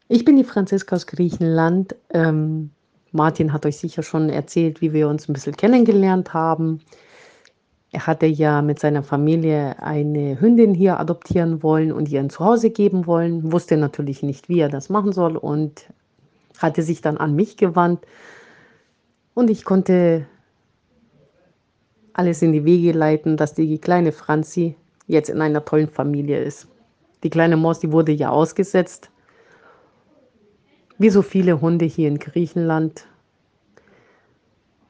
Ich 0.09 0.25
bin 0.25 0.35
die 0.35 0.43
Franziska 0.43 0.97
aus 0.97 1.07
Griechenland. 1.07 1.95
Ähm, 2.13 2.71
Martin 3.11 3.53
hat 3.53 3.65
euch 3.65 3.77
sicher 3.77 4.03
schon 4.03 4.29
erzählt, 4.29 4.81
wie 4.81 4.93
wir 4.93 5.07
uns 5.07 5.27
ein 5.27 5.33
bisschen 5.33 5.55
kennengelernt 5.55 6.33
haben. 6.33 6.81
Er 7.91 8.05
hatte 8.05 8.27
ja 8.27 8.61
mit 8.61 8.79
seiner 8.79 9.01
Familie 9.01 9.81
eine 9.81 10.39
Hündin 10.39 10.75
hier 10.75 10.99
adoptieren 10.99 11.63
wollen 11.63 11.91
und 11.91 12.09
ihr 12.09 12.19
ein 12.19 12.29
Zuhause 12.29 12.69
geben 12.69 13.07
wollen, 13.07 13.51
wusste 13.51 13.77
natürlich 13.77 14.21
nicht, 14.21 14.47
wie 14.47 14.59
er 14.59 14.69
das 14.69 14.89
machen 14.89 15.11
soll 15.11 15.37
und 15.37 15.85
hatte 16.59 16.83
sich 16.83 17.01
dann 17.01 17.17
an 17.17 17.35
mich 17.35 17.57
gewandt. 17.57 18.05
Und 19.33 19.49
ich 19.49 19.65
konnte 19.65 20.27
alles 22.13 22.41
in 22.41 22.53
die 22.53 22.65
Wege 22.65 22.91
leiten, 22.91 23.37
dass 23.37 23.55
die 23.55 23.79
kleine 23.79 24.11
Franzi 24.11 24.75
jetzt 25.07 25.29
in 25.29 25.41
einer 25.41 25.65
tollen 25.65 25.89
Familie 25.89 26.43
ist. 26.43 26.67
Die 27.23 27.29
kleine 27.29 27.57
Maus, 27.57 27.79
die 27.79 27.91
wurde 27.91 28.11
ja 28.11 28.29
ausgesetzt 28.29 29.09
wie 30.99 31.09
so 31.09 31.21
viele 31.21 31.61
Hunde 31.61 31.85
hier 31.85 32.09
in 32.09 32.19
Griechenland, 32.19 33.07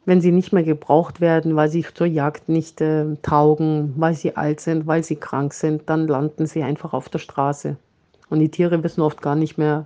wenn 0.05 0.21
sie 0.21 0.31
nicht 0.31 0.51
mehr 0.51 0.63
gebraucht 0.63 1.21
werden, 1.21 1.55
weil 1.55 1.69
sie 1.69 1.85
zur 1.93 2.07
Jagd 2.07 2.49
nicht 2.49 2.81
äh, 2.81 3.15
taugen, 3.21 3.93
weil 3.95 4.15
sie 4.15 4.35
alt 4.35 4.59
sind, 4.59 4.87
weil 4.87 5.03
sie 5.03 5.15
krank 5.15 5.53
sind, 5.53 5.87
dann 5.87 6.07
landen 6.07 6.47
sie 6.47 6.63
einfach 6.63 6.93
auf 6.93 7.09
der 7.09 7.19
Straße. 7.19 7.77
Und 8.29 8.39
die 8.39 8.49
Tiere 8.49 8.83
wissen 8.83 9.01
oft 9.01 9.21
gar 9.21 9.35
nicht 9.35 9.59
mehr, 9.59 9.85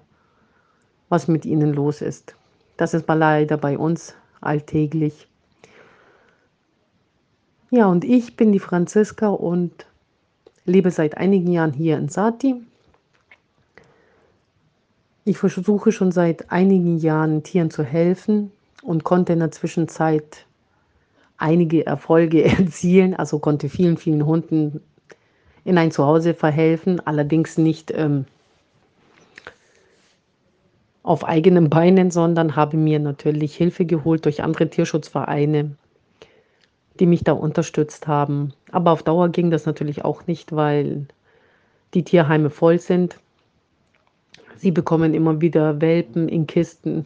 was 1.09 1.28
mit 1.28 1.45
ihnen 1.45 1.74
los 1.74 2.01
ist. 2.01 2.36
Das 2.78 2.93
ist 2.93 3.07
leider 3.07 3.57
bei 3.57 3.78
uns 3.78 4.15
alltäglich. 4.39 5.28
Ja, 7.69 7.88
und 7.88 8.05
ich 8.05 8.38
bin 8.38 8.53
die 8.53 8.59
Franziska 8.59 9.28
und 9.28 9.86
lebe 10.65 10.89
seit 10.91 11.17
einigen 11.17 11.51
Jahren 11.51 11.74
hier 11.74 11.97
in 11.97 12.07
Sati. 12.07 12.61
Ich 15.26 15.38
versuche 15.38 15.91
schon 15.91 16.11
seit 16.11 16.51
einigen 16.51 16.97
Jahren 16.97 17.43
Tieren 17.43 17.71
zu 17.71 17.84
helfen 17.84 18.51
und 18.82 19.05
konnte 19.05 19.34
in 19.34 19.39
der 19.39 19.51
Zwischenzeit 19.51 20.45
einige 21.38 21.86
Erfolge 21.86 22.43
erzielen, 22.57 23.13
also 23.15 23.39
konnte 23.39 23.69
vielen, 23.69 23.97
vielen 23.97 24.26
Hunden 24.26 24.82
in 25.63 25.78
ein 25.78 25.91
Zuhause 25.91 26.34
verhelfen, 26.34 26.99
allerdings 27.05 27.57
nicht 27.57 27.91
ähm, 27.91 28.26
auf 31.03 31.26
eigenen 31.26 31.69
Beinen, 31.69 32.11
sondern 32.11 32.55
habe 32.55 32.76
mir 32.76 32.99
natürlich 32.99 33.55
Hilfe 33.55 33.86
geholt 33.86 34.26
durch 34.26 34.43
andere 34.43 34.69
Tierschutzvereine, 34.69 35.76
die 36.99 37.05
mich 37.05 37.24
da 37.24 37.32
unterstützt 37.32 38.07
haben. 38.07 38.53
Aber 38.71 38.91
auf 38.91 39.03
Dauer 39.03 39.30
ging 39.30 39.51
das 39.51 39.65
natürlich 39.65 40.03
auch 40.03 40.28
nicht, 40.28 40.53
weil 40.53 41.07
die 41.93 42.03
Tierheime 42.03 42.49
voll 42.49 42.80
sind. 42.80 43.19
Sie 44.58 44.72
bekommen 44.72 45.14
immer 45.14 45.41
wieder 45.41 45.82
Welpen 45.82 46.30
in 46.30 46.47
Kisten 46.47 47.06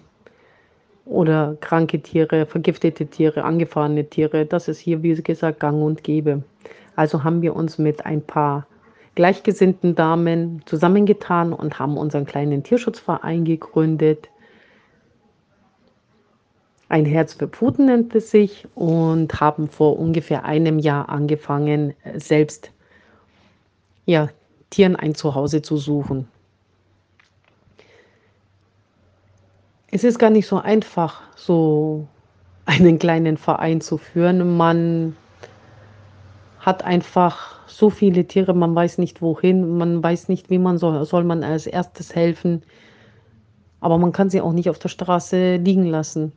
oder 1.05 1.57
kranke 1.61 2.01
Tiere, 2.01 2.45
vergiftete 2.45 3.07
Tiere, 3.07 3.43
angefahrene 3.43 4.09
Tiere. 4.09 4.45
Das 4.45 4.67
ist 4.67 4.79
hier, 4.79 5.03
wie 5.03 5.15
gesagt, 5.15 5.59
gang 5.59 5.81
und 5.81 6.03
gäbe. 6.03 6.43
Also 6.95 7.23
haben 7.23 7.41
wir 7.41 7.55
uns 7.55 7.77
mit 7.77 8.05
ein 8.05 8.21
paar 8.21 8.67
gleichgesinnten 9.15 9.95
Damen 9.95 10.61
zusammengetan 10.65 11.53
und 11.53 11.79
haben 11.79 11.97
unseren 11.97 12.25
kleinen 12.25 12.63
Tierschutzverein 12.63 13.45
gegründet. 13.45 14.29
Ein 16.89 17.05
Herz 17.05 17.33
für 17.33 17.47
Puten 17.47 17.87
nennt 17.87 18.15
es 18.15 18.31
sich 18.31 18.67
und 18.75 19.41
haben 19.41 19.67
vor 19.69 19.99
ungefähr 19.99 20.45
einem 20.45 20.79
Jahr 20.79 21.09
angefangen, 21.09 21.93
selbst 22.15 22.71
ja, 24.05 24.29
Tieren 24.69 24.95
ein 24.95 25.15
Zuhause 25.15 25.61
zu 25.61 25.77
suchen. 25.77 26.27
Es 29.89 30.03
ist 30.03 30.19
gar 30.19 30.29
nicht 30.29 30.47
so 30.47 30.57
einfach, 30.57 31.21
so 31.35 32.07
einen 32.65 32.99
kleinen 32.99 33.37
Verein 33.37 33.79
zu 33.79 33.97
führen. 33.97 34.57
Man 34.57 35.15
hat 36.59 36.83
einfach 36.83 37.57
so 37.67 37.89
viele 37.89 38.25
Tiere, 38.25 38.53
man 38.53 38.75
weiß 38.75 38.97
nicht 38.97 39.21
wohin, 39.21 39.77
man 39.77 40.03
weiß 40.03 40.27
nicht, 40.27 40.49
wie 40.49 40.57
man 40.57 40.77
soll, 40.77 41.05
soll 41.05 41.23
man 41.23 41.43
als 41.43 41.67
erstes 41.67 42.13
helfen. 42.13 42.63
Aber 43.79 43.97
man 43.97 44.11
kann 44.11 44.29
sie 44.29 44.41
auch 44.41 44.51
nicht 44.51 44.69
auf 44.69 44.79
der 44.79 44.89
Straße 44.89 45.55
liegen 45.57 45.85
lassen. 45.85 46.33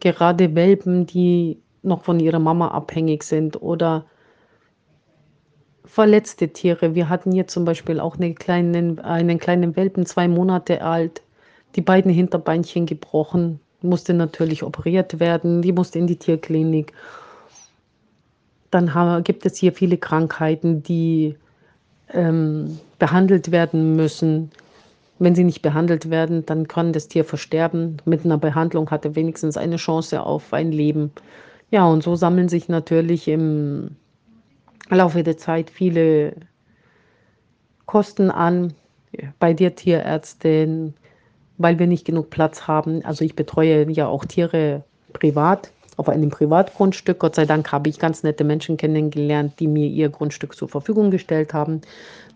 Gerade 0.00 0.54
Welpen, 0.56 1.06
die 1.06 1.62
noch 1.82 2.02
von 2.02 2.18
ihrer 2.18 2.40
Mama 2.40 2.68
abhängig 2.68 3.22
sind 3.22 3.62
oder 3.62 4.06
verletzte 5.84 6.48
Tiere. 6.48 6.96
Wir 6.96 7.08
hatten 7.08 7.30
hier 7.30 7.46
zum 7.46 7.64
Beispiel 7.64 8.00
auch 8.00 8.16
eine 8.16 8.34
kleinen, 8.34 8.98
einen 8.98 9.38
kleinen 9.38 9.76
Welpen, 9.76 10.06
zwei 10.06 10.26
Monate 10.26 10.82
alt, 10.82 11.22
die 11.76 11.80
beiden 11.80 12.10
Hinterbeinchen 12.10 12.86
gebrochen, 12.86 13.60
musste 13.82 14.14
natürlich 14.14 14.62
operiert 14.62 15.20
werden, 15.20 15.62
die 15.62 15.72
musste 15.72 15.98
in 15.98 16.06
die 16.06 16.16
Tierklinik. 16.16 16.92
Dann 18.70 19.22
gibt 19.24 19.44
es 19.44 19.56
hier 19.56 19.72
viele 19.72 19.98
Krankheiten, 19.98 20.82
die 20.82 21.36
ähm, 22.12 22.78
behandelt 22.98 23.50
werden 23.50 23.96
müssen. 23.96 24.50
Wenn 25.18 25.34
sie 25.34 25.44
nicht 25.44 25.62
behandelt 25.62 26.10
werden, 26.10 26.46
dann 26.46 26.68
kann 26.68 26.92
das 26.92 27.08
Tier 27.08 27.24
versterben. 27.24 27.98
Mit 28.04 28.24
einer 28.24 28.38
Behandlung 28.38 28.90
hat 28.90 29.04
er 29.04 29.14
wenigstens 29.14 29.56
eine 29.56 29.76
Chance 29.76 30.22
auf 30.22 30.52
ein 30.52 30.72
Leben. 30.72 31.12
Ja, 31.70 31.86
und 31.86 32.02
so 32.02 32.16
sammeln 32.16 32.48
sich 32.48 32.68
natürlich 32.68 33.28
im 33.28 33.96
Laufe 34.88 35.22
der 35.22 35.36
Zeit 35.36 35.70
viele 35.70 36.34
Kosten 37.86 38.30
an 38.30 38.74
bei 39.38 39.52
der 39.52 39.74
Tierärztin, 39.74 40.94
weil 41.58 41.78
wir 41.78 41.86
nicht 41.86 42.04
genug 42.04 42.30
Platz 42.30 42.66
haben. 42.66 43.04
Also 43.04 43.24
ich 43.24 43.36
betreue 43.36 43.90
ja 43.90 44.06
auch 44.06 44.24
Tiere 44.24 44.84
privat 45.12 45.70
auf 45.96 46.08
einem 46.08 46.30
Privatgrundstück. 46.30 47.18
Gott 47.18 47.34
sei 47.34 47.44
Dank 47.44 47.70
habe 47.70 47.88
ich 47.88 47.98
ganz 47.98 48.22
nette 48.22 48.44
Menschen 48.44 48.76
kennengelernt, 48.76 49.60
die 49.60 49.66
mir 49.66 49.86
ihr 49.86 50.08
Grundstück 50.08 50.56
zur 50.56 50.68
Verfügung 50.68 51.10
gestellt 51.10 51.52
haben. 51.52 51.82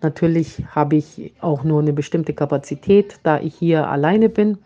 Natürlich 0.02 0.62
habe 0.70 0.96
ich 0.96 1.32
auch 1.40 1.64
nur 1.64 1.80
eine 1.80 1.92
bestimmte 1.92 2.34
Kapazität, 2.34 3.18
da 3.22 3.40
ich 3.40 3.54
hier 3.54 3.88
alleine 3.88 4.28
bin 4.28 4.58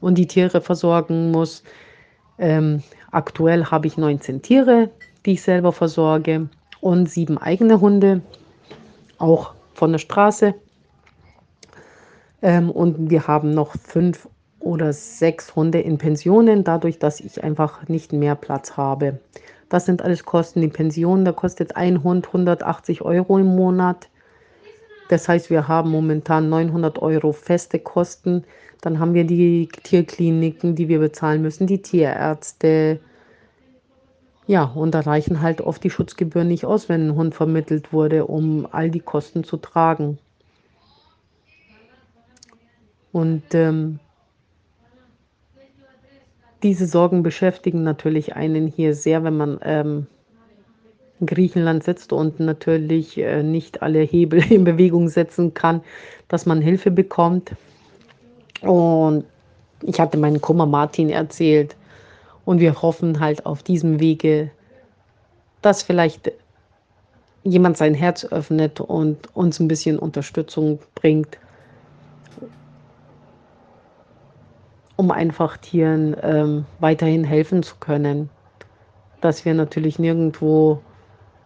und 0.00 0.16
die 0.16 0.26
Tiere 0.26 0.60
versorgen 0.60 1.30
muss. 1.30 1.62
Ähm, 2.38 2.82
aktuell 3.10 3.66
habe 3.66 3.86
ich 3.86 3.96
19 3.96 4.42
Tiere, 4.42 4.90
die 5.26 5.32
ich 5.32 5.42
selber 5.42 5.72
versorge 5.72 6.48
und 6.80 7.10
sieben 7.10 7.38
eigene 7.38 7.80
Hunde, 7.80 8.22
auch 9.18 9.54
von 9.74 9.92
der 9.92 9.98
Straße. 9.98 10.54
Ähm, 12.42 12.70
und 12.70 13.10
wir 13.10 13.26
haben 13.26 13.54
noch 13.54 13.74
fünf 13.76 14.28
oder 14.58 14.92
sechs 14.92 15.54
Hunde 15.56 15.80
in 15.80 15.98
Pensionen, 15.98 16.64
dadurch, 16.64 16.98
dass 16.98 17.20
ich 17.20 17.42
einfach 17.42 17.88
nicht 17.88 18.12
mehr 18.12 18.34
Platz 18.34 18.76
habe. 18.76 19.18
Das 19.68 19.86
sind 19.86 20.02
alles 20.02 20.24
Kosten. 20.24 20.60
Die 20.60 20.68
Pension, 20.68 21.24
da 21.24 21.32
kostet 21.32 21.76
ein 21.76 22.02
Hund 22.02 22.26
180 22.26 23.02
Euro 23.02 23.38
im 23.38 23.56
Monat. 23.56 24.08
Das 25.08 25.28
heißt, 25.28 25.50
wir 25.50 25.66
haben 25.68 25.90
momentan 25.90 26.48
900 26.48 27.00
Euro 27.00 27.32
feste 27.32 27.78
Kosten. 27.78 28.44
Dann 28.82 28.98
haben 28.98 29.14
wir 29.14 29.24
die 29.24 29.68
Tierkliniken, 29.82 30.74
die 30.74 30.88
wir 30.88 30.98
bezahlen 30.98 31.42
müssen, 31.42 31.66
die 31.66 31.80
Tierärzte. 31.80 33.00
Ja, 34.46 34.64
und 34.64 34.92
da 34.94 35.00
reichen 35.00 35.40
halt 35.40 35.60
oft 35.60 35.82
die 35.84 35.90
Schutzgebühren 35.90 36.48
nicht 36.48 36.66
aus, 36.66 36.88
wenn 36.88 37.08
ein 37.08 37.14
Hund 37.14 37.34
vermittelt 37.34 37.92
wurde, 37.92 38.26
um 38.26 38.66
all 38.70 38.90
die 38.90 39.00
Kosten 39.00 39.44
zu 39.44 39.56
tragen. 39.56 40.18
Und 43.12 43.42
ähm, 43.52 43.98
diese 46.62 46.86
Sorgen 46.86 47.22
beschäftigen 47.22 47.82
natürlich 47.82 48.36
einen 48.36 48.66
hier 48.66 48.94
sehr, 48.94 49.24
wenn 49.24 49.36
man 49.36 49.58
ähm, 49.62 50.06
in 51.20 51.26
Griechenland 51.26 51.84
sitzt 51.84 52.12
und 52.12 52.40
natürlich 52.40 53.18
äh, 53.18 53.42
nicht 53.42 53.82
alle 53.82 54.00
Hebel 54.00 54.42
in 54.52 54.64
Bewegung 54.64 55.08
setzen 55.08 55.54
kann, 55.54 55.82
dass 56.28 56.46
man 56.46 56.60
Hilfe 56.60 56.90
bekommt. 56.90 57.52
Und 58.60 59.24
ich 59.82 60.00
hatte 60.00 60.16
meinen 60.16 60.40
Kummer 60.40 60.66
Martin 60.66 61.10
erzählt 61.10 61.76
und 62.44 62.60
wir 62.60 62.80
hoffen 62.80 63.20
halt 63.20 63.44
auf 63.44 63.62
diesem 63.62 64.00
Wege, 64.00 64.50
dass 65.60 65.82
vielleicht 65.82 66.32
jemand 67.44 67.76
sein 67.76 67.94
Herz 67.94 68.24
öffnet 68.24 68.80
und 68.80 69.34
uns 69.34 69.58
ein 69.58 69.68
bisschen 69.68 69.98
Unterstützung 69.98 70.78
bringt, 70.94 71.38
um 75.02 75.10
einfach 75.10 75.56
Tieren 75.56 76.16
ähm, 76.22 76.64
weiterhin 76.78 77.24
helfen 77.24 77.64
zu 77.64 77.74
können. 77.80 78.30
Dass 79.20 79.44
wir 79.44 79.52
natürlich 79.52 79.98
nirgendwo 79.98 80.80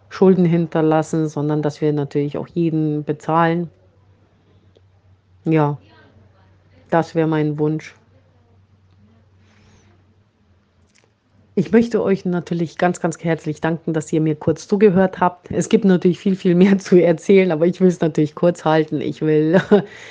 Schulden 0.09 0.45
hinterlassen, 0.45 1.27
sondern 1.27 1.63
dass 1.63 1.81
wir 1.81 1.91
natürlich 1.91 2.37
auch 2.37 2.47
jeden 2.47 3.03
bezahlen. 3.03 3.71
Ja, 5.43 5.79
das 6.91 7.15
wäre 7.15 7.25
mein 7.25 7.57
Wunsch. 7.57 7.95
Ich 11.55 11.71
möchte 11.71 12.03
euch 12.03 12.25
natürlich 12.25 12.77
ganz, 12.77 12.99
ganz 12.99 13.17
herzlich 13.23 13.59
danken, 13.59 13.93
dass 13.93 14.13
ihr 14.13 14.21
mir 14.21 14.35
kurz 14.35 14.67
zugehört 14.67 15.19
habt. 15.19 15.49
Es 15.49 15.67
gibt 15.67 15.85
natürlich 15.85 16.19
viel, 16.19 16.35
viel 16.35 16.53
mehr 16.53 16.77
zu 16.77 17.01
erzählen, 17.01 17.51
aber 17.51 17.65
ich 17.65 17.81
will 17.81 17.87
es 17.87 18.01
natürlich 18.01 18.35
kurz 18.35 18.65
halten. 18.65 19.01
Ich 19.01 19.21
will 19.21 19.59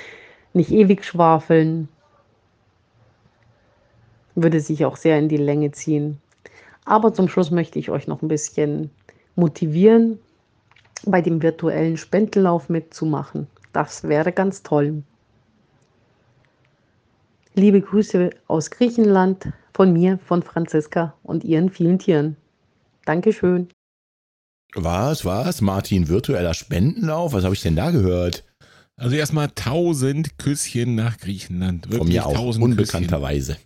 nicht 0.53 0.73
ewig 0.73 1.05
schwafeln 1.05 1.89
würde 4.37 4.61
sich 4.61 4.85
auch 4.85 4.97
sehr 4.97 5.19
in 5.19 5.29
die 5.29 5.37
Länge 5.37 5.73
ziehen. 5.73 6.19
Aber 6.85 7.13
zum 7.13 7.29
Schluss 7.29 7.51
möchte 7.51 7.79
ich 7.79 7.91
euch 7.91 8.07
noch 8.07 8.23
ein 8.23 8.29
bisschen 8.29 8.91
motivieren, 9.35 10.19
bei 11.05 11.21
dem 11.21 11.43
virtuellen 11.43 11.97
Spendenlauf 11.97 12.69
mitzumachen. 12.69 13.47
Das 13.73 14.05
wäre 14.05 14.33
ganz 14.33 14.63
toll. 14.63 15.03
Liebe 17.55 17.81
Grüße 17.81 18.31
aus 18.47 18.71
Griechenland 18.71 19.49
von 19.75 19.93
mir, 19.93 20.19
von 20.25 20.43
Franziska 20.43 21.15
und 21.23 21.45
ihren 21.45 21.71
vielen 21.71 21.99
Tieren. 21.99 22.37
Dankeschön. 23.05 23.69
Was, 24.75 25.25
was? 25.25 25.61
Martin, 25.61 26.09
virtueller 26.09 26.55
Spendenlauf? 26.55 27.33
Was 27.33 27.45
habe 27.45 27.55
ich 27.55 27.63
denn 27.63 27.77
da 27.77 27.91
gehört? 27.91 28.45
Also 28.97 29.17
erstmal 29.17 29.49
tausend 29.51 30.39
Küsschen 30.39 30.95
nach 30.95 31.19
Griechenland. 31.19 31.87
Wirklich 31.91 31.99
Von 31.99 32.09
mir 32.09 32.27
auch, 32.27 32.59
unbekannterweise. 32.59 33.57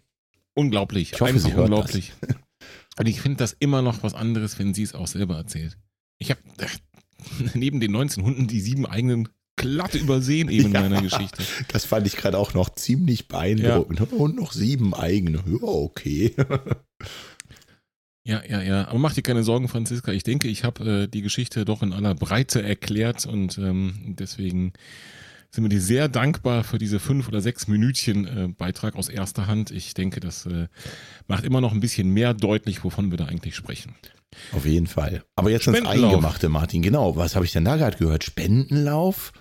Unglaublich. 0.54 1.12
Ich 1.12 1.20
hoffe, 1.20 1.30
Einfach 1.30 1.48
sie 1.48 1.54
hört 1.54 1.70
unglaublich. 1.70 2.12
Das. 2.20 2.36
Und 2.98 3.06
ich 3.06 3.20
finde 3.20 3.38
das 3.38 3.56
immer 3.58 3.82
noch 3.82 4.02
was 4.02 4.14
anderes, 4.14 4.58
wenn 4.58 4.74
sie 4.74 4.82
es 4.82 4.94
auch 4.94 5.06
selber 5.06 5.36
erzählt. 5.36 5.78
Ich 6.18 6.30
habe 6.30 6.40
äh, 6.58 6.66
neben 7.54 7.80
den 7.80 7.92
19 7.92 8.24
Hunden 8.24 8.46
die 8.46 8.60
sieben 8.60 8.86
eigenen 8.86 9.28
glatt 9.56 9.94
übersehen 9.94 10.48
eben 10.48 10.72
ja, 10.72 10.80
in 10.80 10.90
meiner 10.90 11.02
Geschichte. 11.02 11.42
Das 11.68 11.84
fand 11.84 12.06
ich 12.06 12.16
gerade 12.16 12.38
auch 12.38 12.54
noch 12.54 12.70
ziemlich 12.70 13.28
beeindruckend. 13.28 14.00
Ja. 14.00 14.06
Und 14.16 14.36
noch 14.36 14.52
sieben 14.52 14.94
eigene. 14.94 15.42
Ja, 15.46 15.66
okay. 15.68 16.34
Ja, 18.26 18.42
ja, 18.46 18.62
ja. 18.62 18.88
Aber 18.88 18.98
mach 18.98 19.14
dir 19.14 19.22
keine 19.22 19.42
Sorgen, 19.42 19.68
Franziska. 19.68 20.12
Ich 20.12 20.22
denke, 20.22 20.48
ich 20.48 20.62
habe 20.64 21.04
äh, 21.04 21.08
die 21.08 21.22
Geschichte 21.22 21.64
doch 21.64 21.82
in 21.82 21.92
aller 21.92 22.14
Breite 22.14 22.62
erklärt 22.62 23.26
und 23.26 23.58
ähm, 23.58 24.14
deswegen 24.18 24.72
sind 25.50 25.64
wir 25.64 25.68
dir 25.68 25.80
sehr 25.80 26.08
dankbar 26.08 26.64
für 26.64 26.78
diese 26.78 27.00
fünf 27.00 27.28
oder 27.28 27.40
sechs 27.40 27.66
Minütchen 27.66 28.26
äh, 28.26 28.48
Beitrag 28.48 28.94
aus 28.94 29.08
erster 29.08 29.46
Hand. 29.46 29.70
Ich 29.70 29.94
denke, 29.94 30.20
das 30.20 30.46
äh, 30.46 30.68
macht 31.26 31.44
immer 31.44 31.60
noch 31.60 31.72
ein 31.72 31.80
bisschen 31.80 32.10
mehr 32.10 32.34
deutlich, 32.34 32.84
wovon 32.84 33.10
wir 33.10 33.18
da 33.18 33.26
eigentlich 33.26 33.56
sprechen. 33.56 33.94
Auf 34.52 34.64
jeden 34.64 34.86
Fall. 34.86 35.24
Aber 35.34 35.50
jetzt 35.50 35.64
Spendenlauf. 35.64 36.12
Eingemachte, 36.12 36.48
Martin. 36.48 36.82
Genau. 36.82 37.16
Was 37.16 37.34
habe 37.34 37.44
ich 37.44 37.52
denn 37.52 37.64
da 37.64 37.76
gerade 37.76 37.96
gehört? 37.96 38.22
Spendenlauf? 38.22 39.32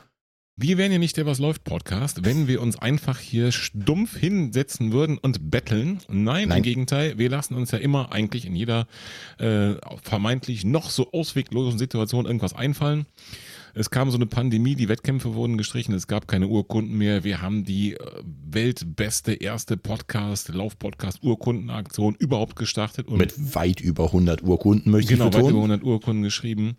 Wir 0.61 0.77
wären 0.77 0.91
ja 0.91 0.97
nicht 0.97 1.15
der 1.15 1.25
Was 1.25 1.39
läuft 1.39 1.63
Podcast, 1.63 2.25
wenn 2.25 2.49
wir 2.49 2.61
uns 2.61 2.77
einfach 2.77 3.17
hier 3.17 3.53
stumpf 3.53 4.17
hinsetzen 4.17 4.91
würden 4.91 5.17
und 5.17 5.49
betteln. 5.49 5.99
Nein, 6.09 6.49
Nein. 6.49 6.57
im 6.57 6.63
Gegenteil, 6.63 7.17
wir 7.17 7.29
lassen 7.29 7.53
uns 7.53 7.71
ja 7.71 7.77
immer 7.77 8.11
eigentlich 8.11 8.45
in 8.45 8.57
jeder 8.57 8.85
äh, 9.37 9.75
vermeintlich 10.03 10.65
noch 10.65 10.89
so 10.89 11.13
ausweglosen 11.13 11.79
Situation 11.79 12.25
irgendwas 12.25 12.53
einfallen. 12.53 13.05
Es 13.73 13.89
kam 13.89 14.09
so 14.11 14.17
eine 14.17 14.25
Pandemie, 14.25 14.75
die 14.75 14.89
Wettkämpfe 14.89 15.33
wurden 15.33 15.57
gestrichen, 15.57 15.93
es 15.93 16.07
gab 16.07 16.27
keine 16.27 16.47
Urkunden 16.47 16.97
mehr. 16.97 17.23
Wir 17.23 17.41
haben 17.41 17.63
die 17.63 17.93
äh, 17.93 17.99
weltbeste 18.49 19.33
erste 19.33 19.77
Podcast, 19.77 20.49
Lauf-Podcast-Urkundenaktion 20.49 22.15
überhaupt 22.15 22.55
gestartet. 22.55 23.07
Und 23.07 23.17
Mit 23.19 23.55
weit 23.55 23.79
über 23.81 24.05
100 24.05 24.43
Urkunden 24.43 24.91
möchte 24.91 25.13
Genau, 25.13 25.27
ich 25.27 25.33
weit 25.33 25.39
über 25.41 25.47
betonen. 25.49 25.71
100 25.71 25.83
Urkunden 25.83 26.23
geschrieben. 26.23 26.77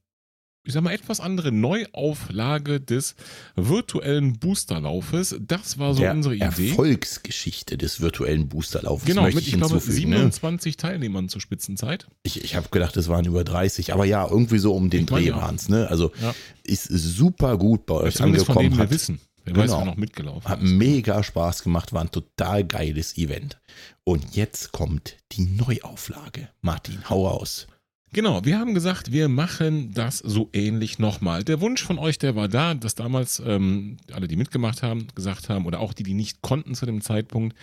ich 0.65 0.75
sag 0.75 0.83
mal, 0.83 0.93
etwas 0.93 1.21
andere 1.21 1.51
Neuauflage 1.51 2.81
des 2.81 3.15
virtuellen 3.57 4.39
Boosterlaufes. 4.39 5.37
Das 5.41 5.79
war 5.79 5.95
so 5.95 6.01
Der 6.01 6.13
unsere 6.13 6.35
Idee. 6.37 6.45
Erfolgsgeschichte 6.71 7.79
des 7.79 8.01
virtuellen 8.01 8.49
Boosterlaufes 8.49 9.07
Genau, 9.07 9.23
mit, 9.25 9.35
ich 9.39 9.49
ich 9.49 9.55
glaube, 9.55 9.75
hinzufügen. 9.75 10.11
Ne? 10.11 10.17
27 10.19 10.77
Teilnehmern 10.77 11.29
zur 11.29 11.41
Spitzenzeit. 11.41 12.07
Ich, 12.23 12.45
ich 12.45 12.55
habe 12.55 12.69
gedacht, 12.71 12.97
es 12.97 13.09
waren 13.09 13.25
über 13.25 13.45
30, 13.45 13.93
aber 13.95 14.05
ja, 14.05 14.27
irgendwie 14.29 14.59
so 14.59 14.75
um 14.75 14.91
den 14.91 15.01
Ich 15.01 15.07
Dreh 15.07 15.33
waren 15.33 15.55
es. 15.57 15.69
Ne? 15.69 15.89
Also 15.89 16.13
Ja. 16.21 16.35
ist 16.65 16.85
super 16.89 17.57
gut 17.57 17.87
bei 17.87 17.95
euch 17.95 18.17
Zumindest 18.17 18.47
von 18.47 18.57
angekommen. 18.59 18.71
denen 18.71 18.77
wir 18.79 18.85
Hat, 18.85 18.91
wissen. 18.91 19.21
Wer 19.45 19.57
weiß, 19.57 19.65
Genau. 19.71 19.79
wer 19.79 19.85
noch 19.87 19.97
mitgelaufen 19.97 20.47
hat 20.51 20.61
ist. 20.63 20.69
mega 20.69 21.23
Spaß 21.23 21.63
gemacht, 21.63 21.95
war 21.95 22.03
ein 22.03 22.11
total 22.11 22.65
geiles 22.65 23.17
Event. 23.17 23.59
Und 24.05 24.37
jetzt 24.37 24.73
kommt 24.73 25.17
die 25.33 25.43
Neuauflage. 25.43 26.51
Martin, 26.61 26.99
hau 27.09 27.27
raus. 27.27 27.67
Genau, 28.13 28.43
wir 28.45 28.59
haben 28.59 28.73
gesagt, 28.73 29.13
wir 29.13 29.29
machen 29.29 29.93
das 29.93 30.19
so 30.19 30.49
ähnlich 30.55 30.99
nochmal. 30.99 31.45
Der 31.45 31.61
Wunsch 31.61 31.83
von 31.85 31.99
euch, 31.99 32.19
der 32.19 32.35
war 32.35 32.49
da, 32.49 32.73
dass 32.75 32.95
damals 32.95 33.41
ähm, 33.45 33.99
alle, 34.13 34.29
die 34.29 34.37
mitgemacht 34.37 34.83
haben, 34.83 35.09
gesagt 35.15 35.51
haben, 35.51 35.67
oder 35.67 35.81
auch 35.81 35.93
die, 35.93 36.05
die 36.05 36.15
nicht 36.15 36.41
konnten 36.41 36.75
zu 36.75 36.87
dem 36.87 37.03
Zeitpunkt, 37.03 37.55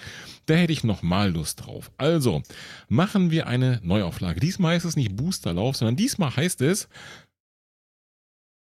da 0.45 0.53
hätte 0.53 0.71
ich 0.73 0.83
nochmal 0.83 1.31
Lust 1.31 1.65
drauf. 1.65 1.91
Also, 1.97 2.43
machen 2.89 3.31
wir 3.31 3.47
eine 3.47 3.79
Neuauflage. 3.83 4.39
Diesmal 4.39 4.75
heißt 4.75 4.85
es 4.85 4.95
nicht 4.95 5.15
Boosterlauf, 5.15 5.77
sondern 5.77 5.95
diesmal 5.95 6.35
heißt 6.35 6.61
es, 6.61 6.87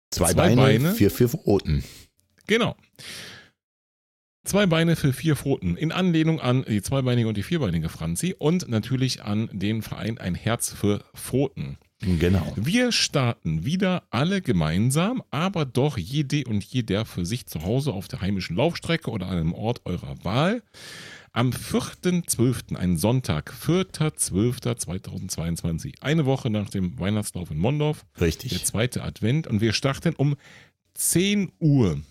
Zwei, 0.09 0.31
Zwei 0.31 0.55
Beine, 0.55 0.61
Beine. 0.61 0.93
für 0.93 1.09
vier 1.09 1.27
Pfoten. 1.29 1.83
genau, 2.47 2.77
zwei 4.47 4.65
Beine 4.65 4.95
für 4.95 5.13
vier 5.13 5.35
Pfoten 5.35 5.77
in 5.77 5.91
Anlehnung 5.91 6.39
an 6.39 6.65
die 6.67 6.81
zweibeinige 6.81 7.27
und 7.27 7.37
die 7.37 7.43
vierbeinige 7.43 7.89
Franzi 7.89 8.35
und 8.37 8.69
natürlich 8.69 9.23
an 9.23 9.49
den 9.51 9.81
Verein 9.81 10.17
Ein 10.17 10.35
Herz 10.35 10.73
für 10.73 11.03
Pfoten. 11.13 11.77
Genau. 11.99 12.53
Wir 12.55 12.91
starten 12.91 13.65
wieder 13.65 14.03
alle 14.11 14.41
gemeinsam, 14.41 15.23
aber 15.31 15.65
doch 15.65 15.97
jede 15.97 16.43
und 16.45 16.63
jeder 16.63 17.05
für 17.05 17.25
sich 17.25 17.47
zu 17.47 17.63
Hause 17.63 17.91
auf 17.91 18.07
der 18.07 18.21
heimischen 18.21 18.55
Laufstrecke 18.55 19.09
oder 19.09 19.27
an 19.27 19.37
einem 19.37 19.53
Ort 19.53 19.81
eurer 19.85 20.23
Wahl. 20.23 20.61
Am 21.33 21.49
4.12., 21.49 22.75
ein 22.75 22.97
Sonntag, 22.97 23.51
4.12.2022, 23.65 26.01
eine 26.01 26.25
Woche 26.25 26.49
nach 26.49 26.69
dem 26.69 26.99
Weihnachtslauf 26.99 27.51
in 27.51 27.57
Mondorf, 27.57 28.05
der 28.17 28.27
Richtig. 28.27 28.65
zweite 28.65 29.03
Advent 29.03 29.47
und 29.47 29.61
wir 29.61 29.73
starten 29.73 30.15
um 30.15 30.35
10 30.93 31.51
Uhr, 31.59 32.01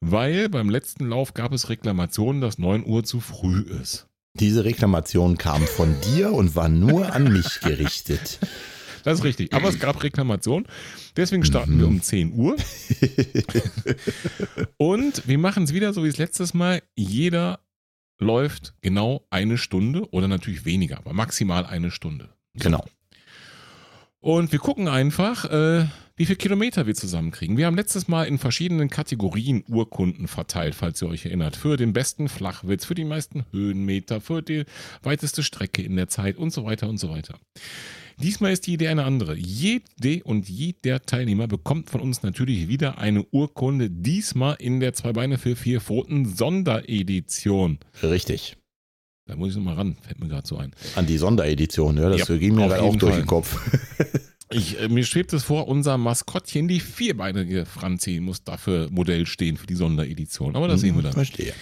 weil 0.00 0.48
beim 0.48 0.70
letzten 0.70 1.08
Lauf 1.08 1.34
gab 1.34 1.52
es 1.52 1.68
Reklamationen, 1.68 2.40
dass 2.40 2.58
9 2.58 2.84
Uhr 2.86 3.04
zu 3.04 3.20
früh 3.20 3.60
ist. 3.60 4.06
Diese 4.34 4.64
Reklamation 4.64 5.38
kam 5.38 5.62
von 5.62 5.94
dir 6.02 6.32
und 6.32 6.54
war 6.54 6.68
nur 6.68 7.14
an 7.14 7.32
mich 7.32 7.60
gerichtet. 7.60 8.38
Das 9.02 9.20
ist 9.20 9.24
richtig. 9.24 9.54
Aber 9.54 9.68
es 9.68 9.78
gab 9.78 10.02
Reklamationen. 10.02 10.66
Deswegen 11.16 11.44
starten 11.44 11.78
wir 11.78 11.86
um 11.86 12.02
10 12.02 12.34
Uhr. 12.34 12.56
Und 14.78 15.26
wir 15.28 15.38
machen 15.38 15.62
es 15.62 15.72
wieder 15.72 15.92
so 15.92 16.02
wie 16.02 16.08
das 16.08 16.18
letztes 16.18 16.54
Mal. 16.54 16.82
Jeder 16.96 17.60
läuft 18.18 18.74
genau 18.80 19.24
eine 19.30 19.58
Stunde 19.58 20.10
oder 20.10 20.28
natürlich 20.28 20.64
weniger, 20.64 20.98
aber 20.98 21.12
maximal 21.12 21.64
eine 21.64 21.90
Stunde. 21.90 22.30
Genau. 22.54 22.84
Und 24.20 24.50
wir 24.50 24.58
gucken 24.58 24.88
einfach, 24.88 25.44
äh, 25.44 25.86
wie 26.16 26.24
viele 26.24 26.36
Kilometer 26.36 26.86
wir 26.86 26.94
zusammenkriegen. 26.94 27.56
Wir 27.58 27.66
haben 27.66 27.76
letztes 27.76 28.08
Mal 28.08 28.24
in 28.24 28.38
verschiedenen 28.38 28.88
Kategorien 28.88 29.62
Urkunden 29.68 30.28
verteilt, 30.28 30.74
falls 30.74 31.02
ihr 31.02 31.08
euch 31.08 31.26
erinnert. 31.26 31.56
Für 31.56 31.76
den 31.76 31.92
besten 31.92 32.28
Flachwitz, 32.28 32.86
für 32.86 32.94
die 32.94 33.04
meisten 33.04 33.44
Höhenmeter, 33.52 34.20
für 34.22 34.42
die 34.42 34.64
weiteste 35.02 35.42
Strecke 35.42 35.82
in 35.82 35.96
der 35.96 36.08
Zeit 36.08 36.36
und 36.38 36.50
so 36.52 36.64
weiter 36.64 36.88
und 36.88 36.98
so 36.98 37.10
weiter. 37.10 37.38
Diesmal 38.18 38.52
ist 38.52 38.66
die 38.66 38.72
Idee 38.72 38.88
eine 38.88 39.04
andere. 39.04 39.36
Jede 39.36 40.24
und 40.24 40.48
jeder 40.48 41.02
Teilnehmer 41.02 41.46
bekommt 41.48 41.90
von 41.90 42.00
uns 42.00 42.22
natürlich 42.22 42.66
wieder 42.66 42.96
eine 42.96 43.24
Urkunde, 43.24 43.90
diesmal 43.90 44.56
in 44.58 44.80
der 44.80 44.94
Zwei 44.94 45.12
Beine 45.12 45.36
für 45.36 45.54
vier 45.54 45.82
Pfoten 45.82 46.24
Sonderedition. 46.34 47.78
Richtig. 48.02 48.56
Da 49.26 49.36
muss 49.36 49.50
ich 49.50 49.56
nochmal 49.56 49.74
ran, 49.74 49.96
fällt 50.00 50.20
mir 50.20 50.28
gerade 50.28 50.46
so 50.46 50.56
ein. 50.56 50.72
An 50.94 51.04
die 51.06 51.18
Sonderedition, 51.18 51.98
ja, 51.98 52.08
das 52.08 52.26
Ja, 52.26 52.36
ging 52.38 52.54
mir 52.54 52.68
gerade 52.68 52.80
auch 52.80 52.96
durch 52.96 53.12
Fall. 53.12 53.22
den 53.22 53.26
Kopf. 53.26 53.60
Ich, 54.50 54.80
äh, 54.80 54.88
mir 54.88 55.04
schwebt 55.04 55.32
es 55.32 55.44
vor, 55.44 55.66
unser 55.68 55.98
Maskottchen, 55.98 56.68
die 56.68 56.80
vierbeinige 56.80 57.66
Franzi, 57.66 58.20
muss 58.20 58.44
dafür 58.44 58.88
Modell 58.90 59.26
stehen 59.26 59.56
für 59.56 59.66
die 59.66 59.74
Sonderedition. 59.74 60.54
Aber 60.54 60.68
das 60.68 60.80
sehen 60.80 60.94
wir 60.94 61.02
dann. 61.02 61.12
Verstehe. 61.12 61.52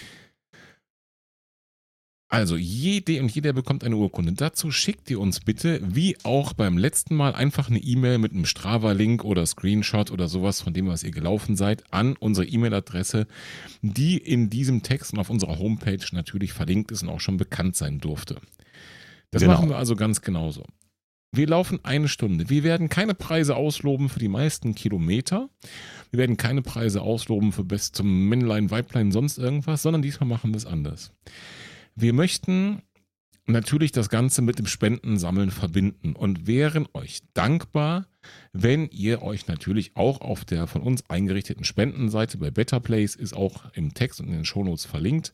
Also, 2.27 2.57
jede 2.57 3.21
und 3.21 3.33
jeder 3.33 3.53
bekommt 3.53 3.83
eine 3.83 3.95
Urkunde. 3.95 4.33
Dazu 4.33 4.71
schickt 4.71 5.09
ihr 5.09 5.19
uns 5.19 5.39
bitte, 5.39 5.79
wie 5.83 6.17
auch 6.23 6.53
beim 6.53 6.77
letzten 6.77 7.15
Mal, 7.15 7.33
einfach 7.33 7.69
eine 7.69 7.79
E-Mail 7.79 8.17
mit 8.17 8.33
einem 8.33 8.45
Strava-Link 8.45 9.23
oder 9.23 9.45
Screenshot 9.45 10.11
oder 10.11 10.27
sowas 10.27 10.59
von 10.59 10.73
dem, 10.73 10.87
was 10.87 11.03
ihr 11.03 11.11
gelaufen 11.11 11.55
seid, 11.55 11.83
an 11.93 12.15
unsere 12.17 12.45
E-Mail-Adresse, 12.47 13.27
die 13.81 14.17
in 14.17 14.49
diesem 14.49 14.81
Text 14.83 15.13
und 15.13 15.19
auf 15.19 15.29
unserer 15.29 15.59
Homepage 15.59 16.03
natürlich 16.11 16.51
verlinkt 16.51 16.91
ist 16.91 17.03
und 17.03 17.09
auch 17.09 17.21
schon 17.21 17.37
bekannt 17.37 17.75
sein 17.75 17.99
durfte. 17.99 18.41
Das 19.31 19.41
Genau. 19.41 19.53
machen 19.53 19.69
wir 19.69 19.77
also 19.77 19.95
ganz 19.95 20.21
genauso. 20.21 20.65
Wir 21.35 21.47
laufen 21.47 21.79
eine 21.83 22.07
Stunde. 22.07 22.49
Wir 22.49 22.63
werden 22.63 22.87
keine 22.87 23.13
Preise 23.13 23.55
ausloben 23.55 24.07
für 24.07 24.19
die 24.19 24.29
meisten 24.29 24.73
Kilometer. 24.73 25.49
Wir 26.11 26.19
werden 26.19 26.37
keine 26.37 26.61
Preise 26.61 27.01
ausloben 27.01 27.51
für 27.51 27.65
Best 27.65 27.97
zum 27.97 28.29
Männlein, 28.29 28.71
Weiblein, 28.71 29.11
sonst 29.11 29.37
irgendwas, 29.37 29.81
sondern 29.81 30.01
diesmal 30.01 30.29
machen 30.29 30.51
wir 30.51 30.57
es 30.57 30.65
anders. 30.65 31.11
Wir 31.95 32.13
möchten 32.13 32.81
natürlich 33.47 33.91
das 33.91 34.09
Ganze 34.09 34.41
mit 34.41 34.59
dem 34.59 34.65
Spendensammeln 34.65 35.51
verbinden 35.51 36.13
und 36.13 36.47
wären 36.47 36.87
euch 36.93 37.21
dankbar, 37.33 38.07
wenn 38.53 38.89
ihr 38.89 39.21
euch 39.21 39.47
natürlich 39.47 39.95
auch 39.95 40.21
auf 40.21 40.45
der 40.45 40.67
von 40.67 40.81
uns 40.81 41.09
eingerichteten 41.09 41.63
Spendenseite 41.63 42.37
bei 42.37 42.51
Better 42.51 42.79
Place 42.79 43.15
ist 43.15 43.33
auch 43.35 43.65
im 43.73 43.93
Text 43.93 44.19
und 44.21 44.27
in 44.27 44.33
den 44.33 44.45
Shownotes 44.45 44.85
verlinkt, 44.85 45.33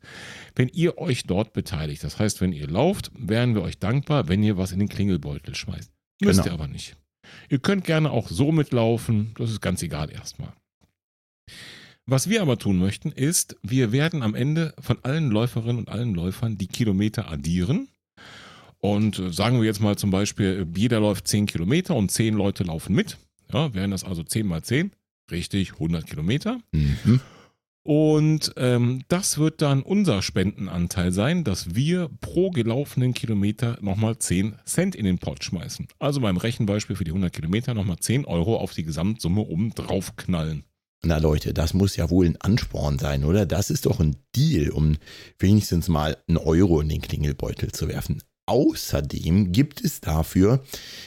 wenn 0.55 0.69
ihr 0.69 0.97
euch 0.97 1.23
dort 1.25 1.53
beteiligt. 1.53 2.03
Das 2.03 2.19
heißt, 2.19 2.41
wenn 2.41 2.53
ihr 2.53 2.67
lauft, 2.67 3.11
wären 3.15 3.55
wir 3.55 3.61
euch 3.61 3.79
dankbar, 3.79 4.27
wenn 4.27 4.43
ihr 4.43 4.57
was 4.57 4.71
in 4.71 4.79
den 4.79 4.89
Klingelbeutel 4.89 5.55
schmeißt. 5.55 5.91
Müsst 6.21 6.39
Genau. 6.39 6.51
ihr 6.51 6.53
aber 6.53 6.67
nicht. 6.67 6.95
Ihr 7.49 7.59
könnt 7.59 7.85
gerne 7.85 8.11
auch 8.11 8.27
so 8.29 8.51
mitlaufen, 8.51 9.33
das 9.37 9.51
ist 9.51 9.61
ganz 9.61 9.81
egal 9.83 10.11
erstmal. 10.11 10.53
Was 12.05 12.29
wir 12.29 12.41
aber 12.41 12.57
tun 12.57 12.77
möchten, 12.77 13.11
ist, 13.11 13.55
wir 13.61 13.91
werden 13.91 14.23
am 14.23 14.35
Ende 14.35 14.73
von 14.79 14.97
allen 15.03 15.29
Läuferinnen 15.29 15.77
und 15.77 15.89
allen 15.89 16.13
Läufern 16.13 16.57
die 16.57 16.67
Kilometer 16.67 17.29
addieren. 17.31 17.87
Und 18.81 19.19
äh, 19.19 19.31
sagen 19.31 19.59
wir 19.59 19.65
jetzt 19.65 19.79
mal 19.79 19.97
zum 19.97 20.11
Beispiel, 20.11 20.67
äh, 20.67 20.79
jeder 20.79 20.99
läuft 20.99 21.27
10 21.27 21.45
Kilometer 21.45 21.95
und 21.95 22.11
10 22.11 22.33
Leute 22.33 22.63
laufen 22.63 22.95
mit. 22.95 23.17
Ja, 23.53 23.73
wären 23.73 23.91
das 23.91 24.03
also 24.03 24.23
10 24.23 24.45
mal 24.45 24.63
10, 24.63 24.91
richtig 25.29 25.73
100 25.73 26.05
Kilometer. 26.05 26.59
Mhm. 26.71 27.21
Und 27.83 28.53
ähm, 28.57 29.01
das 29.07 29.39
wird 29.39 29.61
dann 29.61 29.81
unser 29.81 30.21
Spendenanteil 30.21 31.11
sein, 31.11 31.43
dass 31.43 31.73
wir 31.73 32.09
pro 32.21 32.51
gelaufenen 32.51 33.13
Kilometer 33.13 33.77
nochmal 33.81 34.19
10 34.19 34.55
Cent 34.65 34.95
in 34.95 35.05
den 35.05 35.17
Pot 35.17 35.43
schmeißen. 35.43 35.87
Also 35.97 36.21
beim 36.21 36.37
Rechenbeispiel 36.37 36.95
für 36.95 37.03
die 37.03 37.11
100 37.11 37.33
Kilometer 37.33 37.73
nochmal 37.73 37.97
10 37.97 38.25
Euro 38.25 38.57
auf 38.57 38.73
die 38.73 38.83
Gesamtsumme 38.83 39.41
oben 39.41 39.73
drauf 39.73 40.15
knallen. 40.15 40.63
Na 41.03 41.17
Leute, 41.17 41.55
das 41.55 41.73
muss 41.73 41.95
ja 41.95 42.11
wohl 42.11 42.27
ein 42.27 42.39
Ansporn 42.39 42.99
sein, 42.99 43.25
oder? 43.25 43.47
Das 43.47 43.71
ist 43.71 43.87
doch 43.87 43.99
ein 43.99 44.15
Deal, 44.35 44.69
um 44.69 44.97
wenigstens 45.39 45.87
mal 45.87 46.17
einen 46.27 46.37
Euro 46.37 46.79
in 46.81 46.89
den 46.89 47.01
Klingelbeutel 47.01 47.71
zu 47.71 47.87
werfen. 47.87 48.21
Außerdem 48.47 49.51
gibt 49.51 49.81
es 49.81 50.01
dafür, 50.01 50.63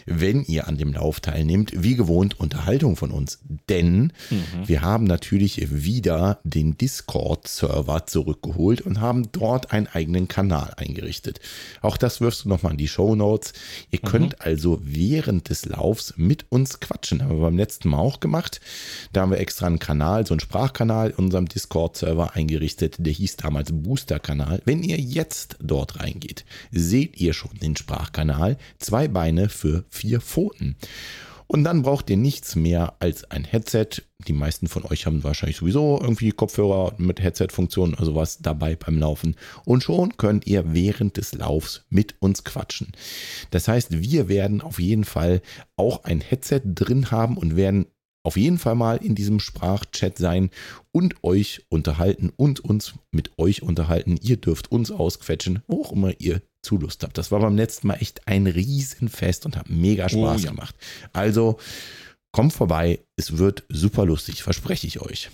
wenn 0.06 0.44
ihr 0.44 0.68
an 0.68 0.78
dem 0.78 0.92
Lauf 0.92 1.18
teilnehmt, 1.20 1.72
wie 1.74 1.96
gewohnt 1.96 2.38
Unterhaltung 2.38 2.96
von 2.96 3.10
uns. 3.10 3.40
Denn 3.68 4.12
mhm. 4.30 4.66
wir 4.66 4.82
haben 4.82 5.04
natürlich 5.04 5.84
wieder 5.84 6.38
den 6.44 6.78
Discord-Server 6.78 8.06
zurückgeholt 8.06 8.82
und 8.82 9.00
haben 9.00 9.30
dort 9.32 9.72
einen 9.72 9.88
eigenen 9.88 10.28
Kanal 10.28 10.74
eingerichtet. 10.76 11.40
Auch 11.82 11.96
das 11.96 12.20
wirfst 12.20 12.44
du 12.44 12.48
nochmal 12.48 12.72
in 12.72 12.78
die 12.78 12.88
Show 12.88 13.16
Notes. 13.16 13.52
Ihr 13.90 13.98
mhm. 14.02 14.08
könnt 14.08 14.40
also 14.40 14.80
während 14.82 15.50
des 15.50 15.66
Laufs 15.66 16.14
mit 16.16 16.46
uns 16.50 16.78
quatschen. 16.78 17.22
Haben 17.22 17.36
wir 17.36 17.42
beim 17.42 17.58
letzten 17.58 17.88
Mal 17.88 17.98
auch 17.98 18.20
gemacht. 18.20 18.60
Da 19.12 19.22
haben 19.22 19.32
wir 19.32 19.40
extra 19.40 19.66
einen 19.66 19.80
Kanal, 19.80 20.24
so 20.24 20.34
einen 20.34 20.40
Sprachkanal 20.40 21.10
in 21.10 21.16
unserem 21.16 21.46
Discord-Server 21.46 22.34
eingerichtet. 22.34 22.94
Der 22.98 23.12
hieß 23.12 23.36
damals 23.36 23.70
Booster-Kanal. 23.72 24.62
Wenn 24.64 24.84
ihr 24.84 24.98
jetzt 24.98 25.56
dort 25.60 26.00
reingeht, 26.00 26.44
seht 26.70 27.20
ihr 27.20 27.23
schon 27.32 27.56
den 27.62 27.76
Sprachkanal. 27.76 28.58
Zwei 28.78 29.08
Beine 29.08 29.48
für 29.48 29.84
vier 29.88 30.20
Pfoten. 30.20 30.76
Und 31.46 31.64
dann 31.64 31.82
braucht 31.82 32.08
ihr 32.08 32.16
nichts 32.16 32.56
mehr 32.56 32.94
als 33.00 33.30
ein 33.30 33.44
Headset. 33.44 33.88
Die 34.26 34.32
meisten 34.32 34.66
von 34.66 34.84
euch 34.84 35.04
haben 35.04 35.24
wahrscheinlich 35.24 35.58
sowieso 35.58 36.00
irgendwie 36.00 36.30
Kopfhörer 36.30 36.94
mit 36.96 37.22
Headset-Funktion 37.22 37.94
oder 37.94 38.04
sowas 38.04 38.38
dabei 38.38 38.76
beim 38.76 38.98
Laufen. 38.98 39.36
Und 39.64 39.82
schon 39.82 40.16
könnt 40.16 40.46
ihr 40.46 40.72
während 40.72 41.18
des 41.18 41.34
Laufs 41.34 41.84
mit 41.90 42.14
uns 42.20 42.44
quatschen. 42.44 42.92
Das 43.50 43.68
heißt, 43.68 44.02
wir 44.02 44.28
werden 44.28 44.62
auf 44.62 44.78
jeden 44.78 45.04
Fall 45.04 45.42
auch 45.76 46.04
ein 46.04 46.20
Headset 46.20 46.62
drin 46.64 47.10
haben 47.10 47.36
und 47.36 47.56
werden 47.56 47.86
auf 48.24 48.36
jeden 48.36 48.58
Fall 48.58 48.74
mal 48.74 48.96
in 48.96 49.14
diesem 49.14 49.38
Sprachchat 49.38 50.18
sein 50.18 50.50
und 50.92 51.22
euch 51.22 51.64
unterhalten 51.68 52.32
und 52.34 52.60
uns 52.60 52.94
mit 53.12 53.38
euch 53.38 53.62
unterhalten. 53.62 54.18
Ihr 54.20 54.38
dürft 54.38 54.72
uns 54.72 54.90
ausquetschen, 54.90 55.62
wo 55.68 55.82
auch 55.82 55.92
immer 55.92 56.18
ihr 56.18 56.42
zu 56.62 56.78
Lust 56.78 57.02
habt. 57.04 57.18
Das 57.18 57.30
war 57.30 57.40
beim 57.40 57.56
letzten 57.56 57.86
Mal 57.86 57.96
echt 58.00 58.26
ein 58.26 58.46
Riesenfest 58.46 59.44
und 59.44 59.56
hat 59.56 59.68
mega 59.68 60.08
Spaß 60.08 60.40
oh, 60.40 60.44
ja. 60.44 60.50
gemacht. 60.50 60.74
Also 61.12 61.58
kommt 62.32 62.54
vorbei, 62.54 63.00
es 63.16 63.36
wird 63.36 63.64
super 63.68 64.06
lustig, 64.06 64.42
verspreche 64.42 64.86
ich 64.86 65.00
euch. 65.00 65.30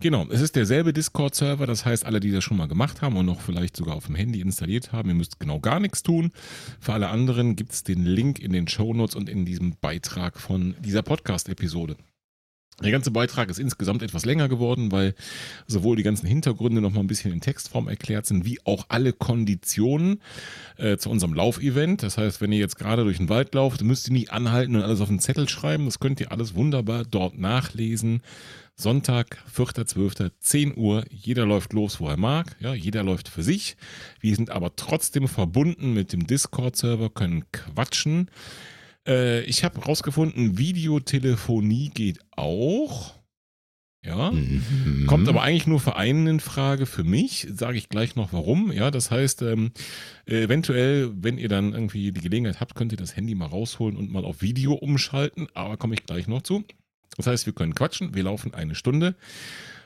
Genau, 0.00 0.26
es 0.30 0.42
ist 0.42 0.56
derselbe 0.56 0.92
Discord-Server, 0.92 1.66
das 1.66 1.86
heißt, 1.86 2.04
alle, 2.04 2.20
die 2.20 2.30
das 2.30 2.44
schon 2.44 2.58
mal 2.58 2.68
gemacht 2.68 3.00
haben 3.00 3.16
und 3.16 3.24
noch 3.24 3.40
vielleicht 3.40 3.76
sogar 3.76 3.96
auf 3.96 4.06
dem 4.06 4.14
Handy 4.14 4.42
installiert 4.42 4.92
haben, 4.92 5.08
ihr 5.08 5.14
müsst 5.14 5.40
genau 5.40 5.58
gar 5.58 5.80
nichts 5.80 6.02
tun. 6.02 6.32
Für 6.80 6.92
alle 6.92 7.08
anderen 7.08 7.56
gibt 7.56 7.72
es 7.72 7.82
den 7.82 8.04
Link 8.04 8.38
in 8.38 8.52
den 8.52 8.68
Shownotes 8.68 9.16
und 9.16 9.30
in 9.30 9.46
diesem 9.46 9.76
Beitrag 9.80 10.38
von 10.38 10.74
dieser 10.80 11.02
Podcast-Episode. 11.02 11.96
Der 12.82 12.92
ganze 12.92 13.10
Beitrag 13.10 13.48
ist 13.48 13.58
insgesamt 13.58 14.02
etwas 14.02 14.26
länger 14.26 14.50
geworden, 14.50 14.92
weil 14.92 15.14
sowohl 15.66 15.96
die 15.96 16.02
ganzen 16.02 16.26
Hintergründe 16.26 16.82
noch 16.82 16.92
mal 16.92 17.00
ein 17.00 17.06
bisschen 17.06 17.32
in 17.32 17.40
Textform 17.40 17.88
erklärt 17.88 18.26
sind, 18.26 18.44
wie 18.44 18.58
auch 18.66 18.84
alle 18.90 19.14
Konditionen 19.14 20.20
äh, 20.76 20.98
zu 20.98 21.08
unserem 21.08 21.32
Laufevent. 21.32 22.02
Das 22.02 22.18
heißt, 22.18 22.42
wenn 22.42 22.52
ihr 22.52 22.58
jetzt 22.58 22.76
gerade 22.76 23.04
durch 23.04 23.16
den 23.16 23.30
Wald 23.30 23.54
lauft, 23.54 23.82
müsst 23.82 24.08
ihr 24.08 24.12
nicht 24.12 24.30
anhalten 24.30 24.76
und 24.76 24.82
alles 24.82 25.00
auf 25.00 25.08
den 25.08 25.20
Zettel 25.20 25.48
schreiben. 25.48 25.86
Das 25.86 26.00
könnt 26.00 26.20
ihr 26.20 26.32
alles 26.32 26.54
wunderbar 26.54 27.04
dort 27.04 27.38
nachlesen. 27.38 28.20
Sonntag, 28.78 29.42
4.12., 29.54 30.32
10 30.38 30.76
Uhr. 30.76 31.04
Jeder 31.10 31.46
läuft 31.46 31.72
los, 31.72 31.98
wo 31.98 32.08
er 32.08 32.18
mag. 32.18 32.56
Ja, 32.60 32.74
jeder 32.74 33.02
läuft 33.02 33.28
für 33.28 33.42
sich. 33.42 33.76
Wir 34.20 34.36
sind 34.36 34.50
aber 34.50 34.76
trotzdem 34.76 35.28
verbunden 35.28 35.94
mit 35.94 36.12
dem 36.12 36.26
Discord-Server, 36.26 37.08
können 37.08 37.50
quatschen. 37.52 38.30
Äh, 39.08 39.42
ich 39.44 39.64
habe 39.64 39.80
rausgefunden, 39.80 40.58
Videotelefonie 40.58 41.88
geht 41.88 42.20
auch. 42.32 43.14
Ja. 44.04 44.30
Mhm. 44.30 45.06
Kommt 45.06 45.28
aber 45.28 45.42
eigentlich 45.42 45.66
nur 45.66 45.80
für 45.80 45.96
einen 45.96 46.26
in 46.26 46.40
Frage, 46.40 46.84
für 46.84 47.02
mich. 47.02 47.48
Sage 47.50 47.78
ich 47.78 47.88
gleich 47.88 48.14
noch 48.14 48.34
warum. 48.34 48.70
Ja, 48.72 48.90
das 48.90 49.10
heißt, 49.10 49.40
ähm, 49.40 49.72
eventuell, 50.26 51.10
wenn 51.16 51.38
ihr 51.38 51.48
dann 51.48 51.72
irgendwie 51.72 52.12
die 52.12 52.20
Gelegenheit 52.20 52.60
habt, 52.60 52.74
könnt 52.74 52.92
ihr 52.92 52.98
das 52.98 53.16
Handy 53.16 53.34
mal 53.34 53.46
rausholen 53.46 53.96
und 53.96 54.12
mal 54.12 54.24
auf 54.24 54.42
Video 54.42 54.74
umschalten. 54.74 55.48
Aber 55.54 55.78
komme 55.78 55.94
ich 55.94 56.04
gleich 56.04 56.28
noch 56.28 56.42
zu. 56.42 56.62
Das 57.16 57.26
heißt, 57.26 57.46
wir 57.46 57.52
können 57.52 57.74
quatschen, 57.74 58.14
wir 58.14 58.24
laufen 58.24 58.54
eine 58.54 58.74
Stunde. 58.74 59.14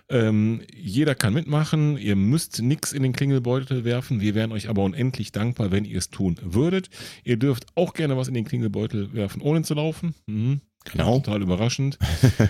Ähm, 0.08 0.62
jeder 0.74 1.14
kann 1.14 1.32
mitmachen, 1.34 1.96
ihr 1.96 2.16
müsst 2.16 2.60
nichts 2.60 2.92
in 2.92 3.04
den 3.04 3.12
Klingelbeutel 3.12 3.84
werfen. 3.84 4.20
Wir 4.20 4.34
wären 4.34 4.50
euch 4.50 4.68
aber 4.68 4.82
unendlich 4.82 5.30
dankbar, 5.30 5.70
wenn 5.70 5.84
ihr 5.84 5.98
es 5.98 6.10
tun 6.10 6.36
würdet. 6.42 6.90
Ihr 7.22 7.36
dürft 7.36 7.66
auch 7.76 7.94
gerne 7.94 8.16
was 8.16 8.26
in 8.26 8.34
den 8.34 8.44
Klingelbeutel 8.44 9.12
werfen, 9.14 9.40
ohne 9.40 9.62
zu 9.62 9.74
laufen. 9.74 10.14
Mhm. 10.26 10.60
Genau. 10.84 11.20
Total 11.20 11.42
überraschend. 11.42 11.98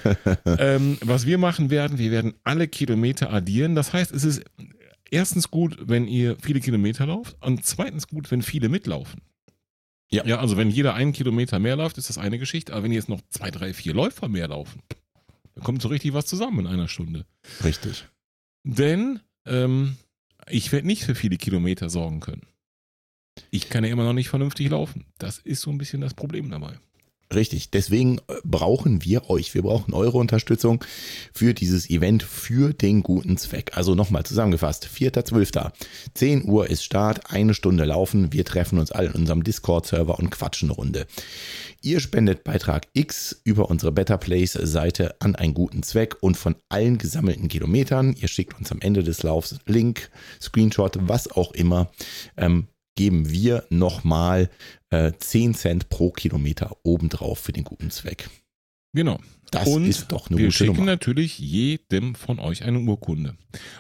ähm, 0.59 0.97
was 1.03 1.27
wir 1.27 1.37
machen 1.37 1.69
werden, 1.69 1.99
wir 1.99 2.11
werden 2.11 2.35
alle 2.45 2.67
Kilometer 2.69 3.31
addieren. 3.31 3.75
Das 3.75 3.93
heißt, 3.93 4.13
es 4.13 4.25
ist 4.25 4.43
erstens 5.11 5.51
gut, 5.51 5.77
wenn 5.83 6.07
ihr 6.07 6.37
viele 6.41 6.61
Kilometer 6.61 7.07
lauft 7.07 7.37
und 7.41 7.67
zweitens 7.67 8.07
gut, 8.07 8.31
wenn 8.31 8.43
viele 8.43 8.69
mitlaufen. 8.69 9.21
Ja. 10.13 10.27
ja, 10.27 10.39
also 10.39 10.57
wenn 10.57 10.71
jeder 10.71 10.95
einen 10.95 11.13
Kilometer 11.13 11.59
mehr 11.59 11.77
läuft, 11.77 11.99
ist 11.99 12.09
das 12.09 12.19
eine 12.19 12.39
Geschichte. 12.39 12.73
Aber 12.73 12.83
wenn 12.83 12.93
jetzt 12.93 13.09
noch 13.09 13.21
zwei, 13.29 13.51
drei, 13.51 13.73
vier 13.73 13.95
Läufer 13.95 14.29
mehr 14.29 14.49
laufen, 14.49 14.83
dann 15.55 15.65
kommt 15.65 15.83
so 15.83 15.89
richtig 15.89 16.15
was 16.15 16.27
zusammen 16.27 16.61
in 16.61 16.67
einer 16.67 16.89
Stunde. 16.89 17.27
Richtig. 17.63 18.07
Denn 18.65 19.21
ähm, 19.47 19.97
ich 20.49 20.73
werde 20.73 20.87
nicht 20.87 21.05
für 21.05 21.15
viele 21.15 21.37
Kilometer 21.37 21.89
sorgen 21.91 22.21
können. 22.21 22.47
Ich 23.51 23.71
kann 23.71 23.85
ja 23.85 23.91
immer 23.91 24.05
noch 24.05 24.13
nicht 24.13 24.29
vernünftig 24.29 24.69
laufen. 24.71 25.07
Das 25.19 25.39
ist 25.39 25.63
so 25.63 25.71
ein 25.71 25.79
bisschen 25.79 26.01
das 26.01 26.15
Problem 26.15 26.51
dabei. 26.51 26.79
Richtig, 27.33 27.71
deswegen 27.71 28.19
äh, 28.19 28.35
brauchen 28.43 29.05
wir 29.05 29.31
euch, 29.31 29.55
wir 29.55 29.63
brauchen 29.63 29.95
eure 29.95 30.19
Unterstützung 30.19 30.85
für 31.33 31.55
dieses 31.55 31.89
Event, 31.89 32.25
für 32.25 32.73
den 32.73 33.05
guten 33.05 33.37
Zweck. 33.37 33.77
Also 33.77 33.95
nochmal 33.95 34.25
zusammengefasst, 34.25 34.89
4.12. 34.93 35.71
10 36.15 36.49
Uhr 36.49 36.69
ist 36.69 36.83
Start, 36.83 37.31
eine 37.31 37.55
Stunde 37.55 37.85
laufen, 37.85 38.33
wir 38.33 38.45
treffen 38.45 38.81
uns 38.81 38.91
alle 38.91 39.11
in 39.11 39.15
unserem 39.15 39.45
Discord-Server 39.45 40.19
und 40.19 40.31
quatschen 40.31 40.71
eine 40.71 40.77
Runde. 40.77 41.07
Ihr 41.83 42.01
spendet 42.01 42.43
Beitrag 42.43 42.89
X 42.95 43.41
über 43.45 43.71
unsere 43.71 43.93
Better 43.93 44.19
Place 44.19 44.53
Seite 44.53 45.15
an 45.21 45.37
einen 45.37 45.55
guten 45.55 45.85
Zweck 45.85 46.17
und 46.21 46.37
von 46.37 46.57
allen 46.69 46.99
gesammelten 46.99 47.47
Kilometern, 47.47 48.13
ihr 48.19 48.29
schickt 48.29 48.59
uns 48.59 48.73
am 48.73 48.81
Ende 48.81 49.05
des 49.05 49.23
Laufs 49.23 49.57
Link, 49.67 50.11
Screenshot, 50.43 50.99
was 51.01 51.31
auch 51.31 51.53
immer, 51.53 51.93
ähm, 52.37 52.67
geben 53.01 53.31
wir 53.31 53.65
nochmal 53.71 54.51
äh, 54.91 55.13
10 55.19 55.55
Cent 55.55 55.89
pro 55.89 56.11
Kilometer 56.11 56.77
obendrauf 56.83 57.39
für 57.39 57.53
den 57.53 57.65
guten 57.65 57.91
Zweck. 57.91 58.29
Genau. 58.93 59.19
Das 59.51 59.67
und 59.67 59.85
ist 59.85 60.13
doch 60.13 60.31
eine 60.31 60.39
wir 60.39 60.47
gute 60.47 60.57
schicken 60.57 60.77
Nummer. 60.77 60.87
natürlich 60.87 61.39
jedem 61.39 62.15
von 62.15 62.39
euch 62.39 62.63
eine 62.63 62.79
Urkunde. 62.79 63.35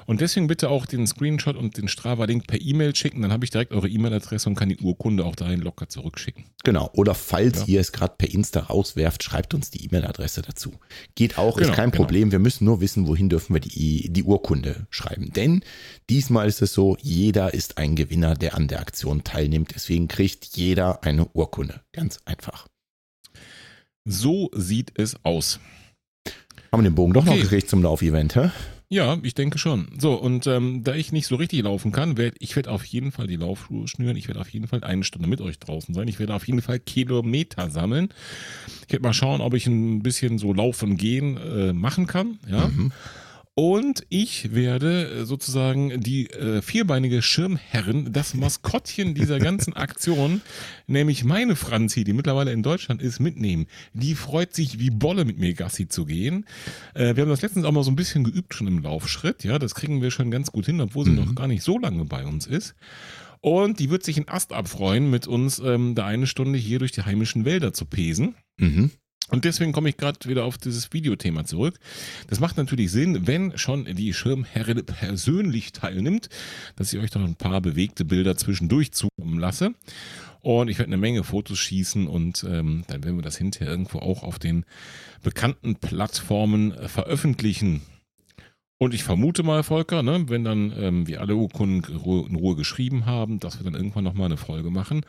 Und 0.05 0.21
deswegen 0.21 0.49
bitte 0.49 0.69
auch 0.69 0.85
den 0.85 1.07
Screenshot 1.07 1.55
und 1.55 1.77
den 1.77 1.87
Strava-Link 1.87 2.49
per 2.49 2.61
E-Mail 2.61 2.95
schicken. 2.97 3.23
Dann 3.23 3.33
habe 3.33 3.45
ich 3.45 3.51
direkt 3.51 3.73
eure 3.73 3.89
E-Mail-Adresse 3.89 4.49
und 4.49 4.57
kann 4.57 4.69
die 4.69 4.79
Urkunde 4.79 5.25
auch 5.25 5.37
dahin 5.37 5.61
locker 5.61 5.89
zurückschicken. 5.89 6.47
Genau. 6.65 6.91
Oder 6.95 7.15
falls 7.15 7.61
ja. 7.61 7.67
ihr 7.67 7.81
es 7.81 7.93
gerade 7.93 8.15
per 8.19 8.29
Insta 8.29 8.61
rauswerft, 8.61 9.23
schreibt 9.23 9.55
uns 9.55 9.71
die 9.71 9.85
E-Mail-Adresse 9.85 10.43
dazu. 10.43 10.73
Geht 11.15 11.39
auch, 11.39 11.57
genau, 11.57 11.71
ist 11.71 11.77
kein 11.77 11.93
genau. 11.93 12.03
Problem. 12.03 12.33
Wir 12.33 12.41
müssen 12.41 12.65
nur 12.65 12.81
wissen, 12.81 13.07
wohin 13.07 13.29
dürfen 13.29 13.55
wir 13.55 13.61
die, 13.61 14.13
die 14.13 14.25
Urkunde 14.25 14.89
schreiben. 14.91 15.33
Denn 15.33 15.63
diesmal 16.09 16.49
ist 16.49 16.63
es 16.63 16.73
so, 16.73 16.97
jeder 17.01 17.55
ist 17.55 17.79
ein 17.79 17.95
Gewinner, 17.95 18.35
der 18.35 18.57
an 18.57 18.67
der 18.67 18.81
Aktion 18.81 19.23
teilnimmt. 19.23 19.71
Deswegen 19.73 20.09
kriegt 20.09 20.57
jeder 20.57 21.05
eine 21.05 21.27
Urkunde. 21.27 21.81
Ganz 21.93 22.19
einfach. 22.25 22.67
So 24.05 24.51
sieht 24.55 24.93
es 24.97 25.25
aus. 25.25 25.61
Haben 26.73 26.83
wir 26.83 26.91
den 26.91 26.95
Bogen 26.95 27.13
doch 27.13 27.27
okay. 27.27 27.37
noch 27.37 27.43
gekriegt 27.43 27.69
zum 27.69 27.83
Laufevent, 27.83 28.37
hä? 28.37 28.51
Ja, 28.93 29.19
ich 29.23 29.35
denke 29.35 29.59
schon. 29.59 29.87
So, 29.99 30.15
und 30.15 30.49
ähm, 30.49 30.83
da 30.83 30.95
ich 30.95 31.13
nicht 31.13 31.29
so 31.29 31.37
richtig 31.37 31.63
laufen 31.63 31.93
kann, 31.93 32.17
werde 32.17 32.37
ich 32.41 32.57
werde 32.57 32.73
auf 32.73 32.85
jeden 32.85 33.13
Fall 33.13 33.29
die 33.29 33.37
Laufschuhe 33.37 33.87
schnüren. 33.87 34.17
Ich 34.17 34.27
werde 34.27 34.41
auf 34.41 34.49
jeden 34.49 34.67
Fall 34.67 34.83
eine 34.83 35.05
Stunde 35.05 35.29
mit 35.29 35.41
euch 35.41 35.61
draußen 35.61 35.95
sein. 35.95 36.09
Ich 36.09 36.19
werde 36.19 36.35
auf 36.35 36.47
jeden 36.49 36.61
Fall 36.61 36.81
Kilometer 36.81 37.71
sammeln. 37.71 38.09
Ich 38.87 38.93
werde 38.93 39.05
mal 39.05 39.13
schauen, 39.13 39.41
ob 39.43 39.55
ich 39.55 39.69
ein 39.69 40.03
bisschen 40.03 40.39
so 40.39 40.53
Laufen 40.53 40.97
gehen 40.97 41.37
äh, 41.37 41.73
machen 41.73 42.09
kann. 42.09 42.41
Ja. 42.51 42.67
Mhm. 42.67 42.91
Und 43.63 44.07
ich 44.09 44.55
werde 44.55 45.11
äh, 45.11 45.25
sozusagen 45.27 46.01
die 46.01 46.31
äh, 46.31 46.63
vierbeinige 46.63 47.21
Schirmherrin, 47.21 48.11
das 48.11 48.33
Maskottchen 48.33 49.13
dieser 49.13 49.39
ganzen 49.39 49.75
Aktion, 49.75 50.41
nämlich 50.87 51.25
meine 51.25 51.57
Franzi, 51.57 52.05
die 52.05 52.15
mittlerweile 52.15 52.53
in 52.53 52.63
Deutschland 52.63 53.03
ist, 53.03 53.21
mitnehmen. 53.21 53.67
Die 53.93 54.15
freut 54.15 54.55
sich 54.55 54.79
wie 54.79 54.89
Bolle 54.89 55.27
mit 55.27 55.39
mir 55.39 55.53
Gassi 55.53 55.89
zu 55.89 56.07
gehen. 56.07 56.47
Äh, 56.95 57.17
wir 57.17 57.23
haben 57.25 57.29
das 57.29 57.43
letztens 57.43 57.67
auch 57.67 57.73
mal 57.73 57.85
so 57.85 57.91
ein 57.91 57.97
bisschen 57.97 58.25
geübt 58.25 58.55
schon 58.55 58.67
im 58.67 58.79
Laufschritt. 58.79 59.45
Ja, 59.45 59.59
das 59.59 59.75
kriegen 59.75 60.01
wir 60.01 60.11
schon 60.11 60.31
ganz 60.31 60.51
gut 60.53 60.65
hin, 60.65 60.81
obwohl 60.81 61.05
sie 61.05 61.11
mhm. 61.11 61.17
noch 61.19 61.35
gar 61.35 61.47
nicht 61.47 61.63
so 61.63 61.79
lange 61.79 62.07
bei 62.07 62.25
uns 62.25 62.47
ist. 62.47 62.75
Und 63.43 63.79
die 63.79 63.91
wird 63.91 64.05
sich 64.05 64.17
in 64.17 64.27
Ast 64.27 64.55
abfreuen, 64.55 65.11
mit 65.11 65.27
uns 65.27 65.59
ähm, 65.59 65.95
da 65.95 66.07
eine 66.07 66.27
Stunde 66.27 66.59
hier 66.59 66.79
durch 66.79 66.93
die 66.93 67.03
heimischen 67.03 67.45
Wälder 67.45 67.75
zu 67.75 67.85
pesen. 67.85 68.37
Mhm. 68.59 68.91
Und 69.31 69.45
deswegen 69.45 69.73
komme 69.73 69.89
ich 69.89 69.97
gerade 69.97 70.29
wieder 70.29 70.45
auf 70.45 70.59
dieses 70.59 70.93
Videothema 70.93 71.45
zurück. 71.45 71.79
Das 72.29 72.41
macht 72.41 72.57
natürlich 72.57 72.91
Sinn, 72.91 73.27
wenn 73.27 73.57
schon 73.57 73.85
die 73.85 74.13
Schirmherrin 74.13 74.85
persönlich 74.85 75.73
teilnimmt, 75.73 76.29
dass 76.77 76.93
ich 76.93 76.99
euch 77.01 77.15
noch 77.15 77.25
ein 77.25 77.37
paar 77.37 77.61
bewegte 77.61 78.05
Bilder 78.05 78.37
zwischendurch 78.37 78.93
zukommen 78.93 79.39
lasse. 79.39 79.75
Und 80.43 80.69
ich 80.69 80.79
werde 80.79 80.89
eine 80.89 80.97
Menge 80.97 81.23
Fotos 81.23 81.59
schießen 81.59 82.07
und 82.07 82.45
ähm, 82.49 82.85
dann 82.89 83.05
werden 83.05 83.17
wir 83.17 83.23
das 83.23 83.37
hinterher 83.37 83.71
irgendwo 83.71 83.99
auch 83.99 84.23
auf 84.23 84.39
den 84.39 84.65
bekannten 85.23 85.77
Plattformen 85.77 86.73
äh, 86.73 86.89
veröffentlichen. 86.89 87.83
Und 88.79 88.95
ich 88.95 89.05
vermute 89.05 89.43
mal, 89.43 89.63
Volker, 89.63 90.03
ne, 90.03 90.25
wenn 90.29 90.43
dann 90.43 90.73
ähm, 90.75 91.07
wir 91.07 91.21
alle 91.21 91.37
Urkunden 91.37 91.85
in 91.93 92.37
Ruhe 92.37 92.57
geschrieben 92.57 93.05
haben, 93.05 93.39
dass 93.39 93.59
wir 93.59 93.65
dann 93.65 93.75
irgendwann 93.75 94.05
nochmal 94.05 94.27
eine 94.27 94.39
Folge 94.39 94.71
machen, 94.71 95.03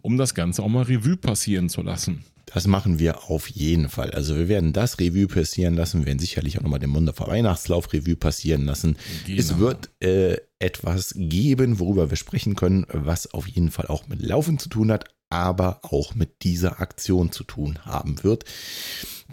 um 0.00 0.16
das 0.16 0.36
Ganze 0.36 0.62
auch 0.62 0.68
mal 0.68 0.84
Revue 0.84 1.16
passieren 1.16 1.68
zu 1.68 1.82
lassen. 1.82 2.24
Das 2.46 2.68
machen 2.68 3.00
wir 3.00 3.24
auf 3.28 3.48
jeden 3.48 3.88
Fall. 3.88 4.12
Also 4.12 4.36
wir 4.36 4.48
werden 4.48 4.72
das 4.72 5.00
Revue 5.00 5.26
passieren 5.26 5.74
lassen, 5.74 6.00
wir 6.00 6.06
werden 6.06 6.20
sicherlich 6.20 6.58
auch 6.58 6.62
nochmal 6.62 6.78
den 6.78 6.90
Munderfer 6.90 7.26
Weihnachtslauf 7.26 7.92
Revue 7.92 8.16
passieren 8.16 8.64
lassen. 8.64 8.96
Genau. 9.26 9.38
Es 9.38 9.58
wird 9.58 9.90
äh, 10.00 10.36
etwas 10.60 11.14
geben, 11.16 11.80
worüber 11.80 12.08
wir 12.08 12.16
sprechen 12.16 12.54
können, 12.54 12.86
was 12.88 13.32
auf 13.34 13.48
jeden 13.48 13.70
Fall 13.70 13.86
auch 13.86 14.06
mit 14.06 14.22
Laufen 14.22 14.58
zu 14.58 14.68
tun 14.68 14.92
hat, 14.92 15.06
aber 15.28 15.80
auch 15.82 16.14
mit 16.14 16.44
dieser 16.44 16.80
Aktion 16.80 17.32
zu 17.32 17.42
tun 17.42 17.80
haben 17.84 18.22
wird. 18.22 18.44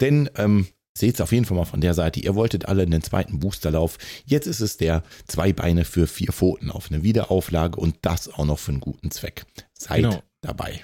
Denn 0.00 0.28
ähm, 0.36 0.66
Seht 0.96 1.16
es 1.16 1.20
auf 1.20 1.32
jeden 1.32 1.44
Fall 1.44 1.56
mal 1.56 1.64
von 1.64 1.80
der 1.80 1.92
Seite. 1.92 2.20
Ihr 2.20 2.36
wolltet 2.36 2.68
alle 2.68 2.82
einen 2.82 3.02
zweiten 3.02 3.40
Boosterlauf. 3.40 3.98
Jetzt 4.26 4.46
ist 4.46 4.60
es 4.60 4.76
der 4.76 5.02
zwei 5.26 5.52
Beine 5.52 5.84
für 5.84 6.06
vier 6.06 6.32
Pfoten 6.32 6.70
auf 6.70 6.88
eine 6.88 7.02
Wiederauflage 7.02 7.80
und 7.80 7.96
das 8.02 8.28
auch 8.28 8.44
noch 8.44 8.60
für 8.60 8.70
einen 8.70 8.80
guten 8.80 9.10
Zweck. 9.10 9.44
Seid 9.72 10.04
genau. 10.04 10.22
dabei. 10.40 10.82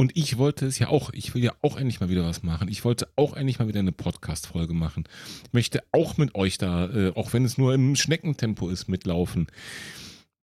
Und 0.00 0.16
ich 0.16 0.38
wollte 0.38 0.64
es 0.64 0.78
ja 0.78 0.88
auch, 0.88 1.12
ich 1.12 1.34
will 1.34 1.42
ja 1.42 1.52
auch 1.60 1.76
endlich 1.76 1.98
mal 1.98 2.08
wieder 2.08 2.24
was 2.24 2.44
machen. 2.44 2.68
Ich 2.68 2.84
wollte 2.84 3.08
auch 3.16 3.34
endlich 3.34 3.58
mal 3.58 3.66
wieder 3.66 3.80
eine 3.80 3.90
Podcast-Folge 3.90 4.72
machen. 4.72 5.04
Ich 5.46 5.52
möchte 5.52 5.82
auch 5.90 6.16
mit 6.16 6.36
euch 6.36 6.56
da, 6.56 6.88
äh, 6.88 7.12
auch 7.16 7.32
wenn 7.32 7.44
es 7.44 7.58
nur 7.58 7.74
im 7.74 7.96
Schneckentempo 7.96 8.68
ist, 8.68 8.88
mitlaufen. 8.88 9.48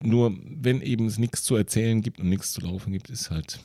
Nur 0.03 0.35
wenn 0.43 0.81
eben 0.81 1.05
es 1.05 1.19
nichts 1.19 1.43
zu 1.43 1.55
erzählen 1.55 2.01
gibt 2.01 2.19
und 2.19 2.27
nichts 2.27 2.53
zu 2.53 2.61
laufen 2.61 2.91
gibt, 2.91 3.11
ist 3.11 3.29
halt, 3.29 3.59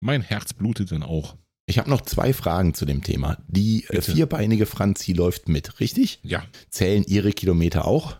mein 0.00 0.22
Herz 0.22 0.52
blutet 0.52 0.92
dann 0.92 1.02
auch. 1.02 1.36
Ich 1.66 1.78
habe 1.78 1.90
noch 1.90 2.02
zwei 2.02 2.32
Fragen 2.32 2.72
zu 2.72 2.86
dem 2.86 3.02
Thema. 3.02 3.36
Die 3.48 3.84
äh, 3.88 3.96
Bitte. 3.96 4.12
vierbeinige 4.12 4.66
Franzi 4.66 5.12
läuft 5.12 5.48
mit, 5.48 5.80
richtig? 5.80 6.20
Ja. 6.22 6.46
Zählen 6.70 7.02
ihre 7.02 7.32
Kilometer 7.32 7.84
auch? 7.84 8.16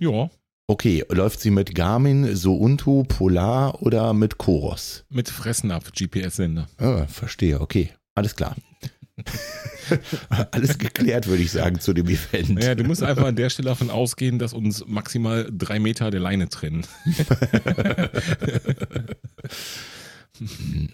Ja. 0.00 0.28
Okay, 0.68 1.04
läuft 1.10 1.40
sie 1.40 1.50
mit 1.50 1.74
Garmin, 1.74 2.36
Sountu, 2.36 3.02
Polar 3.04 3.82
oder 3.82 4.14
mit 4.14 4.38
Koros? 4.38 5.04
Mit 5.10 5.28
Fressnapf, 5.28 5.90
GPS-Sender. 5.92 6.68
Ah, 6.78 7.04
verstehe, 7.06 7.60
okay. 7.60 7.90
Alles 8.14 8.36
klar. 8.36 8.54
Alles 10.52 10.78
geklärt, 10.78 11.26
würde 11.26 11.42
ich 11.42 11.50
sagen, 11.50 11.80
zu 11.80 11.92
dem 11.92 12.06
Event. 12.06 12.62
Ja, 12.62 12.74
du 12.74 12.84
musst 12.84 13.02
einfach 13.02 13.26
an 13.26 13.36
der 13.36 13.50
Stelle 13.50 13.68
davon 13.68 13.90
ausgehen, 13.90 14.38
dass 14.38 14.54
uns 14.54 14.86
maximal 14.86 15.50
drei 15.52 15.78
Meter 15.78 16.10
der 16.10 16.20
Leine 16.20 16.48
trennen. 16.48 16.86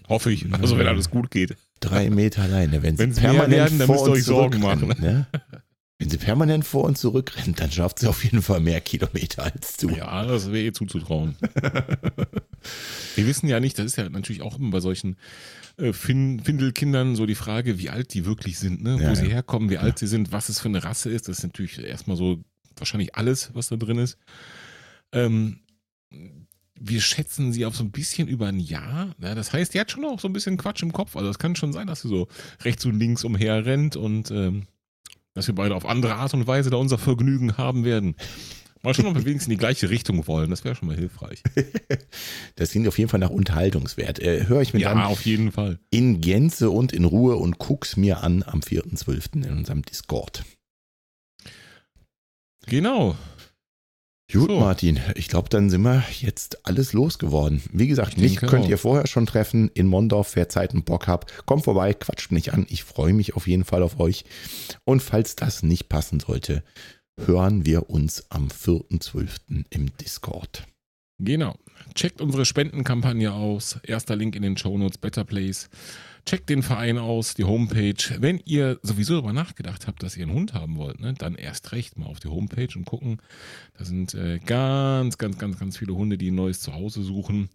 Hoffe 0.09 0.31
ich. 0.31 0.53
Also 0.53 0.77
wenn 0.77 0.87
alles 0.87 1.09
gut 1.09 1.31
geht. 1.31 1.55
Drei 1.79 2.09
Meter 2.09 2.41
alleine. 2.43 2.83
Wenn 2.83 2.97
sie 2.97 3.21
permanent 3.21 3.51
werden, 3.51 3.79
dann 3.79 3.89
müsst 3.89 4.05
ihr 4.05 4.11
euch 4.11 4.25
Sorgen 4.25 4.59
machen. 4.59 4.93
Ne? 4.99 5.27
Wenn 5.99 6.09
sie 6.09 6.17
permanent 6.17 6.63
vor 6.63 6.85
und 6.85 6.97
zurück 6.97 7.35
rennt, 7.35 7.59
dann 7.59 7.71
schafft 7.73 7.99
sie 7.99 8.07
auf 8.07 8.23
jeden 8.23 8.41
Fall 8.41 8.61
mehr 8.61 8.79
Kilometer 8.79 9.43
als 9.43 9.75
du. 9.75 9.89
Ja, 9.89 10.25
das 10.25 10.47
wäre 10.47 10.63
ihr 10.63 10.73
zuzutrauen. 10.73 11.35
Wir 13.15 13.27
wissen 13.27 13.49
ja 13.49 13.59
nicht, 13.59 13.77
das 13.77 13.85
ist 13.85 13.97
ja 13.97 14.09
natürlich 14.09 14.41
auch 14.41 14.57
immer 14.57 14.71
bei 14.71 14.79
solchen 14.79 15.17
äh, 15.75 15.91
Findelkindern 15.91 17.17
so 17.17 17.25
die 17.25 17.35
Frage, 17.35 17.79
wie 17.79 17.89
alt 17.89 18.13
die 18.13 18.25
wirklich 18.25 18.59
sind, 18.59 18.81
ne? 18.81 18.97
wo 18.97 19.03
ja, 19.03 19.15
sie 19.15 19.25
ja. 19.25 19.31
herkommen, 19.31 19.69
wie 19.69 19.73
ja. 19.73 19.81
alt 19.81 19.99
sie 19.99 20.07
sind, 20.07 20.31
was 20.31 20.47
es 20.47 20.61
für 20.61 20.69
eine 20.69 20.85
Rasse 20.85 21.09
ist. 21.09 21.27
Das 21.27 21.39
ist 21.39 21.43
natürlich 21.43 21.77
erstmal 21.77 22.15
so 22.15 22.41
wahrscheinlich 22.77 23.15
alles, 23.15 23.51
was 23.53 23.67
da 23.67 23.75
drin 23.75 23.97
ist. 23.97 24.17
Ähm, 25.11 25.59
wir 26.79 27.01
schätzen 27.01 27.51
sie 27.51 27.65
auf 27.65 27.75
so 27.75 27.83
ein 27.83 27.91
bisschen 27.91 28.29
über 28.29 28.47
ein 28.47 28.59
Jahr. 28.59 29.13
Ja, 29.21 29.35
das 29.35 29.51
heißt, 29.51 29.73
die 29.73 29.81
hat 29.81 29.91
schon 29.91 30.05
auch 30.05 30.21
so 30.21 30.29
ein 30.29 30.33
bisschen 30.33 30.55
Quatsch 30.55 30.81
im 30.81 30.93
Kopf. 30.93 31.17
Also 31.17 31.29
es 31.29 31.39
kann 31.39 31.57
schon 31.57 31.73
sein, 31.73 31.87
dass 31.87 32.03
sie 32.03 32.07
so 32.07 32.29
rechts 32.63 32.85
und 32.85 32.97
links 32.97 33.25
umher 33.25 33.65
rennt 33.65 33.97
und 33.97 34.31
ähm, 34.31 34.67
dass 35.39 35.47
wir 35.47 35.55
beide 35.55 35.73
auf 35.73 35.85
andere 35.85 36.15
Art 36.15 36.33
und 36.33 36.47
Weise 36.47 36.69
da 36.69 36.75
unser 36.75 36.97
Vergnügen 36.97 37.57
haben 37.57 37.85
werden. 37.85 38.15
Mal 38.81 38.93
schauen, 38.93 39.07
ob 39.07 39.15
wir 39.15 39.25
wenigstens 39.25 39.47
in 39.47 39.51
die 39.51 39.57
gleiche 39.57 39.89
Richtung 39.89 40.27
wollen. 40.27 40.49
Das 40.49 40.65
wäre 40.65 40.75
schon 40.75 40.89
mal 40.89 40.97
hilfreich. 40.97 41.41
das 42.55 42.71
klingt 42.71 42.87
auf 42.89 42.97
jeden 42.97 43.09
Fall 43.09 43.21
nach 43.21 43.29
Unterhaltungswert. 43.29 44.19
Äh, 44.19 44.47
Höre 44.47 44.61
ich 44.61 44.73
mir 44.73 44.81
ja, 44.81 44.93
dann 44.93 45.03
auf 45.03 45.25
jeden 45.25 45.53
Fall. 45.53 45.79
in 45.91 46.19
Gänze 46.19 46.69
und 46.69 46.91
in 46.91 47.05
Ruhe 47.05 47.37
und 47.37 47.57
guck's 47.57 47.95
mir 47.95 48.21
an 48.21 48.43
am 48.43 48.59
4.12. 48.59 49.45
in 49.45 49.57
unserem 49.57 49.81
Discord. 49.81 50.43
Genau. 52.65 53.15
Gut, 54.31 54.49
so. 54.49 54.59
Martin, 54.59 54.99
ich 55.15 55.27
glaube, 55.27 55.49
dann 55.49 55.69
sind 55.71 55.81
wir 55.81 56.03
jetzt 56.19 56.65
alles 56.67 56.93
losgeworden. 56.93 57.63
Wie 57.71 57.87
gesagt, 57.87 58.17
mich 58.17 58.37
könnt 58.37 58.65
auch. 58.65 58.69
ihr 58.69 58.77
vorher 58.77 59.07
schon 59.07 59.25
treffen 59.25 59.71
in 59.73 59.87
Mondorf, 59.87 60.35
wer 60.35 60.49
Zeit 60.49 60.73
und 60.73 60.85
Bock 60.85 61.07
habt. 61.07 61.45
Kommt 61.47 61.63
vorbei, 61.63 61.93
quatscht 61.93 62.31
mich 62.31 62.53
an. 62.53 62.67
Ich 62.69 62.83
freue 62.83 63.13
mich 63.13 63.35
auf 63.35 63.47
jeden 63.47 63.65
Fall 63.65 63.81
auf 63.81 63.99
euch. 63.99 64.25
Und 64.85 65.01
falls 65.01 65.35
das 65.35 65.63
nicht 65.63 65.89
passen 65.89 66.19
sollte, 66.19 66.63
hören 67.25 67.65
wir 67.65 67.89
uns 67.89 68.25
am 68.29 68.49
4.12. 68.49 69.65
im 69.71 69.97
Discord. 69.97 70.67
Genau. 71.17 71.55
Checkt 71.95 72.21
unsere 72.21 72.45
Spendenkampagne 72.45 73.33
aus. 73.33 73.79
Erster 73.83 74.15
Link 74.15 74.35
in 74.35 74.43
den 74.43 74.57
Show 74.57 74.77
Notes, 74.77 74.99
Better 74.99 75.23
Place. 75.25 75.69
Checkt 76.25 76.49
den 76.49 76.63
Verein 76.63 76.97
aus, 76.97 77.33
die 77.33 77.43
Homepage. 77.43 77.95
Wenn 78.19 78.41
ihr 78.45 78.79
sowieso 78.83 79.13
darüber 79.13 79.33
nachgedacht 79.33 79.87
habt, 79.87 80.03
dass 80.03 80.17
ihr 80.17 80.23
einen 80.23 80.35
Hund 80.35 80.53
haben 80.53 80.77
wollt, 80.77 80.99
ne, 80.99 81.13
dann 81.17 81.35
erst 81.35 81.71
recht 81.71 81.97
mal 81.97 82.05
auf 82.05 82.19
die 82.19 82.27
Homepage 82.27 82.69
und 82.75 82.85
gucken. 82.85 83.21
Da 83.77 83.85
sind 83.85 84.13
äh, 84.13 84.39
ganz, 84.39 85.17
ganz, 85.17 85.37
ganz, 85.37 85.59
ganz 85.59 85.77
viele 85.77 85.95
Hunde, 85.95 86.17
die 86.17 86.31
ein 86.31 86.35
neues 86.35 86.59
Zuhause 86.59 87.01
suchen. 87.01 87.49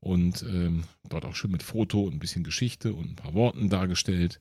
Und 0.00 0.42
ähm, 0.42 0.84
dort 1.08 1.24
auch 1.24 1.34
schön 1.34 1.50
mit 1.50 1.62
Foto 1.62 2.02
und 2.02 2.14
ein 2.14 2.20
bisschen 2.20 2.44
Geschichte 2.44 2.94
und 2.94 3.10
ein 3.10 3.16
paar 3.16 3.34
Worten 3.34 3.68
dargestellt. 3.68 4.40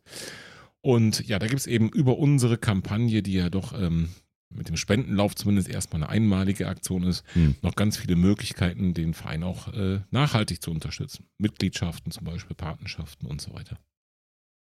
Und 0.81 1.27
ja, 1.27 1.39
da 1.39 1.47
gibt 1.47 1.59
es 1.59 1.67
eben 1.67 1.89
über 1.89 2.17
unsere 2.17 2.57
Kampagne, 2.57 3.21
die 3.21 3.33
ja 3.33 3.49
doch 3.49 3.79
ähm, 3.79 4.09
mit 4.49 4.67
dem 4.67 4.77
Spendenlauf 4.77 5.35
zumindest 5.35 5.69
erstmal 5.69 6.03
eine 6.03 6.11
einmalige 6.11 6.67
Aktion 6.67 7.03
ist, 7.03 7.23
hm. 7.33 7.55
noch 7.61 7.75
ganz 7.75 7.97
viele 7.97 8.15
Möglichkeiten, 8.15 8.93
den 8.93 9.13
Verein 9.13 9.43
auch 9.43 9.73
äh, 9.73 10.01
nachhaltig 10.11 10.61
zu 10.61 10.71
unterstützen. 10.71 11.27
Mitgliedschaften 11.37 12.11
zum 12.11 12.25
Beispiel, 12.25 12.55
Patenschaften 12.55 13.27
und 13.27 13.41
so 13.41 13.53
weiter. 13.53 13.77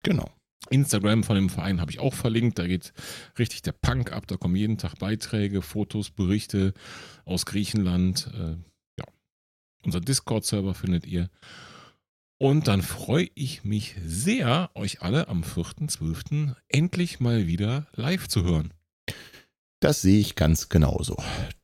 Genau. 0.02 0.31
Instagram 0.70 1.24
von 1.24 1.36
dem 1.36 1.51
Verein 1.51 1.81
habe 1.81 1.90
ich 1.90 1.98
auch 1.98 2.15
verlinkt. 2.15 2.59
Da 2.59 2.66
geht 2.66 2.93
richtig 3.39 3.62
der 3.62 3.73
Punk 3.73 4.12
ab. 4.12 4.27
Da 4.27 4.36
kommen 4.36 4.56
jeden 4.56 4.78
Tag 4.78 4.98
Beiträge, 4.98 5.61
Fotos, 5.62 6.11
Berichte 6.11 6.73
aus 7.24 7.44
Griechenland. 7.44 8.31
Äh, 8.35 8.56
ja. 8.98 9.05
Unser 9.85 10.01
Discord-Server 10.01 10.74
findet 10.74 11.06
ihr. 11.06 11.28
Und 12.39 12.66
dann 12.69 12.82
freue 12.82 13.28
ich 13.35 13.65
mich 13.65 13.97
sehr, 14.05 14.70
euch 14.74 15.02
alle 15.02 15.28
am 15.28 15.43
4.12. 15.43 16.55
endlich 16.69 17.20
mal 17.20 17.47
wieder 17.47 17.86
live 17.93 18.28
zu 18.28 18.43
hören. 18.44 18.73
Das 19.85 20.01
sehe 20.01 20.19
ich 20.19 20.35
ganz 20.35 20.70
genauso. 20.70 21.19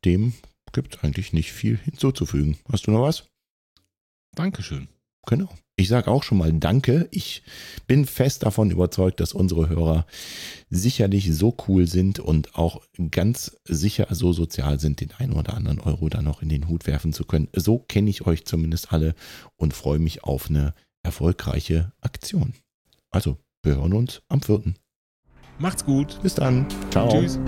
Dem 0.05 0.35
gibt 0.75 1.03
eigentlich 1.03 1.33
nicht 1.33 1.53
viel 1.53 1.79
hinzuzufügen. 1.79 2.59
Hast 2.71 2.87
du 2.87 2.91
noch 2.91 3.01
was? 3.01 3.25
Dankeschön. 4.37 4.89
Genau. 5.27 5.49
Ich 5.77 5.89
sage 5.89 6.11
auch 6.11 6.23
schon 6.23 6.37
mal 6.37 6.53
Danke. 6.53 7.09
Ich 7.13 7.43
bin 7.87 8.05
fest 8.05 8.43
davon 8.43 8.71
überzeugt, 8.71 9.21
dass 9.21 9.33
unsere 9.33 9.71
Hörer 9.71 10.05
sicherlich 10.69 11.35
so 11.35 11.57
cool 11.67 11.87
sind 11.87 12.19
und 12.19 12.57
auch 12.57 12.83
ganz 13.11 13.57
sicher 13.65 14.07
so 14.11 14.35
sozial 14.35 14.79
sind, 14.81 15.01
den 15.01 15.13
einen 15.13 15.33
oder 15.33 15.55
anderen 15.55 15.81
Euro 15.81 16.11
dann 16.11 16.27
noch 16.27 16.43
in 16.43 16.51
den 16.51 16.69
Hut 16.69 16.87
werfen 16.87 17.15
zu 17.15 17.25
können. 17.25 17.49
So 17.57 17.79
kenne 17.79 18.11
ich 18.11 18.27
euch 18.27 18.45
zumindest 18.45 18.93
alle 18.93 19.15
und 19.57 19.73
freue 19.73 19.99
mich 19.99 20.25
auf 20.25 20.51
eine 20.51 20.75
erfolgreiche 21.03 21.95
Aktion. 22.03 22.53
Also, 23.11 23.39
wir 23.63 23.77
hören 23.77 23.95
uns 23.95 24.21
am 24.29 24.43
4. 24.43 24.75
Macht's 25.59 25.87
gut. 25.87 26.21
Bis 26.23 26.35
dann. 26.35 26.67
Ciao. 26.91 27.09
Tschüss. 27.09 27.41